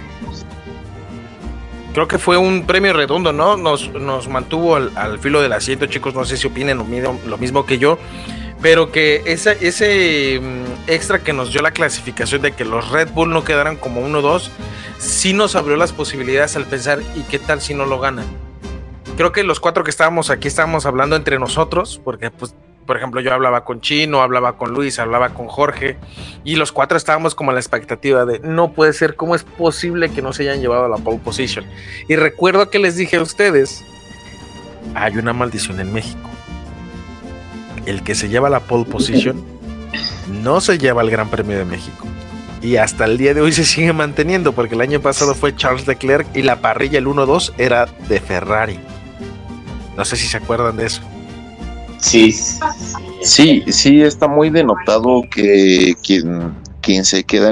Creo 1.93 2.07
que 2.07 2.17
fue 2.17 2.37
un 2.37 2.65
premio 2.65 2.93
redondo, 2.93 3.31
¿no? 3.31 3.55
Nos, 3.55 3.91
nos 3.93 4.27
mantuvo 4.27 4.75
al, 4.75 5.19
filo 5.19 5.41
del 5.41 5.53
asiento, 5.53 5.85
chicos. 5.85 6.15
No 6.15 6.25
sé 6.25 6.37
si 6.37 6.47
opinen 6.47 6.77
lo 6.77 7.37
mismo, 7.37 7.65
que 7.65 7.77
yo, 7.77 7.99
pero 8.61 8.91
que 8.91 9.21
ese, 9.25 9.57
ese 9.61 10.39
mm, 10.41 10.89
extra 10.89 11.19
que 11.19 11.33
nos 11.33 11.51
dio 11.51 11.61
la 11.61 11.71
clasificación 11.71 12.41
de 12.41 12.53
que 12.53 12.65
los 12.65 12.89
Red 12.89 13.09
Bull 13.11 13.29
no 13.29 13.43
quedaran 13.43 13.77
como 13.77 14.01
1-2, 14.07 14.49
sí 14.97 15.33
nos 15.33 15.55
abrió 15.55 15.77
las 15.77 15.93
posibilidades 15.93 16.55
al 16.55 16.65
pensar, 16.65 16.99
¿y 17.15 17.21
qué 17.23 17.39
tal 17.39 17.61
si 17.61 17.73
no 17.73 17.85
lo 17.85 17.99
ganan? 17.99 18.25
creo 19.15 19.31
que 19.31 19.43
los 19.43 19.59
cuatro 19.59 19.83
que 19.83 19.89
estábamos 19.89 20.29
aquí 20.29 20.47
estábamos 20.47 20.85
hablando 20.85 21.15
entre 21.15 21.39
nosotros, 21.39 22.01
porque 22.03 22.31
pues, 22.31 22.55
por 22.85 22.97
ejemplo, 22.97 23.21
yo 23.21 23.33
hablaba 23.33 23.63
con 23.63 23.81
Chino, 23.81 24.21
hablaba 24.21 24.57
con 24.57 24.73
Luis, 24.73 24.99
hablaba 24.99 25.29
con 25.29 25.47
Jorge, 25.47 25.97
y 26.43 26.55
los 26.55 26.71
cuatro 26.71 26.97
estábamos 26.97 27.35
como 27.35 27.51
en 27.51 27.55
la 27.55 27.61
expectativa 27.61 28.25
de 28.25 28.39
no 28.39 28.73
puede 28.73 28.93
ser, 28.93 29.15
¿cómo 29.15 29.35
es 29.35 29.43
posible 29.43 30.09
que 30.09 30.21
no 30.21 30.33
se 30.33 30.43
hayan 30.43 30.61
llevado 30.61 30.85
a 30.85 30.89
la 30.89 30.97
pole 30.97 31.19
position? 31.23 31.65
Y 32.07 32.15
recuerdo 32.15 32.69
que 32.69 32.79
les 32.79 32.95
dije 32.95 33.17
a 33.17 33.21
ustedes, 33.21 33.83
hay 34.95 35.17
una 35.17 35.33
maldición 35.33 35.79
en 35.79 35.93
México. 35.93 36.29
El 37.85 38.03
que 38.03 38.15
se 38.15 38.29
lleva 38.29 38.49
la 38.49 38.61
pole 38.61 38.85
position 38.85 39.43
no 40.43 40.61
se 40.61 40.77
lleva 40.77 41.01
el 41.01 41.09
Gran 41.09 41.29
Premio 41.29 41.57
de 41.57 41.65
México. 41.65 42.07
Y 42.61 42.77
hasta 42.77 43.03
el 43.05 43.17
día 43.17 43.33
de 43.33 43.41
hoy 43.41 43.51
se 43.51 43.65
sigue 43.65 43.91
manteniendo, 43.91 44.53
porque 44.53 44.75
el 44.75 44.81
año 44.81 45.01
pasado 45.01 45.35
fue 45.35 45.55
Charles 45.55 45.85
Leclerc 45.85 46.25
y 46.33 46.43
la 46.43 46.61
parrilla 46.61 46.97
el 46.97 47.07
1-2 47.07 47.53
era 47.57 47.87
de 48.07 48.21
Ferrari. 48.21 48.79
No 49.97 50.05
sé 50.05 50.15
si 50.15 50.27
se 50.27 50.37
acuerdan 50.37 50.77
de 50.77 50.85
eso. 50.85 51.01
Sí. 52.03 52.33
Sí, 53.21 53.63
sí, 53.67 54.01
está 54.01 54.27
muy 54.27 54.49
denotado 54.49 55.23
que 55.31 55.95
quien, 56.03 56.53
quien 56.81 57.05
se 57.05 57.23
queda 57.23 57.51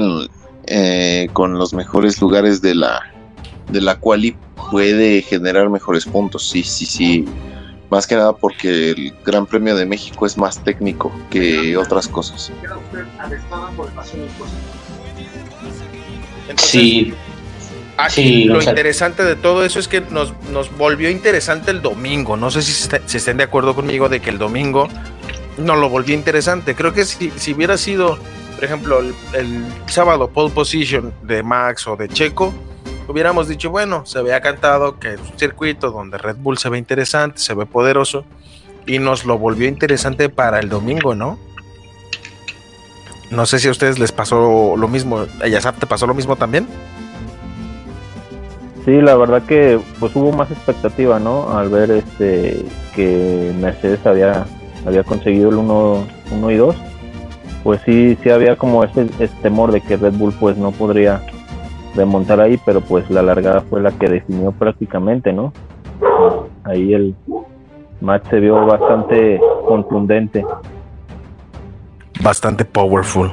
eh, 0.68 1.30
con 1.32 1.58
los 1.58 1.74
mejores 1.74 2.22
lugares 2.22 2.62
de 2.62 2.76
la, 2.76 3.02
de 3.72 3.80
la 3.80 3.97
quali 3.97 4.36
puede 4.70 5.22
generar 5.22 5.70
mejores 5.70 6.06
puntos. 6.06 6.49
Sí, 6.49 6.64
sí, 6.64 6.86
sí. 6.86 7.26
Más 7.89 8.06
que 8.06 8.16
nada 8.16 8.34
porque 8.36 8.91
el 8.91 9.14
Gran 9.26 9.45
Premio 9.45 9.74
de 9.76 9.86
México 9.86 10.26
es 10.26 10.38
más 10.38 10.62
técnico 10.62 11.12
que 11.30 11.78
otras 11.78 12.10
cosas. 12.10 12.52
sí, 16.58 17.14
Aquí 18.04 18.45
lo 18.45 18.62
interesante 18.62 19.24
de 19.24 19.36
todo 19.36 19.64
eso 19.64 19.80
es 19.80 19.88
que 19.88 20.02
nos, 20.02 20.34
nos 20.52 20.76
volvió 20.76 21.10
interesante 21.10 21.70
el 21.70 21.82
domingo. 21.82 22.36
No 22.36 22.49
sé 22.49 22.64
si, 22.64 22.72
se 22.74 23.18
estén 23.18 23.38
de 23.38 23.43
acuerdo 23.43 23.76
conmigo 23.76 24.10
de 24.10 24.20
que 24.20 24.32
el 24.32 24.39
domingo 24.39 24.88
no 25.58 25.76
lo 25.76 25.88
volvió 25.88 26.16
interesante. 26.16 26.74
Creo 26.74 26.93
que 26.93 27.06
si, 27.06 27.32
si 27.36 27.54
hubiera 27.54 27.78
sido, 27.78 28.18
por 28.56 28.64
ejemplo, 28.64 29.02
el, 29.34 29.66
sábado 29.86 30.30
pole 30.30 30.52
position 30.52 31.14
de 31.22 31.43
Max 31.43 31.88
o 31.88 31.95
de 31.95 32.08
Checo, 32.10 32.52
hubiéramos 33.08 33.47
dicho, 33.47 33.70
bueno, 33.70 34.04
se 34.06 34.18
había 34.18 34.41
cantado 34.41 34.97
que 34.97 35.14
es 35.14 35.20
un 35.20 35.38
circuito 35.38 35.91
donde 35.91 36.18
Red 36.18 36.38
Bull 36.38 36.58
se 36.58 36.70
ve 36.70 36.80
interesante, 36.80 37.39
se 37.39 37.54
ve 37.54 37.68
poderoso, 37.68 38.26
y 38.88 38.97
nos 38.97 39.26
lo 39.26 39.38
volvió 39.38 39.68
interesante 39.68 40.30
para 40.30 40.60
el 40.60 40.70
domingo, 40.70 41.14
¿no? 41.14 41.38
No 43.30 43.45
sé 43.45 43.60
si 43.60 43.68
a 43.68 43.72
ustedes 43.72 43.99
les 43.99 44.12
pasó 44.12 44.76
lo 44.76 44.88
mismo. 44.88 45.20
¿A 45.20 45.72
te 45.72 45.86
pasó 45.86 46.08
lo 46.08 46.14
mismo 46.14 46.36
también? 46.36 46.68
Sí, 48.86 49.00
la 49.00 49.16
verdad 49.16 49.44
que 49.44 49.80
pues 50.00 50.16
hubo 50.16 50.32
más 50.32 50.50
expectativa, 50.50 51.20
¿no? 51.20 51.56
Al 51.56 51.70
ver 51.70 51.92
este 51.92 52.66
que 52.96 53.54
Mercedes 53.60 54.06
había 54.06 54.46
había 54.86 55.04
conseguido 55.04 55.50
el 55.50 55.58
1 55.58 56.52
y 56.52 56.56
2, 56.56 56.76
pues 57.64 57.82
sí 57.86 58.18
sí 58.24 58.30
había 58.32 58.56
como 58.56 58.84
este, 58.84 59.06
temor 59.44 59.72
de 59.72 59.82
que 59.82 59.98
Red 59.98 60.14
Bull 60.14 60.34
pues 60.40 60.58
no 60.58 60.72
podría 60.72 61.22
remontar 61.96 62.40
ahí, 62.40 62.60
pero 62.66 62.82
pues 62.82 63.08
la 63.12 63.22
largada 63.22 63.62
fue 63.70 63.82
la 63.82 63.92
que 63.92 64.08
definió 64.08 64.52
prácticamente, 64.52 65.32
¿no? 65.32 65.54
Ahí 66.64 66.94
el 66.94 67.16
match 68.00 68.24
se 68.30 68.40
vio 68.40 68.66
bastante 68.66 69.40
contundente. 69.68 70.44
Bastante 72.24 72.66
powerful. 72.66 73.32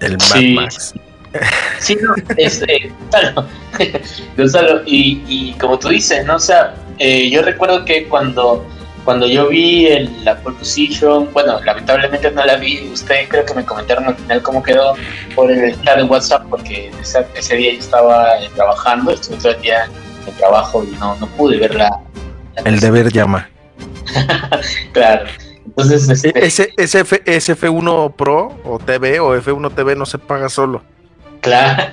El 0.00 0.18
Max. 0.54 0.94
Sí, 1.84 1.98
no, 2.00 2.14
este, 2.38 2.90
Gonzalo, 4.38 4.80
y, 4.86 5.52
como 5.60 5.78
tú 5.78 5.88
dices, 5.88 6.24
¿no? 6.24 6.36
O 6.36 6.38
sea, 6.40 6.74
eh, 6.98 7.28
yo 7.28 7.42
recuerdo 7.42 7.84
que 7.84 8.08
cuando, 8.08 8.64
cuando 9.04 9.26
yo 9.26 9.48
vi 9.48 9.88
el, 9.88 10.24
la 10.24 10.34
pole 10.38 10.56
position, 10.56 11.28
bueno, 11.34 11.60
lamentablemente 11.62 12.30
no 12.30 12.42
la 12.42 12.56
vi, 12.56 12.88
ustedes 12.90 13.28
creo 13.28 13.44
que 13.44 13.52
me 13.52 13.66
comentaron 13.66 14.06
al 14.06 14.16
final 14.16 14.42
cómo 14.42 14.62
quedó 14.62 14.94
por 15.34 15.50
el 15.50 15.78
chat 15.82 15.98
de 15.98 16.04
WhatsApp, 16.04 16.46
porque 16.48 16.90
ese, 17.02 17.56
día 17.56 17.72
yo 17.72 17.78
estaba 17.78 18.38
eh, 18.40 18.48
trabajando, 18.54 19.10
estuve 19.10 19.36
todo 19.36 19.52
el 19.52 19.60
día 19.60 19.86
en 20.26 20.34
trabajo 20.36 20.84
y 20.84 20.96
no, 20.96 21.16
no 21.16 21.26
pude 21.36 21.58
ver 21.58 21.74
la... 21.74 22.00
el 22.64 22.80
deber 22.80 23.12
llama. 23.12 23.46
claro. 24.92 25.26
Entonces, 25.66 26.08
este... 26.08 26.46
ese, 26.46 26.72
ese, 26.78 27.00
F, 27.00 27.22
ese 27.26 27.58
F1 27.58 28.14
Pro 28.16 28.58
o 28.64 28.78
TV 28.78 29.20
o 29.20 29.36
F1 29.36 29.74
TV 29.74 29.96
no 29.96 30.06
se 30.06 30.18
paga 30.18 30.48
solo. 30.48 30.82
Claro. 31.44 31.92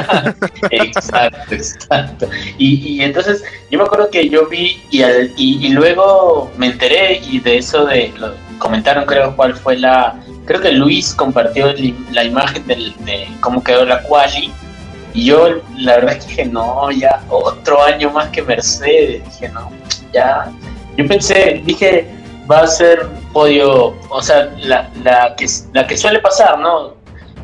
exacto, 0.70 1.54
exacto. 1.54 2.28
Y, 2.56 3.02
entonces 3.02 3.44
yo 3.70 3.78
me 3.78 3.84
acuerdo 3.84 4.08
que 4.10 4.30
yo 4.30 4.46
vi 4.48 4.82
y, 4.90 5.02
y, 5.36 5.68
luego 5.68 6.50
me 6.56 6.68
enteré 6.68 7.18
y 7.18 7.38
de 7.38 7.58
eso 7.58 7.84
de 7.84 8.14
lo 8.16 8.32
comentaron 8.58 9.04
creo 9.04 9.36
cuál 9.36 9.54
fue 9.54 9.76
la 9.76 10.18
creo 10.46 10.62
que 10.62 10.72
Luis 10.72 11.12
compartió 11.12 11.74
la 12.12 12.24
imagen 12.24 12.66
de 12.66 13.28
cómo 13.40 13.62
quedó 13.62 13.84
la 13.84 14.02
quali 14.02 14.50
y 15.12 15.26
yo 15.26 15.60
la 15.76 15.96
verdad 15.96 16.16
es 16.16 16.24
que 16.24 16.30
dije 16.30 16.44
no 16.46 16.90
ya 16.90 17.22
otro 17.28 17.82
año 17.82 18.10
más 18.10 18.30
que 18.30 18.42
Mercedes 18.42 19.22
dije 19.24 19.50
no 19.50 19.70
ya 20.12 20.50
yo 20.96 21.06
pensé 21.06 21.62
dije 21.64 22.08
va 22.50 22.60
a 22.60 22.66
ser 22.66 23.06
podio 23.32 23.94
o 24.08 24.22
sea 24.22 24.50
la, 24.58 24.90
la 25.04 25.36
que 25.36 25.46
la 25.74 25.86
que 25.86 25.96
suele 25.96 26.18
pasar 26.20 26.58
no 26.58 26.97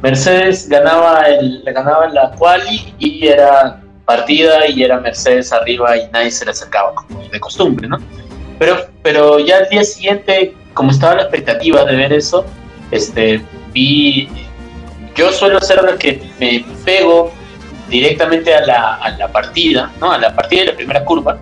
Mercedes 0.05 0.69
ganaba, 0.69 1.23
el, 1.23 1.63
ganaba 1.65 2.07
la 2.11 2.31
quali 2.33 2.95
y 2.99 3.27
era 3.27 3.81
partida 4.05 4.69
y 4.69 4.83
era 4.83 5.01
Mercedes 5.01 5.51
arriba 5.51 5.97
y 5.97 6.11
nadie 6.13 6.31
se 6.31 6.45
le 6.45 6.51
acercaba, 6.51 6.95
como 6.95 7.27
de 7.27 7.41
costumbre, 7.41 7.89
¿no? 7.89 7.97
Pero, 8.59 8.87
pero 9.03 9.39
ya 9.39 9.57
al 9.57 9.69
día 9.71 9.83
siguiente, 9.83 10.55
como 10.75 10.91
estaba 10.91 11.15
la 11.15 11.23
expectativa 11.23 11.87
de 11.87 11.97
ver 11.97 12.13
eso, 12.13 12.45
este, 12.91 13.43
vi, 13.73 14.29
yo 15.15 15.33
suelo 15.33 15.59
ser 15.63 15.81
el 15.89 15.97
que 15.97 16.21
me 16.39 16.63
pego 16.85 17.33
directamente 17.89 18.55
a 18.55 18.61
la, 18.61 18.95
a 18.97 19.09
la 19.17 19.29
partida, 19.29 19.91
¿no? 20.03 20.13
A 20.13 20.19
la 20.19 20.35
partida 20.35 20.65
de 20.65 20.67
la 20.67 20.77
primera 20.77 21.03
curva, 21.03 21.39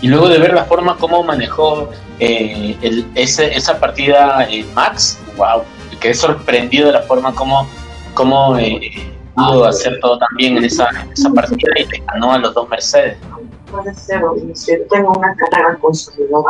y 0.00 0.06
luego 0.06 0.28
de 0.28 0.38
ver 0.38 0.54
la 0.54 0.66
forma 0.66 0.96
como 0.96 1.24
manejó 1.24 1.90
eh, 2.20 2.76
el, 2.80 3.06
ese, 3.16 3.52
esa 3.56 3.80
partida 3.80 4.46
eh, 4.48 4.64
Max, 4.72 5.18
wow, 5.36 5.64
quedé 5.98 6.14
sorprendido 6.14 6.86
de 6.86 6.92
la 6.92 7.02
forma 7.02 7.34
como, 7.34 7.66
eh, 8.58 9.12
pudo 9.34 9.64
hacer 9.66 9.98
todo 10.00 10.18
tan 10.18 10.28
bien 10.36 10.56
en 10.56 10.64
esa, 10.64 10.88
esa 11.12 11.30
partida 11.30 11.72
y 11.76 11.86
le 11.86 12.02
ganó 12.06 12.32
a 12.32 12.38
los 12.38 12.54
dos 12.54 12.68
Mercedes. 12.68 13.16
tengo 14.90 15.12
una 15.12 15.34
carrera. 15.36 15.78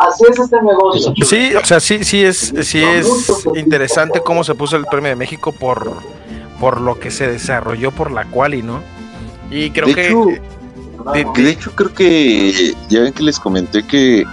Así 0.00 0.24
es 0.30 0.38
este 0.38 0.62
negocio. 0.62 1.12
Sí, 1.24 1.54
o 1.54 1.64
sea, 1.64 1.80
sí, 1.80 2.04
sí 2.04 2.24
es, 2.24 2.52
sí 2.62 2.82
es 2.82 3.46
interesante 3.54 4.20
cómo 4.20 4.44
se 4.44 4.54
puso 4.54 4.76
el 4.76 4.86
premio 4.86 5.10
de 5.10 5.16
México 5.16 5.52
por, 5.52 5.92
por 6.58 6.80
lo 6.80 6.98
que 6.98 7.10
se 7.10 7.26
desarrolló 7.26 7.90
por 7.90 8.10
la 8.10 8.24
quali, 8.24 8.62
¿no? 8.62 8.80
Y 9.50 9.70
creo 9.70 9.94
que... 9.94 10.40
de, 11.14 11.50
hecho, 11.50 11.72
creo 11.74 11.92
que 11.92 12.74
ya 12.88 13.00
ven 13.00 13.12
que 13.12 13.22
les 13.22 13.38
comenté 13.38 13.86
que 13.86 14.24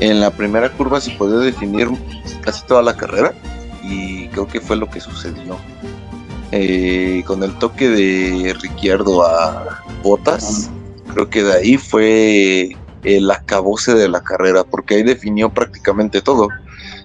en 0.00 0.20
la 0.20 0.30
primera 0.30 0.70
curva 0.70 1.00
se 1.00 1.10
podía 1.12 1.38
definir 1.38 1.88
casi 2.42 2.64
toda 2.66 2.82
la 2.82 2.96
carrera 2.96 3.34
y 3.88 4.28
creo 4.28 4.46
que 4.46 4.60
fue 4.60 4.76
lo 4.76 4.88
que 4.88 5.00
sucedió. 5.00 5.56
Eh, 6.52 7.22
con 7.26 7.42
el 7.42 7.52
toque 7.58 7.88
de 7.88 8.54
Ricciardo 8.60 9.22
a 9.22 9.82
Botas, 10.02 10.70
creo 11.12 11.28
que 11.28 11.42
de 11.42 11.52
ahí 11.52 11.76
fue 11.76 12.76
el 13.04 13.30
acabose 13.30 13.94
de 13.94 14.08
la 14.08 14.22
carrera, 14.22 14.64
porque 14.64 14.96
ahí 14.96 15.02
definió 15.02 15.50
prácticamente 15.50 16.20
todo. 16.20 16.48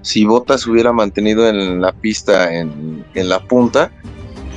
Si 0.02 0.26
Botas 0.26 0.66
hubiera 0.68 0.94
mantenido 0.94 1.48
en 1.48 1.82
la 1.82 1.92
pista 1.92 2.54
en, 2.54 3.06
la 3.14 3.40
punta, 3.42 3.92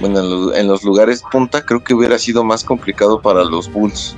bueno, 0.00 0.52
en 0.54 0.68
los, 0.68 0.84
lugares 0.84 1.22
punta, 1.30 1.64
creo 1.64 1.82
que 1.82 1.94
hubiera 1.94 2.18
sido 2.18 2.44
más 2.44 2.64
complicado 2.64 3.20
para 3.20 3.44
los 3.44 3.72
Bulls. 3.72 4.16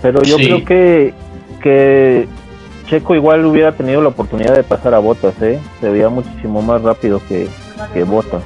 Pero 0.00 0.22
yo 0.22 0.36
creo 0.36 0.64
que, 0.64 1.14
que 1.62 2.28
Checo 2.88 3.14
igual 3.14 3.44
hubiera 3.44 3.72
tenido 3.72 4.00
la 4.00 4.08
oportunidad 4.08 4.54
de 4.54 4.64
pasar 4.64 4.94
a 4.94 4.98
Botas, 4.98 5.34
¿eh? 5.42 5.60
Se 5.80 5.90
veía 5.90 6.08
muchísimo 6.08 6.62
más 6.62 6.82
rápido 6.82 7.20
que, 7.28 7.48
que 7.92 8.02
Botas. 8.04 8.42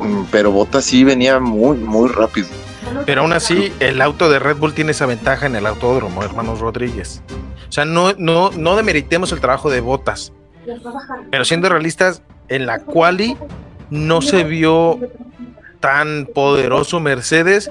Mm, 0.00 0.24
pero 0.30 0.50
Botas 0.50 0.84
sí 0.84 1.04
venía 1.04 1.38
muy, 1.38 1.78
muy 1.78 2.08
rápido. 2.08 2.48
Pero 3.06 3.22
aún 3.22 3.32
así, 3.32 3.72
el 3.80 4.00
auto 4.02 4.28
de 4.28 4.38
Red 4.38 4.56
Bull 4.56 4.74
tiene 4.74 4.90
esa 4.90 5.06
ventaja 5.06 5.46
en 5.46 5.56
el 5.56 5.66
autódromo, 5.66 6.22
hermanos 6.22 6.60
Rodríguez. 6.60 7.22
O 7.68 7.72
sea, 7.72 7.84
no, 7.84 8.12
no, 8.18 8.50
no 8.50 8.76
demeritemos 8.76 9.32
el 9.32 9.40
trabajo 9.40 9.70
de 9.70 9.80
Botas. 9.80 10.32
Pero 11.30 11.44
siendo 11.44 11.68
realistas, 11.68 12.22
en 12.48 12.66
la 12.66 12.80
quali 12.80 13.36
no 13.90 14.22
se 14.22 14.44
vio 14.44 14.98
tan 15.80 16.26
poderoso 16.34 17.00
Mercedes 17.00 17.70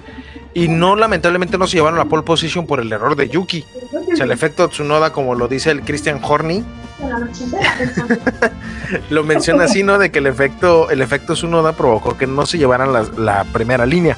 y 0.54 0.68
no 0.68 0.96
lamentablemente 0.96 1.58
no 1.58 1.68
se 1.68 1.78
llevaron 1.78 1.98
la 1.98 2.06
pole 2.06 2.24
position 2.24 2.68
por 2.68 2.80
el 2.80 2.91
error 2.91 3.16
de 3.16 3.28
Yuki. 3.28 3.66
O 4.14 4.16
sea, 4.16 4.26
el 4.26 4.32
efecto 4.32 4.68
Tsunoda, 4.70 5.11
como 5.11 5.36
lo 5.36 5.47
dice 5.47 5.72
el 5.72 5.82
Christian 5.82 6.20
Horny, 6.24 6.64
lo 9.09 9.24
menciona 9.24 9.66
así, 9.66 9.84
¿no? 9.84 9.97
De 9.97 10.11
que 10.11 10.20
el 10.20 10.28
efecto, 10.28 10.89
el 10.89 11.01
efecto 11.01 11.34
Tsunoda 11.34 11.74
provocó 11.74 12.18
que 12.18 12.28
no 12.28 12.45
se 12.45 12.57
llevaran 12.57 12.93
la, 12.93 13.03
la 13.18 13.43
primera 13.45 13.86
línea. 13.86 14.18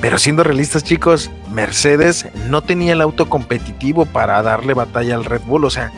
Pero 0.00 0.18
siendo 0.18 0.44
realistas, 0.44 0.84
chicos, 0.84 1.30
Mercedes 1.50 2.26
no 2.48 2.62
tenía 2.62 2.92
el 2.92 3.00
auto 3.00 3.28
competitivo 3.28 4.04
para 4.04 4.42
darle 4.42 4.74
batalla 4.74 5.14
al 5.14 5.24
Red 5.24 5.42
Bull. 5.46 5.64
O 5.64 5.70
sea, 5.70 5.90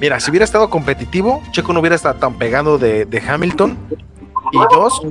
mira, 0.00 0.18
si 0.20 0.30
hubiera 0.30 0.44
estado 0.44 0.70
competitivo, 0.70 1.42
Checo 1.52 1.72
no 1.72 1.80
hubiera 1.80 1.96
estado 1.96 2.18
tan 2.18 2.34
pegado 2.34 2.78
de, 2.78 3.04
de 3.04 3.20
Hamilton. 3.20 3.76
Y 4.52 4.58
dos, 4.72 5.02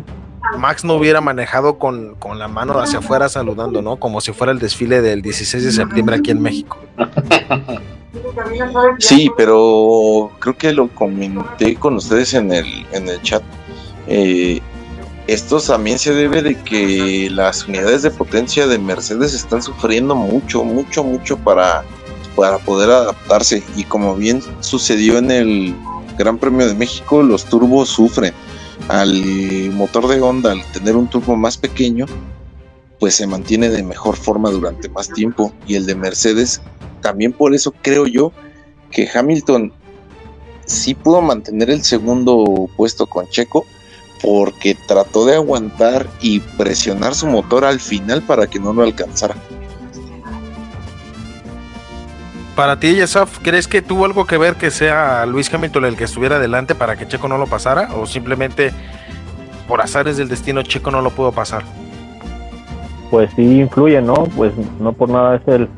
Max 0.57 0.83
no 0.83 0.95
hubiera 0.95 1.21
manejado 1.21 1.77
con, 1.77 2.15
la 2.37 2.47
mano 2.47 2.79
hacia 2.79 2.99
afuera 2.99 3.29
saludando, 3.29 3.81
¿no? 3.81 3.97
Como 3.97 4.21
si 4.21 4.31
fuera 4.31 4.51
el 4.51 4.59
desfile 4.59 5.01
del 5.01 5.21
16 5.21 5.63
de 5.63 5.71
septiembre 5.71 6.15
aquí 6.17 6.31
en 6.31 6.41
México. 6.41 6.77
Sí, 8.97 9.29
pero 9.37 10.31
creo 10.39 10.57
que 10.57 10.73
lo 10.73 10.87
comenté 10.89 11.75
con 11.75 11.95
ustedes 11.95 12.33
en 12.33 12.51
el, 12.51 12.85
en 12.91 13.07
el 13.07 13.21
chat. 13.21 13.43
Eh, 14.07 14.59
esto 15.27 15.59
también 15.61 15.99
se 15.99 16.13
debe 16.13 16.41
de 16.41 16.55
que 16.55 17.29
las 17.31 17.67
unidades 17.67 18.01
de 18.01 18.09
potencia 18.09 18.65
de 18.65 18.79
Mercedes 18.79 19.35
están 19.35 19.61
sufriendo 19.61 20.15
mucho, 20.15 20.63
mucho, 20.63 21.03
mucho 21.03 21.37
para, 21.37 21.83
para 22.35 22.57
poder 22.57 22.89
adaptarse. 22.89 23.61
Y 23.75 23.83
como 23.83 24.15
bien 24.15 24.41
sucedió 24.61 25.19
en 25.19 25.29
el 25.29 25.75
Gran 26.17 26.39
Premio 26.39 26.67
de 26.67 26.73
México, 26.73 27.21
los 27.21 27.45
turbos 27.45 27.89
sufren 27.89 28.33
al 28.87 29.71
motor 29.71 30.07
de 30.07 30.21
Honda, 30.21 30.51
al 30.51 30.63
tener 30.71 30.95
un 30.95 31.07
turbo 31.07 31.35
más 31.35 31.57
pequeño, 31.57 32.05
pues 32.99 33.15
se 33.15 33.27
mantiene 33.27 33.69
de 33.69 33.83
mejor 33.83 34.15
forma 34.15 34.49
durante 34.49 34.89
más 34.89 35.09
tiempo. 35.09 35.53
Y 35.67 35.75
el 35.75 35.85
de 35.85 35.95
Mercedes, 35.95 36.61
también 37.01 37.33
por 37.33 37.53
eso 37.53 37.73
creo 37.81 38.07
yo 38.07 38.31
que 38.91 39.09
Hamilton 39.13 39.71
sí 40.65 40.93
pudo 40.93 41.21
mantener 41.21 41.69
el 41.69 41.83
segundo 41.83 42.69
puesto 42.77 43.07
con 43.07 43.27
Checo, 43.27 43.65
porque 44.21 44.75
trató 44.87 45.25
de 45.25 45.35
aguantar 45.35 46.09
y 46.21 46.39
presionar 46.39 47.15
su 47.15 47.27
motor 47.27 47.63
al 47.65 47.79
final 47.79 48.21
para 48.23 48.47
que 48.47 48.59
no 48.59 48.73
lo 48.73 48.83
alcanzara. 48.83 49.35
Para 52.59 52.77
ti, 52.77 52.93
Yesaf, 52.93 53.39
¿crees 53.39 53.69
que 53.69 53.81
tuvo 53.81 54.03
algo 54.03 54.25
que 54.25 54.37
ver 54.37 54.55
que 54.55 54.69
sea 54.69 55.25
Luis 55.25 55.53
Hamilton 55.53 55.85
el 55.85 55.95
que 55.95 56.03
estuviera 56.03 56.35
adelante 56.35 56.75
para 56.75 56.97
que 56.97 57.07
Checo 57.07 57.29
no 57.29 57.37
lo 57.37 57.47
pasara? 57.47 57.95
¿O 57.95 58.05
simplemente 58.05 58.71
por 59.65 59.79
azares 59.79 60.17
del 60.17 60.27
destino 60.27 60.61
Checo 60.61 60.91
no 60.91 61.01
lo 61.01 61.09
pudo 61.11 61.31
pasar? 61.31 61.63
Pues 63.11 63.31
sí 63.37 63.61
influye, 63.61 64.01
¿no? 64.01 64.25
Pues 64.35 64.51
no 64.81 64.91
por 64.91 65.07
nada 65.07 65.37
es 65.37 65.47
el, 65.47 65.69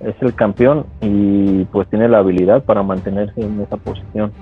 es 0.00 0.14
el 0.20 0.34
campeón 0.34 0.84
y 1.00 1.64
pues 1.72 1.88
tiene 1.88 2.06
la 2.10 2.18
habilidad 2.18 2.62
para 2.62 2.82
mantenerse 2.82 3.40
en 3.40 3.62
esa 3.62 3.78
posición. 3.78 4.32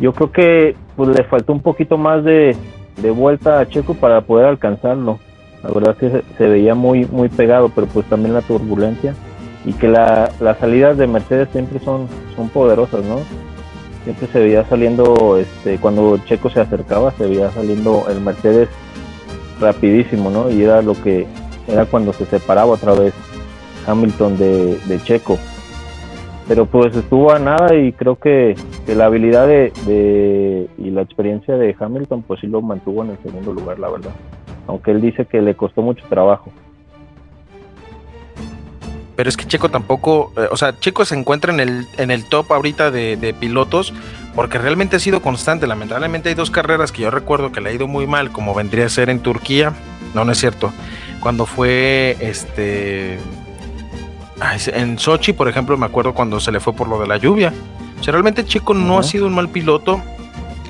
Yo 0.00 0.12
creo 0.12 0.32
que 0.32 0.76
pues, 0.96 1.10
le 1.10 1.22
faltó 1.22 1.52
un 1.52 1.62
poquito 1.62 1.98
más 1.98 2.24
de, 2.24 2.56
vuelta 3.14 3.60
a 3.60 3.68
Checo 3.68 3.94
para 3.94 4.22
poder 4.22 4.46
alcanzarlo. 4.46 5.20
La 5.62 5.70
verdad 5.70 5.96
es 6.00 6.10
que 6.10 6.24
se, 6.36 6.48
veía 6.48 6.74
muy, 6.74 7.06
muy 7.06 7.28
pegado, 7.28 7.68
pero 7.68 7.86
pues 7.86 8.06
también 8.06 8.34
la 8.34 8.42
turbulencia 8.42 9.14
y 9.64 9.72
que 9.74 9.88
la, 9.88 10.30
las 10.40 10.58
salidas 10.58 10.96
de 10.96 11.06
Mercedes 11.06 11.48
siempre 11.52 11.78
son, 11.80 12.08
son 12.34 12.48
poderosas, 12.48 13.04
¿no? 13.04 13.20
Siempre 14.04 14.26
se 14.28 14.38
veía 14.40 14.64
saliendo, 14.64 15.36
este, 15.36 15.78
cuando 15.78 16.18
Checo 16.24 16.48
se 16.48 16.60
acercaba, 16.60 17.12
se 17.12 17.26
veía 17.26 17.50
saliendo 17.50 18.06
el 18.08 18.20
Mercedes 18.20 18.68
rapidísimo, 19.60 20.30
¿no? 20.30 20.50
Y 20.50 20.62
era 20.62 20.80
lo 20.80 20.94
que 21.02 21.26
era 21.68 21.84
cuando 21.84 22.12
se 22.12 22.24
separaba 22.24 22.72
otra 22.72 22.94
vez 22.94 23.12
Hamilton 23.86 24.38
de, 24.38 24.78
de 24.78 25.02
Checo. 25.02 25.38
Pero 26.48 26.66
pues 26.66 26.96
estuvo 26.96 27.30
a 27.30 27.38
nada 27.38 27.76
y 27.76 27.92
creo 27.92 28.16
que, 28.16 28.56
la 28.88 29.04
habilidad 29.04 29.46
de, 29.46 29.72
de, 29.86 30.68
y 30.78 30.90
la 30.90 31.02
experiencia 31.02 31.56
de 31.56 31.76
Hamilton 31.78 32.22
pues 32.22 32.40
sí 32.40 32.48
lo 32.48 32.60
mantuvo 32.60 33.04
en 33.04 33.10
el 33.10 33.18
segundo 33.18 33.52
lugar, 33.52 33.78
la 33.78 33.90
verdad. 33.90 34.10
Aunque 34.66 34.90
él 34.90 35.00
dice 35.00 35.26
que 35.26 35.42
le 35.42 35.54
costó 35.54 35.82
mucho 35.82 36.04
trabajo 36.08 36.50
pero 39.20 39.28
es 39.28 39.36
que 39.36 39.44
Checo 39.44 39.68
tampoco, 39.68 40.32
eh, 40.38 40.48
o 40.50 40.56
sea, 40.56 40.80
Checo 40.80 41.04
se 41.04 41.14
encuentra 41.14 41.52
en 41.52 41.60
el, 41.60 41.86
en 41.98 42.10
el 42.10 42.24
top 42.24 42.50
ahorita 42.54 42.90
de, 42.90 43.34
pilotos 43.38 43.92
porque 44.34 44.56
realmente 44.56 44.96
ha 44.96 44.98
sido 44.98 45.20
constante. 45.20 45.66
Lamentablemente 45.66 46.30
hay 46.30 46.34
dos 46.34 46.50
carreras 46.50 46.90
que 46.90 47.02
yo 47.02 47.10
recuerdo 47.10 47.52
que 47.52 47.60
le 47.60 47.68
ha 47.68 47.72
ido 47.74 47.86
muy 47.86 48.06
mal, 48.06 48.32
como 48.32 48.54
vendría 48.54 48.86
a 48.86 48.88
ser 48.88 49.10
en 49.10 49.20
Turquía. 49.20 49.74
No, 50.14 50.24
no 50.24 50.32
es 50.32 50.38
cierto. 50.38 50.72
Cuando 51.20 51.44
fue 51.44 52.16
este. 52.18 53.18
En 54.68 54.98
Sochi, 54.98 55.34
por 55.34 55.50
ejemplo, 55.50 55.76
me 55.76 55.84
acuerdo 55.84 56.14
cuando 56.14 56.40
se 56.40 56.50
le 56.50 56.58
fue 56.58 56.72
por 56.72 56.88
lo 56.88 56.98
de 56.98 57.06
la 57.06 57.18
lluvia. 57.18 57.52
O 58.00 58.02
sea, 58.02 58.12
realmente 58.12 58.46
Checo 58.46 58.72
no 58.72 58.98
ha 58.98 59.02
sido 59.02 59.26
un 59.26 59.34
mal 59.34 59.50
piloto. 59.50 60.00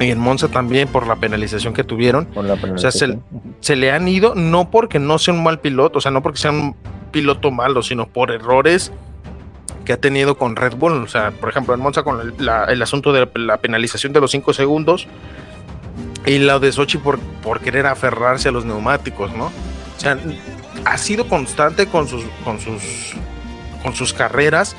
Y 0.00 0.10
en 0.10 0.18
Monza 0.18 0.48
también 0.48 0.88
por 0.88 1.06
la 1.06 1.14
penalización 1.14 1.72
que 1.72 1.84
tuvieron. 1.84 2.26
o 2.34 2.78
sea, 2.78 2.90
se, 2.90 3.16
se, 3.60 3.76
le 3.76 3.92
han 3.92 4.08
ido 4.08 4.34
no 4.34 4.72
porque 4.72 4.98
no 4.98 5.20
sea 5.20 5.34
un 5.34 5.44
mal 5.44 5.60
piloto, 5.60 5.98
o 5.98 6.00
sea, 6.00 6.10
no 6.10 6.20
porque 6.20 6.40
sean 6.40 6.74
piloto 7.10 7.50
malo, 7.50 7.82
sino 7.82 8.06
por 8.06 8.30
errores 8.30 8.92
que 9.84 9.92
ha 9.92 10.00
tenido 10.00 10.36
con 10.36 10.56
Red 10.56 10.74
Bull. 10.76 10.92
O 10.92 11.08
sea, 11.08 11.30
por 11.30 11.48
ejemplo, 11.48 11.74
en 11.74 11.80
Monza 11.80 12.02
con 12.02 12.20
el, 12.20 12.82
asunto 12.82 13.12
de 13.12 13.28
la 13.34 13.58
penalización 13.58 14.12
de 14.12 14.20
los 14.20 14.30
5 14.30 14.52
segundos 14.52 15.06
y 16.26 16.38
la 16.38 16.58
de 16.58 16.72
Sochi 16.72 16.98
por, 16.98 17.18
por 17.42 17.60
querer 17.60 17.86
aferrarse 17.86 18.48
a 18.48 18.52
los 18.52 18.64
neumáticos, 18.64 19.34
¿no? 19.34 19.46
O 19.46 20.00
sea, 20.00 20.18
ha 20.84 20.98
sido 20.98 21.28
constante 21.28 21.86
con 21.86 22.08
sus, 22.08 22.24
con 22.44 22.60
sus, 22.60 23.14
con 23.82 23.94
sus 23.94 24.12
carreras 24.12 24.76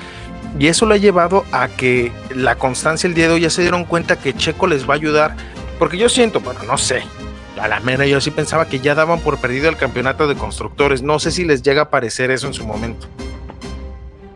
y 0.60 0.68
eso 0.68 0.86
lo 0.86 0.94
ha 0.94 0.98
llevado 0.98 1.46
a 1.52 1.68
que 1.68 2.12
la 2.36 2.56
constancia 2.56 3.08
el 3.08 3.14
día 3.14 3.28
de 3.28 3.36
hoy 3.36 3.42
ya 3.42 3.50
se 3.50 3.62
dieron 3.62 3.86
cuenta 3.86 4.18
que 4.18 4.34
Checo 4.34 4.68
les 4.68 4.88
va 4.88 4.94
a 4.94 4.98
ayudar. 4.98 5.36
Porque 5.80 5.98
yo 5.98 6.10
siento, 6.10 6.40
bueno, 6.42 6.60
no 6.68 6.78
sé, 6.78 7.04
a 7.60 7.68
la 7.68 7.80
mera 7.80 8.06
yo 8.06 8.22
sí 8.22 8.32
pensaba 8.32 8.66
que 8.66 8.80
ya 8.80 8.96
daban 8.96 9.20
por 9.20 9.40
perdido 9.40 9.70
el 9.70 9.78
campeonato 9.78 10.28
de 10.28 10.36
constructores. 10.36 11.02
No 11.02 11.20
sé 11.20 11.32
si 11.32 11.44
les 11.44 11.62
llega 11.62 11.84
a 11.84 11.90
parecer 11.90 12.32
eso 12.32 12.48
en 12.48 12.54
su 12.54 12.66
momento. 12.66 13.08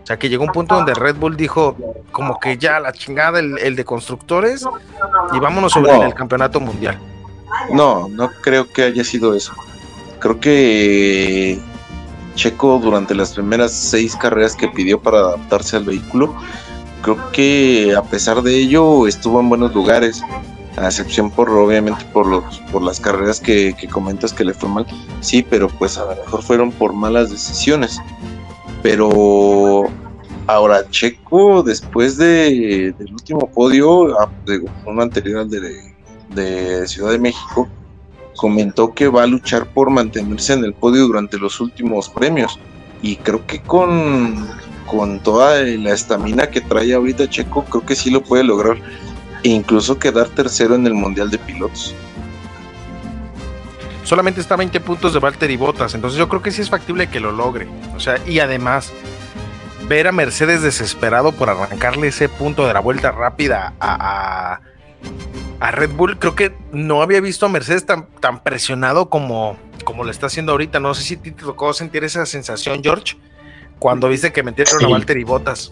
O 0.04 0.06
sea, 0.06 0.20
que 0.20 0.30
llegó 0.30 0.44
un 0.44 0.52
punto 0.52 0.76
donde 0.76 0.94
Red 0.94 1.16
Bull 1.16 1.36
dijo 1.36 1.76
como 2.12 2.40
que 2.40 2.58
ya 2.58 2.80
la 2.80 2.94
chingada 2.94 3.40
el, 3.40 3.76
de 3.76 3.86
constructores 3.86 4.64
y 5.34 5.40
vámonos 5.40 5.74
sobre 5.74 5.96
el 5.96 6.14
campeonato 6.14 6.60
mundial. 6.60 7.00
No, 7.72 8.08
no 8.10 8.30
creo 8.42 8.72
que 8.72 8.84
haya 8.84 9.04
sido 9.04 9.34
eso. 9.34 9.54
Creo 10.20 10.40
que 10.40 11.60
Checo 12.36 12.80
durante 12.80 13.16
las 13.16 13.34
primeras 13.34 13.72
seis 13.72 14.16
carreras 14.16 14.56
que 14.56 14.68
pidió 14.68 15.00
para 15.00 15.20
adaptarse 15.20 15.78
al 15.78 15.86
vehículo, 15.86 16.36
creo 17.02 17.32
que 17.32 17.96
a 17.98 18.04
pesar 18.04 18.44
de 18.44 18.56
ello 18.56 19.08
estuvo 19.08 19.40
en 19.40 19.50
buenos 19.50 19.74
lugares 19.74 20.22
a 20.78 20.86
excepción 20.88 21.32
por 21.32 21.50
obviamente 21.50 22.04
por 22.14 22.28
los 22.28 22.60
por 22.72 22.82
las 22.82 23.00
carreras 23.00 23.40
que, 23.40 23.76
comentas 23.92 24.34
que 24.34 24.44
le 24.44 24.54
fue 24.54 24.70
mal 24.70 24.86
sí 25.22 25.46
pero 25.48 25.68
pues 25.70 25.98
a 25.98 26.06
lo 26.06 26.16
mejor 26.16 26.44
fueron 26.44 26.72
por 26.72 26.94
malas 26.94 27.32
decisiones 27.32 28.02
Pero 28.86 29.90
ahora 30.46 30.88
Checo, 30.92 31.64
después 31.64 32.18
de, 32.18 32.94
del 33.00 33.14
último 33.14 33.50
podio, 33.52 34.16
ah, 34.20 34.30
uno 34.86 35.02
anterior 35.02 35.40
al 35.40 35.50
de, 35.50 35.96
de 36.36 36.88
Ciudad 36.88 37.10
de 37.10 37.18
México, 37.18 37.68
comentó 38.36 38.94
que 38.94 39.08
va 39.08 39.24
a 39.24 39.28
luchar 39.28 39.66
por 39.74 39.90
mantenerse 39.90 40.54
en 40.54 40.66
el 40.66 40.76
podio 40.76 41.08
durante 41.08 41.40
los 41.40 41.60
últimos 41.60 42.10
premios. 42.10 42.60
Y 43.02 43.16
creo 43.18 43.44
que 43.48 43.60
con, 43.60 44.48
con 44.86 45.20
toda 45.20 45.64
la 45.64 45.92
estamina 45.92 46.48
que 46.52 46.62
trae 46.62 46.94
ahorita 46.94 47.28
Checo, 47.28 47.64
creo 47.66 47.86
que 47.88 47.96
sí 47.96 48.12
lo 48.12 48.22
puede 48.22 48.44
lograr. 48.44 48.78
E 49.46 49.50
incluso 49.50 50.00
quedar 50.00 50.28
tercero 50.30 50.74
en 50.74 50.88
el 50.88 50.96
Mundial 50.96 51.30
de 51.30 51.38
Pilotos. 51.38 51.94
Solamente 54.04 54.42
está 54.42 54.56
a 54.56 54.58
20 54.58 54.80
puntos 54.80 55.14
de 55.14 55.20
Valtteri 55.20 55.56
Bottas, 55.56 55.94
entonces 55.94 56.18
yo 56.18 56.28
creo 56.28 56.42
que 56.42 56.50
sí 56.50 56.64
es 56.64 56.70
factible 56.72 57.12
que 57.12 57.20
lo 57.20 57.32
logre. 57.32 57.68
O 57.96 58.00
sea, 58.00 58.20
y 58.26 58.40
además, 58.40 58.92
ver 59.88 60.08
a 60.08 60.12
Mercedes 60.12 60.64
desesperado 60.64 61.32
por 61.32 61.52
arrancarle 61.52 62.08
ese 62.08 62.28
punto 62.28 62.66
de 62.66 62.74
la 62.74 62.80
vuelta 62.80 63.12
rápida 63.12 63.76
a, 63.80 64.62
a, 65.60 65.72
Red 65.72 65.92
Bull, 65.92 66.18
creo 66.18 66.34
que 66.34 66.56
no 66.72 67.04
había 67.04 67.22
visto 67.22 67.46
a 67.46 67.50
Mercedes 67.50 67.86
tan, 67.86 68.08
tan 68.20 68.42
presionado 68.42 69.10
como, 69.12 69.58
como 69.84 70.04
lo 70.04 70.10
está 70.10 70.26
haciendo 70.26 70.54
ahorita. 70.54 70.80
No 70.80 70.96
sé 70.96 71.04
si 71.04 71.18
te 71.18 71.30
tocó 71.30 71.72
sentir 71.76 72.04
esa 72.04 72.26
sensación, 72.26 72.82
George, 72.82 73.16
cuando 73.78 74.10
viste 74.10 74.34
que 74.34 74.42
metieron 74.42 74.84
a 74.84 74.88
Valtteri 74.88 75.24
Bottas. 75.24 75.70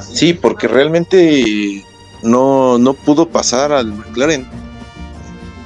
Sí, 0.00 0.34
porque 0.34 0.68
realmente 0.68 1.84
no, 2.22 2.78
no 2.78 2.94
pudo 2.94 3.28
pasar 3.28 3.72
al 3.72 3.92
McLaren. 3.92 4.46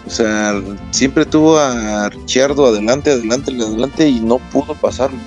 O 0.06 0.10
sea, 0.10 0.60
siempre 0.90 1.24
tuvo 1.24 1.58
a 1.58 2.08
Ricciardo 2.10 2.66
adelante, 2.66 3.10
adelante, 3.10 3.52
adelante 3.52 4.08
y 4.08 4.20
no 4.20 4.38
pudo 4.38 4.74
pasarlo. 4.74 5.18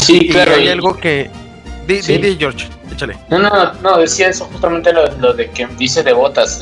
Sí, 0.00 0.28
claro. 0.28 0.54
hay 0.54 0.68
algo 0.68 0.96
que. 0.96 1.30
Di, 1.86 2.02
George, 2.02 2.68
échale. 2.92 3.16
No, 3.30 3.38
no, 3.38 3.72
no, 3.82 3.98
decía 3.98 4.28
eso 4.28 4.46
justamente 4.46 4.92
lo, 4.92 5.34
de 5.34 5.50
que 5.50 5.66
dice 5.78 6.02
de 6.02 6.12
botas. 6.12 6.60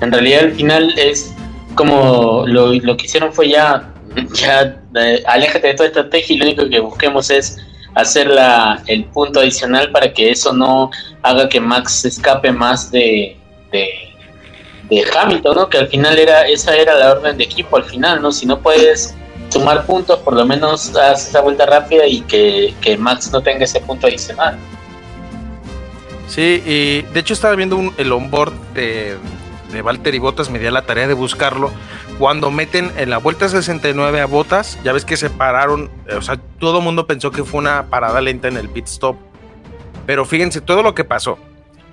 En 0.00 0.12
realidad, 0.12 0.44
al 0.44 0.52
final 0.52 0.98
es 0.98 1.34
como 1.74 2.44
lo, 2.46 2.72
lo 2.72 2.96
que 2.96 3.06
hicieron 3.06 3.32
fue 3.32 3.50
ya, 3.50 3.92
ya 4.34 4.80
eh, 4.96 5.22
aléjate 5.26 5.68
de 5.68 5.74
toda 5.74 5.88
estrategia 5.88 6.34
y 6.34 6.38
lo 6.38 6.44
único 6.46 6.68
que 6.68 6.80
busquemos 6.80 7.30
es 7.30 7.58
hacer 7.94 8.28
la, 8.28 8.82
el 8.86 9.04
punto 9.04 9.40
adicional 9.40 9.90
para 9.90 10.12
que 10.12 10.30
eso 10.30 10.52
no 10.52 10.90
haga 11.22 11.48
que 11.48 11.60
Max 11.60 12.04
escape 12.04 12.52
más 12.52 12.90
de, 12.90 13.36
de, 13.72 13.88
de 14.88 15.04
Hamilton, 15.16 15.56
¿no? 15.56 15.68
Que 15.68 15.78
al 15.78 15.88
final 15.88 16.18
era 16.18 16.46
esa 16.46 16.76
era 16.76 16.94
la 16.94 17.12
orden 17.12 17.36
de 17.36 17.44
equipo 17.44 17.76
al 17.76 17.84
final, 17.84 18.22
¿no? 18.22 18.32
Si 18.32 18.46
no 18.46 18.58
puedes 18.60 19.14
sumar 19.50 19.84
puntos, 19.84 20.18
por 20.20 20.34
lo 20.34 20.46
menos 20.46 20.94
haz 20.96 21.28
esa 21.28 21.40
vuelta 21.40 21.66
rápida 21.66 22.06
y 22.06 22.22
que, 22.22 22.96
Max 22.98 23.30
no 23.32 23.42
tenga 23.42 23.64
ese 23.64 23.80
punto 23.80 24.06
adicional. 24.06 24.56
Sí, 26.28 26.62
y 26.64 27.02
de 27.12 27.20
hecho 27.20 27.34
estaba 27.34 27.56
viendo 27.56 27.76
un, 27.76 27.92
el 27.98 28.12
onboard 28.12 28.52
de, 28.72 29.16
de 29.72 29.82
Valtteri 29.82 30.18
Bottas, 30.18 30.48
me 30.48 30.60
dio 30.60 30.70
la 30.70 30.82
tarea 30.82 31.08
de 31.08 31.14
buscarlo. 31.14 31.72
Cuando 32.20 32.50
meten 32.50 32.92
en 32.98 33.08
la 33.08 33.16
vuelta 33.16 33.48
69 33.48 34.20
a 34.20 34.26
Botas, 34.26 34.78
ya 34.84 34.92
ves 34.92 35.06
que 35.06 35.16
se 35.16 35.30
pararon, 35.30 35.90
eh, 36.06 36.16
o 36.16 36.20
sea, 36.20 36.36
todo 36.58 36.80
el 36.80 36.84
mundo 36.84 37.06
pensó 37.06 37.30
que 37.30 37.44
fue 37.44 37.60
una 37.60 37.86
parada 37.86 38.20
lenta 38.20 38.46
en 38.46 38.58
el 38.58 38.68
pit 38.68 38.86
stop. 38.88 39.16
Pero 40.04 40.26
fíjense 40.26 40.60
todo 40.60 40.82
lo 40.82 40.94
que 40.94 41.02
pasó. 41.02 41.38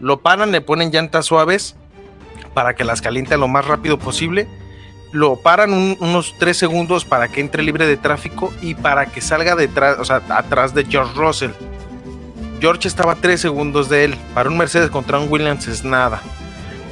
Lo 0.02 0.20
paran, 0.20 0.52
le 0.52 0.60
ponen 0.60 0.92
llantas 0.92 1.28
suaves 1.28 1.78
para 2.54 2.76
que 2.76 2.84
las 2.84 3.02
caliente 3.02 3.38
lo 3.38 3.48
más 3.48 3.66
rápido 3.66 3.98
posible 3.98 4.50
lo 5.14 5.38
paran 5.38 5.72
unos 5.72 6.36
3 6.38 6.58
segundos 6.58 7.06
para 7.06 7.30
que 7.30 7.40
entre 7.40 7.64
libre 7.64 7.88
de 7.88 7.96
tráfico 7.96 8.54
y 8.62 8.76
para 8.76 9.06
que 9.06 9.22
salga 9.22 9.56
detrás, 9.56 9.98
o 9.98 10.04
sea, 10.04 10.22
atrás 10.30 10.74
de 10.74 10.84
George 10.84 11.14
Russell. 11.16 11.52
George 12.60 12.90
estaba 12.90 13.16
3 13.16 13.40
segundos 13.40 13.88
de 13.88 14.04
él. 14.04 14.16
Para 14.34 14.50
un 14.50 14.58
Mercedes 14.58 14.90
contra 14.90 15.20
un 15.20 15.32
Williams 15.32 15.70
es 15.70 15.86
nada. 15.86 16.22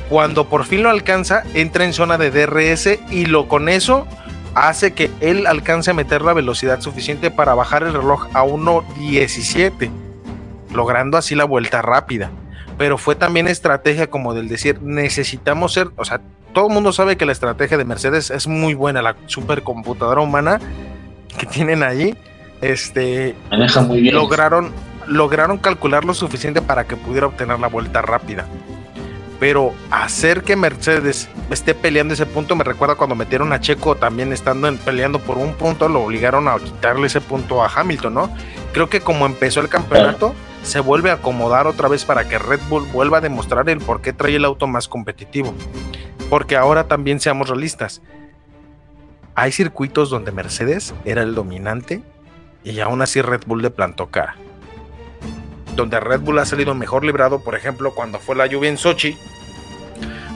Cuando 0.10 0.48
por 0.48 0.66
fin 0.66 0.84
lo 0.84 0.90
alcanza, 0.90 1.44
entra 1.54 1.86
en 1.86 1.94
zona 1.94 2.18
de 2.18 2.32
DRS 2.32 3.00
y 3.10 3.26
lo 3.26 3.48
con 3.48 3.70
eso 3.70 4.08
hace 4.54 4.94
que 4.94 5.12
él 5.20 5.48
alcance 5.48 5.92
a 5.92 5.94
meter 5.94 6.22
la 6.22 6.34
velocidad 6.34 6.80
suficiente 6.80 7.30
para 7.30 7.54
bajar 7.54 7.84
el 7.84 7.94
reloj 7.94 8.28
a 8.34 8.44
1.17, 8.44 9.90
logrando 10.74 11.18
así 11.18 11.36
la 11.36 11.44
vuelta 11.44 11.82
rápida. 11.82 12.32
Pero 12.78 12.98
fue 12.98 13.16
también 13.16 13.48
estrategia 13.48 14.08
como 14.10 14.34
del 14.34 14.48
decir, 14.48 14.82
necesitamos 14.82 15.74
ser, 15.74 15.90
o 15.96 16.06
sea, 16.06 16.22
todo 16.54 16.68
el 16.68 16.74
mundo 16.74 16.94
sabe 16.94 17.18
que 17.18 17.26
la 17.26 17.34
estrategia 17.34 17.78
de 17.78 17.84
Mercedes 17.84 18.32
es 18.32 18.48
muy 18.48 18.74
buena, 18.74 19.02
la 19.02 19.16
supercomputadora 19.26 20.22
humana 20.22 20.60
que 21.38 21.46
tienen 21.46 21.84
ahí, 21.84 22.18
este, 22.62 23.36
maneja 23.52 23.82
muy 23.82 24.02
bien. 24.02 24.16
Lograron, 24.16 24.72
lograron 25.06 25.58
calcular 25.58 26.06
lo 26.06 26.14
suficiente 26.14 26.62
para 26.62 26.86
que 26.86 26.96
pudiera 26.96 27.28
obtener 27.28 27.60
la 27.60 27.68
vuelta 27.68 28.02
rápida. 28.02 28.46
Pero 29.40 29.74
hacer 29.92 30.44
que 30.44 30.56
Mercedes 30.56 31.28
esté 31.50 31.74
peleando 31.76 32.14
ese 32.14 32.26
punto 32.26 32.56
me 32.56 32.64
recuerda 32.64 32.96
cuando 32.96 33.16
metieron 33.16 33.52
a 33.52 33.60
Checo 33.60 33.96
también 33.96 34.32
estando 34.32 34.74
peleando 34.78 35.20
por 35.20 35.38
un 35.38 35.54
punto, 35.54 35.90
lo 35.90 36.04
obligaron 36.04 36.48
a 36.48 36.58
quitarle 36.58 37.08
ese 37.08 37.22
punto 37.22 37.64
a 37.64 37.68
Hamilton, 37.68 38.14
¿no? 38.14 38.30
Creo 38.72 38.90
que 38.90 39.02
como 39.02 39.26
empezó 39.26 39.60
el 39.60 39.70
campeonato, 39.70 40.34
se 40.64 40.80
vuelve 40.80 41.12
a 41.12 41.16
acomodar 41.16 41.68
otra 41.68 41.88
vez 41.88 42.06
para 42.06 42.28
que 42.28 42.40
Red 42.40 42.62
Bull 42.70 42.88
vuelva 42.92 43.18
a 43.18 43.22
demostrar 43.22 43.70
el 43.70 43.80
por 43.80 44.02
qué 44.02 44.14
trae 44.14 44.36
el 44.36 44.46
auto 44.46 44.68
más 44.68 44.88
competitivo. 44.88 45.54
Porque 46.30 46.56
ahora 46.56 46.88
también 46.88 47.20
seamos 47.20 47.50
realistas. 47.50 48.02
Hay 49.36 49.52
circuitos 49.52 50.10
donde 50.10 50.32
Mercedes 50.32 50.96
era 51.04 51.22
el 51.22 51.36
dominante 51.36 52.02
y 52.64 52.80
aún 52.80 53.02
así 53.02 53.22
Red 53.22 53.42
Bull 53.46 53.62
le 53.62 53.70
plantó 53.70 54.08
cara. 54.08 54.36
Donde 55.76 56.00
Red 56.00 56.22
Bull 56.22 56.40
ha 56.40 56.46
salido 56.46 56.74
mejor 56.74 57.04
librado, 57.04 57.40
por 57.40 57.56
ejemplo, 57.56 57.94
cuando 57.94 58.20
fue 58.20 58.36
la 58.36 58.46
lluvia 58.46 58.70
en 58.70 58.78
Sochi, 58.78 59.18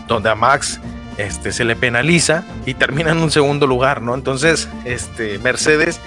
donde 0.07 0.29
a 0.29 0.35
Max 0.35 0.79
este, 1.17 1.51
se 1.51 1.63
le 1.63 1.75
penaliza 1.75 2.43
y 2.65 2.73
termina 2.73 3.11
en 3.11 3.17
un 3.19 3.31
segundo 3.31 3.67
lugar, 3.67 4.01
¿no? 4.01 4.15
Entonces, 4.15 4.69
este, 4.85 5.39
Mercedes 5.39 5.99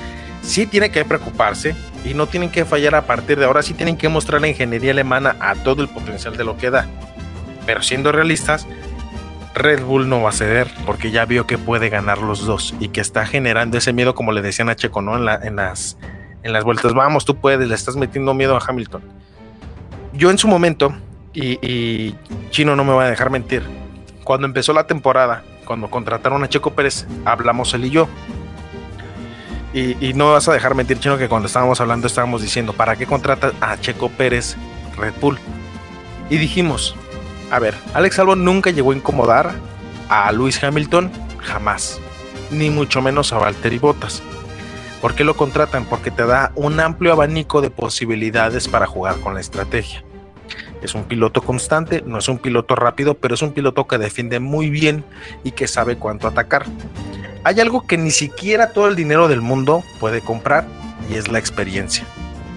sí 0.42 0.66
tiene 0.66 0.90
que 0.90 1.04
preocuparse 1.04 1.74
y 2.04 2.14
no 2.14 2.26
tienen 2.26 2.50
que 2.50 2.64
fallar 2.64 2.94
a 2.94 3.06
partir 3.06 3.38
de 3.38 3.44
ahora, 3.44 3.62
sí 3.62 3.74
tienen 3.74 3.96
que 3.96 4.08
mostrar 4.08 4.40
la 4.40 4.48
ingeniería 4.48 4.90
alemana 4.90 5.36
a 5.40 5.54
todo 5.54 5.82
el 5.82 5.88
potencial 5.88 6.36
de 6.36 6.44
lo 6.44 6.56
que 6.56 6.70
da. 6.70 6.86
Pero 7.66 7.82
siendo 7.82 8.10
realistas, 8.10 8.66
Red 9.54 9.84
Bull 9.84 10.08
no 10.08 10.22
va 10.22 10.30
a 10.30 10.32
ceder 10.32 10.68
porque 10.86 11.10
ya 11.10 11.24
vio 11.24 11.46
que 11.46 11.58
puede 11.58 11.88
ganar 11.88 12.18
los 12.18 12.44
dos 12.46 12.74
y 12.80 12.88
que 12.88 13.00
está 13.00 13.26
generando 13.26 13.78
ese 13.78 13.92
miedo, 13.92 14.14
como 14.14 14.32
le 14.32 14.42
decían 14.42 14.68
a 14.68 14.76
Checo, 14.76 15.02
¿no? 15.02 15.16
En, 15.16 15.56
las, 15.56 15.98
en 16.42 16.52
las 16.52 16.64
vueltas, 16.64 16.94
vamos, 16.94 17.24
tú 17.24 17.36
puedes, 17.36 17.68
le 17.68 17.74
estás 17.74 17.96
metiendo 17.96 18.34
miedo 18.34 18.56
a 18.56 18.60
Hamilton. 18.66 19.02
Yo 20.12 20.30
en 20.30 20.38
su 20.38 20.48
momento, 20.48 20.94
y, 21.32 22.14
Chino 22.50 22.76
no 22.76 22.84
me 22.84 22.92
va 22.92 23.04
a 23.04 23.10
dejar 23.10 23.30
mentir, 23.30 23.62
cuando 24.24 24.46
empezó 24.46 24.72
la 24.72 24.86
temporada, 24.86 25.42
cuando 25.64 25.88
contrataron 25.88 26.42
a 26.44 26.48
Checo 26.48 26.72
Pérez, 26.72 27.06
hablamos 27.24 27.72
él 27.74 27.86
y 27.86 27.90
yo. 27.90 28.08
Y, 29.72 30.06
y, 30.06 30.12
no 30.12 30.32
vas 30.32 30.48
a 30.48 30.52
dejar 30.52 30.74
mentir, 30.74 30.98
Chino, 30.98 31.16
que 31.16 31.28
cuando 31.28 31.46
estábamos 31.46 31.80
hablando 31.80 32.06
estábamos 32.06 32.42
diciendo, 32.42 32.72
¿para 32.72 32.96
qué 32.96 33.06
contrata 33.06 33.52
a 33.60 33.78
Checo 33.80 34.10
Pérez 34.10 34.56
Red 34.98 35.14
Bull? 35.20 35.38
Y 36.28 36.36
dijimos, 36.36 36.94
a 37.50 37.58
ver, 37.58 37.74
Alex 37.94 38.18
Albon 38.18 38.44
nunca 38.44 38.70
llegó 38.70 38.92
a 38.92 38.96
incomodar 38.96 39.52
a 40.08 40.30
Lewis 40.32 40.62
Hamilton, 40.62 41.10
jamás. 41.38 42.00
Ni 42.50 42.70
mucho 42.70 43.00
menos 43.00 43.32
a 43.32 43.38
Valtteri 43.38 43.78
Bottas. 43.78 44.22
¿Por 45.02 45.14
qué 45.14 45.24
lo 45.24 45.36
contratan? 45.36 45.84
Porque 45.84 46.12
te 46.12 46.24
da 46.24 46.52
un 46.54 46.78
amplio 46.78 47.12
abanico 47.12 47.60
de 47.60 47.70
posibilidades 47.70 48.68
para 48.68 48.86
jugar 48.86 49.18
con 49.18 49.34
la 49.34 49.40
estrategia. 49.40 50.04
Es 50.80 50.94
un 50.94 51.04
piloto 51.04 51.42
constante, 51.42 52.02
no 52.06 52.18
es 52.18 52.28
un 52.28 52.38
piloto 52.38 52.76
rápido, 52.76 53.14
pero 53.14 53.34
es 53.34 53.42
un 53.42 53.52
piloto 53.52 53.88
que 53.88 53.98
defiende 53.98 54.38
muy 54.38 54.70
bien 54.70 55.04
y 55.42 55.50
que 55.50 55.66
sabe 55.66 55.96
cuánto 55.96 56.28
atacar. 56.28 56.66
Hay 57.42 57.58
algo 57.58 57.84
que 57.84 57.98
ni 57.98 58.12
siquiera 58.12 58.72
todo 58.72 58.86
el 58.86 58.94
dinero 58.94 59.26
del 59.26 59.40
mundo 59.40 59.82
puede 59.98 60.20
comprar 60.20 60.66
y 61.10 61.16
es 61.16 61.28
la 61.28 61.40
experiencia. 61.40 62.04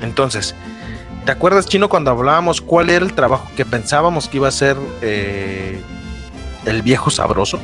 Entonces, 0.02 0.56
¿Te 1.26 1.32
acuerdas, 1.32 1.66
Chino, 1.66 1.90
cuando 1.90 2.12
hablábamos 2.12 2.62
cuál 2.62 2.92
era 2.92 3.04
el 3.04 3.14
trabajo 3.14 3.50
que 3.56 3.66
pensábamos 3.66 4.30
que 4.30 4.38
iba 4.38 4.48
a 4.48 4.52
ser 4.52 4.78
eh, 5.02 5.82
el 6.66 6.84
viejo 6.84 7.10
sabroso? 7.10 7.58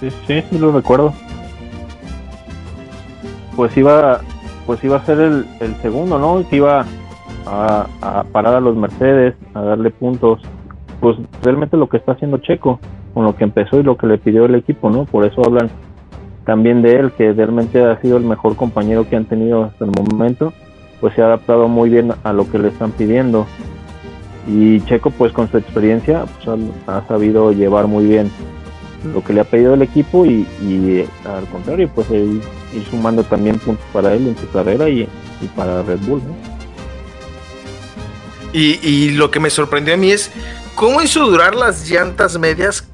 Sí, 0.00 0.08
sí, 0.26 0.42
sí 0.50 0.58
lo 0.58 0.72
recuerdo. 0.72 1.12
Pues 3.56 3.76
iba, 3.76 4.20
pues 4.66 4.82
iba 4.84 4.96
a 4.96 5.06
ser 5.06 5.18
el, 5.20 5.46
segundo, 5.82 6.18
¿no? 6.18 6.48
Que 6.48 6.56
iba 6.56 6.84
a, 7.46 7.86
a, 8.00 8.24
parar 8.24 8.54
a 8.54 8.60
los 8.60 8.76
Mercedes, 8.76 9.34
a 9.54 9.62
darle 9.62 9.90
puntos. 9.90 10.42
Pues 11.00 11.16
realmente 11.42 11.76
lo 11.76 11.88
que 11.88 11.96
está 11.96 12.12
haciendo 12.12 12.38
Checo, 12.38 12.78
con 13.14 13.24
lo 13.24 13.34
que 13.34 13.44
empezó 13.44 13.80
y 13.80 13.82
lo 13.82 13.96
que 13.96 14.06
le 14.06 14.18
pidió 14.18 14.44
el 14.44 14.54
equipo, 14.54 14.90
¿no? 14.90 15.04
Por 15.04 15.24
eso 15.24 15.42
hablan 15.44 15.70
también 16.44 16.82
de 16.82 16.92
él, 16.92 17.12
que 17.12 17.32
realmente 17.32 17.82
ha 17.82 18.00
sido 18.00 18.18
el 18.18 18.24
mejor 18.24 18.54
compañero 18.56 19.08
que 19.08 19.16
han 19.16 19.24
tenido 19.24 19.64
hasta 19.64 19.84
el 19.84 19.90
momento 19.90 20.52
pues 21.00 21.14
se 21.14 21.22
ha 21.22 21.26
adaptado 21.26 21.68
muy 21.68 21.90
bien 21.90 22.12
a 22.24 22.32
lo 22.32 22.50
que 22.50 22.58
le 22.58 22.68
están 22.68 22.92
pidiendo. 22.92 23.46
Y 24.46 24.80
Checo 24.82 25.10
pues 25.10 25.32
con 25.32 25.50
su 25.50 25.58
experiencia 25.58 26.24
pues, 26.44 26.58
ha, 26.86 27.02
sabido 27.08 27.52
llevar 27.52 27.88
muy 27.88 28.06
bien 28.06 28.30
lo 29.12 29.22
que 29.22 29.32
le 29.32 29.40
ha 29.40 29.44
pedido 29.44 29.74
el 29.74 29.82
equipo 29.82 30.26
y, 30.26 30.46
y 30.60 31.06
al 31.24 31.46
contrario, 31.46 31.90
pues 31.94 32.10
ir, 32.10 32.42
sumando 32.90 33.24
también 33.24 33.58
puntos 33.58 33.84
para 33.92 34.12
él 34.14 34.28
en 34.28 34.38
su 34.38 34.50
carrera 34.50 34.88
y, 34.88 35.08
para 35.54 35.82
Red 35.82 35.98
Bull. 36.00 36.22
Y, 38.52 39.10
lo 39.10 39.30
que 39.30 39.40
me 39.40 39.50
sorprendió 39.50 39.94
a 39.94 39.96
mí 39.96 40.10
es 40.10 40.30
cómo 40.74 41.02
hizo 41.02 41.26
durar 41.26 41.54
las 41.54 41.88
llantas 41.88 42.38
medias 42.38 42.88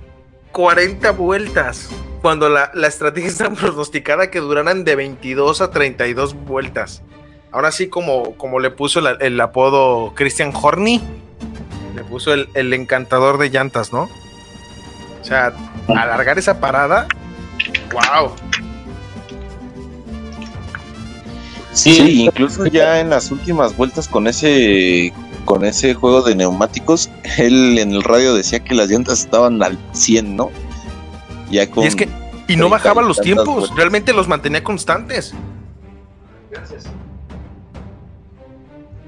40 0.51 1.13
vueltas 1.13 1.89
cuando 2.21 2.49
la, 2.49 2.71
la 2.75 2.89
estrategia 2.89 3.29
está 3.31 3.51
pronosticada 3.51 4.31
que 4.31 4.41
duraran 4.41 4.85
de 4.85 4.97
22 4.97 5.61
a 5.61 5.71
32 5.71 6.35
vueltas. 6.35 7.03
Ahora 7.53 7.71
sí, 7.71 7.89
como, 7.89 8.37
como 8.37 8.61
le 8.61 8.71
puso 8.71 9.01
el 9.01 9.41
apodo 9.41 10.15
Christian 10.15 10.53
Horny, 10.55 11.03
le 11.95 12.03
puso 12.05 12.33
el, 12.33 12.49
el 12.55 12.73
encantador 12.73 13.37
de 13.39 13.51
llantas, 13.51 13.93
¿no? 13.93 14.09
O 15.23 15.25
sea, 15.25 15.53
alargar 15.89 16.37
esa 16.37 16.59
parada, 16.59 17.07
wow. 17.93 18.33
Sí, 21.73 21.95
sí, 21.95 22.25
incluso 22.25 22.67
ya 22.67 23.01
en 23.01 23.09
las 23.09 23.31
últimas 23.31 23.77
vueltas 23.77 24.09
con 24.09 24.27
ese 24.27 25.13
con 25.45 25.65
ese 25.65 25.95
juego 25.95 26.23
de 26.23 26.35
neumáticos, 26.35 27.09
él 27.39 27.79
en 27.79 27.93
el 27.93 28.03
radio 28.03 28.35
decía 28.35 28.61
que 28.61 28.75
las 28.75 28.89
llantas 28.91 29.21
estaban 29.21 29.63
al 29.63 29.79
100, 29.93 30.37
¿no? 30.37 30.51
Ya 31.51 31.71
con 31.71 31.85
y 31.85 31.87
es 31.87 31.97
que 31.97 32.09
y 32.49 32.57
no 32.57 32.69
bajaba 32.69 33.01
los 33.01 33.21
tiempos, 33.21 33.47
vueltas. 33.47 33.77
realmente 33.77 34.13
los 34.13 34.27
mantenía 34.27 34.65
constantes. 34.65 35.33
Gracias. 36.51 36.85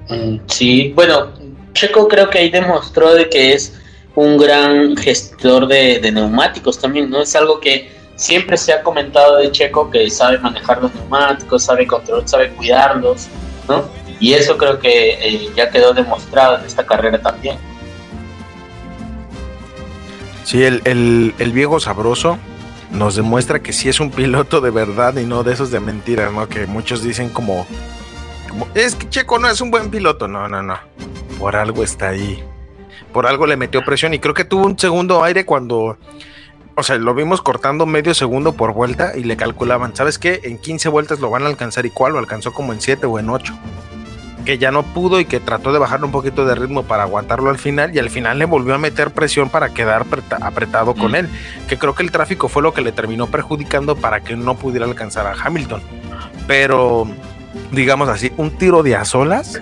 Mm, 0.09 0.37
sí, 0.47 0.93
bueno, 0.95 1.33
Checo 1.73 2.07
creo 2.07 2.29
que 2.29 2.39
ahí 2.39 2.49
demostró 2.49 3.13
de 3.13 3.29
que 3.29 3.53
es 3.53 3.79
un 4.15 4.37
gran 4.37 4.95
gestor 4.95 5.67
de, 5.67 6.11
neumáticos 6.11 6.79
también, 6.79 7.09
¿no? 7.09 7.21
Es 7.21 7.35
algo 7.35 7.59
que 7.59 7.91
siempre 8.15 8.57
se 8.57 8.73
ha 8.73 8.81
comentado 8.81 9.37
de 9.37 9.51
Checo, 9.51 9.89
que 9.91 10.09
sabe 10.09 10.37
manejar 10.39 10.81
los 10.81 10.93
neumáticos, 10.95 11.63
sabe 11.63 11.85
controlar, 11.85 12.27
sabe 12.27 12.49
cuidarlos, 12.51 13.27
¿no? 13.67 13.83
Y 14.19 14.33
eso 14.33 14.57
creo 14.57 14.79
que 14.79 15.13
eh, 15.13 15.49
ya 15.55 15.69
quedó 15.69 15.93
demostrado 15.93 16.59
en 16.59 16.65
esta 16.65 16.85
carrera 16.85 17.21
también. 17.21 17.57
Sí, 20.45 20.63
el, 20.63 20.81
el, 20.85 21.51
viejo 21.51 21.79
sabroso 21.79 22.37
nos 22.91 23.15
demuestra 23.15 23.61
que 23.61 23.73
sí 23.73 23.89
es 23.89 23.99
un 23.99 24.11
piloto 24.11 24.61
de 24.61 24.69
verdad 24.69 25.17
y 25.17 25.25
no 25.25 25.43
de 25.43 25.53
esos 25.53 25.71
de 25.71 25.81
mentiras, 25.81 26.31
¿no? 26.31 26.47
Que 26.47 26.67
muchos 26.67 27.03
dicen 27.03 27.29
como 27.29 27.65
es 28.73 28.95
que 28.95 29.09
Checo 29.09 29.39
no 29.39 29.49
es 29.49 29.59
un 29.59 29.71
buen 29.71 29.89
piloto. 29.89 30.27
No, 30.29 30.47
no, 30.47 30.63
no. 30.63 30.79
Por 31.37 31.57
algo 31.57 31.83
está 31.83 32.09
ahí 32.09 32.41
por 33.15 33.27
algo 33.27 33.47
le 33.47 33.55
metió 33.55 33.81
presión 33.85 34.13
y 34.13 34.19
creo 34.19 34.33
que 34.33 34.43
tuvo 34.43 34.65
un 34.65 34.77
segundo 34.77 35.23
aire 35.23 35.45
cuando, 35.45 35.97
o 36.75 36.83
sea, 36.83 36.97
lo 36.97 37.15
vimos 37.15 37.41
cortando 37.41 37.85
medio 37.85 38.13
segundo 38.13 38.51
por 38.51 38.73
vuelta 38.73 39.13
y 39.15 39.23
le 39.23 39.37
calculaban, 39.37 39.95
¿sabes 39.95 40.19
qué? 40.19 40.41
En 40.43 40.57
15 40.57 40.89
vueltas 40.89 41.21
lo 41.21 41.29
van 41.29 41.43
a 41.43 41.47
alcanzar 41.47 41.85
y 41.85 41.91
cuál, 41.91 42.11
lo 42.11 42.19
alcanzó 42.19 42.53
como 42.53 42.73
en 42.73 42.81
7 42.81 43.05
o 43.05 43.17
en 43.17 43.29
8. 43.29 43.57
Que 44.43 44.57
ya 44.57 44.69
no 44.69 44.83
pudo 44.83 45.21
y 45.21 45.23
que 45.23 45.39
trató 45.39 45.71
de 45.71 45.79
bajarle 45.79 46.07
un 46.07 46.11
poquito 46.11 46.45
de 46.45 46.55
ritmo 46.55 46.83
para 46.83 47.03
aguantarlo 47.03 47.49
al 47.49 47.57
final 47.57 47.95
y 47.95 47.99
al 47.99 48.09
final 48.09 48.37
le 48.37 48.43
volvió 48.43 48.75
a 48.75 48.79
meter 48.79 49.11
presión 49.11 49.49
para 49.49 49.69
quedar 49.73 50.05
apretado 50.41 50.93
con 50.93 51.15
él. 51.15 51.29
Que 51.69 51.77
creo 51.77 51.95
que 51.95 52.03
el 52.03 52.11
tráfico 52.11 52.49
fue 52.49 52.63
lo 52.63 52.73
que 52.73 52.81
le 52.81 52.91
terminó 52.91 53.27
perjudicando 53.27 53.95
para 53.95 54.25
que 54.25 54.35
no 54.35 54.55
pudiera 54.55 54.85
alcanzar 54.85 55.25
a 55.25 55.41
Hamilton. 55.41 55.81
Pero, 56.47 57.07
digamos 57.71 58.09
así, 58.09 58.33
un 58.35 58.51
tiro 58.57 58.83
de 58.83 58.97
a 58.97 59.05
solas 59.05 59.61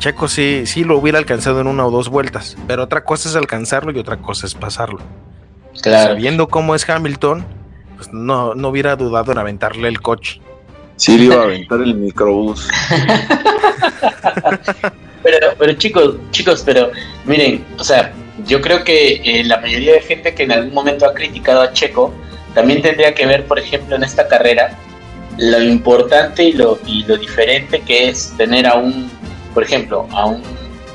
Checo 0.00 0.28
sí, 0.28 0.62
sí 0.64 0.82
lo 0.82 0.96
hubiera 0.96 1.18
alcanzado 1.18 1.60
en 1.60 1.66
una 1.66 1.86
o 1.86 1.90
dos 1.90 2.08
vueltas, 2.08 2.56
pero 2.66 2.84
otra 2.84 3.04
cosa 3.04 3.28
es 3.28 3.36
alcanzarlo 3.36 3.92
y 3.92 3.98
otra 3.98 4.16
cosa 4.16 4.46
es 4.46 4.54
pasarlo. 4.54 5.00
Claro. 5.82 6.14
Sabiendo 6.14 6.48
cómo 6.48 6.74
es 6.74 6.88
Hamilton, 6.88 7.44
pues 7.96 8.10
no, 8.10 8.54
no 8.54 8.70
hubiera 8.70 8.96
dudado 8.96 9.30
en 9.30 9.38
aventarle 9.38 9.88
el 9.88 10.00
coche. 10.00 10.40
Sí, 10.96 11.18
le 11.18 11.24
iba 11.24 11.36
a 11.36 11.42
aventar 11.42 11.82
el 11.82 11.94
microbús. 11.94 12.66
pero, 15.22 15.48
pero 15.58 15.72
chicos, 15.74 16.14
chicos, 16.30 16.62
pero 16.64 16.90
miren, 17.26 17.62
o 17.78 17.84
sea, 17.84 18.10
yo 18.46 18.62
creo 18.62 18.82
que 18.84 19.20
eh, 19.22 19.44
la 19.44 19.60
mayoría 19.60 19.92
de 19.92 20.00
gente 20.00 20.34
que 20.34 20.44
en 20.44 20.52
algún 20.52 20.72
momento 20.72 21.04
ha 21.04 21.12
criticado 21.12 21.60
a 21.60 21.74
Checo 21.74 22.10
también 22.54 22.80
tendría 22.80 23.14
que 23.14 23.26
ver, 23.26 23.44
por 23.44 23.58
ejemplo, 23.58 23.96
en 23.96 24.02
esta 24.02 24.26
carrera, 24.28 24.78
lo 25.36 25.62
importante 25.62 26.44
y 26.44 26.52
lo, 26.54 26.78
y 26.86 27.04
lo 27.04 27.18
diferente 27.18 27.80
que 27.80 28.08
es 28.08 28.32
tener 28.38 28.66
a 28.66 28.76
un 28.76 29.19
por 29.54 29.62
ejemplo, 29.62 30.06
a 30.12 30.26
un 30.26 30.42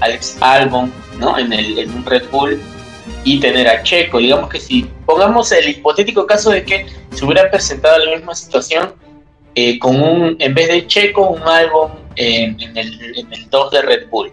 Alex 0.01 0.37
Albon, 0.41 0.91
¿no? 1.19 1.37
En, 1.37 1.51
el, 1.53 1.79
en 1.79 1.93
un 1.93 2.05
Red 2.05 2.29
Bull 2.31 2.61
y 3.23 3.39
tener 3.39 3.67
a 3.67 3.83
Checo. 3.83 4.19
Digamos 4.19 4.49
que 4.49 4.59
si 4.59 4.89
pongamos 5.05 5.51
el 5.51 5.69
hipotético 5.69 6.25
caso 6.25 6.51
de 6.51 6.63
que 6.63 6.85
se 7.11 7.25
hubiera 7.25 7.49
presentado 7.49 7.97
la 8.05 8.15
misma 8.15 8.35
situación 8.35 8.93
eh, 9.55 9.79
con 9.79 10.01
un, 10.01 10.35
en 10.39 10.53
vez 10.53 10.67
de 10.67 10.87
Checo, 10.87 11.29
un 11.29 11.41
Albon 11.43 11.91
en, 12.15 12.59
en, 12.59 12.77
el, 12.77 13.17
en 13.17 13.33
el 13.33 13.49
2 13.49 13.71
de 13.71 13.81
Red 13.81 14.09
Bull, 14.09 14.31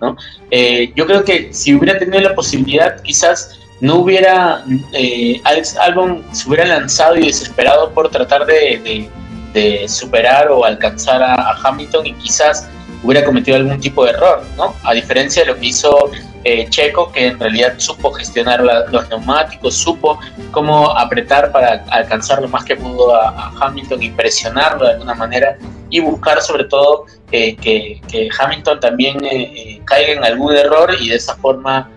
¿no? 0.00 0.16
Eh, 0.50 0.92
yo 0.96 1.06
creo 1.06 1.24
que 1.24 1.52
si 1.52 1.74
hubiera 1.74 1.98
tenido 1.98 2.20
la 2.20 2.34
posibilidad, 2.34 3.00
quizás 3.02 3.58
no 3.80 3.96
hubiera, 3.96 4.64
eh, 4.92 5.40
Alex 5.44 5.76
Albon 5.76 6.24
se 6.32 6.48
hubiera 6.48 6.64
lanzado 6.64 7.16
y 7.16 7.26
desesperado 7.26 7.92
por 7.92 8.10
tratar 8.10 8.46
de, 8.46 9.08
de, 9.52 9.88
superar 9.88 10.50
o 10.50 10.64
alcanzar 10.64 11.22
a 11.22 11.56
Hamilton 11.62 12.06
y 12.06 12.12
quizás 12.14 12.68
hubiera 13.04 13.24
cometido 13.24 13.58
algún 13.58 13.78
tipo 13.80 14.04
de 14.04 14.12
error, 14.12 14.42
¿no? 14.56 14.74
A 14.82 14.94
diferencia 14.94 15.44
de 15.44 15.52
lo 15.52 15.60
que 15.60 15.66
hizo 15.66 16.10
eh, 16.42 16.66
Checo, 16.70 17.12
que 17.12 17.28
en 17.28 17.38
realidad 17.38 17.74
supo 17.76 18.10
gestionar 18.12 18.64
la, 18.64 18.86
los 18.86 19.08
neumáticos, 19.10 19.74
supo 19.76 20.18
cómo 20.50 20.90
apretar 20.90 21.52
para 21.52 21.84
alcanzar 21.90 22.40
lo 22.40 22.48
más 22.48 22.64
que 22.64 22.76
pudo 22.76 23.14
a, 23.14 23.52
Hamilton 23.60 24.02
y 24.02 24.10
presionarlo 24.10 24.86
de 24.86 24.92
alguna 24.94 25.14
manera 25.14 25.58
y 25.90 26.00
buscar 26.00 26.40
sobre 26.40 26.64
todo 26.64 27.04
eh, 27.30 27.56
que, 27.56 28.28
Hamilton 28.38 28.80
también 28.80 29.22
eh, 29.24 29.80
caiga 29.84 30.12
en 30.14 30.24
algún 30.24 30.54
error 30.56 30.94
y 30.98 31.10
de 31.10 31.16
esa 31.16 31.36
forma 31.36 31.90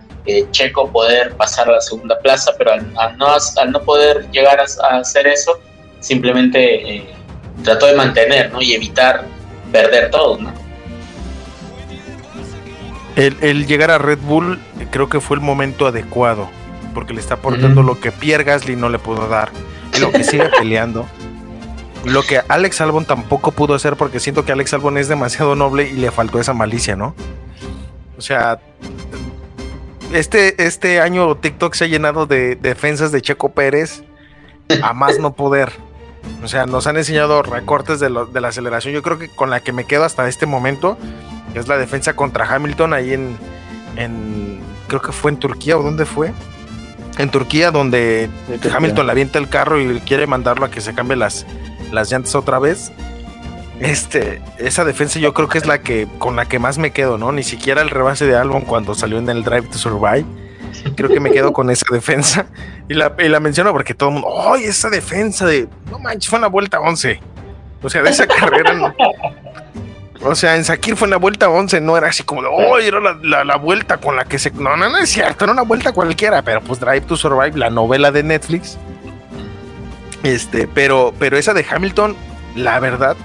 Checo 0.52 0.92
poder 0.92 1.38
pasar 1.38 1.70
a 1.70 1.74
la 1.74 1.82
segunda 1.82 2.20
plaza, 2.20 2.52
pero 2.58 2.74
al, 2.74 3.18
no, 3.18 3.28
al 3.28 3.72
no 3.72 3.82
poder 3.82 4.30
llegar 4.30 4.60
a, 4.60 4.98
hacer 4.98 5.26
eso, 5.26 5.58
simplemente 6.02 7.06
trató 7.64 7.86
de 7.86 7.94
mantener 7.94 8.52
¿no? 8.52 8.62
y 8.62 8.74
evitar 8.74 9.24
perder 9.72 10.12
todo, 10.12 10.38
¿no? 10.38 10.67
El, 13.18 13.36
el, 13.42 13.66
llegar 13.66 13.90
a 13.92 13.98
Red 13.98 14.20
Bull 14.20 14.60
creo 14.92 15.10
que 15.10 15.20
fue 15.20 15.36
el 15.38 15.42
momento 15.42 15.88
adecuado, 15.88 16.50
porque 16.94 17.14
le 17.14 17.20
está 17.20 17.34
aportando 17.36 17.82
lo 17.82 18.00
que 18.00 18.12
Pierre 18.12 18.44
Gasly 18.44 18.76
no 18.76 18.90
le 18.90 19.00
pudo 19.00 19.28
dar, 19.28 19.50
lo 20.00 20.12
que 20.12 20.24
sigue 20.24 20.50
peleando. 20.58 21.06
Lo 22.06 22.22
que 22.22 22.40
Alex 22.48 22.80
Albon 22.80 23.06
tampoco 23.06 23.52
pudo 23.52 23.74
hacer, 23.74 23.98
porque 23.98 24.20
siento 24.20 24.46
que 24.46 24.52
Alex 24.52 24.74
Albon 24.76 24.98
es 24.98 25.08
demasiado 25.08 25.56
noble 25.56 25.90
y 25.90 25.94
le 25.94 26.12
faltó 26.12 26.40
esa 26.40 26.54
malicia, 26.54 26.96
¿no? 26.96 27.16
O 28.18 28.22
sea, 28.22 28.60
este, 30.14 30.64
este 30.64 31.02
año 31.02 31.36
TikTok 31.36 31.74
se 31.74 31.86
ha 31.86 31.88
llenado 31.88 32.28
de 32.28 32.56
defensas 32.56 33.12
de 33.12 33.22
Checo 33.22 33.50
Pérez 33.50 34.04
a 34.82 34.94
más 34.94 35.20
no 35.20 35.34
poder. 35.34 35.72
O 36.44 36.48
sea, 36.48 36.66
nos 36.66 36.88
han 36.88 36.98
enseñado 36.98 37.42
recortes 37.42 38.00
de, 38.00 38.10
lo, 38.10 38.26
de 38.28 38.42
la 38.42 38.50
aceleración. 38.50 38.94
Yo 38.94 39.02
creo 39.02 39.18
que 39.18 39.28
con 39.28 39.50
la 39.50 39.60
que 39.60 39.74
me 39.74 39.86
quedo 39.86 40.04
hasta 40.04 40.28
este 40.28 40.46
momento 40.46 40.98
que 41.58 41.62
es 41.62 41.68
la 41.68 41.78
defensa 41.78 42.16
contra 42.16 42.46
Hamilton 42.46 42.94
ahí 42.94 43.14
en, 43.14 43.36
en 43.96 44.60
creo 44.88 45.02
que 45.02 45.12
fue 45.12 45.32
en 45.32 45.38
Turquía 45.38 45.76
o 45.76 45.82
dónde 45.82 46.06
fue 46.06 46.32
en 47.18 47.32
Turquía 47.32 47.72
donde 47.72 48.30
Hamilton 48.72 49.08
le 49.08 49.12
avienta 49.12 49.40
el 49.40 49.50
carro 49.50 49.82
y 49.82 50.00
quiere 50.02 50.28
mandarlo 50.28 50.66
a 50.66 50.70
que 50.70 50.82
se 50.82 50.94
cambie 50.94 51.18
las, 51.18 51.48
las 51.92 52.12
llantas 52.12 52.36
otra 52.36 52.60
vez. 52.60 52.92
Este 53.80 54.40
esa 54.60 54.86
defensa 54.86 55.18
yo 55.18 55.34
creo 55.34 55.50
que 55.50 55.58
es 55.58 55.66
la 55.66 55.80
que 55.82 56.08
con 56.20 56.36
la 56.36 56.46
que 56.46 56.60
más 56.60 56.78
me 56.78 56.92
quedo 56.92 57.18
no 57.18 57.32
ni 57.32 57.42
siquiera 57.42 57.82
el 57.82 57.90
rebase 57.90 58.26
de 58.26 58.36
Albon 58.36 58.62
cuando 58.62 58.94
salió 58.94 59.18
en 59.18 59.30
el 59.30 59.44
Drive 59.44 59.68
to 59.70 59.80
Survive. 59.80 60.26
Creo 60.96 61.10
que 61.10 61.20
me 61.20 61.32
quedo 61.32 61.54
con 61.54 61.72
esa 61.72 61.86
defensa. 61.92 62.46
Y 62.88 62.94
la, 62.94 63.16
y 63.18 63.30
la 63.30 63.40
menciono 63.40 63.72
porque 63.72 63.96
todo 63.96 64.10
el 64.10 64.14
mundo 64.16 64.30
¡ay! 64.54 64.66
esa 64.66 64.92
defensa 64.92 65.48
de 65.48 65.68
no 65.90 65.98
manches 65.98 66.30
fue 66.30 66.38
una 66.38 66.48
vuelta 66.48 66.80
11 66.80 67.20
o 67.82 67.90
sea 67.90 68.04
de 68.04 68.12
esa 68.12 68.28
carrera 68.28 68.74
no, 68.74 68.94
o 70.28 70.36
sea, 70.36 70.56
en 70.56 70.64
Sakir 70.64 70.96
fue 70.96 71.08
una 71.08 71.18
vuelta 71.18 71.50
11, 71.50 71.82
no 71.82 71.98
era 71.98 72.08
así 72.08 72.24
como 72.24 72.42
de, 72.42 72.50
oh, 72.52 72.78
era 72.78 73.00
la, 73.00 73.18
la, 73.22 73.44
la, 73.44 73.58
vuelta 73.58 73.98
con 73.98 74.16
la 74.16 74.26
que 74.26 74.40
se. 74.40 74.52
No, 74.52 74.76
no, 74.78 74.90
no 74.90 74.98
es 74.98 75.10
cierto, 75.10 75.46
era 75.46 75.54
una 75.54 75.64
vuelta 75.64 75.92
cualquiera, 75.92 76.42
pero 76.42 76.62
pues 76.62 76.80
Drive 76.80 77.02
to 77.02 77.16
Survive, 77.16 77.58
la 77.58 77.70
novela 77.70 78.12
de 78.12 78.24
Netflix. 78.24 78.78
Este, 80.24 80.68
pero, 80.68 81.14
pero 81.18 81.38
esa 81.38 81.54
de 81.54 81.66
Hamilton, 81.70 82.16
la 82.56 82.80
verdad, 82.80 83.16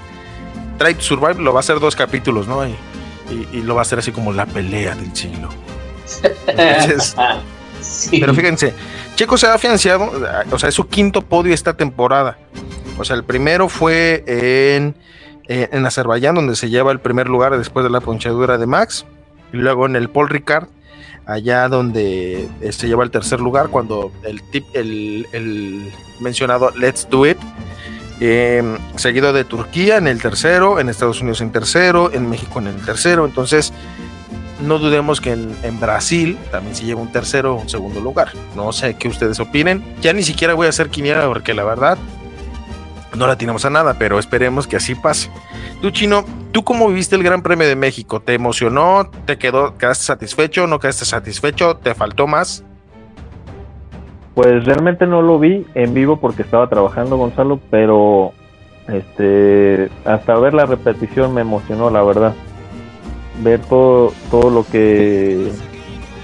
Drive 0.77 0.95
to 0.95 1.01
Survive 1.01 1.41
lo 1.41 1.53
va 1.53 1.59
a 1.59 1.61
hacer 1.61 1.79
dos 1.79 1.95
capítulos, 1.95 2.47
¿no? 2.47 2.65
Y, 2.67 2.75
y, 3.29 3.47
y 3.53 3.61
lo 3.61 3.75
va 3.75 3.81
a 3.81 3.83
hacer 3.83 3.99
así 3.99 4.11
como 4.11 4.31
la 4.31 4.45
pelea 4.45 4.95
del 4.95 5.15
siglo. 5.15 5.49
Entonces, 6.47 7.15
sí. 7.81 8.19
Pero 8.19 8.33
fíjense, 8.33 8.73
Checo 9.15 9.37
se 9.37 9.47
ha 9.47 9.53
afianzado, 9.53 10.11
o 10.51 10.59
sea, 10.59 10.69
es 10.69 10.75
su 10.75 10.87
quinto 10.87 11.21
podio 11.21 11.53
esta 11.53 11.75
temporada. 11.75 12.37
O 12.97 13.05
sea, 13.05 13.15
el 13.15 13.23
primero 13.23 13.69
fue 13.69 14.23
en 14.27 14.95
eh, 15.47 15.69
en 15.71 15.85
Azerbaiyán, 15.85 16.35
donde 16.35 16.55
se 16.55 16.69
lleva 16.69 16.91
el 16.91 16.99
primer 16.99 17.27
lugar 17.27 17.57
después 17.57 17.83
de 17.83 17.89
la 17.89 17.99
ponchadura 18.01 18.57
de 18.57 18.65
Max, 18.65 19.05
y 19.51 19.57
luego 19.57 19.85
en 19.85 19.95
el 19.95 20.09
Paul 20.09 20.29
Ricard, 20.29 20.67
allá 21.25 21.67
donde 21.69 22.47
se 22.59 22.69
este, 22.69 22.87
lleva 22.87 23.03
el 23.03 23.11
tercer 23.11 23.39
lugar 23.39 23.69
cuando 23.69 24.11
el, 24.23 24.41
tip, 24.41 24.65
el, 24.73 25.91
mencionado 26.19 26.71
Let's 26.71 27.07
Do 27.09 27.25
It, 27.25 27.37
em, 28.19 28.77
seguido 28.95 29.33
de 29.33 29.43
Turquía 29.43 29.97
en 29.97 30.07
el 30.07 30.21
tercero, 30.21 30.79
en 30.79 30.89
Estados 30.89 31.21
Unidos 31.21 31.41
en 31.41 31.51
tercero, 31.51 32.11
en 32.13 32.29
México 32.29 32.59
en 32.59 32.67
el 32.67 32.85
tercero, 32.85 33.25
entonces 33.25 33.73
no 34.61 34.79
dudemos 34.79 35.19
que 35.19 35.31
en, 35.31 35.79
Brasil 35.79 36.37
también 36.51 36.75
se 36.75 36.85
lleva 36.85 37.01
un 37.01 37.11
tercero 37.11 37.55
o 37.55 37.61
un 37.61 37.69
segundo 37.69 37.99
lugar. 37.99 38.29
No 38.55 38.71
sé 38.71 38.95
qué 38.95 39.09
ustedes 39.09 39.39
opinen. 39.39 39.83
Ya 40.01 40.13
ni 40.13 40.23
siquiera 40.23 40.53
voy 40.53 40.67
a 40.67 40.69
hacer 40.69 40.89
quiniela 40.89 41.27
porque 41.27 41.53
la 41.53 41.63
verdad 41.63 41.97
no 43.15 43.27
la 43.27 43.37
tenemos 43.37 43.65
a 43.65 43.69
nada, 43.69 43.95
pero 43.97 44.19
esperemos 44.19 44.67
que 44.67 44.75
así 44.75 44.95
pase. 44.95 45.29
Tú, 45.81 45.91
Chino, 45.91 46.25
¿tú 46.51 46.63
cómo 46.63 46.87
viviste 46.87 47.15
el 47.15 47.23
Gran 47.23 47.41
Premio 47.41 47.67
de 47.67 47.75
México? 47.75 48.21
¿Te 48.21 48.33
emocionó? 48.33 49.09
¿Te 49.25 49.37
quedó, 49.37 49.77
quedaste 49.77 50.05
satisfecho? 50.05 50.67
¿No 50.67 50.79
quedaste 50.79 51.05
satisfecho? 51.05 51.77
¿Te 51.77 51.93
faltó 51.93 52.27
más? 52.27 52.63
Pues 54.35 54.65
realmente 54.65 55.05
no 55.05 55.21
lo 55.21 55.39
vi 55.39 55.65
en 55.75 55.93
vivo 55.93 56.19
porque 56.19 56.41
estaba 56.41 56.67
trabajando, 56.67 57.17
Gonzalo, 57.17 57.59
pero 57.69 58.33
este 58.87 59.89
hasta 60.05 60.37
ver 60.39 60.53
la 60.53 60.65
repetición 60.65 61.33
me 61.33 61.41
emocionó, 61.41 61.89
la 61.91 62.01
verdad. 62.01 62.33
Ver 63.43 63.59
todo, 63.61 64.11
todo 64.31 64.49
lo 64.49 64.65
que 64.65 65.51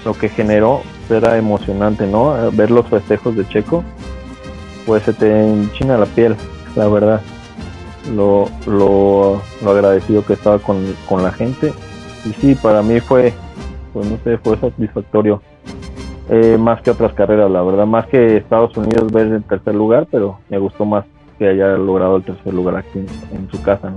lo 0.04 0.14
que 0.14 0.28
generó 0.28 0.82
era 1.08 1.36
emocionante, 1.36 2.06
¿no? 2.06 2.50
Ver 2.52 2.70
los 2.70 2.86
festejos 2.86 3.36
de 3.36 3.46
Checo, 3.48 3.84
pues 4.86 5.04
se 5.04 5.12
te 5.12 5.46
enchina 5.46 5.96
la 5.96 6.06
piel 6.06 6.36
la 6.76 6.88
verdad. 6.88 7.20
Lo, 8.14 8.48
lo, 8.66 9.42
agradecido 9.66 10.24
que 10.24 10.32
estaba 10.32 10.58
con, 10.58 10.84
la 11.22 11.32
gente. 11.32 11.72
Y 12.24 12.32
sí, 12.40 12.54
para 12.54 12.82
mí 12.82 13.00
fue, 13.00 13.32
pues 13.92 14.06
no 14.06 14.18
sé, 14.24 14.38
fue 14.38 14.56
satisfactorio. 14.58 15.42
Eh, 16.30 16.56
más 16.58 16.80
que 16.82 16.90
otras 16.90 17.12
carreras, 17.12 17.50
la 17.50 17.62
verdad. 17.62 17.86
Más 17.86 18.06
que 18.06 18.36
Estados 18.36 18.76
Unidos 18.76 19.10
ver 19.12 19.26
el 19.26 19.42
tercer 19.42 19.74
lugar, 19.74 20.06
pero 20.10 20.38
me 20.48 20.58
gustó 20.58 20.84
más 20.84 21.04
que 21.38 21.48
haya 21.48 21.68
logrado 21.76 22.16
el 22.16 22.22
tercer 22.22 22.52
lugar 22.52 22.76
aquí 22.76 22.98
en, 22.98 23.48
su 23.50 23.60
casa, 23.62 23.90
¿no? 23.90 23.96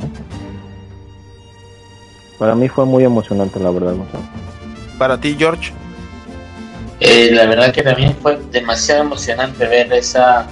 Para 2.39 2.55
mí 2.55 2.67
fue 2.67 2.85
muy 2.85 3.03
emocionante, 3.03 3.59
la 3.59 3.69
verdad, 3.69 3.93
Para 4.97 5.19
ti, 5.19 5.35
George. 5.37 5.71
Eh, 6.99 7.31
la 7.31 7.45
verdad 7.45 7.73
que 7.73 7.83
también 7.83 8.15
fue 8.15 8.39
demasiado 8.51 9.03
emocionante 9.03 9.67
ver 9.67 9.91
esa 9.93 10.47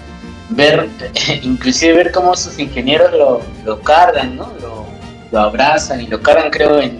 ver, 0.51 0.87
inclusive 1.41 1.93
ver 1.93 2.11
cómo 2.11 2.35
sus 2.35 2.57
ingenieros 2.59 3.11
lo, 3.11 3.41
lo 3.65 3.79
cargan, 3.81 4.35
¿no? 4.35 4.51
Lo, 4.61 4.85
lo, 5.31 5.39
abrazan 5.39 6.01
y 6.01 6.07
lo 6.07 6.21
cargan, 6.21 6.51
creo, 6.51 6.79
en, 6.79 6.99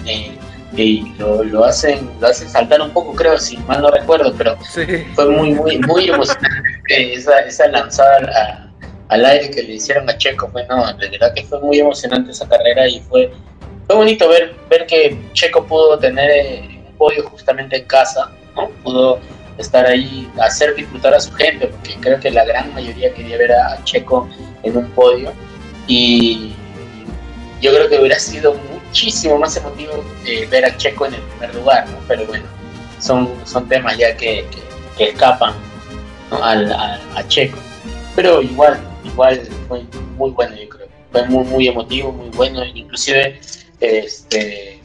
y 0.76 1.14
lo, 1.18 1.44
lo, 1.44 1.66
hacen 1.66 2.10
lo 2.20 2.28
hacen 2.28 2.50
saltar 2.50 2.82
un 2.82 2.92
poco, 2.92 3.14
creo, 3.14 3.38
si 3.38 3.58
mal 3.58 3.82
no 3.82 3.92
recuerdo, 3.92 4.34
pero 4.38 4.58
fue 5.16 5.30
muy, 5.30 5.52
muy, 5.54 5.78
muy 5.80 6.10
emocionante 6.10 6.80
esa, 7.14 7.40
esa 7.40 7.68
lanzada 7.68 8.72
al 9.10 9.26
aire 9.26 9.52
que 9.52 9.64
le 9.64 9.74
hicieron 9.74 10.10
a 10.10 10.18
Checo, 10.18 10.48
fue, 10.48 10.66
no, 10.68 10.94
de 10.94 11.10
verdad 11.10 11.34
que 11.34 11.44
fue 11.44 11.60
muy 11.60 11.80
emocionante 11.80 12.32
esa 12.32 12.48
carrera 12.48 12.88
y 12.88 13.02
fue, 13.02 13.30
fue 13.86 13.98
bonito 13.98 14.30
ver, 14.30 14.56
ver 14.70 14.86
que 14.86 15.18
Checo 15.34 15.66
pudo 15.66 16.00
tener 16.00 16.32
eh, 16.32 16.80
un 16.90 16.98
podio 16.98 17.28
justamente 17.28 17.76
en 17.76 17.86
casa, 17.86 18.32
¿no? 18.56 18.70
Pudo 18.84 19.20
estar 19.58 19.86
ahí, 19.86 20.30
hacer 20.40 20.76
disfrutar 20.76 21.14
a 21.14 21.20
su 21.20 21.32
gente, 21.34 21.68
porque 21.68 21.96
creo 22.00 22.20
que 22.20 22.32
la 22.32 22.46
gran 22.46 22.74
mayoría 22.74 23.14
quería 23.14 23.38
ver 23.38 23.52
a 23.52 23.84
Checo 23.84 24.28
en 24.64 24.78
un 24.78 24.90
podio. 24.92 25.34
Y 25.88 26.54
yo 27.62 27.72
creo 27.74 27.90
que 27.90 28.00
hubiera 28.00 28.20
sido 28.20 28.56
muchísimo 28.74 29.38
más 29.38 29.56
emotivo 29.56 30.04
eh, 30.26 30.48
ver 30.50 30.66
a 30.66 30.76
Checo 30.78 31.06
en 31.06 31.16
el 31.16 31.22
primer 31.22 31.56
lugar, 31.56 31.88
¿no? 31.90 31.98
pero 32.08 32.26
bueno, 32.26 32.46
son, 33.00 33.30
son 33.46 33.68
temas 33.68 33.98
ya 33.98 34.16
que, 34.18 34.46
que, 34.98 35.10
escapan 35.10 35.54
Al, 36.30 36.72
a, 36.72 37.28
Checo, 37.28 37.58
pero 38.16 38.42
igual, 38.42 38.80
igual 39.04 39.42
fue 39.68 39.84
muy 40.18 40.32
bueno, 40.32 40.56
yo 40.56 40.70
creo, 40.70 40.88
fue 41.12 41.26
muy, 41.28 41.44
muy 41.46 41.68
emotivo, 41.68 42.12
muy 42.12 42.30
bueno, 42.30 42.64
inclusive 42.66 43.40
este, 43.80 44.80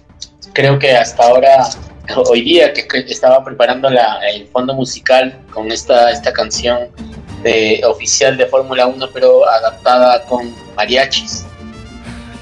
creo 0.52 0.78
que 0.78 0.96
hasta 0.96 1.24
ahora 1.24 1.68
hoy 2.30 2.42
día 2.42 2.72
que, 2.72 2.86
estaba 3.08 3.44
preparando 3.44 3.90
la, 3.90 4.18
el 4.32 4.46
fondo 4.48 4.74
musical 4.74 5.38
con 5.52 5.70
esta, 5.70 6.10
esta 6.10 6.32
canción 6.32 6.88
de, 7.42 7.80
oficial 7.86 8.36
de 8.36 8.46
Fórmula 8.46 8.86
1, 8.86 9.08
pero 9.12 9.48
adaptada 9.48 10.22
con 10.24 10.54
mariachis. 10.76 11.44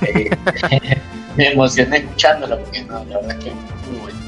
Eh, 0.02 0.30
me 1.36 1.52
emocioné 1.52 1.98
escuchándola 1.98 2.58
porque 2.58 2.82
no, 2.82 3.04
la 3.04 3.18
verdad 3.18 3.38
que 3.38 3.50
muy 3.50 3.98
bueno. 4.00 4.18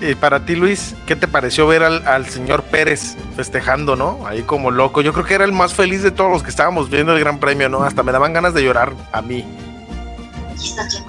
Y, 0.00 0.14
para 0.14 0.44
ti, 0.44 0.54
Luis, 0.54 0.94
¿qué 1.06 1.16
te 1.16 1.26
pareció 1.26 1.66
ver 1.66 1.82
al, 1.82 2.06
al, 2.06 2.26
señor 2.26 2.62
Pérez 2.62 3.16
festejando, 3.36 3.96
no? 3.96 4.26
Ahí 4.26 4.42
como 4.42 4.70
loco. 4.70 5.02
Yo 5.02 5.12
creo 5.12 5.26
que 5.26 5.34
era 5.34 5.44
el 5.44 5.52
más 5.52 5.74
feliz 5.74 6.02
de 6.02 6.10
todos 6.10 6.30
los 6.30 6.42
que 6.42 6.50
estábamos 6.50 6.88
viendo 6.88 7.12
el 7.12 7.20
Gran 7.20 7.38
Premio, 7.40 7.68
¿no? 7.68 7.82
Hasta 7.82 8.02
me 8.02 8.12
daban 8.12 8.32
ganas 8.32 8.54
de 8.54 8.62
llorar 8.62 8.92
a 9.12 9.20
mí. 9.20 9.44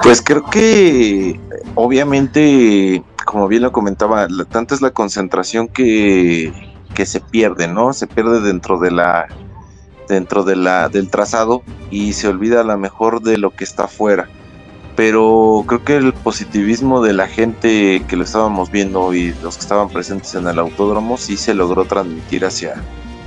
Pues 0.02 0.22
creo 0.22 0.44
que 0.46 1.40
obviamente 1.76 3.04
como 3.26 3.48
bien 3.48 3.64
lo 3.64 3.72
comentaba, 3.72 4.28
tanta 4.50 4.76
es 4.76 4.82
la 4.82 4.92
concentración 4.92 5.68
que, 5.68 6.54
que 6.94 7.06
se 7.06 7.20
pierde, 7.20 7.68
¿no? 7.68 7.92
Se 7.92 8.08
pierde 8.08 8.40
dentro 8.40 8.80
de 8.80 8.92
la 8.92 9.28
dentro 10.08 10.44
de 10.44 10.56
la 10.56 10.88
del 10.88 11.10
trazado 11.10 11.64
y 11.90 12.14
se 12.14 12.28
olvida 12.28 12.62
a 12.62 12.64
lo 12.64 12.78
mejor 12.78 13.22
de 13.22 13.38
lo 13.38 13.50
que 13.50 13.64
está 13.64 13.86
afuera. 13.86 14.30
Pero 14.96 15.66
creo 15.68 15.84
que 15.84 15.98
el 15.98 16.14
positivismo 16.14 17.02
de 17.02 17.12
la 17.12 17.28
gente 17.28 18.06
que 18.08 18.16
lo 18.16 18.24
estábamos 18.24 18.72
viendo 18.72 19.14
y 19.14 19.34
los 19.44 19.56
que 19.58 19.62
estaban 19.64 19.90
presentes 19.90 20.36
en 20.36 20.48
el 20.48 20.58
autódromo 20.60 21.18
sí 21.18 21.36
se 21.36 21.54
logró 21.54 21.86
transmitir 21.86 22.46
hacia, 22.46 22.76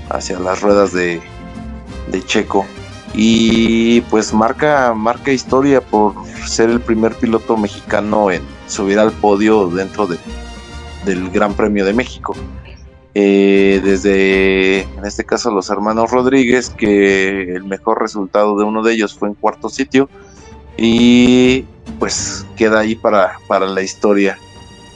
hacia 0.09 0.39
las 0.39 0.63
ruedas 0.63 0.93
de, 0.93 1.21
de 2.11 2.25
Checo. 2.25 2.65
Y 3.15 4.03
pues 4.03 4.33
marca, 4.33 4.95
marca 4.95 5.33
historia 5.33 5.81
por 5.81 6.15
ser 6.47 6.71
el 6.71 6.81
primer 6.81 7.15
piloto 7.15 7.57
mexicano 7.57 8.31
en 8.31 8.43
subir 8.67 8.99
al 8.99 9.13
podio 9.13 9.69
dentro 9.69 10.07
de, 10.07 10.19
del 11.05 11.31
Gran 11.31 11.55
Premio 11.55 11.85
de 11.85 11.93
México. 11.93 12.37
Eh, 13.15 13.81
desde, 13.83 14.83
en 14.83 15.05
este 15.05 15.25
caso, 15.25 15.51
los 15.51 15.71
hermanos 15.71 16.11
Rodríguez, 16.11 16.71
que 16.71 17.55
el 17.55 17.65
mejor 17.65 18.01
resultado 18.01 18.57
de 18.57 18.65
uno 18.65 18.83
de 18.83 18.93
ellos 18.93 19.17
fue 19.19 19.29
en 19.29 19.35
cuarto 19.35 19.69
sitio, 19.69 20.09
y 20.77 21.65
pues 21.99 22.47
queda 22.57 22.81
ahí 22.81 22.95
para, 22.95 23.39
para 23.49 23.67
la 23.67 23.83
historia. 23.83 24.39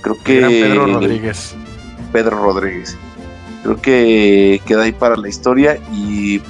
Creo 0.02 0.16
que... 0.22 0.40
Pedro 0.40 0.86
Rodríguez. 0.86 1.54
Pedro 2.12 2.42
Rodríguez. 2.42 2.96
Creo 3.64 3.80
que 3.80 4.60
queda 4.66 4.82
ahí 4.82 4.92
para 4.92 5.16
la 5.16 5.28
historia 5.28 5.78
y 5.92 6.40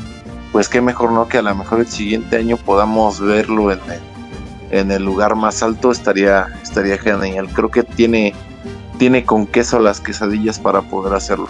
pues 0.52 0.68
qué 0.68 0.80
mejor 0.80 1.12
no 1.12 1.28
que 1.28 1.38
a 1.38 1.42
lo 1.42 1.54
mejor 1.54 1.80
el 1.80 1.88
siguiente 1.88 2.36
año 2.36 2.56
podamos 2.58 3.20
verlo 3.20 3.72
en 4.70 4.90
el 4.90 5.04
lugar 5.04 5.34
más 5.34 5.62
alto 5.62 5.90
estaría, 5.90 6.46
estaría 6.62 6.98
genial. 6.98 7.48
Creo 7.52 7.70
que 7.70 7.82
tiene, 7.82 8.34
tiene 8.98 9.24
con 9.24 9.46
queso 9.46 9.78
las 9.78 10.00
quesadillas 10.00 10.58
para 10.58 10.82
poder 10.82 11.14
hacerlo. 11.14 11.48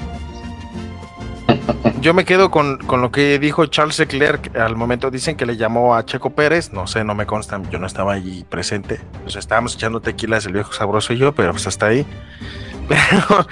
Yo 2.01 2.15
me 2.15 2.25
quedo 2.25 2.51
con, 2.51 2.81
lo 2.89 3.13
que 3.13 3.39
dijo 3.39 3.67
Charles 3.67 4.01
Leclerc 4.01 4.57
al 4.57 4.75
momento. 4.75 5.09
Dicen 5.09 5.37
que 5.37 5.47
le 5.47 5.57
llamó 5.57 5.95
a 5.95 6.05
Checo 6.05 6.31
Pérez. 6.31 6.73
No 6.73 6.89
sé, 6.89 7.05
no 7.05 7.15
me 7.15 7.27
consta. 7.27 7.63
Yo 7.71 7.79
no 7.79 7.87
estaba 7.87 8.13
allí 8.15 8.43
presente. 8.43 9.01
Pues 9.23 9.37
estábamos 9.37 9.77
echando 9.77 10.01
tequilas 10.01 10.45
el 10.47 10.53
viejo 10.53 10.73
sabroso 10.73 11.13
y 11.13 11.19
yo, 11.19 11.33
pero 11.33 11.53
pues 11.53 11.69
hasta 11.69 11.87
ahí. 11.87 12.05
Pero 12.89 13.47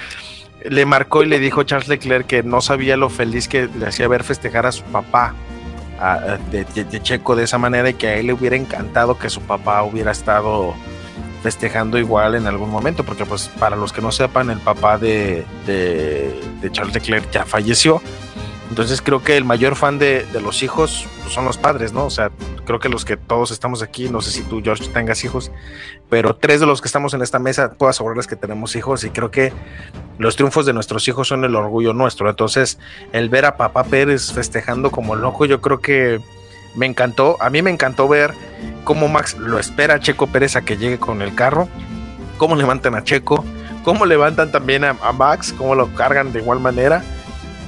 le 0.68 0.86
marcó 0.86 1.22
y 1.22 1.26
le 1.26 1.38
dijo 1.38 1.62
Charles 1.62 1.88
Leclerc 1.88 2.26
que 2.26 2.42
no 2.42 2.60
sabía 2.60 2.96
lo 2.96 3.10
feliz 3.10 3.48
que 3.48 3.68
le 3.78 3.86
hacía 3.86 4.08
ver 4.08 4.24
festejar 4.24 4.66
a 4.66 4.72
su 4.72 4.82
papá 4.84 5.34
de, 6.50 7.02
Checo 7.02 7.36
de 7.36 7.44
esa 7.44 7.58
manera 7.58 7.90
y 7.90 7.94
que 7.94 8.08
a 8.08 8.16
él 8.16 8.28
le 8.28 8.32
hubiera 8.32 8.56
encantado 8.56 9.18
que 9.18 9.28
su 9.28 9.40
papá 9.42 9.82
hubiera 9.82 10.12
estado 10.12 10.74
festejando 11.42 11.98
igual 11.98 12.34
en 12.34 12.46
algún 12.46 12.70
momento, 12.70 13.04
porque 13.04 13.24
pues 13.24 13.48
para 13.58 13.76
los 13.76 13.92
que 13.92 14.02
no 14.02 14.12
sepan, 14.12 14.50
el 14.50 14.58
papá 14.58 14.98
de, 14.98 15.44
de, 15.66 16.38
de 16.60 16.72
Charles 16.72 16.94
Leclerc 16.94 17.30
ya 17.30 17.46
falleció 17.46 18.02
entonces 18.70 19.02
creo 19.02 19.22
que 19.22 19.36
el 19.36 19.44
mayor 19.44 19.74
fan 19.74 19.98
de, 19.98 20.24
los 20.40 20.62
hijos 20.62 21.04
son 21.28 21.44
los 21.44 21.58
padres, 21.58 21.92
¿no? 21.92 22.04
O 22.06 22.10
sea, 22.10 22.30
creo 22.64 22.78
que 22.78 22.88
los 22.88 23.04
que 23.04 23.16
todos 23.16 23.50
estamos 23.50 23.82
aquí, 23.82 24.08
no 24.08 24.22
sé 24.22 24.30
si 24.30 24.42
tú, 24.42 24.62
George, 24.62 24.88
tengas 24.94 25.24
hijos, 25.24 25.50
pero 26.08 26.36
tres 26.36 26.60
de 26.60 26.66
los 26.66 26.80
que 26.80 26.86
estamos 26.86 27.12
en 27.12 27.20
esta 27.20 27.40
mesa, 27.40 27.72
puedo 27.72 27.90
asegurarles 27.90 28.28
que 28.28 28.36
tenemos 28.36 28.76
hijos 28.76 29.02
y 29.02 29.10
creo 29.10 29.32
que 29.32 29.52
los 30.18 30.36
triunfos 30.36 30.66
de 30.66 30.72
nuestros 30.72 31.06
hijos 31.08 31.26
son 31.26 31.44
el 31.44 31.56
orgullo 31.56 31.92
nuestro. 31.92 32.30
Entonces, 32.30 32.78
el 33.12 33.28
ver 33.28 33.44
a 33.44 33.56
papá 33.56 33.82
Pérez 33.82 34.32
festejando 34.32 34.92
como 34.92 35.16
loco, 35.16 35.46
yo 35.46 35.60
creo 35.60 35.80
que 35.80 36.20
me 36.76 36.86
encantó. 36.86 37.38
A 37.40 37.50
mí 37.50 37.62
me 37.62 37.72
encantó 37.72 38.06
ver 38.06 38.34
cómo 38.84 39.08
Max 39.08 39.36
lo 39.36 39.58
espera 39.58 39.94
a 39.94 40.00
Checo 40.00 40.28
Pérez 40.28 40.54
a 40.54 40.62
que 40.62 40.76
llegue 40.76 40.98
con 40.98 41.22
el 41.22 41.34
carro, 41.34 41.68
cómo 42.38 42.54
levantan 42.54 42.94
a 42.94 43.02
Checo, 43.02 43.44
cómo 43.82 44.06
levantan 44.06 44.52
también 44.52 44.84
a 44.84 44.94
Max, 45.12 45.52
cómo 45.58 45.74
lo 45.74 45.92
cargan 45.96 46.32
de 46.32 46.38
igual 46.38 46.60
manera 46.60 47.02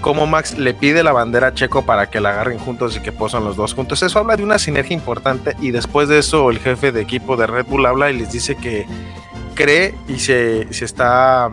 cómo 0.03 0.27
Max 0.27 0.59
le 0.59 0.75
pide 0.75 1.03
la 1.03 1.13
bandera 1.13 1.47
a 1.47 1.55
Checo 1.55 1.87
para 1.87 2.11
que 2.11 2.21
la 2.21 2.31
agarren 2.31 2.59
juntos 2.59 2.97
y 2.97 3.01
que 3.01 3.13
posan 3.13 3.45
los 3.45 3.57
dos 3.57 3.73
juntos. 3.73 4.03
Eso 4.03 4.19
habla 4.19 4.37
de 4.37 4.43
una 4.43 4.59
sinergia 4.59 4.95
importante 4.95 5.57
y 5.61 5.71
después 5.71 6.09
de 6.09 6.19
eso 6.19 6.51
el 6.51 6.59
jefe 6.59 6.93
de 6.93 7.01
equipo 7.01 7.37
de 7.37 7.47
Red 7.47 7.67
Bull 7.67 7.87
habla 7.87 8.11
y 8.11 8.19
les 8.19 8.33
dice 8.33 8.57
que 8.57 8.85
cree 9.55 9.95
y 10.09 10.19
se, 10.19 10.71
se 10.73 10.85
está 10.85 11.49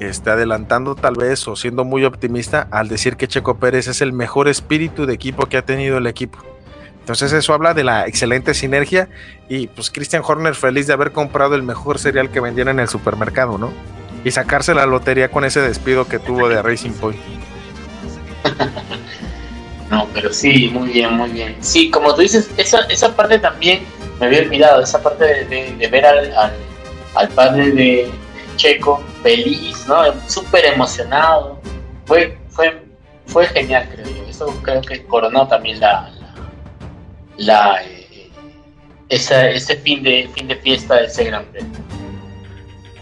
está 0.00 0.32
adelantando 0.32 0.94
tal 0.94 1.14
vez 1.14 1.46
o 1.46 1.54
siendo 1.54 1.84
muy 1.84 2.06
optimista 2.06 2.66
al 2.70 2.88
decir 2.88 3.16
que 3.16 3.28
Checo 3.28 3.58
Pérez 3.58 3.86
es 3.86 4.00
el 4.00 4.14
mejor 4.14 4.48
espíritu 4.48 5.04
de 5.04 5.12
equipo 5.12 5.44
que 5.44 5.58
ha 5.58 5.62
tenido 5.62 5.98
el 5.98 6.06
equipo. 6.06 6.38
Entonces 7.00 7.32
eso 7.34 7.52
habla 7.52 7.74
de 7.74 7.84
la 7.84 8.06
excelente 8.06 8.54
sinergia 8.54 9.10
y 9.50 9.66
pues 9.66 9.90
Christian 9.90 10.22
Horner 10.26 10.54
feliz 10.54 10.86
de 10.86 10.94
haber 10.94 11.12
comprado 11.12 11.54
el 11.54 11.62
mejor 11.62 11.98
cereal 11.98 12.30
que 12.30 12.40
vendían 12.40 12.68
en 12.68 12.80
el 12.80 12.88
supermercado, 12.88 13.58
¿no? 13.58 13.70
Y 14.24 14.30
sacarse 14.30 14.74
la 14.74 14.86
lotería 14.86 15.30
con 15.30 15.44
ese 15.44 15.60
despido 15.60 16.06
que 16.06 16.18
tuvo 16.18 16.48
de 16.48 16.62
Racing 16.62 16.92
Point. 16.92 17.49
No, 19.90 20.06
pero 20.14 20.32
sí, 20.32 20.70
muy 20.72 20.90
bien, 20.90 21.14
muy 21.14 21.30
bien. 21.30 21.56
Sí, 21.60 21.90
como 21.90 22.14
tú 22.14 22.20
dices, 22.20 22.48
esa, 22.56 22.82
esa 22.82 23.14
parte 23.16 23.40
también 23.40 23.82
me 24.20 24.26
había 24.26 24.42
olvidado, 24.42 24.82
esa 24.82 25.02
parte 25.02 25.44
de, 25.44 25.88
ver 25.88 26.06
al, 26.06 26.32
al, 27.16 27.28
padre 27.30 27.72
de 27.72 28.10
Checo 28.54 29.02
feliz, 29.24 29.84
¿no? 29.88 30.00
Súper 30.28 30.66
emocionado. 30.66 31.60
Fue, 32.04 32.38
fue, 32.50 32.80
fue 33.26 33.46
genial, 33.46 33.88
creo 33.92 34.06
yo. 34.06 34.30
Eso 34.30 34.46
creo 34.62 34.80
que 34.80 35.04
coronó 35.06 35.48
también 35.48 35.80
la, 35.80 36.08
la, 37.36 37.82
eh, 37.82 38.30
ese 39.08 39.76
fin 39.78 40.04
de, 40.04 40.30
fin 40.32 40.46
de 40.46 40.54
fiesta 40.54 40.96
de 40.96 41.06
ese 41.06 41.24
gran 41.24 41.44
premio. 41.46 41.80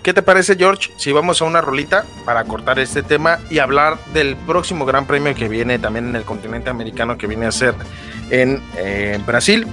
¿Qué 0.09 0.15
te 0.15 0.23
parece, 0.23 0.57
George, 0.57 0.91
si 0.97 1.13
vamos 1.13 1.43
a 1.43 1.45
una 1.45 1.61
rolita 1.61 2.07
para 2.25 2.43
cortar 2.45 2.79
este 2.79 3.03
tema 3.03 3.41
y 3.51 3.59
hablar 3.59 3.99
del 4.15 4.37
próximo 4.37 4.87
Gran 4.87 5.07
Premio 5.07 5.35
que 5.35 5.49
viene 5.49 5.79
también 5.79 6.09
en 6.09 6.17
el 6.17 6.23
continente 6.23 6.71
americano, 6.71 7.19
que 7.19 7.27
viene 7.27 7.45
a 7.45 7.53
ser 7.53 7.75
en 8.31 8.63
eh, 8.79 9.21
Brasil? 9.27 9.67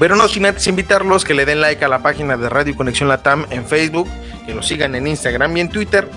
Pero 0.00 0.16
no 0.16 0.26
sin 0.26 0.44
antes 0.44 0.66
invitarlos 0.66 1.24
que 1.24 1.34
le 1.34 1.44
den 1.44 1.60
like 1.60 1.84
a 1.84 1.88
la 1.88 2.00
página 2.00 2.36
de 2.36 2.48
Radio 2.48 2.74
Conexión 2.74 3.08
Latam 3.08 3.46
en 3.50 3.64
Facebook, 3.64 4.08
que 4.44 4.56
lo 4.56 4.62
sigan 4.64 4.96
en 4.96 5.06
Instagram 5.06 5.56
y 5.56 5.60
en 5.60 5.68
Twitter, 5.68 6.08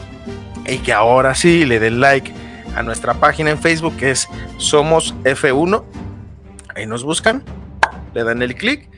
y 0.66 0.80
que 0.80 0.92
ahora 0.92 1.36
sí 1.36 1.64
le 1.64 1.80
den 1.80 2.00
like 2.00 2.34
a 2.76 2.82
nuestra 2.82 3.14
página 3.14 3.52
en 3.52 3.60
Facebook, 3.60 3.96
que 3.98 4.10
es 4.10 4.28
Somos 4.58 5.14
F1. 5.26 5.84
Ahí 6.76 6.88
nos 6.88 7.04
buscan, 7.04 7.44
le 8.16 8.24
dan 8.24 8.42
el 8.42 8.56
clic 8.56 8.90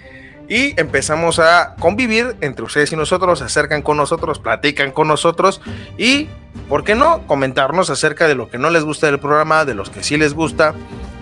y 0.48 0.80
empezamos 0.80 1.40
a 1.40 1.76
convivir 1.80 2.36
entre 2.42 2.66
ustedes 2.66 2.92
y 2.92 2.96
nosotros, 2.96 3.40
se 3.40 3.46
acercan 3.46 3.82
con 3.82 3.98
nosotros, 3.98 4.40
platican 4.40 4.92
con 4.92 5.08
nosotros 5.08 5.62
y, 5.98 6.28
¿por 6.70 6.84
qué 6.84 6.96
no?, 6.96 7.26
comentarnos 7.28 7.90
acerca 7.90 8.28
de 8.28 8.36
lo 8.36 8.50
que 8.50 8.58
no 8.58 8.70
les 8.70 8.84
gusta 8.84 9.08
del 9.08 9.20
programa, 9.20 9.66
de 9.66 9.76
los 9.76 9.90
que 9.90 10.04
sí 10.04 10.18
les 10.18 10.34
gusta, 10.34 10.74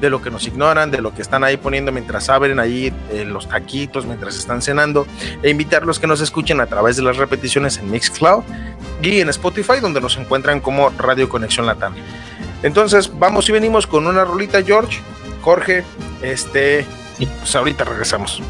de 0.01 0.09
lo 0.09 0.21
que 0.21 0.29
nos 0.29 0.45
ignoran, 0.47 0.91
de 0.91 1.01
lo 1.01 1.13
que 1.15 1.21
están 1.21 1.43
ahí 1.43 1.55
poniendo 1.55 1.91
mientras 1.91 2.29
abren 2.29 2.59
ahí 2.59 2.93
eh, 3.11 3.23
los 3.23 3.47
taquitos, 3.47 4.05
mientras 4.05 4.35
están 4.35 4.61
cenando, 4.61 5.07
e 5.41 5.49
invitarlos 5.49 5.99
que 5.99 6.07
nos 6.07 6.19
escuchen 6.19 6.59
a 6.59 6.65
través 6.65 6.97
de 6.97 7.03
las 7.03 7.15
repeticiones 7.15 7.77
en 7.77 7.89
Mixcloud 7.89 8.43
y 9.01 9.21
en 9.21 9.29
Spotify, 9.29 9.79
donde 9.81 10.01
nos 10.01 10.17
encuentran 10.17 10.59
como 10.59 10.89
Radio 10.89 11.29
Conexión 11.29 11.65
Latam. 11.65 11.93
Entonces, 12.63 13.11
vamos 13.17 13.47
y 13.47 13.53
venimos 13.53 13.87
con 13.87 14.05
una 14.05 14.25
rolita, 14.25 14.61
George, 14.61 14.99
Jorge, 15.41 15.83
este, 16.21 16.85
y 17.19 17.25
pues 17.25 17.55
ahorita 17.55 17.83
regresamos. 17.85 18.41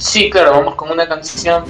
Sí, 0.00 0.30
claro, 0.30 0.52
vamos 0.52 0.76
con 0.76 0.90
una 0.90 1.06
canción. 1.06 1.64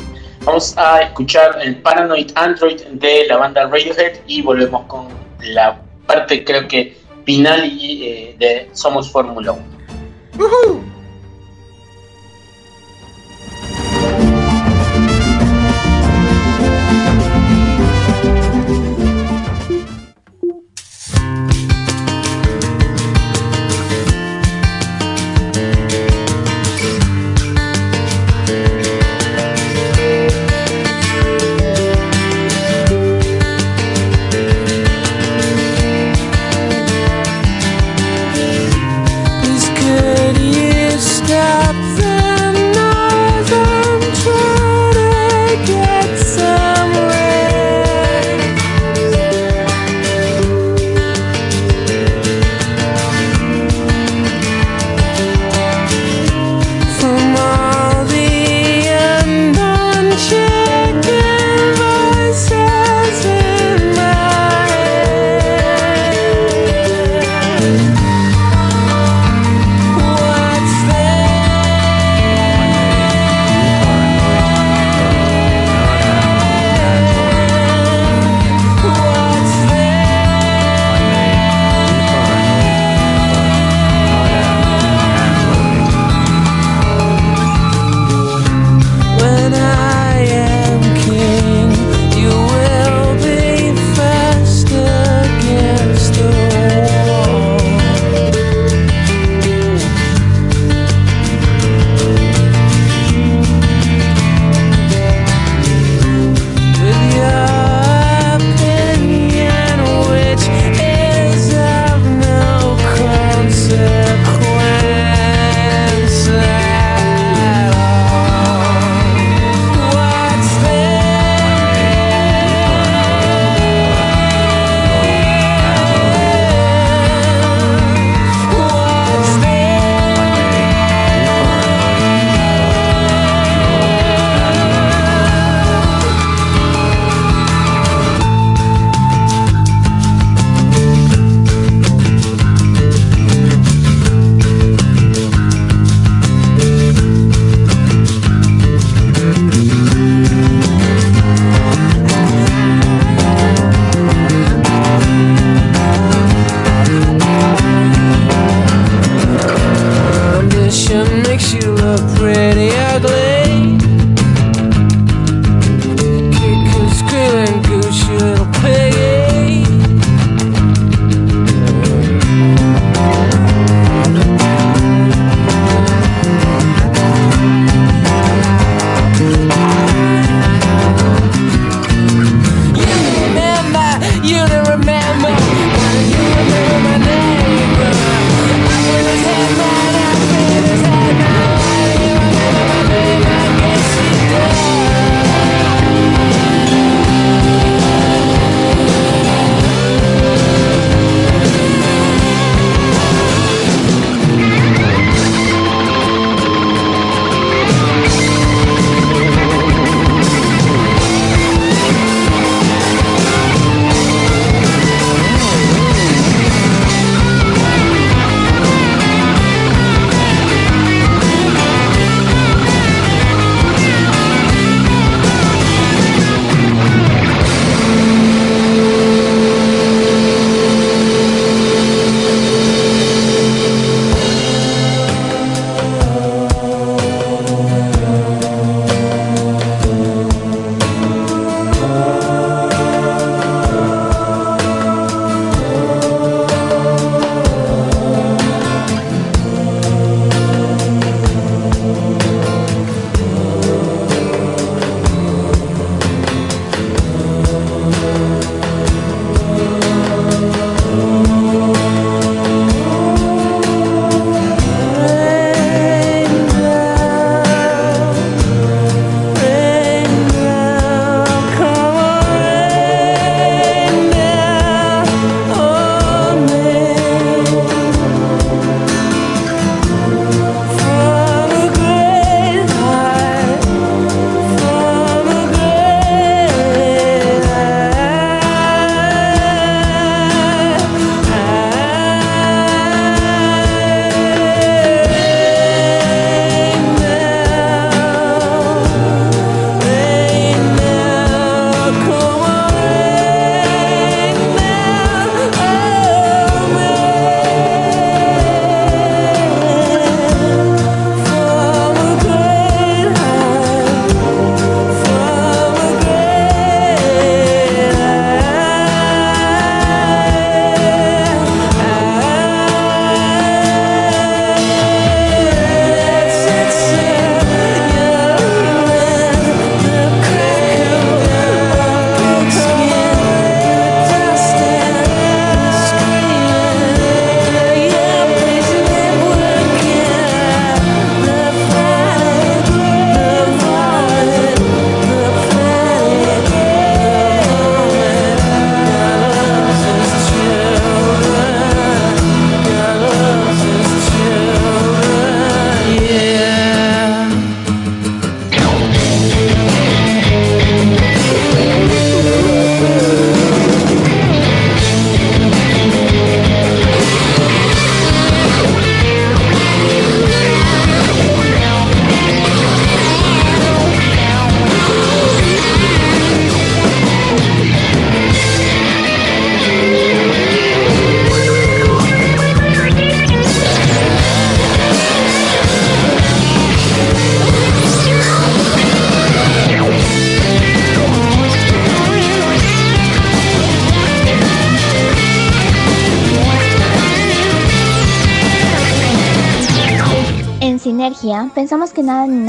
Vamos 0.44 0.78
a 0.78 1.02
escuchar 1.02 1.58
el 1.60 1.82
Paranoid 1.82 2.30
Android 2.36 2.80
de 2.92 3.26
la 3.26 3.36
banda 3.36 3.66
Radiohead 3.66 4.20
y 4.28 4.40
volvemos 4.40 4.86
con 4.86 5.08
la 5.40 5.82
parte, 6.06 6.44
creo 6.44 6.68
que 6.68 6.96
final 7.24 7.64
eh, 7.64 8.36
de 8.38 8.70
Somos 8.72 9.10
Fórmula 9.10 9.52
1. 9.52 9.80
Please 10.38 10.48
could 10.48 10.99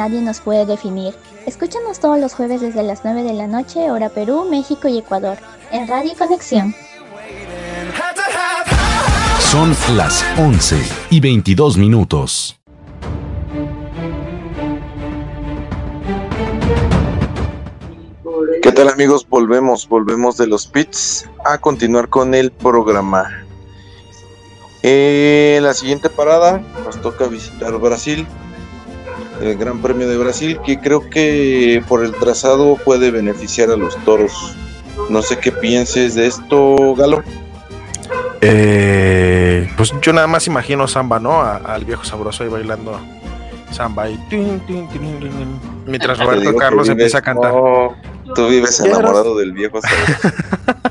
nadie 0.01 0.21
nos 0.21 0.41
puede 0.41 0.65
definir. 0.65 1.13
Escúchanos 1.45 1.99
todos 1.99 2.19
los 2.19 2.33
jueves 2.33 2.59
desde 2.59 2.81
las 2.81 3.01
9 3.03 3.21
de 3.21 3.33
la 3.33 3.45
noche, 3.45 3.91
hora 3.91 4.09
Perú, 4.09 4.47
México 4.49 4.87
y 4.87 4.97
Ecuador, 4.97 5.37
en 5.71 5.87
Radio 5.87 6.13
Conexión. 6.17 6.73
Son 9.39 9.75
las 9.95 10.25
11 10.39 10.81
y 11.11 11.19
22 11.19 11.77
minutos. 11.77 12.59
¿Qué 18.63 18.71
tal 18.71 18.89
amigos? 18.89 19.27
Volvemos, 19.29 19.87
volvemos 19.87 20.35
de 20.37 20.47
los 20.47 20.65
pits 20.65 21.29
a 21.45 21.59
continuar 21.59 22.09
con 22.09 22.33
el 22.33 22.51
programa. 22.51 23.45
En 24.81 25.61
la 25.61 25.75
siguiente 25.75 26.09
parada 26.09 26.59
nos 26.83 26.99
toca 27.01 27.27
visitar 27.27 27.77
Brasil, 27.77 28.25
el 29.41 29.57
Gran 29.57 29.81
Premio 29.81 30.07
de 30.07 30.17
Brasil, 30.17 30.59
que 30.65 30.79
creo 30.79 31.09
que 31.09 31.83
por 31.87 32.03
el 32.03 32.13
trazado 32.13 32.77
puede 32.77 33.11
beneficiar 33.11 33.69
a 33.69 33.75
los 33.75 33.95
toros. 34.03 34.55
No 35.09 35.21
sé 35.21 35.39
qué 35.39 35.51
pienses 35.51 36.15
de 36.15 36.27
esto, 36.27 36.95
Galo. 36.95 37.23
Eh, 38.41 39.69
pues 39.77 39.93
yo 40.01 40.13
nada 40.13 40.27
más 40.27 40.47
imagino 40.47 40.87
samba, 40.87 41.19
¿no? 41.19 41.41
al 41.41 41.85
viejo 41.85 42.03
sabroso 42.03 42.43
ahí 42.43 42.49
bailando 42.49 42.99
samba 43.71 44.09
y 44.09 44.19
mientras 45.85 46.19
Roberto 46.19 46.55
Carlos 46.55 46.89
empieza 46.89 47.19
a 47.19 47.21
cantar. 47.21 47.53
tú 48.35 48.47
vives 48.47 48.79
enamorado 48.79 49.37
del 49.37 49.53
viejo 49.53 49.79
sabroso. 49.81 50.35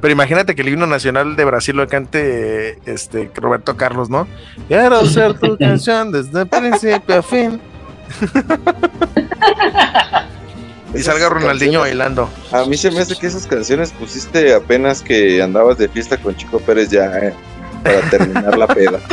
Pero 0.00 0.12
imagínate 0.12 0.54
que 0.54 0.62
el 0.62 0.68
himno 0.68 0.86
nacional 0.86 1.36
de 1.36 1.44
Brasil 1.44 1.76
lo 1.76 1.86
cante 1.88 2.78
este 2.90 3.30
Roberto 3.34 3.76
Carlos, 3.76 4.08
¿no? 4.08 4.26
Quiero 4.68 5.04
ser 5.06 5.38
tu 5.38 5.56
canción 5.58 6.12
desde 6.12 6.46
principio 6.46 7.18
a 7.18 7.22
fin. 7.22 7.60
y 10.94 10.98
salga 11.00 11.28
Ronaldinho 11.28 11.80
bailando. 11.80 12.28
A 12.52 12.64
mí 12.64 12.76
se 12.76 12.90
me 12.90 13.00
hace 13.00 13.16
que 13.16 13.26
esas 13.26 13.46
canciones 13.46 13.92
pusiste 13.92 14.54
apenas 14.54 15.02
que 15.02 15.42
andabas 15.42 15.78
de 15.78 15.88
fiesta 15.88 16.16
con 16.16 16.36
Chico 16.36 16.58
Pérez 16.60 16.90
ya, 16.90 17.06
eh, 17.18 17.34
para 17.82 18.00
terminar 18.10 18.56
la 18.56 18.66
peda. 18.66 19.00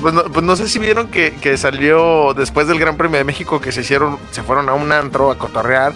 Pues 0.00 0.14
no, 0.14 0.24
pues 0.24 0.46
no, 0.46 0.56
sé 0.56 0.66
si 0.66 0.78
vieron 0.78 1.08
que, 1.08 1.34
que, 1.34 1.58
salió 1.58 2.32
después 2.32 2.66
del 2.68 2.78
Gran 2.78 2.96
Premio 2.96 3.18
de 3.18 3.24
México 3.24 3.60
que 3.60 3.70
se 3.70 3.82
hicieron, 3.82 4.18
se 4.30 4.42
fueron 4.42 4.70
a 4.70 4.74
un 4.74 4.92
antro 4.92 5.30
a 5.30 5.36
cotorrear. 5.36 5.92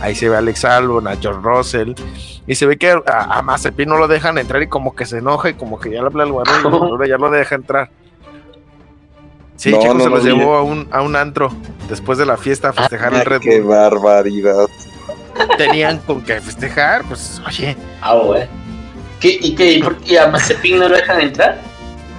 Ahí 0.00 0.14
se 0.14 0.28
ve 0.28 0.36
a 0.36 0.38
Alex 0.38 0.64
Albon, 0.64 1.08
a 1.08 1.16
George 1.16 1.40
Russell. 1.42 1.94
Y 2.46 2.54
se 2.54 2.66
ve 2.66 2.76
que 2.76 2.90
a, 2.90 3.38
a 3.38 3.42
Mazepin 3.42 3.88
no 3.88 3.96
lo 3.96 4.06
dejan 4.06 4.38
entrar 4.38 4.62
y 4.62 4.68
como 4.68 4.94
que 4.94 5.06
se 5.06 5.18
enoja 5.18 5.50
y 5.50 5.54
como 5.54 5.80
que 5.80 5.90
ya 5.90 6.02
le 6.02 6.06
habla 6.06 6.22
al 6.22 6.30
y 6.30 6.34
ya 7.08 7.16
lo 7.16 7.30
deja 7.30 7.56
entrar. 7.56 7.90
Sí, 9.56 9.70
chicos, 9.72 10.02
se 10.02 10.10
los 10.10 10.24
llevó 10.24 10.56
a 10.56 10.62
un, 10.62 10.88
a 10.90 11.02
un 11.02 11.16
antro 11.16 11.50
después 11.88 12.18
de 12.18 12.26
la 12.26 12.36
fiesta 12.36 12.70
a 12.70 12.72
festejar 12.72 13.14
el 13.14 13.24
Red 13.24 13.38
Bull. 13.38 13.50
¡Qué 13.50 13.60
barbaridad! 13.60 14.66
Tenían 15.56 15.98
con 15.98 16.22
qué 16.22 16.40
festejar, 16.40 17.04
pues, 17.04 17.40
oye. 17.46 17.76
Ah, 18.00 18.14
güey. 18.14 18.46
¿Qué, 19.20 19.38
¿Y 19.40 19.54
qué? 19.54 19.80
¿Por 19.82 19.96
qué 19.98 20.18
a 20.18 20.28
Mazepin 20.28 20.78
no 20.78 20.88
lo 20.88 20.96
dejan 20.96 21.20
entrar? 21.20 21.60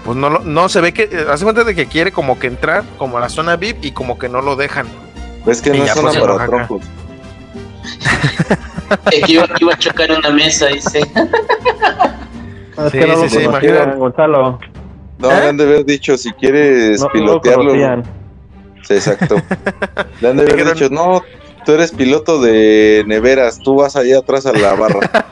Pues 0.05 0.17
no, 0.17 0.29
no 0.29 0.69
se 0.69 0.81
ve 0.81 0.93
que, 0.93 1.03
eh, 1.03 1.25
hace 1.29 1.43
cuenta 1.43 1.63
de 1.63 1.75
que 1.75 1.87
quiere 1.87 2.11
como 2.11 2.39
que 2.39 2.47
entrar 2.47 2.83
como 2.97 3.17
a 3.17 3.21
la 3.21 3.29
zona 3.29 3.55
VIP 3.55 3.85
y 3.85 3.91
como 3.91 4.17
que 4.17 4.29
no 4.29 4.41
lo 4.41 4.55
dejan. 4.55 4.87
Pues 5.43 5.61
que 5.61 5.71
no 5.71 5.83
es 5.83 5.91
zona 5.91 6.11
pues, 6.11 6.19
para 6.19 6.45
troncos. 6.45 6.83
que 9.09 9.31
iba, 9.31 9.45
iba, 9.59 9.73
a 9.73 9.77
chocar 9.77 10.11
una 10.11 10.29
mesa, 10.29 10.67
dice. 10.67 11.01
Sí, 12.91 12.99
no 12.99 13.29
sí, 13.29 13.29
sí, 13.29 13.45
Gonzalo. 13.97 14.59
No, 15.17 15.31
¿Eh? 15.31 15.39
le 15.39 15.47
han 15.47 15.57
de 15.57 15.63
haber 15.63 15.85
dicho, 15.85 16.17
si 16.17 16.31
quieres 16.33 17.03
pilotearlo. 17.13 18.03
sí, 18.83 18.93
exacto. 18.93 19.35
le 20.21 20.29
han 20.29 20.37
de 20.37 20.43
haber 20.43 20.73
dicho, 20.73 20.89
no, 20.89 21.23
tú 21.65 21.73
eres 21.73 21.91
piloto 21.91 22.41
de 22.41 23.03
neveras, 23.07 23.59
tú 23.59 23.75
vas 23.75 23.95
allá 23.95 24.19
atrás 24.19 24.45
a 24.45 24.53
la 24.53 24.75
barra. 24.75 25.09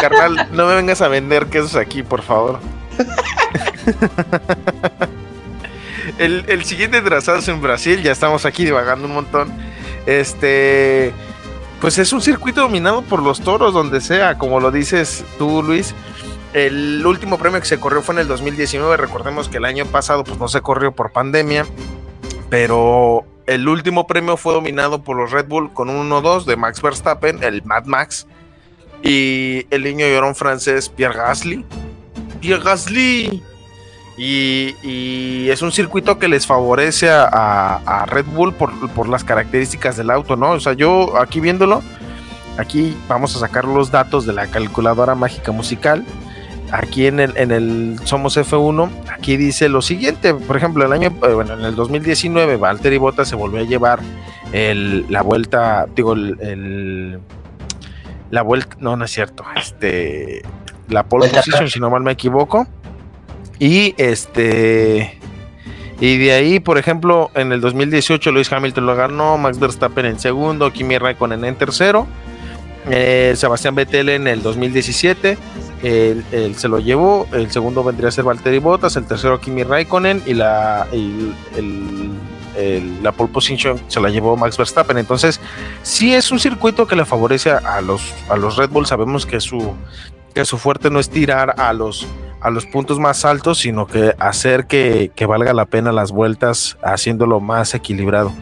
Carnal, 0.00 0.48
no 0.52 0.66
me 0.66 0.74
vengas 0.74 1.00
a 1.00 1.08
vender 1.08 1.46
quesos 1.46 1.76
aquí, 1.76 2.02
por 2.02 2.22
favor. 2.22 2.58
el, 6.18 6.44
el 6.48 6.64
siguiente 6.64 7.00
trazado 7.02 7.38
es 7.38 7.48
en 7.48 7.62
Brasil, 7.62 8.02
ya 8.02 8.12
estamos 8.12 8.44
aquí 8.44 8.64
divagando 8.64 9.06
un 9.06 9.14
montón. 9.14 9.52
Este, 10.06 11.12
pues 11.80 11.98
es 11.98 12.12
un 12.12 12.22
circuito 12.22 12.62
dominado 12.62 13.02
por 13.02 13.22
los 13.22 13.40
toros, 13.40 13.74
donde 13.74 14.00
sea, 14.00 14.38
como 14.38 14.60
lo 14.60 14.70
dices 14.70 15.24
tú, 15.38 15.62
Luis. 15.62 15.94
El 16.56 17.04
último 17.04 17.36
premio 17.36 17.60
que 17.60 17.66
se 17.66 17.78
corrió 17.78 18.00
fue 18.00 18.14
en 18.14 18.22
el 18.22 18.28
2019. 18.28 18.96
Recordemos 18.96 19.50
que 19.50 19.58
el 19.58 19.66
año 19.66 19.84
pasado 19.84 20.24
pues 20.24 20.38
no 20.38 20.48
se 20.48 20.62
corrió 20.62 20.90
por 20.90 21.12
pandemia, 21.12 21.66
pero 22.48 23.26
el 23.46 23.68
último 23.68 24.06
premio 24.06 24.38
fue 24.38 24.54
dominado 24.54 25.02
por 25.02 25.18
los 25.18 25.32
Red 25.32 25.48
Bull 25.48 25.70
con 25.74 25.90
un 25.90 26.08
1-2 26.08 26.46
de 26.46 26.56
Max 26.56 26.80
Verstappen, 26.80 27.44
el 27.44 27.62
Mad 27.62 27.84
Max, 27.84 28.26
y 29.02 29.66
el 29.68 29.84
niño 29.84 30.06
llorón 30.06 30.34
francés 30.34 30.88
Pierre 30.88 31.18
Gasly. 31.18 31.62
Pierre 32.40 32.64
Gasly. 32.64 33.42
Y, 34.16 35.50
es 35.50 35.60
un 35.60 35.72
circuito 35.72 36.18
que 36.18 36.26
les 36.26 36.46
favorece 36.46 37.10
a, 37.10 38.06
Red 38.08 38.24
Bull 38.32 38.54
por, 38.54 38.90
por, 38.92 39.10
las 39.10 39.24
características 39.24 39.98
del 39.98 40.10
auto, 40.10 40.36
¿no? 40.36 40.52
O 40.52 40.60
sea, 40.60 40.72
yo 40.72 41.18
aquí 41.18 41.38
viéndolo, 41.38 41.82
aquí 42.56 42.96
vamos 43.08 43.36
a 43.36 43.40
sacar 43.40 43.66
los 43.66 43.90
datos 43.90 44.24
de 44.24 44.32
la 44.32 44.46
calculadora 44.46 45.14
mágica 45.14 45.52
musical 45.52 46.02
aquí 46.72 47.06
en 47.06 47.20
el, 47.20 47.36
en 47.36 47.50
el 47.50 47.98
Somos 48.04 48.36
F1, 48.36 48.90
aquí 49.10 49.36
dice 49.36 49.68
lo 49.68 49.82
siguiente, 49.82 50.34
por 50.34 50.56
ejemplo, 50.56 50.84
el 50.84 50.92
año, 50.92 51.08
eh, 51.08 51.32
bueno, 51.32 51.54
en 51.54 51.64
el 51.64 51.74
2019, 51.74 52.56
Valtteri 52.56 52.98
Bottas 52.98 53.28
se 53.28 53.36
volvió 53.36 53.60
a 53.60 53.64
llevar 53.64 54.00
el, 54.52 55.06
la 55.08 55.22
vuelta, 55.22 55.86
digo, 55.94 56.14
el, 56.14 57.20
la 58.30 58.42
vuelta, 58.42 58.76
no, 58.80 58.96
no 58.96 59.04
es 59.04 59.10
cierto, 59.10 59.44
este, 59.56 60.42
la 60.88 61.04
pole 61.04 61.28
position, 61.28 61.68
si 61.68 61.80
no 61.80 61.90
mal 61.90 62.02
me 62.02 62.12
equivoco, 62.12 62.66
y 63.58 63.94
este, 63.96 65.18
y 66.00 66.18
de 66.18 66.32
ahí, 66.32 66.60
por 66.60 66.76
ejemplo, 66.76 67.30
en 67.34 67.52
el 67.52 67.60
2018 67.60 68.30
Luis 68.30 68.52
Hamilton 68.52 68.86
lo 68.86 68.96
ganó, 68.96 69.38
Max 69.38 69.58
Verstappen 69.58 70.04
en 70.04 70.18
segundo, 70.18 70.70
Kimi 70.72 70.98
Raikkonen 70.98 71.44
en 71.44 71.56
tercero, 71.56 72.06
eh, 72.90 73.32
Sebastián 73.36 73.74
Vettel 73.74 74.10
en 74.10 74.28
el 74.28 74.42
2017, 74.42 75.38
él, 75.82 76.54
se 76.56 76.68
lo 76.68 76.78
llevó, 76.78 77.26
el 77.32 77.50
segundo 77.50 77.84
vendría 77.84 78.08
a 78.08 78.12
ser 78.12 78.24
Valtteri 78.24 78.58
Bottas, 78.58 78.96
el 78.96 79.04
tercero 79.04 79.40
Kimi 79.40 79.62
Raikkonen 79.62 80.22
y 80.26 80.34
la, 80.34 80.86
la 83.02 83.12
pole 83.12 83.32
position 83.32 83.80
se 83.88 84.00
la 84.00 84.08
llevó 84.08 84.36
Max 84.36 84.56
Verstappen. 84.56 84.98
Entonces, 84.98 85.40
sí 85.82 86.14
es 86.14 86.30
un 86.30 86.38
circuito 86.38 86.86
que 86.86 86.96
le 86.96 87.04
favorece 87.04 87.50
a 87.50 87.80
los, 87.80 88.14
a 88.28 88.36
los 88.36 88.56
Red 88.56 88.70
Bull. 88.70 88.86
Sabemos 88.86 89.26
que 89.26 89.40
su, 89.40 89.74
que 90.34 90.44
su 90.44 90.58
fuerte 90.58 90.90
no 90.90 90.98
es 90.98 91.10
tirar 91.10 91.54
a 91.58 91.72
los, 91.72 92.06
a 92.40 92.50
los 92.50 92.66
puntos 92.66 92.98
más 92.98 93.24
altos, 93.24 93.58
sino 93.58 93.86
que 93.86 94.14
hacer 94.18 94.66
que, 94.66 95.10
que 95.14 95.26
valga 95.26 95.52
la 95.52 95.66
pena 95.66 95.92
las 95.92 96.12
vueltas 96.12 96.78
haciéndolo 96.82 97.40
más 97.40 97.74
equilibrado. 97.74 98.32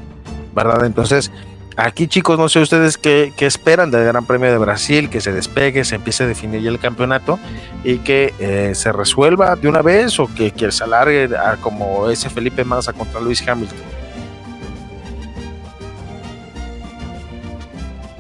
¿Verdad? 0.55 0.85
Entonces, 0.85 1.33
Aquí 1.77 2.07
chicos, 2.07 2.39
no 2.39 2.49
sé 2.49 2.61
ustedes 2.61 2.97
qué, 2.99 3.33
esperan 3.39 3.91
del 3.91 4.05
Gran 4.05 4.25
Premio 4.27 4.51
de 4.51 4.59
Brasil, 4.59 5.11
que 5.11 5.21
se 5.21 5.33
despegue, 5.33 5.85
se 5.85 5.97
empiece 5.97 6.23
a 6.23 6.27
definir 6.27 6.63
ya 6.63 6.71
el 6.71 6.79
campeonato 6.79 7.39
y 7.83 7.99
que 7.99 8.33
eh, 8.39 8.75
se 8.75 8.93
resuelva 8.93 9.57
de 9.57 9.69
una 9.69 9.83
vez 9.83 10.21
o 10.21 10.29
que, 10.33 10.53
que 10.53 10.71
se 10.71 10.85
alargue 10.85 11.29
a 11.37 11.57
como 11.57 12.09
ese 12.11 12.31
Felipe 12.31 12.65
Massa 12.65 12.93
contra 12.93 13.21
Luis 13.21 13.47
Hamilton. 13.47 13.79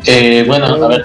Eh, 0.06 0.44
bueno, 0.47 0.66
a 0.66 0.89
ver. 0.89 1.05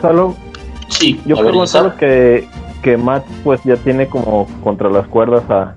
sí, 0.89 1.21
yo 1.25 1.37
creo 1.37 1.95
que, 1.97 2.47
que 2.81 2.97
Matt 2.97 3.25
pues 3.43 3.61
ya 3.63 3.77
tiene 3.77 4.07
como 4.07 4.47
contra 4.63 4.89
las 4.89 5.07
cuerdas 5.07 5.43
a, 5.49 5.75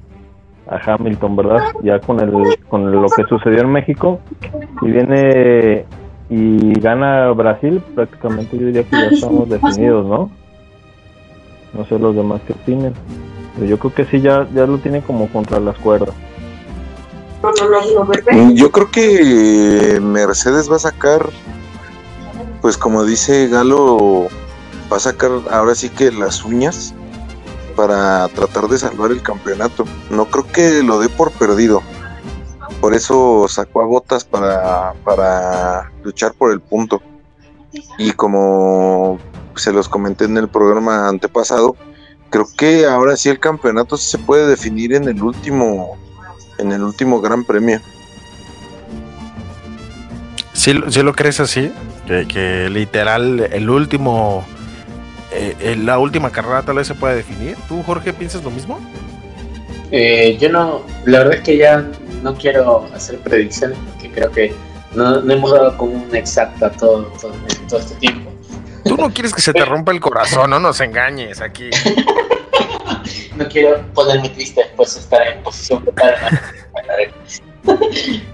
a 0.68 0.94
Hamilton, 0.94 1.36
¿verdad? 1.36 1.60
Ya 1.82 2.00
con 2.00 2.18
el 2.18 2.32
con 2.68 2.90
lo 2.90 3.08
que 3.10 3.24
sucedió 3.28 3.60
en 3.60 3.70
México 3.70 4.20
y 4.80 4.90
viene 4.90 5.84
y 6.28 6.72
gana 6.80 7.30
Brasil, 7.32 7.82
prácticamente 7.94 8.58
yo 8.58 8.66
diría 8.66 8.84
que 8.84 8.90
ya 8.90 9.06
estamos 9.08 9.48
definidos, 9.48 10.06
¿no? 10.06 10.30
No 11.74 11.86
sé 11.86 11.98
los 11.98 12.14
demás 12.14 12.40
que 12.46 12.52
opinen. 12.52 12.94
Pero 13.54 13.66
yo 13.66 13.78
creo 13.78 13.94
que 13.94 14.04
sí, 14.06 14.20
ya, 14.20 14.46
ya 14.54 14.66
lo 14.66 14.78
tiene 14.78 15.02
como 15.02 15.28
contra 15.28 15.60
las 15.60 15.76
cuerdas. 15.78 16.14
Yo 18.54 18.70
creo 18.70 18.90
que 18.90 19.98
Mercedes 20.00 20.70
va 20.70 20.76
a 20.76 20.80
sacar, 20.80 21.28
pues 22.60 22.78
como 22.78 23.04
dice 23.04 23.48
Galo, 23.48 24.28
va 24.90 24.96
a 24.96 25.00
sacar 25.00 25.30
ahora 25.50 25.74
sí 25.74 25.88
que 25.88 26.12
las 26.12 26.44
uñas 26.44 26.94
para 27.74 28.28
tratar 28.28 28.68
de 28.68 28.78
salvar 28.78 29.10
el 29.10 29.22
campeonato. 29.22 29.84
No 30.10 30.26
creo 30.26 30.46
que 30.46 30.82
lo 30.82 31.00
dé 31.00 31.08
por 31.08 31.32
perdido 31.32 31.82
por 32.80 32.94
eso 32.94 33.46
sacó 33.48 33.82
a 33.82 33.86
Botas 33.86 34.24
para, 34.24 34.94
para 35.04 35.90
luchar 36.02 36.32
por 36.34 36.52
el 36.52 36.60
punto. 36.60 37.02
Y 37.98 38.12
como 38.12 39.18
se 39.56 39.72
los 39.72 39.88
comenté 39.88 40.24
en 40.24 40.36
el 40.36 40.48
programa 40.48 41.08
antepasado, 41.08 41.76
creo 42.30 42.46
que 42.56 42.86
ahora 42.86 43.16
sí 43.16 43.28
el 43.28 43.38
campeonato 43.38 43.96
se 43.96 44.18
puede 44.18 44.46
definir 44.46 44.94
en 44.94 45.08
el 45.08 45.22
último 45.22 45.96
en 46.58 46.72
el 46.72 46.82
último 46.82 47.20
gran 47.20 47.44
premio. 47.44 47.80
¿Sí, 50.52 50.72
lo 50.72 51.12
crees 51.12 51.40
así? 51.40 51.72
Que, 52.06 52.68
literal 52.70 53.48
el 53.52 53.68
último, 53.68 54.44
eh, 55.32 55.76
la 55.82 55.98
última 55.98 56.30
carrera 56.30 56.62
tal 56.62 56.76
vez 56.76 56.86
se 56.86 56.94
pueda 56.94 57.14
definir. 57.14 57.56
¿Tú, 57.68 57.82
Jorge, 57.82 58.12
piensas 58.12 58.44
lo 58.44 58.50
mismo? 58.50 58.78
Eh, 59.90 60.36
yo 60.40 60.50
no, 60.50 60.82
la 61.04 61.18
verdad 61.18 61.34
es 61.34 61.40
que 61.42 61.56
ya 61.56 61.86
no 62.22 62.34
quiero 62.34 62.88
hacer 62.94 63.18
predicciones 63.18 63.76
porque 63.90 64.10
creo 64.10 64.30
que 64.30 64.54
no, 64.94 65.18
hemos 65.30 65.50
dado 65.50 65.76
como 65.76 65.92
una 65.92 66.18
exacta 66.18 66.70
todo, 66.70 67.04
todo, 67.20 67.32
todo 67.68 67.80
este 67.80 67.94
tiempo. 67.96 68.30
Tú 68.84 68.96
no 68.96 69.12
quieres 69.12 69.32
que 69.32 69.40
se 69.40 69.52
te 69.52 69.64
rompa 69.64 69.92
el 69.92 70.00
corazón, 70.00 70.50
no 70.50 70.60
nos 70.60 70.80
engañes 70.80 71.40
aquí. 71.40 71.70
no 73.36 73.48
quiero 73.48 73.82
ponerme 73.94 74.28
triste 74.30 74.62
después 74.62 74.94
de 74.94 75.00
estar 75.00 75.26
en 75.26 75.42
posición 75.42 75.84
de 75.84 75.92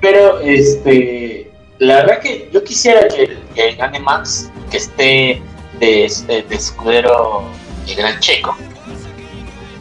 Pero, 0.01 0.41
este, 0.41 1.51
la 1.79 1.97
verdad 1.97 2.21
que 2.21 2.49
yo 2.53 2.65
quisiera 2.65 3.07
que, 3.09 3.75
gane 3.77 4.01
Max, 4.01 4.51
que 4.71 4.79
esté 4.79 5.43
de, 5.79 6.13
de, 6.27 6.55
escudero 6.55 7.45
el 7.87 7.95
gran 7.95 8.19
checo. 8.21 8.57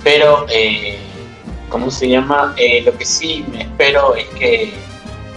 Pero, 0.03 0.45
eh, 0.49 0.99
¿cómo 1.69 1.91
se 1.91 2.09
llama? 2.09 2.53
Eh, 2.57 2.81
lo 2.81 2.97
que 2.97 3.05
sí 3.05 3.45
me 3.51 3.63
espero 3.63 4.15
es 4.15 4.25
que, 4.29 4.73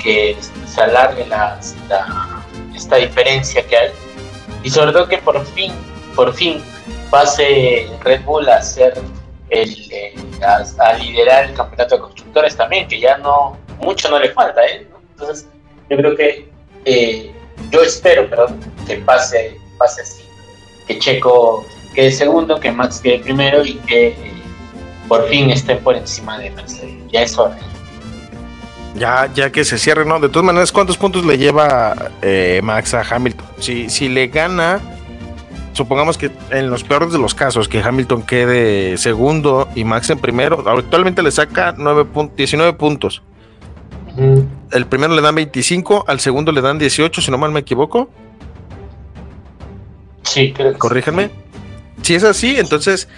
que 0.03 0.37
se 0.67 0.81
alargue 0.81 1.27
la, 1.27 1.61
esta 2.75 2.97
diferencia 2.97 3.67
que 3.67 3.77
hay. 3.77 3.91
Y 4.63 4.71
sobre 4.71 4.93
todo 4.93 5.09
que 5.09 5.19
por 5.19 5.45
fin, 5.47 5.73
por 6.15 6.35
fin, 6.35 6.63
pase 7.11 7.89
Red 8.03 8.25
Bull 8.25 8.49
a 8.49 8.63
ser 8.63 8.95
el, 9.51 9.91
eh, 9.91 10.15
a, 10.43 10.93
liderar 10.95 11.47
el 11.47 11.55
campeonato 11.55 11.97
de 11.97 12.01
constructores 12.03 12.57
también, 12.57 12.89
que 12.89 13.01
ya 13.01 13.19
no, 13.19 13.57
mucho 13.81 14.09
no 14.11 14.19
le 14.19 14.31
falta, 14.31 14.65
¿eh? 14.65 14.87
Entonces, 15.13 15.47
yo 15.89 15.97
creo 15.97 16.17
que, 16.17 16.49
eh, 16.85 17.33
yo 17.71 17.83
espero, 17.83 18.29
perdón, 18.29 18.61
que 18.87 18.97
pase, 18.99 19.57
pase 19.77 20.03
así, 20.03 20.23
que 20.87 20.99
Checo 20.99 21.67
quede 21.95 22.13
segundo, 22.13 22.61
que 22.61 22.71
Max 22.71 23.01
quede 23.01 23.19
primero 23.19 23.65
y 23.65 23.75
que 23.81 24.15
por 25.11 25.27
fin 25.29 25.51
esté 25.51 25.75
por 25.75 25.97
encima 25.97 26.39
de 26.39 26.51
Mercedes. 26.53 26.95
Ya 27.11 27.23
es 27.23 27.37
hora. 27.37 27.59
Ya, 28.95 29.29
ya 29.35 29.51
que 29.51 29.65
se 29.65 29.77
cierre, 29.77 30.05
¿no? 30.05 30.21
De 30.21 30.29
todas 30.29 30.47
maneras, 30.47 30.71
¿cuántos 30.71 30.97
puntos 30.97 31.27
le 31.27 31.37
lleva 31.37 32.13
Max 32.63 32.95
a 32.95 33.03
Hamilton? 33.03 33.47
Si, 33.59 33.91
si 33.91 34.09
le 34.09 34.29
gana 34.29 34.81
supongamos 35.73 36.17
que 36.17 36.31
en 36.51 36.71
los 36.71 36.85
peores 36.85 37.11
de 37.11 37.19
los 37.19 37.35
casos, 37.35 37.69
que 37.69 37.83
Hamilton 37.83 38.23
quede 38.23 38.97
segundo 38.99 39.69
y 39.75 39.83
Max 39.83 40.11
en 40.11 40.19
primero, 40.19 40.63
actualmente 40.69 41.23
le 41.23 41.33
saca 41.33 41.75
9 41.77 42.07
19 42.37 42.75
puntos. 42.75 43.23
El 44.71 44.87
primero 44.87 45.15
le 45.15 45.23
dan 45.23 45.35
25, 45.35 46.05
al 46.07 46.21
segundo 46.21 46.53
le 46.53 46.61
dan 46.61 46.79
18, 46.79 47.21
si 47.21 47.31
no 47.33 47.39
mal 47.39 47.51
me 47.51 47.61
equivoco. 47.61 48.11
Sí, 50.23 50.53
creo. 50.53 50.79
Corríjanme. 50.79 51.31
Si 52.03 52.15
es 52.15 52.23
así, 52.23 52.59
entonces 52.59 53.09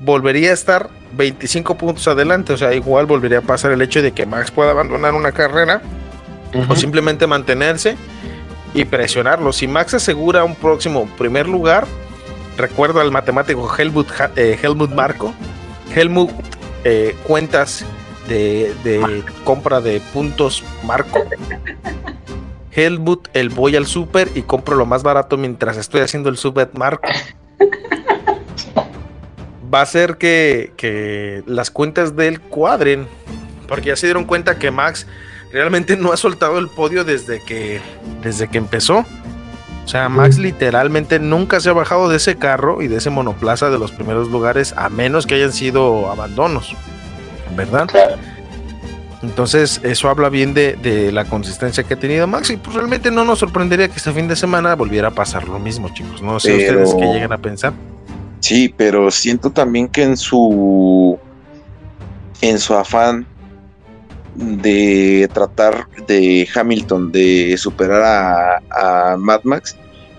volvería 0.00 0.50
a 0.50 0.54
estar 0.54 0.90
25 1.12 1.76
puntos 1.76 2.06
adelante. 2.08 2.52
O 2.52 2.56
sea, 2.56 2.74
igual 2.74 3.06
volvería 3.06 3.38
a 3.38 3.42
pasar 3.42 3.72
el 3.72 3.82
hecho 3.82 4.02
de 4.02 4.12
que 4.12 4.26
Max 4.26 4.50
pueda 4.50 4.70
abandonar 4.70 5.14
una 5.14 5.32
carrera 5.32 5.82
o 6.68 6.76
simplemente 6.76 7.26
mantenerse 7.26 7.96
y 8.74 8.84
presionarlo. 8.84 9.52
Si 9.52 9.66
Max 9.66 9.94
asegura 9.94 10.44
un 10.44 10.54
próximo 10.54 11.08
primer 11.18 11.48
lugar, 11.48 11.86
recuerdo 12.56 13.00
al 13.00 13.10
matemático 13.10 13.70
Helmut, 13.76 14.08
eh, 14.36 14.58
Helmut 14.62 14.90
Marco. 14.92 15.34
Helmut 15.94 16.30
eh, 16.84 17.16
cuentas 17.24 17.84
de, 18.28 19.22
compra 19.44 19.80
de 19.80 20.00
puntos 20.12 20.64
Marco. 20.84 21.20
Helmut, 22.72 23.28
el 23.32 23.48
voy 23.48 23.76
al 23.76 23.86
super 23.86 24.30
y 24.34 24.42
compro 24.42 24.76
lo 24.76 24.84
más 24.84 25.02
barato 25.02 25.36
mientras 25.36 25.78
estoy 25.78 26.02
haciendo 26.02 26.28
el 26.28 26.36
super 26.36 26.70
Marco. 26.74 27.08
Va 29.72 29.82
a 29.82 29.86
ser 29.86 30.16
que, 30.16 30.72
que 30.76 31.42
las 31.46 31.70
cuentas 31.70 32.16
del 32.16 32.40
cuadren, 32.40 33.06
porque 33.68 33.88
ya 33.88 33.96
se 33.96 34.06
dieron 34.06 34.24
cuenta 34.24 34.58
que 34.58 34.70
Max 34.70 35.06
realmente 35.52 35.96
no 35.96 36.12
ha 36.12 36.16
soltado 36.16 36.58
el 36.58 36.68
podio 36.68 37.04
desde 37.04 37.40
que, 37.42 37.80
desde 38.22 38.48
que 38.48 38.58
empezó. 38.58 39.04
O 39.84 39.88
sea, 39.88 40.08
Max 40.08 40.38
literalmente 40.38 41.20
nunca 41.20 41.60
se 41.60 41.70
ha 41.70 41.72
bajado 41.72 42.08
de 42.08 42.16
ese 42.16 42.36
carro 42.36 42.82
y 42.82 42.88
de 42.88 42.96
ese 42.96 43.08
monoplaza 43.08 43.70
de 43.70 43.78
los 43.78 43.92
primeros 43.92 44.28
lugares, 44.30 44.74
a 44.76 44.88
menos 44.88 45.26
que 45.26 45.36
hayan 45.36 45.52
sido 45.52 46.10
abandonos, 46.10 46.74
¿verdad? 47.56 47.86
Entonces, 49.22 49.80
eso 49.84 50.08
habla 50.08 50.28
bien 50.28 50.54
de, 50.54 51.10
la 51.12 51.24
consistencia 51.24 51.84
que 51.84 51.94
ha 51.94 51.98
tenido 51.98 52.26
Max 52.26 52.50
y 52.50 52.56
pues 52.56 52.74
realmente 52.74 53.12
no 53.12 53.24
nos 53.24 53.38
sorprendería 53.38 53.88
que 53.88 53.96
este 53.96 54.12
fin 54.12 54.26
de 54.26 54.34
semana 54.34 54.74
volviera 54.74 55.08
a 55.08 55.10
pasar 55.12 55.48
lo 55.48 55.60
mismo, 55.60 55.88
chicos. 55.94 56.20
No 56.20 56.40
sé 56.40 56.56
ustedes 56.56 56.94
qué 56.94 57.06
llegan 57.06 57.32
a 57.32 57.38
pensar. 57.38 57.72
Sí, 58.40 58.72
pero 58.76 59.10
siento 59.10 59.50
también 59.50 59.88
que 59.88 60.02
en 60.02 60.16
su 60.16 61.18
en 62.42 62.58
su 62.58 62.74
afán 62.74 63.26
de 64.36 65.28
tratar 65.32 65.86
de 66.06 66.46
Hamilton 66.54 67.10
de 67.10 67.56
superar 67.56 68.60
a, 68.70 69.16
Mad 69.18 69.40
Max, 69.44 69.76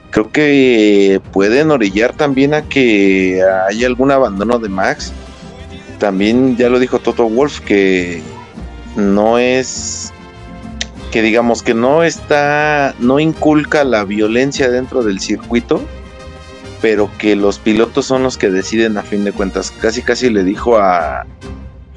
creo 0.10 0.32
que 0.32 1.22
pueden 1.32 1.72
orillar 1.72 2.14
también 2.14 2.54
a 2.54 2.64
que 2.64 3.42
haya 3.70 3.88
algún 3.88 4.12
abandono 4.12 4.58
de 4.60 4.70
Max. 4.70 5.14
También 6.00 6.58
ya 6.58 6.70
lo 6.70 6.80
dijo 6.80 7.00
Toto 7.00 7.30
Wolf 7.30 7.60
que 7.62 8.22
no 8.96 9.38
es 9.38 10.12
que 11.12 11.22
digamos 11.22 11.64
que 11.64 11.74
no 11.74 12.04
está 12.04 12.94
no 13.00 13.20
inculca 13.20 13.84
la 13.84 14.04
violencia 14.04 14.70
dentro 14.70 15.04
del 15.04 15.20
circuito, 15.20 15.82
pero 16.82 17.10
que 17.18 17.36
los 17.36 17.60
pilotos 17.60 18.06
son 18.06 18.24
los 18.24 18.38
que 18.38 18.50
deciden 18.50 18.98
a 18.98 19.04
fin 19.04 19.24
de 19.24 19.32
cuentas. 19.32 19.72
Casi 19.72 20.02
casi 20.02 20.30
le 20.30 20.44
dijo 20.44 20.78
a 20.78 21.26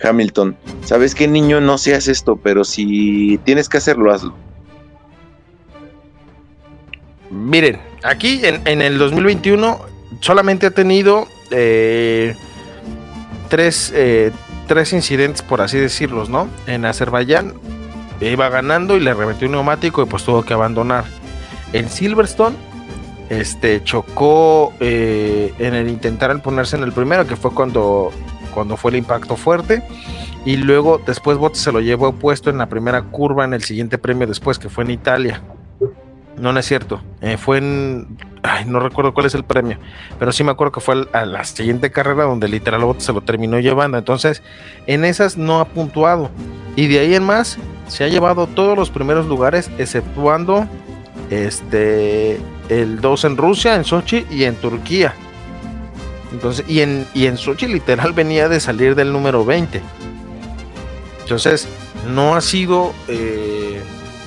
Hamilton, 0.02 0.56
¿sabes 0.84 1.14
qué 1.14 1.28
niño? 1.28 1.60
No 1.60 1.78
seas 1.78 2.08
esto, 2.08 2.36
pero 2.36 2.64
si 2.64 3.38
tienes 3.44 3.68
que 3.68 3.78
hacerlo, 3.78 4.12
hazlo. 4.12 4.34
Miren, 7.30 7.80
aquí 8.02 8.40
en, 8.42 8.82
el 8.82 8.98
2021 8.98 9.80
solamente 10.20 10.66
ha 10.66 10.70
tenido 10.70 11.28
eh, 11.50 12.34
tres, 13.48 13.92
eh, 13.94 14.32
tres 14.66 14.92
incidentes, 14.92 15.42
por 15.42 15.60
así 15.60 15.78
decirlos, 15.78 16.28
¿no? 16.28 16.48
En 16.66 16.84
Azerbaiyán 16.84 17.54
iba 18.20 18.48
ganando 18.48 18.96
y 18.96 19.00
le 19.00 19.14
reventó 19.14 19.46
un 19.46 19.52
neumático 19.52 20.02
y 20.02 20.06
pues 20.06 20.24
tuvo 20.24 20.42
que 20.42 20.52
abandonar. 20.52 21.04
En 21.72 21.88
Silverstone 21.88 22.56
este, 23.30 23.82
chocó 23.82 24.74
eh, 24.80 25.54
en 25.58 25.74
el 25.74 25.88
intentar 25.88 26.42
ponerse 26.42 26.76
en 26.76 26.82
el 26.82 26.92
primero, 26.92 27.26
que 27.26 27.36
fue 27.36 27.52
cuando 27.52 28.12
cuando 28.50 28.76
fue 28.76 28.90
el 28.90 28.98
impacto 28.98 29.36
fuerte. 29.36 29.82
Y 30.44 30.56
luego 30.56 31.00
después 31.04 31.38
Bottas 31.38 31.62
se 31.62 31.72
lo 31.72 31.80
llevó 31.80 32.12
puesto 32.12 32.50
en 32.50 32.58
la 32.58 32.68
primera 32.68 33.02
curva 33.02 33.44
en 33.44 33.54
el 33.54 33.62
siguiente 33.62 33.98
premio 33.98 34.26
después, 34.26 34.58
que 34.58 34.68
fue 34.68 34.84
en 34.84 34.90
Italia. 34.90 35.42
No, 36.36 36.52
no 36.52 36.58
es 36.58 36.66
cierto. 36.66 37.02
Eh, 37.20 37.36
fue 37.36 37.58
en. 37.58 38.18
No 38.66 38.80
recuerdo 38.80 39.12
cuál 39.12 39.26
es 39.26 39.34
el 39.34 39.44
premio. 39.44 39.78
Pero 40.18 40.32
sí 40.32 40.42
me 40.42 40.50
acuerdo 40.50 40.72
que 40.72 40.80
fue 40.80 41.06
a 41.12 41.26
la 41.26 41.44
siguiente 41.44 41.90
carrera 41.90 42.24
donde 42.24 42.48
literal 42.48 42.82
Bottas 42.82 43.04
se 43.04 43.12
lo 43.12 43.20
terminó 43.20 43.60
llevando. 43.60 43.98
Entonces, 43.98 44.42
en 44.86 45.04
esas 45.04 45.36
no 45.36 45.60
ha 45.60 45.66
puntuado. 45.66 46.30
Y 46.74 46.88
de 46.88 47.00
ahí 47.00 47.14
en 47.14 47.24
más, 47.24 47.58
se 47.86 48.04
ha 48.04 48.08
llevado 48.08 48.46
todos 48.46 48.76
los 48.76 48.90
primeros 48.90 49.26
lugares, 49.26 49.70
exceptuando 49.78 50.66
este 51.28 52.40
el 52.70 53.00
2 53.00 53.24
en 53.24 53.36
Rusia, 53.36 53.74
en 53.74 53.84
Sochi 53.84 54.24
y 54.30 54.44
en 54.44 54.54
Turquía. 54.54 55.14
Entonces, 56.32 56.64
y 56.68 56.80
en, 56.80 57.06
y 57.12 57.26
en 57.26 57.36
Sochi 57.36 57.66
literal 57.66 58.12
venía 58.12 58.48
de 58.48 58.60
salir 58.60 58.94
del 58.94 59.12
número 59.12 59.44
20. 59.44 59.82
Entonces, 61.22 61.68
no 62.08 62.36
ha 62.36 62.40
sido 62.40 62.94
eh, 63.08 63.80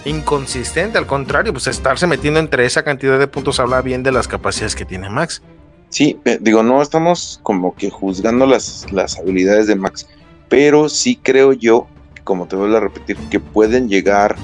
inconsistente, 0.06 0.98
al 0.98 1.08
contrario, 1.08 1.54
pues 1.54 1.68
estarse 1.68 2.06
metiendo 2.06 2.40
entre 2.40 2.66
esa 2.66 2.84
cantidad 2.84 3.18
de 3.18 3.28
puntos 3.28 3.60
habla 3.60 3.82
bien 3.82 4.04
de 4.04 4.12
las 4.12 4.28
capacidades 4.28 4.76
que 4.76 4.86
tiene 4.86 5.10
Max. 5.10 5.42
Sí, 5.90 6.20
digo, 6.42 6.64
no 6.64 6.82
estamos 6.82 7.40
como 7.44 7.76
que 7.76 7.90
juzgando 7.90 8.46
las, 8.46 8.92
las 8.92 9.18
habilidades 9.18 9.68
de 9.68 9.76
Max, 9.76 10.08
pero 10.50 10.90
sí 10.90 11.20
creo 11.22 11.54
yo, 11.54 11.88
como 12.24 12.48
te 12.48 12.56
vuelvo 12.56 12.76
a 12.78 12.80
repetir, 12.82 13.16
que 13.30 13.40
pueden 13.40 13.88
llegar 13.88 14.36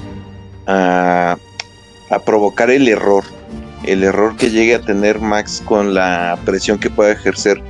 a, 0.66 1.36
a 2.08 2.18
provocar 2.20 2.70
el 2.70 2.88
error 2.88 3.24
el 3.84 4.02
error 4.02 4.36
que 4.36 4.50
llegue 4.50 4.74
a 4.74 4.80
tener 4.80 5.20
Max 5.20 5.62
con 5.64 5.94
la 5.94 6.38
presión 6.44 6.78
que 6.78 6.90
pueda 6.90 7.12
ejercer 7.12 7.62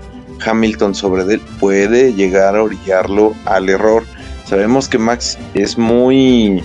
Hamilton 0.45 0.95
sobre 0.95 1.23
él 1.23 1.41
puede 1.59 2.15
llegar 2.15 2.57
a 2.57 2.63
orillarlo 2.63 3.35
al 3.45 3.69
error. 3.69 4.05
Sabemos 4.45 4.89
que 4.89 4.99
Max 4.99 5.39
es 5.55 5.79
muy 5.79 6.63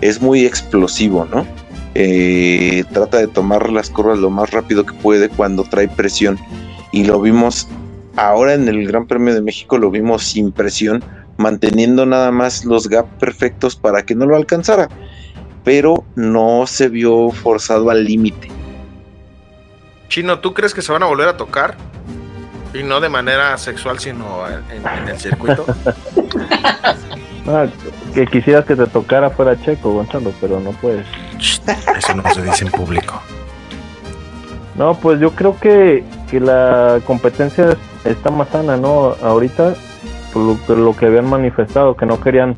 es 0.00 0.20
muy 0.20 0.44
explosivo, 0.44 1.26
¿no? 1.32 1.46
Eh, 1.94 2.84
trata 2.92 3.18
de 3.18 3.28
tomar 3.28 3.70
las 3.70 3.88
curvas 3.88 4.18
lo 4.18 4.28
más 4.28 4.50
rápido 4.50 4.84
que 4.84 4.94
puede 4.94 5.28
cuando 5.28 5.62
trae 5.62 5.88
presión 5.88 6.38
y 6.90 7.04
lo 7.04 7.20
vimos 7.20 7.68
ahora 8.16 8.54
en 8.54 8.68
el 8.68 8.86
Gran 8.86 9.06
Premio 9.06 9.32
de 9.32 9.40
México 9.40 9.78
lo 9.78 9.92
vimos 9.92 10.24
sin 10.24 10.50
presión 10.50 11.04
manteniendo 11.36 12.04
nada 12.04 12.32
más 12.32 12.64
los 12.64 12.88
gaps 12.88 13.10
perfectos 13.20 13.76
para 13.76 14.04
que 14.04 14.16
no 14.16 14.26
lo 14.26 14.34
alcanzara 14.34 14.88
pero 15.62 16.04
no 16.16 16.66
se 16.66 16.88
vio 16.88 17.30
forzado 17.30 17.90
al 17.90 18.04
límite. 18.04 18.48
Chino, 20.14 20.38
¿tú 20.38 20.54
crees 20.54 20.72
que 20.72 20.80
se 20.80 20.92
van 20.92 21.02
a 21.02 21.06
volver 21.06 21.26
a 21.26 21.36
tocar? 21.36 21.74
Y 22.72 22.84
no 22.84 23.00
de 23.00 23.08
manera 23.08 23.58
sexual, 23.58 23.98
sino 23.98 24.46
en, 24.46 24.86
en 24.86 25.08
el 25.08 25.18
circuito. 25.18 25.66
Ah, 27.46 27.66
que 28.14 28.26
quisieras 28.26 28.64
que 28.64 28.74
te 28.74 28.86
tocara 28.86 29.28
fuera 29.28 29.60
Checo, 29.60 29.92
Gonzalo, 29.92 30.32
pero 30.40 30.60
no 30.60 30.70
puedes. 30.70 31.06
Eso 31.38 32.14
no 32.14 32.22
se 32.32 32.42
dice 32.42 32.64
en 32.64 32.70
público. 32.70 33.20
No, 34.76 34.94
pues 34.94 35.20
yo 35.20 35.32
creo 35.32 35.60
que, 35.60 36.04
que 36.30 36.40
la 36.40 37.00
competencia 37.06 37.76
está 38.04 38.30
más 38.30 38.48
sana, 38.48 38.78
¿no? 38.78 39.14
Ahorita, 39.22 39.74
por 40.32 40.42
lo, 40.42 40.54
por 40.54 40.78
lo 40.78 40.96
que 40.96 41.04
habían 41.04 41.28
manifestado, 41.28 41.98
que 41.98 42.06
no 42.06 42.18
querían 42.18 42.56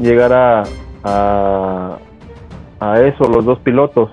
llegar 0.00 0.32
a, 0.32 0.62
a, 1.04 1.98
a 2.80 3.00
eso, 3.00 3.24
los 3.24 3.44
dos 3.44 3.58
pilotos. 3.58 4.10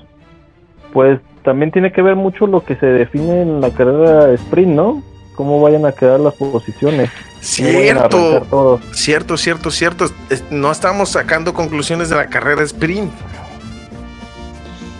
Pues 0.91 1.21
también 1.47 1.71
tiene 1.71 1.93
que 1.93 2.01
ver 2.01 2.17
mucho 2.17 2.45
lo 2.45 2.65
que 2.65 2.75
se 2.75 2.85
define 2.87 3.41
en 3.43 3.61
la 3.61 3.69
carrera 3.69 4.33
sprint, 4.33 4.67
¿no? 4.75 5.01
Cómo 5.33 5.61
vayan 5.61 5.85
a 5.85 5.93
quedar 5.93 6.19
las 6.19 6.33
posiciones. 6.33 7.09
Cierto, 7.39 8.81
cierto, 8.91 9.37
cierto, 9.37 9.71
cierto. 9.71 10.05
No 10.51 10.69
estamos 10.69 11.07
sacando 11.07 11.53
conclusiones 11.53 12.09
de 12.09 12.17
la 12.17 12.25
carrera 12.27 12.63
sprint. 12.63 13.09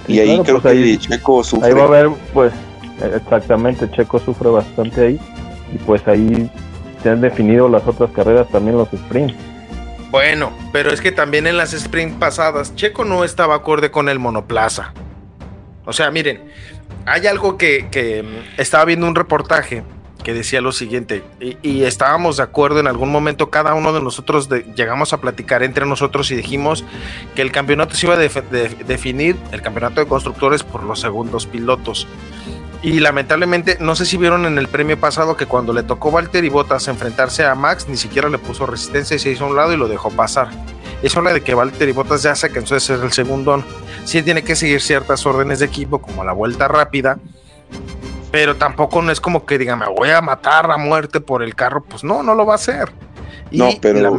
Y 0.08 0.20
ahí 0.20 0.28
Claro, 0.28 0.44
creo 0.46 0.62
pues 0.62 0.74
que 0.74 0.80
ahí- 0.80 0.98
Checo 0.98 1.44
sufre. 1.44 1.68
Ahí 1.68 1.74
va 1.74 1.82
a 1.82 1.86
haber, 1.88 2.10
pues, 2.34 2.54
eh, 3.02 3.12
exactamente, 3.18 3.92
Checo 3.92 4.18
sufre 4.20 4.48
bastante 4.50 5.06
ahí. 5.06 5.20
Y 5.74 5.78
pues 5.80 6.08
ahí 6.08 6.50
se 7.04 7.10
han 7.10 7.20
definido 7.20 7.68
las 7.68 7.86
otras 7.86 8.10
carreras, 8.12 8.48
también 8.48 8.78
los 8.78 8.88
sprints. 8.88 9.36
Bueno, 10.12 10.54
pero 10.72 10.92
es 10.92 11.02
que 11.02 11.12
también 11.12 11.46
en 11.46 11.58
las 11.58 11.74
sprint 11.74 12.18
pasadas, 12.20 12.74
Checo 12.76 13.04
no 13.04 13.26
estaba 13.26 13.56
acorde 13.56 13.92
con 13.92 14.08
el 14.08 14.18
monoplaza. 14.18 14.94
O 15.88 15.94
sea, 15.94 16.12
miren, 16.12 16.44
hay 17.08 17.26
algo 17.26 17.58
que, 17.58 17.88
que, 17.90 18.22
mm, 18.22 18.60
estaba 18.62 18.86
viendo 18.86 19.08
un 19.08 19.16
reportaje 19.16 19.82
que 20.24 20.34
decía 20.34 20.60
lo 20.60 20.74
siguiente, 20.74 21.24
y, 21.40 21.58
y 21.62 21.84
estábamos 21.84 22.38
de 22.38 22.44
acuerdo 22.44 22.80
en 22.82 22.88
algún 22.88 23.10
momento, 23.10 23.50
cada 23.50 23.74
uno 23.76 23.94
de 23.94 24.02
nosotros 24.02 24.50
llegamos 24.76 25.14
a 25.14 25.22
platicar 25.22 25.64
entre 25.64 25.86
nosotros 25.86 26.30
y 26.32 26.36
dijimos 26.36 26.84
que 27.34 27.42
el 27.42 27.52
campeonato 27.54 27.96
se 27.96 28.08
iba 28.08 28.16
a 28.16 28.18
def- 28.18 28.44
de- 28.52 28.68
definir, 28.86 29.38
el 29.54 29.62
campeonato 29.62 30.02
de 30.02 30.08
constructores, 30.08 30.64
por 30.64 30.84
los 30.84 31.00
segundos 31.00 31.46
pilotos. 31.48 32.08
Y 32.84 33.00
lamentablemente, 33.00 33.78
no 33.80 33.96
sé 33.96 34.06
si 34.06 34.18
vieron 34.18 34.46
en 34.46 34.58
el 34.58 34.68
premio 34.68 35.00
pasado 35.00 35.38
que 35.38 35.46
cuando 35.46 35.72
le 35.74 35.82
tocó 35.84 36.12
Valtteri 36.12 36.50
Bottas 36.50 36.88
enfrentarse 36.90 37.46
a 37.46 37.56
Max, 37.56 37.88
ni 37.88 37.96
siquiera 37.98 38.28
le 38.30 38.38
puso 38.38 38.66
resistencia 38.66 39.16
y 39.16 39.20
se 39.20 39.32
hizo 39.32 39.46
a 39.46 39.48
un 39.48 39.56
lado 39.56 39.72
y 39.74 39.78
lo 39.78 39.88
dejó 39.88 40.12
pasar. 40.12 40.50
Eso 41.02 41.20
habla 41.20 41.34
de 41.34 41.42
que 41.42 41.56
Valtteri 41.56 41.92
Bottas 41.94 42.22
ya 42.24 42.36
se 42.36 42.52
cansó 42.52 42.74
de 42.76 42.82
ser 42.82 43.00
el 43.02 43.12
segundo. 43.14 43.64
Sí 44.08 44.22
tiene 44.24 44.42
que 44.42 44.56
seguir 44.56 44.80
ciertas 44.82 45.26
órdenes 45.26 45.60
de 45.60 45.66
equipo, 45.66 46.00
como 46.00 46.24
la 46.24 46.32
vuelta 46.32 46.70
rápida, 46.70 47.20
pero 48.32 48.56
tampoco 48.56 49.02
no 49.02 49.12
es 49.12 49.20
como 49.20 49.46
que 49.46 49.58
diga, 49.58 49.76
me 49.76 49.88
voy 49.90 50.12
a 50.12 50.22
matar 50.22 50.72
a 50.72 50.78
muerte 50.78 51.20
por 51.20 51.44
el 51.44 51.56
carro. 51.56 51.84
Pues 51.84 52.06
no, 52.06 52.24
no 52.24 52.34
lo 52.34 52.46
va 52.46 52.54
a 52.54 52.56
hacer. 52.56 52.90
Y 53.52 53.58
No, 53.58 53.70
pero- 53.82 54.18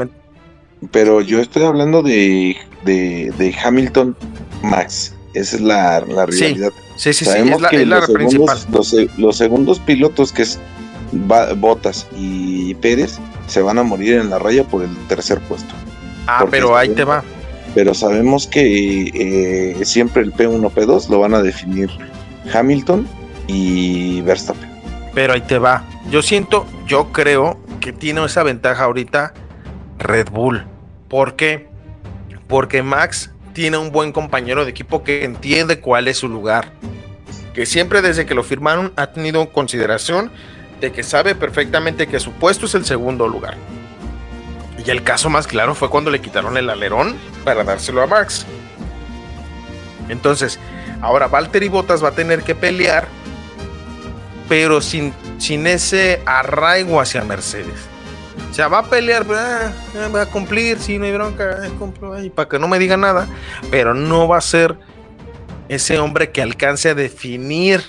Pero 0.93 1.23
yo 1.23 1.41
estoy 1.41 1.65
hablando 1.65 2.03
de, 2.03 2.57
de, 2.85 3.33
de 3.39 3.57
Hamilton 3.65 4.15
Max. 4.63 5.15
Esa 5.33 5.57
es 5.57 5.63
la, 5.63 6.01
la 6.01 6.27
Sí, 6.31 6.41
realidad. 6.41 6.71
sí, 6.97 7.13
sí, 7.13 7.25
sí, 7.25 7.25
Sabemos 7.25 7.57
es 7.57 7.61
la, 7.63 7.69
que 7.71 7.83
es 7.83 7.89
la 7.89 7.97
los, 8.01 8.11
principal. 8.11 8.59
segundos, 8.59 8.69
los, 8.79 8.89
se- 8.91 9.09
los 9.21 9.37
segundos 9.39 9.79
pilotos 9.81 10.33
que 10.33 10.43
es 10.43 10.59
Bottas 11.57 12.07
y 12.15 12.75
Pérez 12.77 13.19
se 13.47 13.63
van 13.63 13.79
a 13.79 13.83
morir 13.83 14.15
en 14.19 14.29
la 14.31 14.39
raya 14.39 14.65
por 14.65 14.83
el 14.83 14.95
tercer 15.09 15.41
puesto. 15.41 15.75
Ah, 16.27 16.45
pero 16.51 16.77
ahí 16.77 16.91
te 16.91 17.05
va. 17.05 17.25
Pero 17.75 17.95
sabemos 17.95 18.47
que 18.47 19.11
eh, 19.15 19.85
siempre 19.85 20.23
el 20.23 20.33
P1, 20.33 20.73
P2 20.73 21.09
lo 21.09 21.21
van 21.21 21.35
a 21.35 21.43
definir 21.43 21.91
Hamilton 22.53 23.07
y 23.47 24.21
Verstappen. 24.23 24.69
Pero 25.15 25.35
ahí 25.35 25.41
te 25.43 25.59
va. 25.59 25.85
Yo 26.11 26.23
siento, 26.23 26.67
yo 26.87 27.13
creo 27.13 27.59
que 27.81 27.93
tiene 27.93 28.25
esa 28.25 28.43
ventaja 28.43 28.85
ahorita 28.85 29.35
Red 29.99 30.31
Bull. 30.31 30.65
¿Por 31.09 31.37
qué? 31.37 31.69
Porque 32.47 32.83
Max 32.83 33.31
tiene 33.53 33.77
un 33.77 33.91
buen 33.91 34.13
compañero 34.13 34.65
de 34.65 34.71
equipo 34.71 35.03
que 35.03 35.25
entiende 35.25 35.81
cuál 35.81 36.09
es 36.09 36.19
su 36.19 36.29
lugar. 36.29 36.73
Que 37.55 37.67
siempre 37.67 38.03
desde 38.03 38.25
que 38.25 38.35
lo 38.35 38.45
firmaron 38.45 38.93
ha 38.97 39.09
tenido 39.09 39.51
consideración 39.51 40.31
de 40.81 40.93
que 40.93 41.03
sabe 41.03 41.35
perfectamente 41.35 42.07
que 42.07 42.21
su 42.21 42.33
puesto 42.33 42.67
es 42.67 42.75
el 42.75 42.85
segundo 42.85 43.27
lugar. 43.27 43.57
Y 44.87 44.91
el 44.91 45.03
caso 45.03 45.29
más 45.29 45.47
claro 45.47 45.75
fue 45.75 45.91
cuando 45.91 46.11
le 46.11 46.21
quitaron 46.21 46.57
el 46.57 46.71
alerón 46.71 47.17
para 47.49 47.65
dárselo 47.65 48.03
a 48.03 48.07
Max. 48.07 48.45
Entonces, 50.09 50.59
ahora 51.01 51.29
Valtteri 51.29 51.69
Bottas 51.69 52.03
va 52.03 52.09
a 52.09 52.13
tener 52.13 52.43
que 52.43 52.55
pelear 52.55 53.07
pero 54.49 54.81
sin, 54.81 55.13
sin 55.39 55.67
ese 55.67 56.23
arraigo 56.25 57.01
hacia 57.01 57.23
Mercedes. 57.23 57.87
O 58.51 58.55
sea, 58.55 58.69
va 58.69 58.79
a 58.79 58.83
pelear, 58.85 59.27
ah, 59.31 59.71
va 60.15 60.23
a 60.23 60.27
cumplir, 60.27 60.79
sí, 60.79 60.99
no 60.99 61.05
hay 61.05 61.13
bronca, 61.13 61.61
ah, 61.63 61.69
cumplo, 61.79 62.15
para 62.35 62.49
que 62.49 62.59
no 62.59 62.67
me 62.67 62.79
diga 62.79 62.97
nada, 62.97 63.29
pero 63.71 63.95
no 63.95 64.27
va 64.27 64.39
a 64.39 64.41
ser 64.41 64.77
ese 65.69 65.99
hombre 65.99 66.31
que 66.31 66.41
alcance 66.41 66.89
a 66.89 66.95
definir 66.95 67.83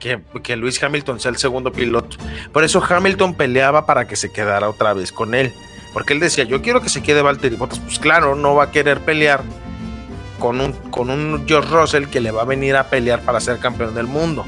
que, 0.00 0.20
que 0.42 0.56
Luis 0.56 0.82
Hamilton 0.82 1.20
sea 1.20 1.30
el 1.30 1.36
segundo 1.36 1.70
piloto. 1.70 2.16
Por 2.52 2.64
eso 2.64 2.82
Hamilton 2.86 3.34
peleaba 3.34 3.86
para 3.86 4.06
que 4.06 4.16
se 4.16 4.32
quedara 4.32 4.68
otra 4.68 4.94
vez 4.94 5.12
con 5.12 5.34
él, 5.34 5.54
porque 5.94 6.12
él 6.12 6.20
decía, 6.20 6.42
yo 6.42 6.60
quiero 6.60 6.82
que 6.82 6.88
se 6.88 7.02
quede 7.02 7.22
Valtteri 7.22 7.54
Bottas, 7.54 7.78
pues 7.78 8.00
claro, 8.00 8.34
no 8.34 8.56
va 8.56 8.64
a 8.64 8.70
querer 8.72 9.00
pelear 9.00 9.42
con 10.40 10.60
un, 10.60 10.72
con 10.90 11.08
un 11.08 11.44
George 11.46 11.70
Russell 11.70 12.06
que 12.06 12.20
le 12.20 12.32
va 12.32 12.42
a 12.42 12.44
venir 12.44 12.74
a 12.76 12.90
pelear 12.90 13.22
para 13.22 13.40
ser 13.40 13.60
campeón 13.60 13.94
del 13.94 14.08
mundo. 14.08 14.44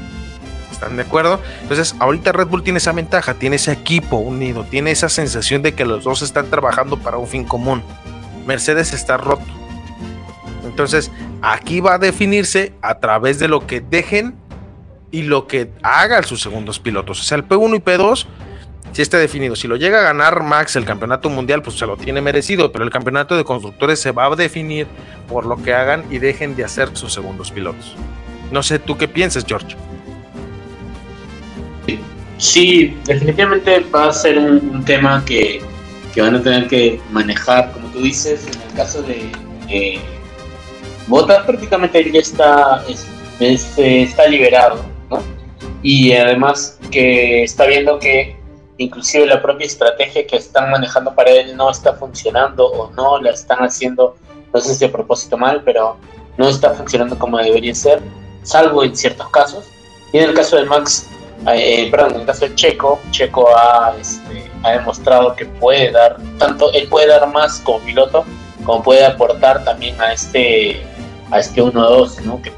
¿Están 0.69 0.97
de 0.97 1.03
acuerdo? 1.03 1.39
Entonces, 1.61 1.95
ahorita 1.99 2.33
Red 2.33 2.47
Bull 2.47 2.63
tiene 2.63 2.77
esa 2.77 2.91
ventaja, 2.91 3.33
tiene 3.33 3.55
ese 3.55 3.71
equipo 3.71 4.17
unido, 4.17 4.65
tiene 4.65 4.91
esa 4.91 5.07
sensación 5.07 5.61
de 5.61 5.73
que 5.73 5.85
los 5.85 6.03
dos 6.03 6.21
están 6.21 6.49
trabajando 6.49 6.99
para 6.99 7.17
un 7.17 7.27
fin 7.27 7.45
común. 7.45 7.81
Mercedes 8.45 8.91
está 8.91 9.15
roto. 9.15 9.45
Entonces, 10.65 11.11
aquí 11.41 11.79
va 11.79 11.93
a 11.93 11.97
definirse 11.97 12.73
a 12.81 12.99
través 12.99 13.39
de 13.39 13.47
lo 13.47 13.65
que 13.65 13.79
dejen 13.79 14.35
y 15.11 15.23
lo 15.23 15.47
que 15.47 15.71
hagan 15.81 16.25
sus 16.25 16.41
segundos 16.41 16.79
pilotos. 16.79 17.21
O 17.21 17.23
sea, 17.23 17.37
el 17.37 17.47
P1 17.47 17.77
y 17.77 17.79
P2 17.79 18.27
sí 18.91 19.01
está 19.01 19.17
definido. 19.17 19.55
Si 19.55 19.67
lo 19.67 19.75
llega 19.75 19.99
a 19.99 20.03
ganar 20.03 20.43
Max 20.43 20.75
el 20.75 20.85
campeonato 20.85 21.29
mundial, 21.29 21.61
pues 21.61 21.77
se 21.77 21.85
lo 21.85 21.97
tiene 21.97 22.21
merecido, 22.21 22.71
pero 22.71 22.83
el 22.83 22.89
campeonato 22.91 23.35
de 23.37 23.43
constructores 23.43 23.99
se 23.99 24.11
va 24.11 24.25
a 24.25 24.35
definir 24.35 24.87
por 25.27 25.45
lo 25.45 25.61
que 25.61 25.73
hagan 25.73 26.05
y 26.09 26.19
dejen 26.19 26.55
de 26.55 26.63
hacer 26.63 26.89
sus 26.93 27.13
segundos 27.13 27.51
pilotos. 27.51 27.95
No 28.51 28.63
sé 28.63 28.79
tú 28.79 28.97
qué 28.97 29.07
piensas, 29.07 29.45
George. 29.47 29.75
Sí, 32.37 32.95
definitivamente 33.05 33.79
va 33.93 34.09
a 34.09 34.13
ser 34.13 34.37
un, 34.37 34.85
tema 34.85 35.23
que, 35.25 35.59
que 36.13 36.21
van 36.21 36.35
a 36.35 36.41
tener 36.41 36.67
que 36.67 36.99
manejar, 37.11 37.71
como 37.71 37.87
tú 37.89 38.01
dices, 38.01 38.45
en 38.45 38.61
el 38.69 38.75
caso 38.75 39.01
de 39.01 39.31
eh, 39.69 39.99
prácticamente 41.45 42.11
ya 42.11 42.19
está, 42.19 42.83
es- 42.87 43.07
es, 43.39 43.73
está 43.77 44.27
liberado, 44.27 44.85
¿no? 45.09 45.21
Y 45.81 46.11
además 46.13 46.77
que 46.91 47.43
está 47.43 47.65
viendo 47.65 47.97
que 47.99 48.35
inclusive 48.77 49.25
la 49.25 49.41
propia 49.41 49.65
estrategia 49.65 50.25
que 50.25 50.37
están 50.37 50.71
manejando 50.71 51.13
para 51.13 51.31
él 51.31 51.55
no 51.55 51.69
está 51.69 51.93
funcionando 51.93 52.67
o 52.67 52.91
no 52.91 53.19
la 53.21 53.31
están 53.31 53.59
haciendo, 53.59 54.15
no 54.53 54.59
sé 54.59 54.75
si 54.75 54.85
a 54.85 54.91
propósito 54.91 55.37
mal, 55.37 55.61
pero 55.63 55.97
no 56.37 56.47
está 56.47 56.73
funcionando 56.73 57.17
como 57.17 57.37
debería 57.37 57.73
ser, 57.73 58.01
salvo 58.43 58.83
en 58.83 58.95
ciertos 58.95 59.29
casos. 59.29 59.65
Y 60.13 60.19
en 60.19 60.29
el 60.29 60.33
caso 60.33 60.57
de 60.57 60.65
Max, 60.65 61.09
eh, 61.47 61.89
perdón, 61.91 62.15
en 62.15 62.21
el 62.21 62.25
caso 62.25 62.47
de 62.47 62.55
Checo, 62.55 62.99
Checo 63.11 63.47
ha, 63.55 63.95
este, 63.99 64.49
ha 64.63 64.71
demostrado 64.71 65.35
que 65.35 65.45
puede 65.45 65.91
dar, 65.91 66.17
tanto 66.37 66.71
él 66.73 66.87
puede 66.87 67.07
dar 67.07 67.27
más 67.31 67.59
como 67.59 67.79
piloto, 67.79 68.25
como 68.63 68.83
puede 68.83 69.05
aportar 69.05 69.63
también 69.63 69.99
a 70.01 70.13
este 70.13 70.81
a 71.31 71.39
este 71.39 71.61
1-2, 71.61 72.21
¿no? 72.21 72.41
que 72.41 72.53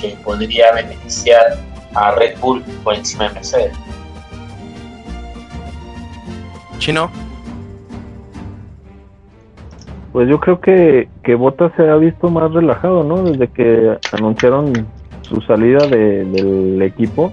que 0.00 0.16
podría 0.24 0.72
beneficiar 0.72 1.56
a 1.94 2.10
Red 2.12 2.38
Bull 2.40 2.62
por 2.82 2.94
encima 2.94 3.28
de 3.28 3.34
Mercedes. 3.34 3.72
Chino. 6.78 7.10
Pues 10.12 10.28
yo 10.28 10.40
creo 10.40 10.60
que, 10.60 11.08
que 11.22 11.34
Bottas 11.34 11.72
se 11.76 11.88
ha 11.88 11.96
visto 11.96 12.28
más 12.30 12.52
relajado, 12.52 13.04
¿no? 13.04 13.22
Desde 13.22 13.48
que 13.48 13.98
anunciaron 14.12 14.72
su 15.22 15.40
salida 15.42 15.86
de- 15.86 16.24
del 16.24 16.80
equipo, 16.82 17.32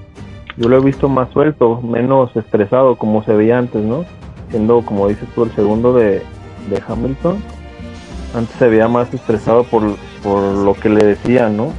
yo 0.57 0.69
lo 0.69 0.77
he 0.77 0.81
visto 0.81 1.07
más 1.09 1.29
suelto, 1.31 1.81
menos 1.81 2.35
estresado 2.35 2.95
como 2.97 3.23
se 3.23 3.33
veía 3.33 3.57
antes, 3.57 3.83
¿no? 3.83 4.05
Siendo, 4.49 4.81
como 4.81 5.07
dices 5.07 5.27
tú, 5.33 5.43
el 5.45 5.51
segundo 5.51 5.93
de, 5.93 6.21
de 6.69 6.83
Hamilton. 6.87 7.37
Antes 8.35 8.55
se 8.57 8.67
veía 8.67 8.87
más 8.89 9.13
estresado 9.13 9.63
por, 9.63 9.83
por 10.21 10.41
lo 10.41 10.73
que 10.73 10.89
le 10.89 11.03
decían, 11.05 11.55
¿no? 11.55 11.71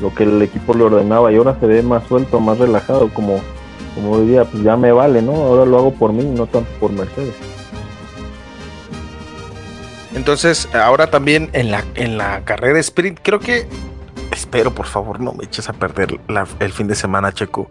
Lo 0.00 0.14
que 0.14 0.24
el 0.24 0.40
equipo 0.40 0.72
le 0.74 0.84
ordenaba 0.84 1.30
y 1.30 1.36
ahora 1.36 1.56
se 1.60 1.66
ve 1.66 1.82
más 1.82 2.02
suelto, 2.04 2.40
más 2.40 2.58
relajado, 2.58 3.08
como, 3.12 3.34
como 3.94 4.20
diría, 4.20 4.44
pues 4.44 4.62
ya 4.62 4.76
me 4.76 4.92
vale, 4.92 5.22
¿no? 5.22 5.32
Ahora 5.32 5.64
lo 5.64 5.78
hago 5.78 5.94
por 5.94 6.12
mí, 6.12 6.24
no 6.24 6.46
tanto 6.46 6.70
por 6.78 6.92
Mercedes. 6.92 7.34
Entonces, 10.14 10.68
ahora 10.74 11.10
también 11.10 11.50
en 11.52 11.70
la, 11.70 11.84
en 11.94 12.18
la 12.18 12.44
carrera 12.44 12.78
sprint, 12.80 13.20
creo 13.22 13.38
que, 13.38 13.66
espero 14.32 14.74
por 14.74 14.86
favor 14.86 15.20
no 15.20 15.32
me 15.32 15.44
eches 15.44 15.68
a 15.68 15.72
perder 15.72 16.20
el 16.58 16.72
fin 16.72 16.88
de 16.88 16.94
semana, 16.94 17.32
Checo. 17.32 17.70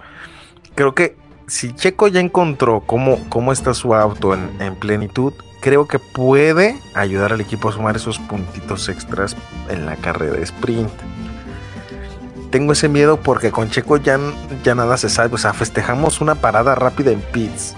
Creo 0.76 0.96
que 0.96 1.18
si 1.48 1.74
Checo 1.74 2.08
ya 2.08 2.20
encontró 2.20 2.82
cómo, 2.86 3.20
cómo 3.30 3.52
está 3.52 3.74
su 3.74 3.94
auto 3.94 4.34
en 4.34 4.76
plenitud, 4.76 5.34
creo 5.60 5.88
que 5.88 6.00
puede 6.00 6.80
ayudar 6.94 7.34
al 7.34 7.42
equipo 7.42 7.70
a 7.70 7.72
sumar 7.72 7.96
esos 7.96 8.20
puntitos 8.20 8.90
extras 8.90 9.36
en 9.70 9.86
la 9.86 9.96
carrera 9.96 10.38
sprint. 10.40 10.92
Tengo 12.52 12.74
ese 12.74 12.90
miedo 12.90 13.18
porque 13.18 13.52
con 13.52 13.70
Checo 13.70 13.98
ya, 13.98 14.20
ya 14.64 14.76
nada 14.76 14.98
se 14.98 15.10
sabe. 15.10 15.36
O 15.36 15.38
sea, 15.38 15.54
festejamos 15.54 16.22
una 16.22 16.36
parada 16.36 16.76
rápida 16.76 17.12
en 17.12 17.22
pits. 17.22 17.76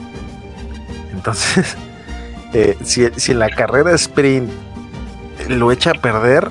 Entonces, 1.14 1.78
eh, 2.54 2.78
si, 2.84 3.08
si 3.18 3.34
la 3.34 3.50
carrera 3.50 3.92
sprint 3.94 4.50
lo 5.50 5.72
echa 5.72 5.92
a 5.92 5.94
perder, 5.96 6.50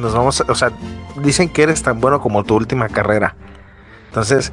nos 0.00 0.14
vamos, 0.14 0.40
a- 0.40 0.50
o 0.50 0.54
sea, 0.54 0.72
dicen 1.22 1.48
que 1.48 1.62
eres 1.62 1.82
tan 1.82 2.00
bueno 2.00 2.20
como 2.20 2.44
tu 2.44 2.56
última 2.56 2.88
carrera. 2.88 3.36
Entonces, 4.08 4.52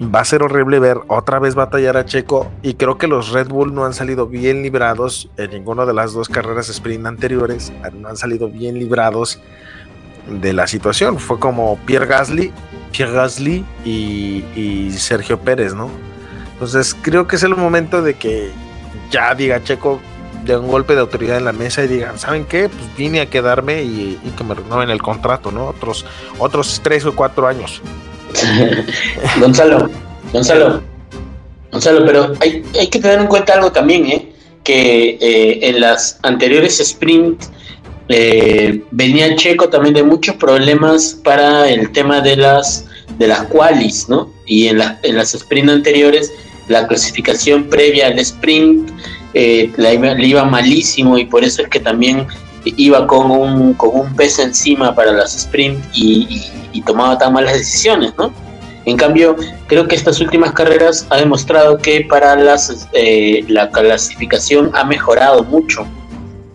va 0.00 0.20
a 0.20 0.24
ser 0.24 0.42
horrible 0.42 0.78
ver 0.78 0.98
otra 1.08 1.38
vez 1.38 1.54
batallar 1.54 1.96
a 1.96 2.04
Checo 2.04 2.50
y 2.62 2.74
creo 2.74 2.98
que 2.98 3.06
los 3.08 3.30
Red 3.32 3.48
Bull 3.48 3.74
no 3.74 3.84
han 3.84 3.94
salido 3.94 4.26
bien 4.26 4.62
librados 4.62 5.30
en 5.36 5.50
ninguna 5.50 5.86
de 5.86 5.94
las 5.94 6.12
dos 6.12 6.28
carreras 6.28 6.68
sprint 6.68 7.06
anteriores, 7.06 7.72
no 7.94 8.08
han 8.08 8.16
salido 8.16 8.48
bien 8.48 8.78
librados 8.78 9.40
de 10.28 10.52
la 10.52 10.66
situación. 10.66 11.18
Fue 11.18 11.38
como 11.38 11.78
Pierre 11.86 12.06
Gasly, 12.06 12.52
Pierre 12.92 13.12
Gasly 13.12 13.64
y, 13.84 14.44
y 14.54 14.90
Sergio 14.92 15.38
Pérez, 15.38 15.74
¿no? 15.74 15.90
Entonces 16.52 16.96
creo 17.00 17.26
que 17.26 17.36
es 17.36 17.42
el 17.42 17.54
momento 17.54 18.02
de 18.02 18.14
que 18.14 18.50
ya 19.10 19.34
diga 19.34 19.62
Checo 19.62 20.00
de 20.44 20.56
un 20.56 20.68
golpe 20.68 20.94
de 20.94 21.00
autoridad 21.00 21.36
en 21.36 21.44
la 21.44 21.52
mesa 21.52 21.84
y 21.84 21.88
digan, 21.88 22.18
¿saben 22.18 22.44
qué? 22.44 22.68
Pues 22.68 22.96
vine 22.96 23.20
a 23.20 23.26
quedarme 23.26 23.82
y, 23.82 24.18
y 24.24 24.30
que 24.30 24.44
me 24.44 24.54
renueven 24.54 24.90
el 24.90 25.02
contrato, 25.02 25.50
¿no? 25.50 25.66
Otros, 25.66 26.06
otros 26.38 26.80
tres 26.82 27.04
o 27.04 27.14
cuatro 27.14 27.46
años. 27.46 27.82
Gonzalo, 29.40 29.90
Gonzalo, 30.32 30.82
Gonzalo, 31.72 32.06
pero 32.06 32.32
hay, 32.40 32.64
hay 32.78 32.88
que 32.88 33.00
tener 33.00 33.20
en 33.20 33.26
cuenta 33.26 33.54
algo 33.54 33.72
también, 33.72 34.06
¿eh? 34.06 34.32
que 34.66 35.16
eh, 35.20 35.68
en 35.68 35.80
las 35.80 36.18
anteriores 36.22 36.80
sprint 36.80 37.40
eh, 38.08 38.82
venía 38.90 39.34
Checo 39.36 39.68
también 39.68 39.94
de 39.94 40.02
muchos 40.02 40.36
problemas 40.36 41.18
para 41.24 41.68
el 41.68 41.90
tema 41.92 42.20
de 42.20 42.36
las 42.36 42.84
de 43.18 43.26
las 43.28 43.44
qualis, 43.44 44.08
¿no? 44.08 44.30
Y 44.46 44.66
en, 44.66 44.78
las 44.78 44.96
en 45.02 45.16
las 45.16 45.34
sprint 45.34 45.70
anteriores 45.70 46.32
la 46.68 46.86
clasificación 46.86 47.64
previa 47.64 48.08
al 48.08 48.18
sprint 48.18 48.90
eh, 49.34 49.70
la 49.76 49.92
iba- 49.94 50.14
le 50.14 50.26
iba 50.26 50.44
malísimo 50.44 51.16
y 51.18 51.24
por 51.26 51.44
eso 51.44 51.62
es 51.62 51.68
que 51.68 51.80
también 51.80 52.26
iba 52.64 53.06
con 53.06 53.30
un, 53.30 53.74
con 53.74 53.90
un 54.00 54.16
peso 54.16 54.42
encima 54.42 54.94
para 54.94 55.12
las 55.12 55.36
sprint 55.36 55.78
y 55.94 56.82
tomaba 56.84 57.16
tan 57.16 57.32
malas 57.32 57.54
decisiones, 57.54 58.12
¿no? 58.18 58.32
En 58.84 58.96
cambio, 58.96 59.34
creo 59.66 59.88
que 59.88 59.96
estas 59.96 60.20
últimas 60.20 60.52
carreras 60.52 61.06
ha 61.10 61.16
demostrado 61.16 61.78
que 61.78 62.02
para 62.02 62.36
las 62.36 62.88
eh, 62.92 63.44
la 63.48 63.70
clasificación 63.70 64.70
ha 64.74 64.84
mejorado 64.84 65.42
mucho 65.44 65.86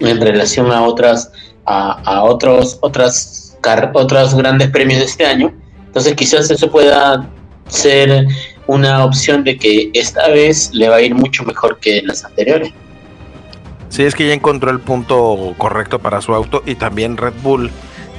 en 0.01 0.19
relación 0.21 0.71
a 0.71 0.81
otras 0.83 1.31
a, 1.65 2.23
otros 2.23 2.77
otras 2.81 3.57
car- 3.61 3.91
otros 3.93 4.35
grandes 4.35 4.69
premios 4.69 4.99
de 4.99 5.05
este 5.05 5.25
año. 5.25 5.53
Entonces, 5.85 6.15
quizás 6.15 6.49
eso 6.49 6.69
pueda 6.71 7.29
ser 7.67 8.27
una 8.67 9.03
opción 9.05 9.43
de 9.43 9.57
que 9.57 9.89
esta 9.93 10.27
vez 10.29 10.71
le 10.73 10.89
va 10.89 10.97
a 10.97 11.01
ir 11.01 11.15
mucho 11.15 11.43
mejor 11.43 11.79
que 11.79 11.99
en 11.99 12.07
las 12.07 12.23
anteriores. 12.23 12.71
Sí, 13.89 14.03
es 14.03 14.15
que 14.15 14.27
ya 14.27 14.33
encontró 14.33 14.71
el 14.71 14.79
punto 14.79 15.53
correcto 15.57 15.99
para 15.99 16.21
su 16.21 16.33
auto 16.33 16.63
y 16.65 16.75
también 16.75 17.17
Red 17.17 17.33
Bull 17.43 17.69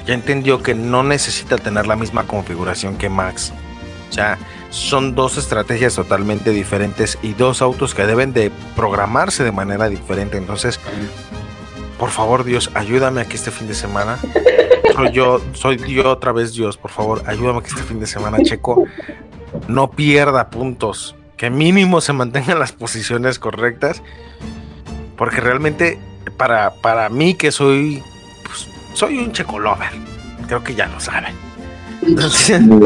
ya 0.06 0.14
entendió 0.14 0.62
que 0.62 0.74
no 0.74 1.02
necesita 1.02 1.56
tener 1.56 1.86
la 1.86 1.96
misma 1.96 2.24
configuración 2.24 2.96
que 2.96 3.08
Max. 3.08 3.52
O 4.10 4.12
sea, 4.12 4.38
son 4.68 5.14
dos 5.14 5.38
estrategias 5.38 5.94
totalmente 5.94 6.50
diferentes 6.50 7.18
y 7.22 7.32
dos 7.32 7.62
autos 7.62 7.94
que 7.94 8.04
deben 8.04 8.34
de 8.34 8.50
programarse 8.76 9.44
de 9.44 9.52
manera 9.52 9.88
diferente. 9.88 10.36
Entonces, 10.36 10.78
por 12.02 12.10
favor, 12.10 12.42
Dios, 12.42 12.68
ayúdame 12.74 13.20
a 13.20 13.24
que 13.26 13.36
este 13.36 13.52
fin 13.52 13.68
de 13.68 13.74
semana 13.74 14.18
soy 14.96 15.12
yo, 15.12 15.40
soy 15.52 15.76
yo 15.88 16.10
otra 16.10 16.32
vez 16.32 16.52
Dios, 16.52 16.76
por 16.76 16.90
favor, 16.90 17.22
ayúdame 17.26 17.60
a 17.60 17.62
que 17.62 17.68
este 17.68 17.84
fin 17.84 18.00
de 18.00 18.08
semana 18.08 18.38
Checo 18.42 18.86
no 19.68 19.88
pierda 19.92 20.50
puntos, 20.50 21.14
que 21.36 21.48
mínimo 21.48 22.00
se 22.00 22.12
mantengan 22.12 22.58
las 22.58 22.72
posiciones 22.72 23.38
correctas, 23.38 24.02
porque 25.16 25.36
realmente 25.40 26.00
para, 26.36 26.72
para 26.82 27.08
mí 27.08 27.34
que 27.34 27.52
soy, 27.52 28.02
pues, 28.42 28.66
soy 28.94 29.18
un 29.18 29.30
Checo 29.30 29.60
lover, 29.60 29.90
creo 30.48 30.64
que 30.64 30.74
ya 30.74 30.88
lo 30.88 30.98
saben. 30.98 31.32
Entonces, 32.04 32.60
No, 32.62 32.80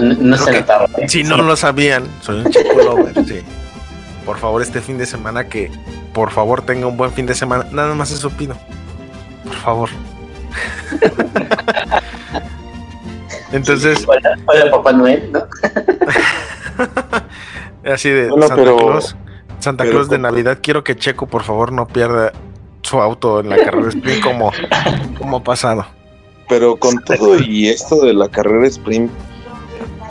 no- 0.00 0.14
no 0.18 0.36
se 0.38 0.52
notaba. 0.60 0.86
¿eh? 0.96 1.08
si 1.10 1.24
no 1.24 1.36
lo 1.42 1.56
sabían, 1.56 2.04
soy 2.22 2.40
un 2.40 2.50
Checo 2.50 2.74
lover, 2.82 3.12
sí. 3.26 3.40
Por 4.24 4.38
favor, 4.38 4.62
este 4.62 4.80
fin 4.80 4.98
de 4.98 5.06
semana 5.06 5.48
que 5.48 5.70
por 6.14 6.30
favor 6.30 6.62
tenga 6.62 6.86
un 6.86 6.96
buen 6.96 7.12
fin 7.12 7.26
de 7.26 7.34
semana, 7.34 7.66
nada 7.72 7.94
más 7.94 8.10
eso 8.12 8.30
pido. 8.30 8.54
Por 9.44 9.54
favor. 9.54 9.88
Entonces, 13.52 14.04
Hola, 14.06 14.34
hola, 14.46 14.70
Papá 14.70 14.92
Noel, 14.92 15.30
¿no? 15.32 15.42
así 17.92 18.08
de 18.08 18.28
Bueno, 18.28 18.46
Santa 18.48 18.62
pero- 18.64 18.76
Claus, 18.76 19.16
Santa 19.58 19.84
pero 19.84 19.94
Claus 19.96 20.08
de 20.08 20.18
Navidad, 20.18 20.58
quiero 20.62 20.82
que 20.84 20.96
Checo 20.96 21.26
por 21.26 21.42
favor 21.42 21.70
no 21.72 21.86
pierda 21.86 22.32
su 22.82 22.98
auto 23.00 23.40
en 23.40 23.50
la 23.50 23.56
carrera 23.58 23.88
sprint 23.90 24.22
como, 24.22 24.52
como 25.18 25.36
ha 25.38 25.42
pasado. 25.44 25.84
Pero 26.48 26.76
con 26.76 27.02
todo 27.04 27.38
y 27.38 27.68
esto 27.68 28.00
de 28.04 28.14
la 28.14 28.28
carrera 28.28 28.66
sprint, 28.68 29.10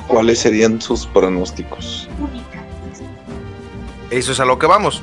¿cuáles 0.07 0.39
serían 0.39 0.79
sus 0.81 1.05
pronósticos? 1.07 2.07
Eso 4.11 4.33
es 4.33 4.39
a 4.41 4.45
lo 4.45 4.59
que 4.59 4.67
vamos. 4.67 5.01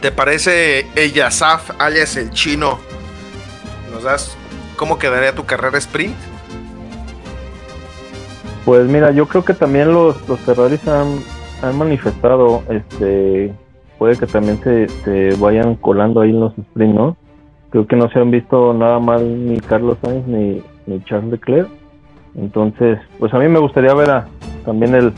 ¿Te 0.00 0.10
parece 0.10 0.86
ella 0.96 1.30
Saf, 1.30 1.70
alias 1.78 2.16
el 2.16 2.30
chino? 2.30 2.78
¿Nos 3.92 4.04
das 4.04 4.38
cómo 4.76 4.98
quedaría 4.98 5.34
tu 5.34 5.44
carrera 5.44 5.76
sprint? 5.76 6.16
Pues 8.64 8.88
mira, 8.88 9.10
yo 9.10 9.28
creo 9.28 9.44
que 9.44 9.52
también 9.52 9.92
los, 9.92 10.26
los 10.28 10.40
Ferraris 10.40 10.86
han, 10.88 11.20
han 11.62 11.76
manifestado, 11.76 12.62
este, 12.70 13.52
puede 13.98 14.16
que 14.16 14.26
también 14.26 14.58
se, 14.62 14.88
se 15.04 15.36
vayan 15.36 15.74
colando 15.74 16.22
ahí 16.22 16.30
en 16.30 16.40
los 16.40 16.56
sprint, 16.56 16.94
¿no? 16.94 17.16
Creo 17.70 17.86
que 17.86 17.96
no 17.96 18.08
se 18.10 18.18
han 18.18 18.30
visto 18.30 18.72
nada 18.72 18.98
mal 18.98 19.46
ni 19.46 19.60
Carlos 19.60 19.98
Sainz 20.02 20.26
ni, 20.26 20.62
ni 20.86 21.04
Charles 21.04 21.32
Leclerc. 21.32 21.68
Entonces, 22.34 22.98
pues 23.18 23.34
a 23.34 23.38
mí 23.38 23.48
me 23.48 23.58
gustaría 23.58 23.92
ver 23.92 24.22
también 24.64 24.94
el, 24.94 25.12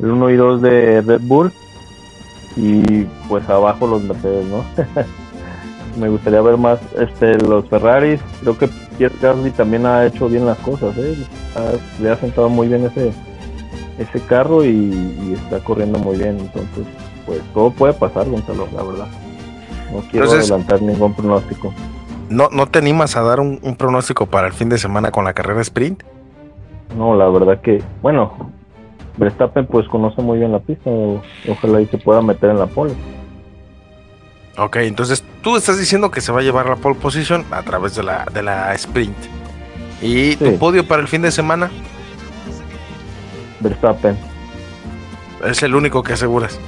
el 0.00 0.10
1 0.10 0.30
y 0.30 0.36
2 0.36 0.62
de 0.62 1.00
Red 1.00 1.20
Bull 1.22 1.50
y 2.58 3.04
pues 3.28 3.48
abajo 3.48 3.86
los 3.86 4.02
Mercedes, 4.02 4.46
¿no? 4.46 4.64
me 6.00 6.08
gustaría 6.08 6.40
ver 6.42 6.56
más 6.56 6.78
este 6.98 7.36
los 7.38 7.68
Ferraris. 7.68 8.20
Creo 8.40 8.58
que 8.58 8.68
Pierre 8.96 9.14
Gasly 9.20 9.50
también 9.52 9.86
ha 9.86 10.04
hecho 10.06 10.28
bien 10.28 10.44
las 10.46 10.58
cosas, 10.58 10.96
¿eh? 10.96 11.16
Ha- 11.56 12.02
le 12.02 12.10
ha 12.10 12.16
sentado 12.16 12.48
muy 12.48 12.68
bien 12.68 12.84
ese 12.84 13.12
ese 13.98 14.20
carro 14.26 14.64
y, 14.64 14.68
y 14.68 15.32
está 15.36 15.58
corriendo 15.60 15.98
muy 15.98 16.16
bien. 16.16 16.38
Entonces, 16.38 16.86
pues 17.26 17.40
todo 17.54 17.70
puede 17.70 17.92
pasar, 17.94 18.28
Gonzalo, 18.28 18.68
la 18.74 18.82
verdad. 18.82 19.06
No 19.92 20.00
quiero 20.10 20.26
Entonces- 20.26 20.50
adelantar 20.50 20.82
ningún 20.82 21.14
pronóstico. 21.14 21.72
¿No, 22.28 22.48
¿No 22.52 22.66
te 22.66 22.78
animas 22.78 23.16
a 23.16 23.22
dar 23.22 23.40
un, 23.40 23.58
un 23.62 23.74
pronóstico 23.76 24.26
para 24.26 24.46
el 24.48 24.52
fin 24.52 24.68
de 24.68 24.76
semana 24.78 25.10
con 25.10 25.24
la 25.24 25.32
carrera 25.32 25.62
sprint? 25.62 26.02
No, 26.96 27.14
la 27.16 27.28
verdad 27.28 27.60
que, 27.62 27.82
bueno, 28.02 28.50
Verstappen 29.18 29.66
pues 29.66 29.86
conoce 29.88 30.22
muy 30.22 30.38
bien 30.38 30.52
la 30.52 30.60
pista. 30.60 30.88
o- 30.90 31.20
ojalá 31.48 31.80
y 31.80 31.86
se 31.86 31.98
pueda 31.98 32.22
meter 32.22 32.50
en 32.50 32.58
la 32.58 32.66
pole. 32.66 32.94
Ok, 34.56 34.76
entonces 34.76 35.22
tú 35.42 35.56
estás 35.56 35.78
diciendo 35.78 36.10
que 36.10 36.20
se 36.20 36.32
va 36.32 36.40
a 36.40 36.42
llevar 36.42 36.66
la 36.66 36.76
pole 36.76 36.96
position 36.96 37.44
a 37.50 37.62
través 37.62 37.94
de 37.94 38.02
la, 38.02 38.24
de 38.32 38.42
la 38.42 38.74
sprint. 38.74 39.16
¿Y 40.02 40.36
tu 40.36 40.56
podio 40.58 40.86
para 40.86 41.02
el 41.02 41.08
fin 41.08 41.22
de 41.22 41.30
semana? 41.30 41.70
Verstappen, 43.60 44.16
Es 45.44 45.62
el 45.62 45.74
único 45.74 46.02
que 46.02 46.12
aseguras. 46.12 46.58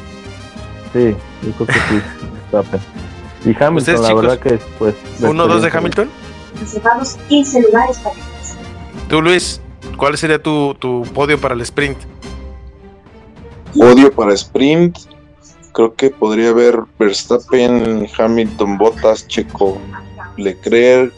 sí, 0.92 1.14
yo 1.42 1.52
creo 1.52 1.66
que 1.66 1.72
sí, 1.72 2.02
Verstappen. 2.52 2.80
Y 3.44 3.48
Hamilton, 3.50 3.76
¿Ustedes, 3.76 4.00
la 4.00 4.08
chicos? 4.08 4.22
verdad 4.22 4.38
que 4.38 4.58
pues... 4.78 4.94
¿Uno, 5.22 5.46
dos 5.46 5.62
de 5.62 5.70
Hamilton? 5.72 6.10
Reservamos 6.60 7.14
15 7.28 7.62
lugares 7.62 7.98
para 8.00 8.16
Tú, 9.08 9.22
Luis, 9.22 9.60
¿cuál 9.96 10.16
sería 10.18 10.42
tu, 10.42 10.74
tu 10.78 11.02
podio 11.14 11.40
para 11.40 11.54
el 11.54 11.60
sprint? 11.62 11.96
Odio 13.76 14.12
para 14.12 14.34
sprint. 14.34 14.98
Creo 15.72 15.94
que 15.94 16.10
podría 16.10 16.50
haber 16.50 16.80
Verstappen, 16.98 18.08
Hamilton, 18.18 18.78
Bottas, 18.78 19.26
Checo, 19.28 19.78
Leclerc. 20.36 21.12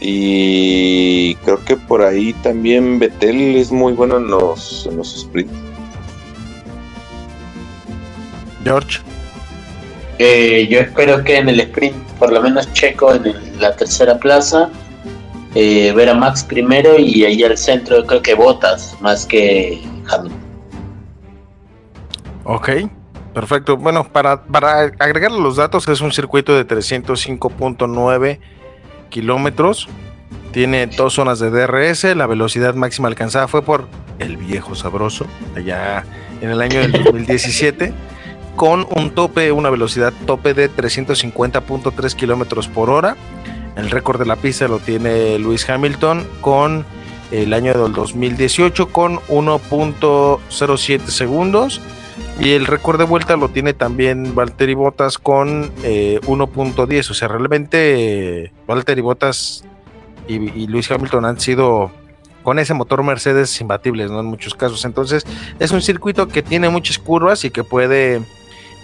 Y 0.00 1.34
creo 1.36 1.64
que 1.64 1.76
por 1.76 2.02
ahí 2.02 2.34
también 2.42 2.98
Vettel 2.98 3.56
es 3.56 3.72
muy 3.72 3.94
bueno 3.94 4.18
en 4.18 4.28
los, 4.28 4.86
en 4.86 4.98
los 4.98 5.20
sprints. 5.20 5.54
George. 8.62 9.00
Eh, 10.18 10.66
yo 10.70 10.80
espero 10.80 11.22
que 11.24 11.38
en 11.38 11.48
el 11.48 11.60
sprint, 11.60 11.96
por 12.18 12.32
lo 12.32 12.42
menos 12.42 12.70
Checo 12.72 13.14
en 13.14 13.60
la 13.60 13.74
tercera 13.74 14.18
plaza, 14.18 14.70
eh, 15.54 15.92
ver 15.92 16.10
a 16.10 16.14
Max 16.14 16.44
primero 16.44 16.98
y 16.98 17.24
ahí 17.24 17.42
al 17.42 17.56
centro 17.56 18.04
creo 18.04 18.20
que 18.20 18.34
Botas 18.34 18.94
más 19.00 19.24
que 19.24 19.80
Hamilton. 20.10 20.45
Ok, 22.48 22.70
perfecto. 23.34 23.76
Bueno, 23.76 24.04
para, 24.04 24.44
para 24.44 24.78
agregar 25.00 25.32
los 25.32 25.56
datos, 25.56 25.88
es 25.88 26.00
un 26.00 26.12
circuito 26.12 26.54
de 26.54 26.64
305.9 26.64 28.38
kilómetros. 29.10 29.88
Tiene 30.52 30.86
dos 30.86 31.14
zonas 31.14 31.40
de 31.40 31.50
DRS. 31.50 32.04
La 32.16 32.28
velocidad 32.28 32.74
máxima 32.74 33.08
alcanzada 33.08 33.48
fue 33.48 33.62
por 33.62 33.88
el 34.20 34.36
viejo 34.36 34.76
sabroso, 34.76 35.26
allá 35.56 36.04
en 36.40 36.50
el 36.50 36.60
año 36.60 36.78
del 36.78 36.92
2017, 37.04 37.92
con 38.54 38.86
un 38.94 39.10
tope, 39.10 39.50
una 39.50 39.68
velocidad 39.68 40.12
tope 40.24 40.54
de 40.54 40.70
350.3 40.70 42.14
kilómetros 42.14 42.68
por 42.68 42.90
hora. 42.90 43.16
El 43.76 43.90
récord 43.90 44.20
de 44.20 44.26
la 44.26 44.36
pista 44.36 44.68
lo 44.68 44.78
tiene 44.78 45.36
Luis 45.40 45.68
Hamilton 45.68 46.24
con 46.40 46.86
el 47.32 47.52
año 47.52 47.74
del 47.74 47.92
2018 47.92 48.86
con 48.92 49.16
1.07 49.16 51.06
segundos. 51.08 51.82
Y 52.38 52.52
el 52.52 52.66
récord 52.66 52.98
de 52.98 53.04
vuelta 53.04 53.36
lo 53.36 53.48
tiene 53.48 53.72
también 53.72 54.34
Valtteri 54.34 54.74
Bottas 54.74 55.16
con 55.18 55.74
1.10. 55.76 56.92
Eh, 56.92 56.98
o 56.98 57.14
sea, 57.14 57.28
realmente 57.28 58.44
eh, 58.44 58.52
Valtteri 58.66 59.00
Bottas 59.00 59.64
y, 60.28 60.66
Luis 60.66 60.90
Hamilton 60.90 61.24
han 61.24 61.40
sido 61.40 61.90
con 62.42 62.58
ese 62.58 62.74
motor 62.74 63.02
Mercedes 63.02 63.58
imbatibles, 63.60 64.10
¿no? 64.10 64.20
En 64.20 64.26
muchos 64.26 64.54
casos. 64.54 64.84
Entonces, 64.84 65.24
es 65.58 65.70
un 65.70 65.80
circuito 65.80 66.28
que 66.28 66.42
tiene 66.42 66.68
muchas 66.68 66.98
curvas 66.98 67.44
y 67.44 67.50
que 67.50 67.64
puede 67.64 68.22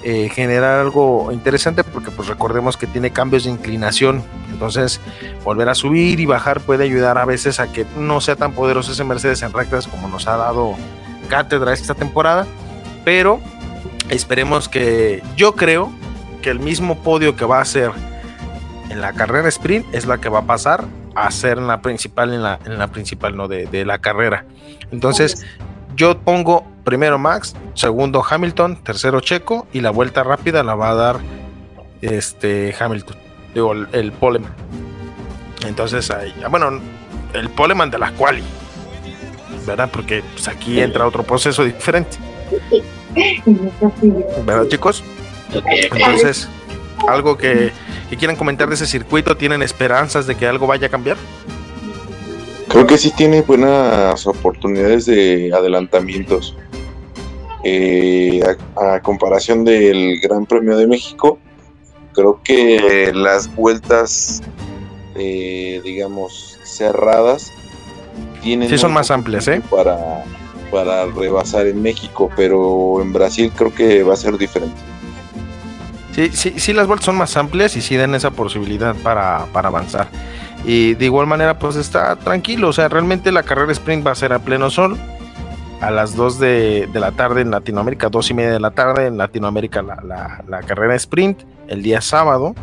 eh, 0.02 0.30
generar 0.30 0.80
algo 0.80 1.30
interesante 1.30 1.84
porque 1.84 2.10
pues 2.10 2.26
recordemos 2.28 2.76
que 2.76 2.86
tiene 2.86 3.10
cambios 3.10 3.44
de 3.44 3.50
inclinación. 3.50 4.22
Entonces, 4.50 4.98
volver 5.44 5.68
a 5.68 5.74
subir 5.74 6.18
y 6.20 6.26
bajar 6.26 6.60
puede 6.60 6.84
ayudar 6.84 7.18
a 7.18 7.26
veces 7.26 7.60
a 7.60 7.70
que 7.70 7.86
no 7.96 8.20
sea 8.20 8.34
tan 8.34 8.52
poderoso 8.52 8.92
ese 8.92 9.04
Mercedes 9.04 9.42
en 9.42 9.52
rectas 9.52 9.86
como 9.86 10.08
nos 10.08 10.26
ha 10.26 10.36
dado 10.38 10.74
cátedra 11.28 11.72
esta 11.72 11.94
temporada. 11.94 12.46
Pero 13.04 13.40
esperemos 14.08 14.68
que 14.68 15.22
yo 15.36 15.54
creo 15.54 15.92
que 16.42 16.50
el 16.50 16.60
mismo 16.60 17.02
podio 17.02 17.36
que 17.36 17.44
va 17.44 17.60
a 17.60 17.64
ser 17.64 17.90
en 18.90 19.00
la 19.00 19.12
carrera 19.12 19.48
sprint 19.48 19.86
es 19.94 20.06
la 20.06 20.18
que 20.18 20.28
va 20.28 20.40
a 20.40 20.46
pasar 20.46 20.84
a 21.14 21.30
ser 21.30 21.58
en 21.58 21.66
la 21.66 21.82
principal, 21.82 22.32
en 22.32 22.42
la, 22.42 22.58
en 22.64 22.78
la 22.78 22.88
principal, 22.88 23.36
¿no? 23.36 23.48
De, 23.48 23.66
de 23.66 23.84
la 23.84 23.98
carrera. 23.98 24.44
Entonces, 24.90 25.44
yo 25.94 26.18
pongo 26.18 26.64
primero 26.84 27.18
Max, 27.18 27.54
segundo 27.74 28.24
Hamilton, 28.28 28.76
tercero 28.82 29.20
Checo 29.20 29.66
y 29.72 29.80
la 29.80 29.90
vuelta 29.90 30.22
rápida 30.22 30.62
la 30.62 30.74
va 30.74 30.90
a 30.90 30.94
dar 30.94 31.20
este 32.00 32.74
Hamilton, 32.78 33.16
digo, 33.54 33.72
el, 33.72 34.12
Poleman. 34.12 34.52
Entonces, 35.66 36.10
ahí, 36.10 36.34
bueno, 36.50 36.80
el 37.32 37.48
Poleman 37.50 37.90
de 37.90 37.98
la 37.98 38.10
quali, 38.12 38.42
¿verdad? 39.66 39.90
Porque 39.92 40.22
pues, 40.32 40.48
aquí 40.48 40.80
entra 40.80 41.06
otro 41.06 41.22
proceso 41.22 41.64
diferente. 41.64 42.18
¿Verdad, 44.46 44.68
chicos? 44.68 45.04
Entonces, 45.52 46.48
algo 47.08 47.36
que 47.36 47.72
¿Qué 48.12 48.18
quieren 48.18 48.36
comentar 48.36 48.68
de 48.68 48.74
ese 48.74 48.86
circuito? 48.86 49.38
¿Tienen 49.38 49.62
esperanzas 49.62 50.26
de 50.26 50.34
que 50.34 50.46
algo 50.46 50.66
vaya 50.66 50.88
a 50.88 50.90
cambiar? 50.90 51.16
Creo 52.68 52.86
que 52.86 52.98
sí 52.98 53.10
tiene 53.10 53.40
buenas 53.40 54.26
oportunidades 54.26 55.06
de 55.06 55.50
adelantamientos. 55.50 56.54
Eh, 57.64 58.42
a, 58.76 59.00
comparación 59.00 59.64
del 59.64 60.20
Gran 60.20 60.44
Premio 60.44 60.76
de 60.76 60.86
México, 60.86 61.38
creo 62.12 62.38
que 62.44 63.12
las 63.14 63.54
vueltas, 63.54 64.42
eh, 65.14 65.80
digamos, 65.82 66.58
cerradas, 66.64 67.50
tienen... 68.42 68.68
Sí, 68.68 68.76
son 68.76 68.92
más 68.92 69.10
amplias, 69.10 69.48
¿eh? 69.48 69.62
Para, 69.70 70.22
para 70.72 71.04
rebasar 71.06 71.66
en 71.66 71.82
México, 71.82 72.30
pero 72.34 73.00
en 73.02 73.12
Brasil 73.12 73.52
creo 73.54 73.72
que 73.72 74.02
va 74.02 74.14
a 74.14 74.16
ser 74.16 74.38
diferente. 74.38 74.80
Sí, 76.12 76.30
sí, 76.32 76.54
sí, 76.56 76.72
las 76.72 76.86
vueltas 76.86 77.06
son 77.06 77.16
más 77.16 77.36
amplias 77.36 77.76
y 77.76 77.82
sí 77.82 77.96
dan 77.96 78.14
esa 78.14 78.30
posibilidad 78.30 78.96
para, 78.96 79.44
avanzar. 79.52 80.08
Y 80.64 80.94
de 80.94 81.04
igual 81.04 81.26
manera, 81.26 81.58
pues 81.58 81.76
está 81.76 82.16
tranquilo. 82.16 82.68
O 82.68 82.72
sea, 82.72 82.88
realmente 82.88 83.32
la 83.32 83.42
carrera 83.42 83.72
sprint 83.72 84.06
va 84.06 84.12
a 84.12 84.14
ser 84.14 84.32
a 84.32 84.38
pleno 84.38 84.70
sol. 84.70 84.98
A 85.80 85.90
las 85.90 86.14
2 86.14 86.38
de, 86.38 86.88
la 86.94 87.10
tarde 87.12 87.40
en 87.40 87.50
Latinoamérica, 87.50 88.08
2 88.08 88.30
y 88.30 88.34
media 88.34 88.52
de 88.52 88.60
la 88.60 88.70
tarde 88.70 89.06
en 89.06 89.18
Latinoamérica 89.18 89.82
la, 89.82 90.40
la, 90.46 90.60
carrera 90.60 90.94
sprint. 90.94 91.40
El 91.66 91.82
día 91.82 92.00
sábado 92.00 92.54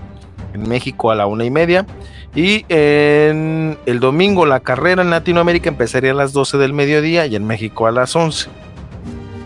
en 0.53 0.67
México 0.67 1.11
a 1.11 1.15
la 1.15 1.27
una 1.27 1.45
y 1.45 1.51
media. 1.51 1.85
Y 2.35 2.65
en 2.69 3.77
el 3.85 3.99
domingo 3.99 4.45
la 4.45 4.59
carrera 4.59 5.01
en 5.01 5.09
Latinoamérica 5.09 5.69
empezaría 5.69 6.11
a 6.11 6.15
las 6.15 6.33
12 6.33 6.57
del 6.57 6.73
mediodía 6.73 7.25
y 7.25 7.35
en 7.35 7.45
México 7.45 7.87
a 7.87 7.91
las 7.91 8.15
11. 8.15 8.49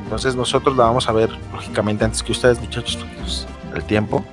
Entonces 0.03 0.35
nosotros 0.35 0.77
la 0.77 0.83
vamos 0.83 1.09
a 1.09 1.11
ver, 1.11 1.29
lógicamente, 1.53 2.05
antes 2.05 2.21
que 2.21 2.33
ustedes, 2.33 2.59
muchachos. 2.59 3.03
Pues, 3.19 3.47
el 3.73 3.83
tiempo. 3.83 4.23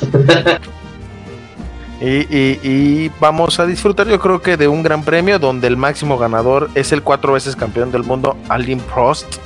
y, 2.00 3.08
vamos 3.20 3.58
a 3.58 3.66
disfrutar, 3.66 4.08
yo 4.08 4.20
creo 4.20 4.42
que 4.42 4.56
de 4.56 4.68
un 4.68 4.82
gran 4.82 5.02
premio 5.02 5.38
donde 5.38 5.66
el 5.66 5.76
máximo 5.76 6.18
ganador 6.18 6.70
es 6.74 6.92
el 6.92 7.02
cuatro 7.02 7.32
veces 7.32 7.56
campeón 7.56 7.90
del 7.90 8.04
mundo, 8.04 8.36
Alain 8.48 8.80
Prost, 8.80 9.36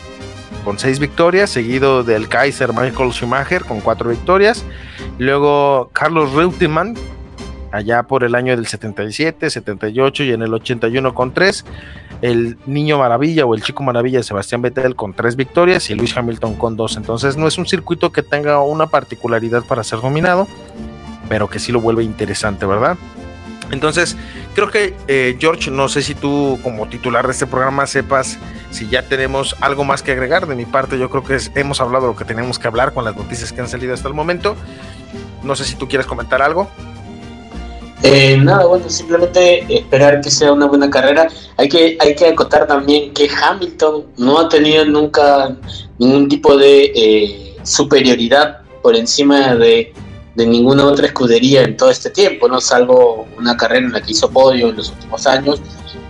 con 0.64 0.78
seis 0.78 0.98
victorias, 0.98 1.51
seguido 1.51 2.05
del 2.05 2.28
Kaiser 2.28 2.72
Michael 2.72 3.12
Schumacher 3.12 3.64
con 3.64 3.80
cuatro 3.80 4.10
victorias. 4.10 4.64
Luego 5.18 5.90
Carlos 5.93 6.32
Reutemann, 6.32 6.94
allá 7.72 8.02
por 8.05 8.24
el 8.24 8.35
año 8.35 8.55
del 8.56 8.66
77, 8.66 9.51
78 9.51 10.24
y 10.24 10.32
en 10.32 10.43
el 10.43 10.55
81 10.55 11.14
con 11.14 11.32
tres 11.32 11.64
el 12.22 12.59
niño 12.66 12.98
maravilla 12.98 13.47
o 13.47 13.55
el 13.55 13.62
chico 13.62 13.82
maravilla 13.82 14.22
Sebastián 14.22 14.62
Vettel 14.62 14.97
con 14.97 15.14
tres 15.14 15.36
victorias 15.36 15.89
y 15.90 15.94
Luis 15.94 16.16
Hamilton 16.16 16.55
con 16.55 16.76
dos. 16.76 16.97
Entonces 16.97 17.36
no 17.36 17.47
es 17.47 17.59
un 17.59 17.66
circuito 17.66 18.10
que 18.10 18.22
tenga 18.22 18.60
una 18.62 18.86
particularidad 18.86 19.64
para 19.64 19.85
ser 19.85 20.01
dominado, 20.01 20.48
pero 21.28 21.48
que 21.48 21.59
sí 21.59 21.72
lo 21.72 21.80
vuelve 21.80 22.02
interesante, 22.02 22.66
¿verdad? 22.66 22.97
Entonces, 23.70 24.16
creo 24.55 24.70
que 24.70 24.95
eh, 25.09 25.36
George, 25.39 25.70
no 25.70 25.89
sé 25.89 26.03
si 26.03 26.15
tú 26.15 26.59
como 26.62 26.89
titular 26.89 27.27
de 27.27 27.32
este 27.32 27.47
programa 27.47 27.86
sepas 27.86 28.39
si 28.70 28.89
ya 28.89 29.03
tenemos 29.03 29.57
algo 29.61 29.85
más 29.85 30.03
que 30.03 30.12
agregar. 30.12 30.47
De 30.47 30.55
mi 30.55 30.65
parte, 30.65 30.99
yo 30.99 31.11
creo 31.11 31.24
que 31.24 31.39
hemos 31.55 31.81
hablado 31.81 32.07
lo 32.07 32.16
que 32.16 32.24
tenemos 32.24 32.59
que 32.59 32.69
hablar 32.69 32.95
con 32.95 33.05
las 33.05 33.16
noticias 33.16 33.53
que 33.53 33.61
han 33.61 33.69
salido 33.69 33.95
hasta 33.95 34.09
el 34.09 34.15
momento. 34.15 34.57
No 35.43 35.55
sé 35.55 35.65
si 35.65 35.74
tú 35.74 35.89
quieres 35.89 36.07
comentar 36.07 36.43
algo. 36.43 36.69
Eh, 38.03 38.36
nada, 38.36 38.65
bueno, 38.66 38.89
simplemente 38.89 39.65
esperar 39.74 40.20
que 40.20 40.31
sea 40.31 40.53
una 40.53 40.66
buena 40.66 40.89
carrera. 40.89 41.28
Hay 41.57 41.69
que, 41.69 41.97
hay 42.01 42.15
que 42.15 42.28
acotar 42.28 42.66
también 42.66 43.12
que 43.12 43.28
Hamilton 43.28 44.07
no 44.16 44.39
ha 44.39 44.49
tenido 44.49 44.85
nunca 44.85 45.57
ningún 45.99 46.28
tipo 46.28 46.57
de 46.57 46.93
eh, 46.95 47.57
superioridad 47.65 48.61
por 48.82 48.95
encima 48.95 49.57
de, 49.57 49.93
ninguna 50.47 50.85
otra 50.85 51.06
escudería 51.06 51.62
en 51.62 51.77
todo 51.77 51.90
este 51.90 52.10
tiempo, 52.10 52.48
¿no? 52.48 52.60
Salvo 52.60 53.27
una 53.36 53.56
carrera 53.56 53.86
en 53.86 53.93
la 53.93 54.01
que 54.01 54.12
hizo 54.12 54.31
podio 54.31 54.69
en 54.69 54.77
los 54.77 54.90
últimos 54.90 55.27
años, 55.27 55.60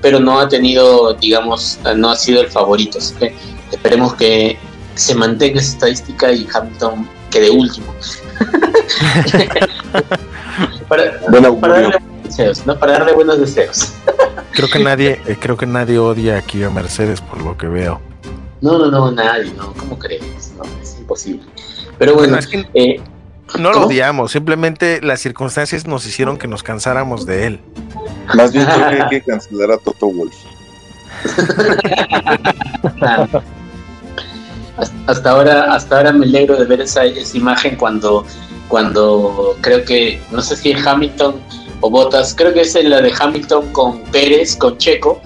pero 0.00 0.20
no 0.20 0.38
ha 0.38 0.48
tenido, 0.48 1.14
digamos, 1.14 1.78
no 1.96 2.10
ha 2.10 2.16
sido 2.16 2.42
el 2.42 2.48
favorito. 2.48 2.98
Así 2.98 3.14
que 3.14 3.34
esperemos 3.70 4.14
que 4.14 4.58
se 4.94 5.14
mantenga 5.14 5.60
esa 5.60 5.72
estadística 5.72 6.32
y 6.32 6.46
Hamilton 6.52 7.08
quede 7.30 7.50
último. 7.50 7.94
para, 10.88 11.18
darle 11.28 11.50
buenos 11.50 11.94
deseos, 12.24 12.66
¿no? 12.66 12.78
Para 12.78 12.94
darle 12.94 13.12
buenos 13.12 13.38
deseos. 13.38 13.92
creo 14.52 14.68
que 14.68 14.78
nadie, 14.78 15.20
eh, 15.26 15.36
creo 15.38 15.56
que 15.56 15.66
nadie 15.66 15.98
odia 15.98 16.38
aquí 16.38 16.62
a 16.62 16.70
Mercedes 16.70 17.20
por 17.20 17.42
lo 17.42 17.56
que 17.56 17.68
veo. 17.68 18.00
No, 18.60 18.78
no, 18.78 18.90
no, 18.90 19.12
nadie, 19.12 19.52
no, 19.56 19.72
¿cómo 19.74 19.98
crees? 19.98 20.52
No, 20.56 20.64
es 20.82 20.96
imposible. 20.98 21.42
Pero 21.98 22.14
bueno, 22.14 22.38
eh, 22.74 23.00
no 23.58 23.72
lo 23.72 23.86
odiamos, 23.86 24.32
simplemente 24.32 25.00
las 25.02 25.20
circunstancias 25.20 25.86
nos 25.86 26.06
hicieron 26.06 26.38
que 26.38 26.48
nos 26.48 26.62
cansáramos 26.62 27.26
de 27.26 27.46
él. 27.46 27.60
Más 28.34 28.52
bien 28.52 28.66
creo 28.66 28.90
que 28.90 28.96
hay 29.02 29.08
que 29.08 29.22
cancelar 29.22 29.72
a 29.72 29.78
Toto 29.78 30.08
Wolf. 30.08 30.34
hasta 35.06 35.30
ahora, 35.30 35.74
hasta 35.74 35.96
ahora 35.96 36.12
me 36.12 36.26
alegro 36.26 36.56
de 36.56 36.64
ver 36.64 36.80
esa, 36.80 37.04
esa 37.04 37.36
imagen 37.36 37.76
cuando 37.76 38.24
cuando 38.68 39.56
creo 39.62 39.84
que, 39.84 40.20
no 40.30 40.42
sé 40.42 40.56
si 40.56 40.72
es 40.72 40.86
Hamilton 40.86 41.36
o 41.80 41.90
Bottas, 41.90 42.34
creo 42.36 42.52
que 42.52 42.60
es 42.60 42.74
la 42.84 43.00
de 43.00 43.12
Hamilton 43.18 43.72
con 43.72 44.02
Pérez, 44.04 44.56
con 44.56 44.76
Checo, 44.78 45.20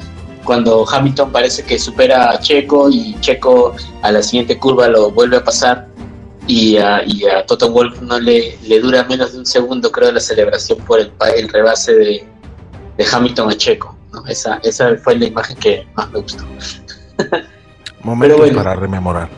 cuando 0.45 0.87
Hamilton 0.89 1.31
parece 1.31 1.63
que 1.65 1.79
supera 1.79 2.31
a 2.31 2.41
Checo 2.41 2.89
y 2.91 3.17
Checo 3.21 3.75
a 4.03 4.13
la 4.13 4.23
siguiente 4.23 4.59
curva 4.59 4.89
lo 4.89 5.11
vuelve 5.11 5.37
a 5.37 5.45
pasar 5.45 5.89
y 6.47 6.77
a, 6.77 7.03
y 7.07 7.25
a 7.25 7.45
Toto 7.47 7.71
Wolf 7.71 8.01
no 8.03 8.19
le, 8.19 8.59
le 8.63 8.81
dura 8.81 9.05
menos 9.05 9.33
de 9.33 9.39
un 9.39 9.47
segundo, 9.47 9.91
creo, 9.91 10.13
la 10.13 10.21
celebración 10.21 10.79
por 10.81 11.01
el, 11.01 11.13
el 11.37 11.49
rebase 11.49 11.95
de, 11.95 12.27
de 12.97 13.07
Hamilton 13.11 13.51
a 13.51 13.57
Checo. 13.57 13.97
Esa, 14.29 14.61
esa 14.63 14.95
fue 14.97 15.17
la 15.17 15.27
imagen 15.27 15.57
que 15.57 15.87
más 15.95 16.11
me 16.11 16.21
gustó. 16.21 16.45
Momentos 18.03 18.51
para 18.51 18.75
rememorar. 18.75 19.29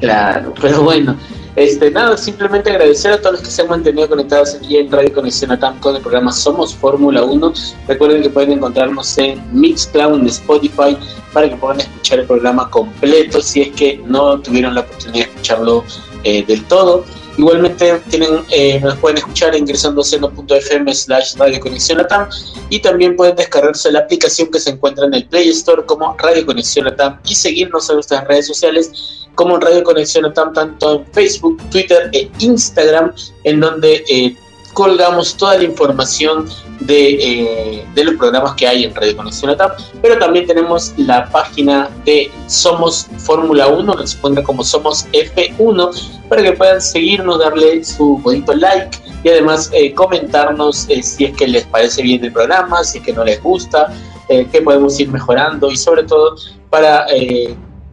Claro, 0.00 0.54
pero 0.60 0.82
bueno, 0.82 1.16
Este, 1.54 1.90
nada, 1.90 2.16
simplemente 2.16 2.70
agradecer 2.70 3.12
a 3.12 3.18
todos 3.18 3.32
los 3.32 3.42
que 3.42 3.50
se 3.50 3.60
han 3.60 3.68
mantenido 3.68 4.08
conectados 4.08 4.54
aquí 4.54 4.78
en 4.78 4.90
Radio 4.90 5.12
Conexión 5.12 5.52
Atam 5.52 5.78
con 5.80 5.94
el 5.94 6.00
programa 6.00 6.32
Somos 6.32 6.74
Fórmula 6.74 7.22
1. 7.24 7.52
Recuerden 7.88 8.22
que 8.22 8.30
pueden 8.30 8.52
encontrarnos 8.52 9.18
en 9.18 9.42
Mixcloud, 9.52 10.20
en 10.20 10.26
Spotify, 10.28 10.96
para 11.34 11.50
que 11.50 11.56
puedan 11.56 11.80
escuchar 11.80 12.20
el 12.20 12.26
programa 12.26 12.70
completo 12.70 13.42
si 13.42 13.62
es 13.62 13.72
que 13.72 14.00
no 14.06 14.40
tuvieron 14.40 14.74
la 14.74 14.80
oportunidad 14.80 15.26
de 15.26 15.30
escucharlo 15.30 15.84
eh, 16.24 16.44
del 16.46 16.64
todo. 16.64 17.04
Igualmente 17.38 17.98
tienen, 18.10 18.44
eh, 18.50 18.78
nos 18.80 18.96
pueden 18.98 19.18
escuchar 19.18 19.56
ingresando 19.56 20.02
a 20.02 20.04
seno.fm 20.04 20.94
slash 20.94 21.36
Radio 21.36 21.60
Conexión 21.60 21.98
Latam 21.98 22.28
y 22.68 22.78
también 22.80 23.16
pueden 23.16 23.36
descargarse 23.36 23.90
la 23.90 24.00
aplicación 24.00 24.50
que 24.50 24.60
se 24.60 24.70
encuentra 24.70 25.06
en 25.06 25.14
el 25.14 25.26
Play 25.26 25.48
Store 25.48 25.82
como 25.86 26.14
Radio 26.18 26.44
Conexión 26.44 26.84
Latam 26.84 27.18
y 27.24 27.34
seguirnos 27.34 27.88
en 27.88 27.96
nuestras 27.96 28.26
redes 28.28 28.46
sociales 28.46 29.26
como 29.34 29.56
Radio 29.56 29.82
Conexión 29.82 30.24
Latam 30.24 30.52
tanto 30.52 30.96
en 30.96 31.06
Facebook, 31.12 31.62
Twitter 31.70 32.10
e 32.12 32.30
Instagram 32.40 33.14
en 33.44 33.60
donde 33.60 34.04
eh, 34.10 34.36
colgamos 34.72 35.36
toda 35.36 35.58
la 35.58 35.64
información 35.64 36.48
de, 36.80 37.14
eh, 37.14 37.86
de, 37.94 38.04
los 38.04 38.14
programas 38.14 38.54
que 38.54 38.66
hay 38.66 38.84
en 38.84 38.94
Radio 38.94 39.16
Conexión 39.16 39.50
ATAP, 39.50 39.78
pero 40.00 40.18
también 40.18 40.46
tenemos 40.46 40.92
la 40.96 41.28
página 41.28 41.90
de 42.04 42.30
Somos 42.46 43.06
Fórmula 43.18 43.68
1, 43.68 43.96
que 43.96 44.04
encuentra 44.04 44.42
como 44.42 44.64
Somos 44.64 45.06
F1, 45.12 46.28
para 46.28 46.42
que 46.42 46.52
puedan 46.52 46.80
seguirnos, 46.80 47.38
darle 47.38 47.84
su 47.84 48.18
bonito 48.18 48.54
like 48.54 48.98
y 49.22 49.28
además 49.28 49.70
eh, 49.72 49.94
comentarnos 49.94 50.86
eh, 50.88 51.02
si 51.02 51.26
es 51.26 51.36
que 51.36 51.46
les 51.46 51.64
parece 51.66 52.02
bien 52.02 52.24
el 52.24 52.32
programa, 52.32 52.82
si 52.82 52.98
es 52.98 53.04
que 53.04 53.12
no 53.12 53.24
les 53.24 53.42
gusta, 53.42 53.92
qué 54.28 54.62
podemos 54.62 54.98
ir 54.98 55.10
mejorando 55.10 55.70
y 55.70 55.76
sobre 55.76 56.04
todo 56.04 56.36
para 56.70 57.04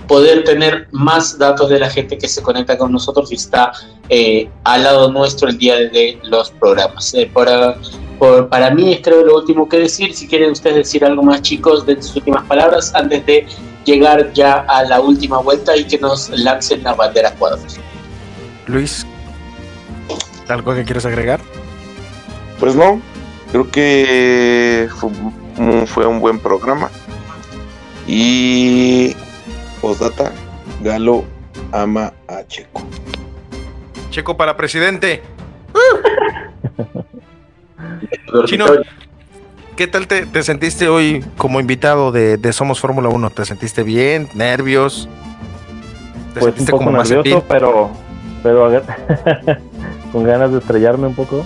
poder 0.09 0.43
tener 0.43 0.87
más 0.91 1.37
datos 1.37 1.69
de 1.69 1.79
la 1.79 1.87
gente 1.87 2.17
que 2.17 2.27
se 2.27 2.41
conecta 2.41 2.75
con 2.79 2.91
nosotros 2.91 3.31
y 3.31 3.35
está 3.35 3.71
eh, 4.09 4.49
al 4.63 4.83
lado 4.83 5.11
nuestro 5.11 5.47
el 5.47 5.57
día 5.59 5.75
de 5.75 6.19
los 6.23 6.49
programas. 6.49 7.13
Eh, 7.13 7.29
para, 7.31 7.75
por, 8.17 8.49
para 8.49 8.71
mí 8.71 8.91
es 8.91 9.01
creo 9.01 9.23
lo 9.23 9.35
último 9.35 9.69
que 9.69 9.77
decir. 9.77 10.15
Si 10.15 10.27
quieren 10.27 10.51
ustedes 10.51 10.77
decir 10.77 11.05
algo 11.05 11.21
más 11.21 11.43
chicos 11.43 11.85
de 11.85 12.01
sus 12.01 12.15
últimas 12.15 12.43
palabras 12.47 12.91
antes 12.95 13.23
de 13.27 13.45
llegar 13.85 14.33
ya 14.33 14.65
a 14.67 14.83
la 14.83 14.99
última 14.99 15.37
vuelta 15.41 15.77
y 15.77 15.85
que 15.85 15.99
nos 15.99 16.29
lancen 16.29 16.83
la 16.83 16.95
bandera 16.95 17.31
cuadros. 17.35 17.77
Luis, 18.65 19.05
¿algo 20.47 20.73
que 20.73 20.85
quieres 20.85 21.05
agregar? 21.05 21.39
Pues 22.59 22.75
no, 22.75 22.99
creo 23.51 23.69
que 23.69 24.89
fue, 24.97 25.85
fue 25.85 26.07
un 26.07 26.19
buen 26.19 26.39
programa. 26.39 26.89
Y 28.07 29.15
Postdata, 29.81 30.31
Galo 30.81 31.25
ama 31.71 32.13
a 32.27 32.45
Checo. 32.45 32.81
Checo 34.09 34.37
para 34.37 34.57
presidente. 34.57 35.21
Chino, 38.45 38.65
¿qué 39.75 39.87
tal 39.87 40.07
te, 40.07 40.25
te, 40.25 40.43
sentiste 40.43 40.87
hoy 40.87 41.23
como 41.37 41.59
invitado 41.59 42.11
de, 42.11 42.37
de 42.37 42.53
Somos 42.53 42.79
Fórmula 42.79 43.09
1? 43.09 43.29
¿Te 43.31 43.45
sentiste 43.45 43.83
bien? 43.83 44.29
¿Nervios? 44.33 45.09
¿Te 46.33 46.39
pues 46.39 46.59
un 46.59 46.65
poco 46.65 46.91
nervioso, 46.91 47.43
pero, 47.47 47.89
pero 48.43 48.69
con 50.11 50.23
ganas 50.23 50.51
de 50.51 50.59
estrellarme 50.59 51.07
un 51.07 51.15
poco. 51.15 51.45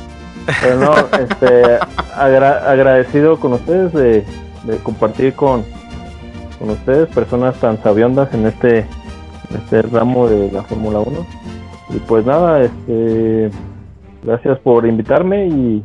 Pero 0.61 0.77
no, 0.77 0.95
este, 1.19 1.79
agra 2.15 2.69
agradecido 2.69 3.39
con 3.39 3.53
ustedes 3.53 3.93
de, 3.93 4.25
de 4.63 4.77
compartir 4.83 5.33
con, 5.33 5.65
con 6.63 6.71
ustedes, 6.71 7.09
personas 7.09 7.59
tan 7.59 7.83
sabiondas 7.83 8.33
en 8.33 8.47
este, 8.47 8.85
este 9.53 9.81
ramo 9.81 10.29
de 10.29 10.49
la 10.49 10.63
Fórmula 10.63 10.99
1. 10.99 11.27
Y 11.89 11.97
pues 12.07 12.25
nada, 12.25 12.61
este, 12.61 13.51
gracias 14.23 14.59
por 14.59 14.87
invitarme 14.87 15.47
y, 15.47 15.83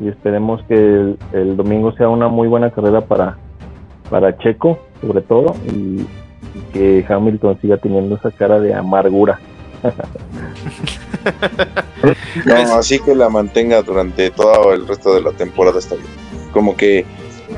y 0.00 0.08
esperemos 0.08 0.60
que 0.66 1.14
el, 1.32 1.56
domingo 1.56 1.92
sea 1.92 2.08
una 2.08 2.26
muy 2.26 2.48
buena 2.48 2.72
carrera 2.72 3.02
para, 3.02 3.38
para 4.10 4.36
Checo, 4.38 4.80
sobre 5.00 5.22
todo, 5.22 5.54
y, 5.72 6.00
y 6.00 6.06
que 6.72 7.06
Hamilton 7.08 7.60
siga 7.60 7.76
teniendo 7.76 8.16
esa 8.16 8.32
cara 8.32 8.58
de 8.58 8.74
amargura. 8.74 9.38
no, 12.46 12.54
así 12.76 12.98
que 12.98 13.14
la 13.14 13.28
mantenga 13.28 13.80
durante 13.82 14.30
todo 14.30 14.72
el 14.72 14.88
resto 14.88 15.14
de 15.14 15.22
la 15.22 15.30
temporada 15.30 15.78
está 15.78 15.94
bien. 15.94 16.08
Como 16.52 16.76
que 16.76 17.06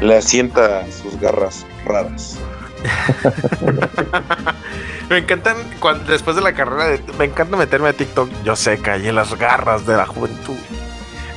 le 0.02 0.20
sienta 0.20 0.84
sus 0.92 1.18
garras 1.18 1.64
raras. 1.86 2.38
me 5.10 5.18
encantan 5.18 5.56
cuando, 5.80 6.12
después 6.12 6.36
de 6.36 6.42
la 6.42 6.52
carrera 6.52 6.88
de, 6.88 7.00
me 7.18 7.24
encanta 7.24 7.56
meterme 7.56 7.88
a 7.88 7.92
TikTok. 7.92 8.30
Yo 8.44 8.56
sé 8.56 8.78
caí 8.78 9.08
en 9.08 9.14
las 9.14 9.36
garras 9.38 9.86
de 9.86 9.96
la 9.96 10.06
juventud. 10.06 10.56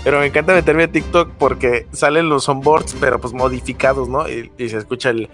Pero 0.04 0.20
me 0.20 0.28
encanta 0.28 0.54
meterme 0.54 0.84
a 0.84 0.92
TikTok 0.92 1.32
porque 1.38 1.88
salen 1.92 2.30
los 2.30 2.48
onboards 2.48 2.96
pero 3.00 3.20
pues 3.20 3.34
modificados 3.34 4.08
no 4.08 4.30
y, 4.30 4.52
y 4.58 4.70
se 4.70 4.78
escucha 4.78 5.10
el, 5.10 5.30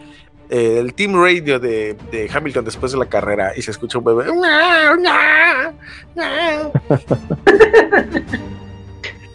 eh, 0.50 0.78
el 0.80 0.94
team 0.94 1.16
radio 1.16 1.60
de, 1.60 1.96
de, 2.12 2.30
Hamilton 2.32 2.66
después 2.66 2.92
de 2.92 3.00
la 3.00 3.08
carrera 3.08 3.54
y 3.56 3.62
se 3.62 3.72
escucha 3.72 3.98
un 3.98 4.04
bebé 4.04 4.26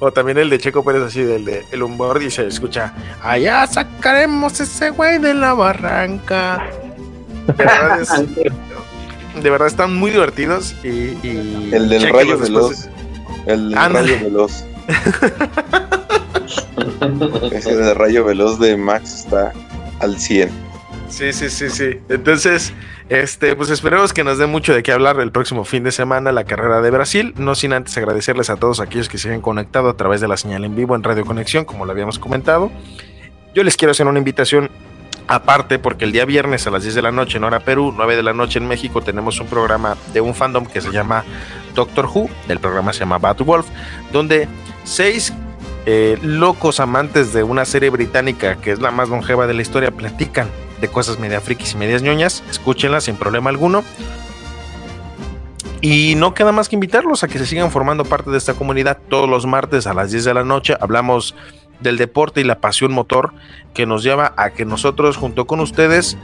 o 0.00 0.12
también 0.12 0.38
el 0.38 0.50
de 0.50 0.58
Checo 0.58 0.82
Pérez 0.82 1.02
así 1.02 1.22
del 1.22 1.44
de 1.44 1.64
el 1.70 1.82
onboard 1.82 2.22
y 2.22 2.30
se 2.30 2.46
escucha 2.46 2.92
allá 3.22 3.66
sacaremos 3.66 4.60
ese 4.60 4.90
güey 4.90 5.18
de 5.18 5.34
la 5.34 5.54
barranca 5.54 6.66
de 7.46 7.64
verdad, 7.64 8.00
es, 8.00 9.42
de 9.42 9.50
verdad 9.50 9.68
están 9.68 9.94
muy 9.94 10.10
divertidos 10.10 10.74
y, 10.82 11.16
y 11.22 11.70
el 11.72 11.88
del 11.88 12.12
rayo 12.12 12.38
veloz 12.38 12.88
el 13.46 13.70
del 13.70 13.92
rayo 13.92 14.18
veloz. 14.22 14.64
Ese 17.52 17.76
del 17.76 17.94
rayo 17.94 18.24
veloz 18.24 18.58
de 18.58 18.76
Max 18.76 19.20
está 19.20 19.52
al 20.00 20.18
100 20.18 20.69
Sí, 21.10 21.32
sí, 21.32 21.50
sí, 21.50 21.68
sí. 21.68 21.98
Entonces, 22.08 22.72
este, 23.08 23.56
pues 23.56 23.68
esperemos 23.70 24.12
que 24.12 24.22
nos 24.22 24.38
dé 24.38 24.46
mucho 24.46 24.72
de 24.72 24.82
qué 24.84 24.92
hablar 24.92 25.18
el 25.18 25.32
próximo 25.32 25.64
fin 25.64 25.82
de 25.82 25.90
semana 25.90 26.30
la 26.30 26.44
carrera 26.44 26.80
de 26.80 26.90
Brasil. 26.90 27.34
No 27.36 27.56
sin 27.56 27.72
antes 27.72 27.96
agradecerles 27.98 28.48
a 28.48 28.56
todos 28.56 28.78
aquellos 28.78 29.08
que 29.08 29.18
se 29.18 29.32
han 29.32 29.40
conectado 29.40 29.88
a 29.88 29.96
través 29.96 30.20
de 30.20 30.28
la 30.28 30.36
señal 30.36 30.64
en 30.64 30.76
vivo 30.76 30.94
en 30.94 31.02
Radio 31.02 31.26
Conexión, 31.26 31.64
como 31.64 31.84
lo 31.84 31.92
habíamos 31.92 32.20
comentado. 32.20 32.70
Yo 33.54 33.64
les 33.64 33.76
quiero 33.76 33.90
hacer 33.90 34.06
una 34.06 34.20
invitación 34.20 34.70
aparte 35.26 35.80
porque 35.80 36.04
el 36.04 36.12
día 36.12 36.24
viernes 36.24 36.66
a 36.68 36.70
las 36.70 36.84
10 36.84 36.94
de 36.94 37.02
la 37.02 37.10
noche 37.10 37.38
en 37.38 37.44
hora 37.44 37.58
Perú, 37.60 37.92
9 37.94 38.14
de 38.14 38.22
la 38.22 38.32
noche 38.32 38.60
en 38.60 38.68
México, 38.68 39.00
tenemos 39.00 39.40
un 39.40 39.48
programa 39.48 39.96
de 40.12 40.20
un 40.20 40.34
fandom 40.34 40.64
que 40.64 40.80
se 40.80 40.92
llama 40.92 41.24
Doctor 41.74 42.06
Who. 42.06 42.30
El 42.48 42.60
programa 42.60 42.92
se 42.92 43.00
llama 43.00 43.18
Bad 43.18 43.38
Wolf, 43.38 43.66
donde 44.12 44.46
seis 44.84 45.32
eh, 45.86 46.16
locos 46.22 46.78
amantes 46.78 47.32
de 47.32 47.42
una 47.42 47.64
serie 47.64 47.90
británica 47.90 48.56
que 48.56 48.70
es 48.70 48.80
la 48.80 48.92
más 48.92 49.08
longeva 49.08 49.48
de 49.48 49.54
la 49.54 49.62
historia 49.62 49.90
platican 49.90 50.48
de 50.80 50.88
cosas 50.88 51.18
media 51.18 51.40
frikis 51.40 51.72
y 51.72 51.76
medias 51.76 52.02
ñoñas. 52.02 52.42
Escúchenlas 52.50 53.04
sin 53.04 53.16
problema 53.16 53.50
alguno. 53.50 53.84
Y 55.80 56.14
no 56.16 56.34
queda 56.34 56.52
más 56.52 56.68
que 56.68 56.76
invitarlos 56.76 57.24
a 57.24 57.28
que 57.28 57.38
se 57.38 57.46
sigan 57.46 57.70
formando 57.70 58.04
parte 58.04 58.30
de 58.30 58.38
esta 58.38 58.54
comunidad. 58.54 58.98
Todos 59.08 59.28
los 59.28 59.46
martes 59.46 59.86
a 59.86 59.94
las 59.94 60.10
10 60.10 60.24
de 60.24 60.34
la 60.34 60.44
noche 60.44 60.76
hablamos 60.78 61.34
del 61.80 61.96
deporte 61.96 62.40
y 62.40 62.44
la 62.44 62.60
pasión 62.60 62.92
motor 62.92 63.32
que 63.72 63.86
nos 63.86 64.02
lleva 64.02 64.34
a 64.36 64.50
que 64.50 64.66
nosotros 64.66 65.16
junto 65.16 65.46
con 65.46 65.60
ustedes 65.60 66.18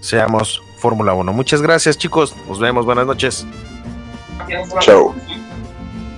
seamos 0.00 0.60
Fórmula 0.78 1.14
1. 1.14 1.32
Muchas 1.32 1.62
gracias 1.62 1.96
chicos. 1.98 2.34
Nos 2.48 2.58
vemos. 2.58 2.84
Buenas 2.84 3.06
noches. 3.06 3.46
Chao. 4.80 5.14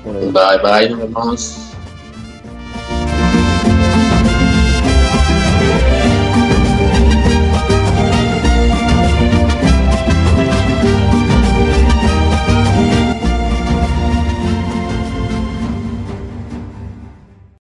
Bye 0.05 0.59
bye. 0.63 0.91
Nos 0.91 0.99
vemos. 1.01 1.70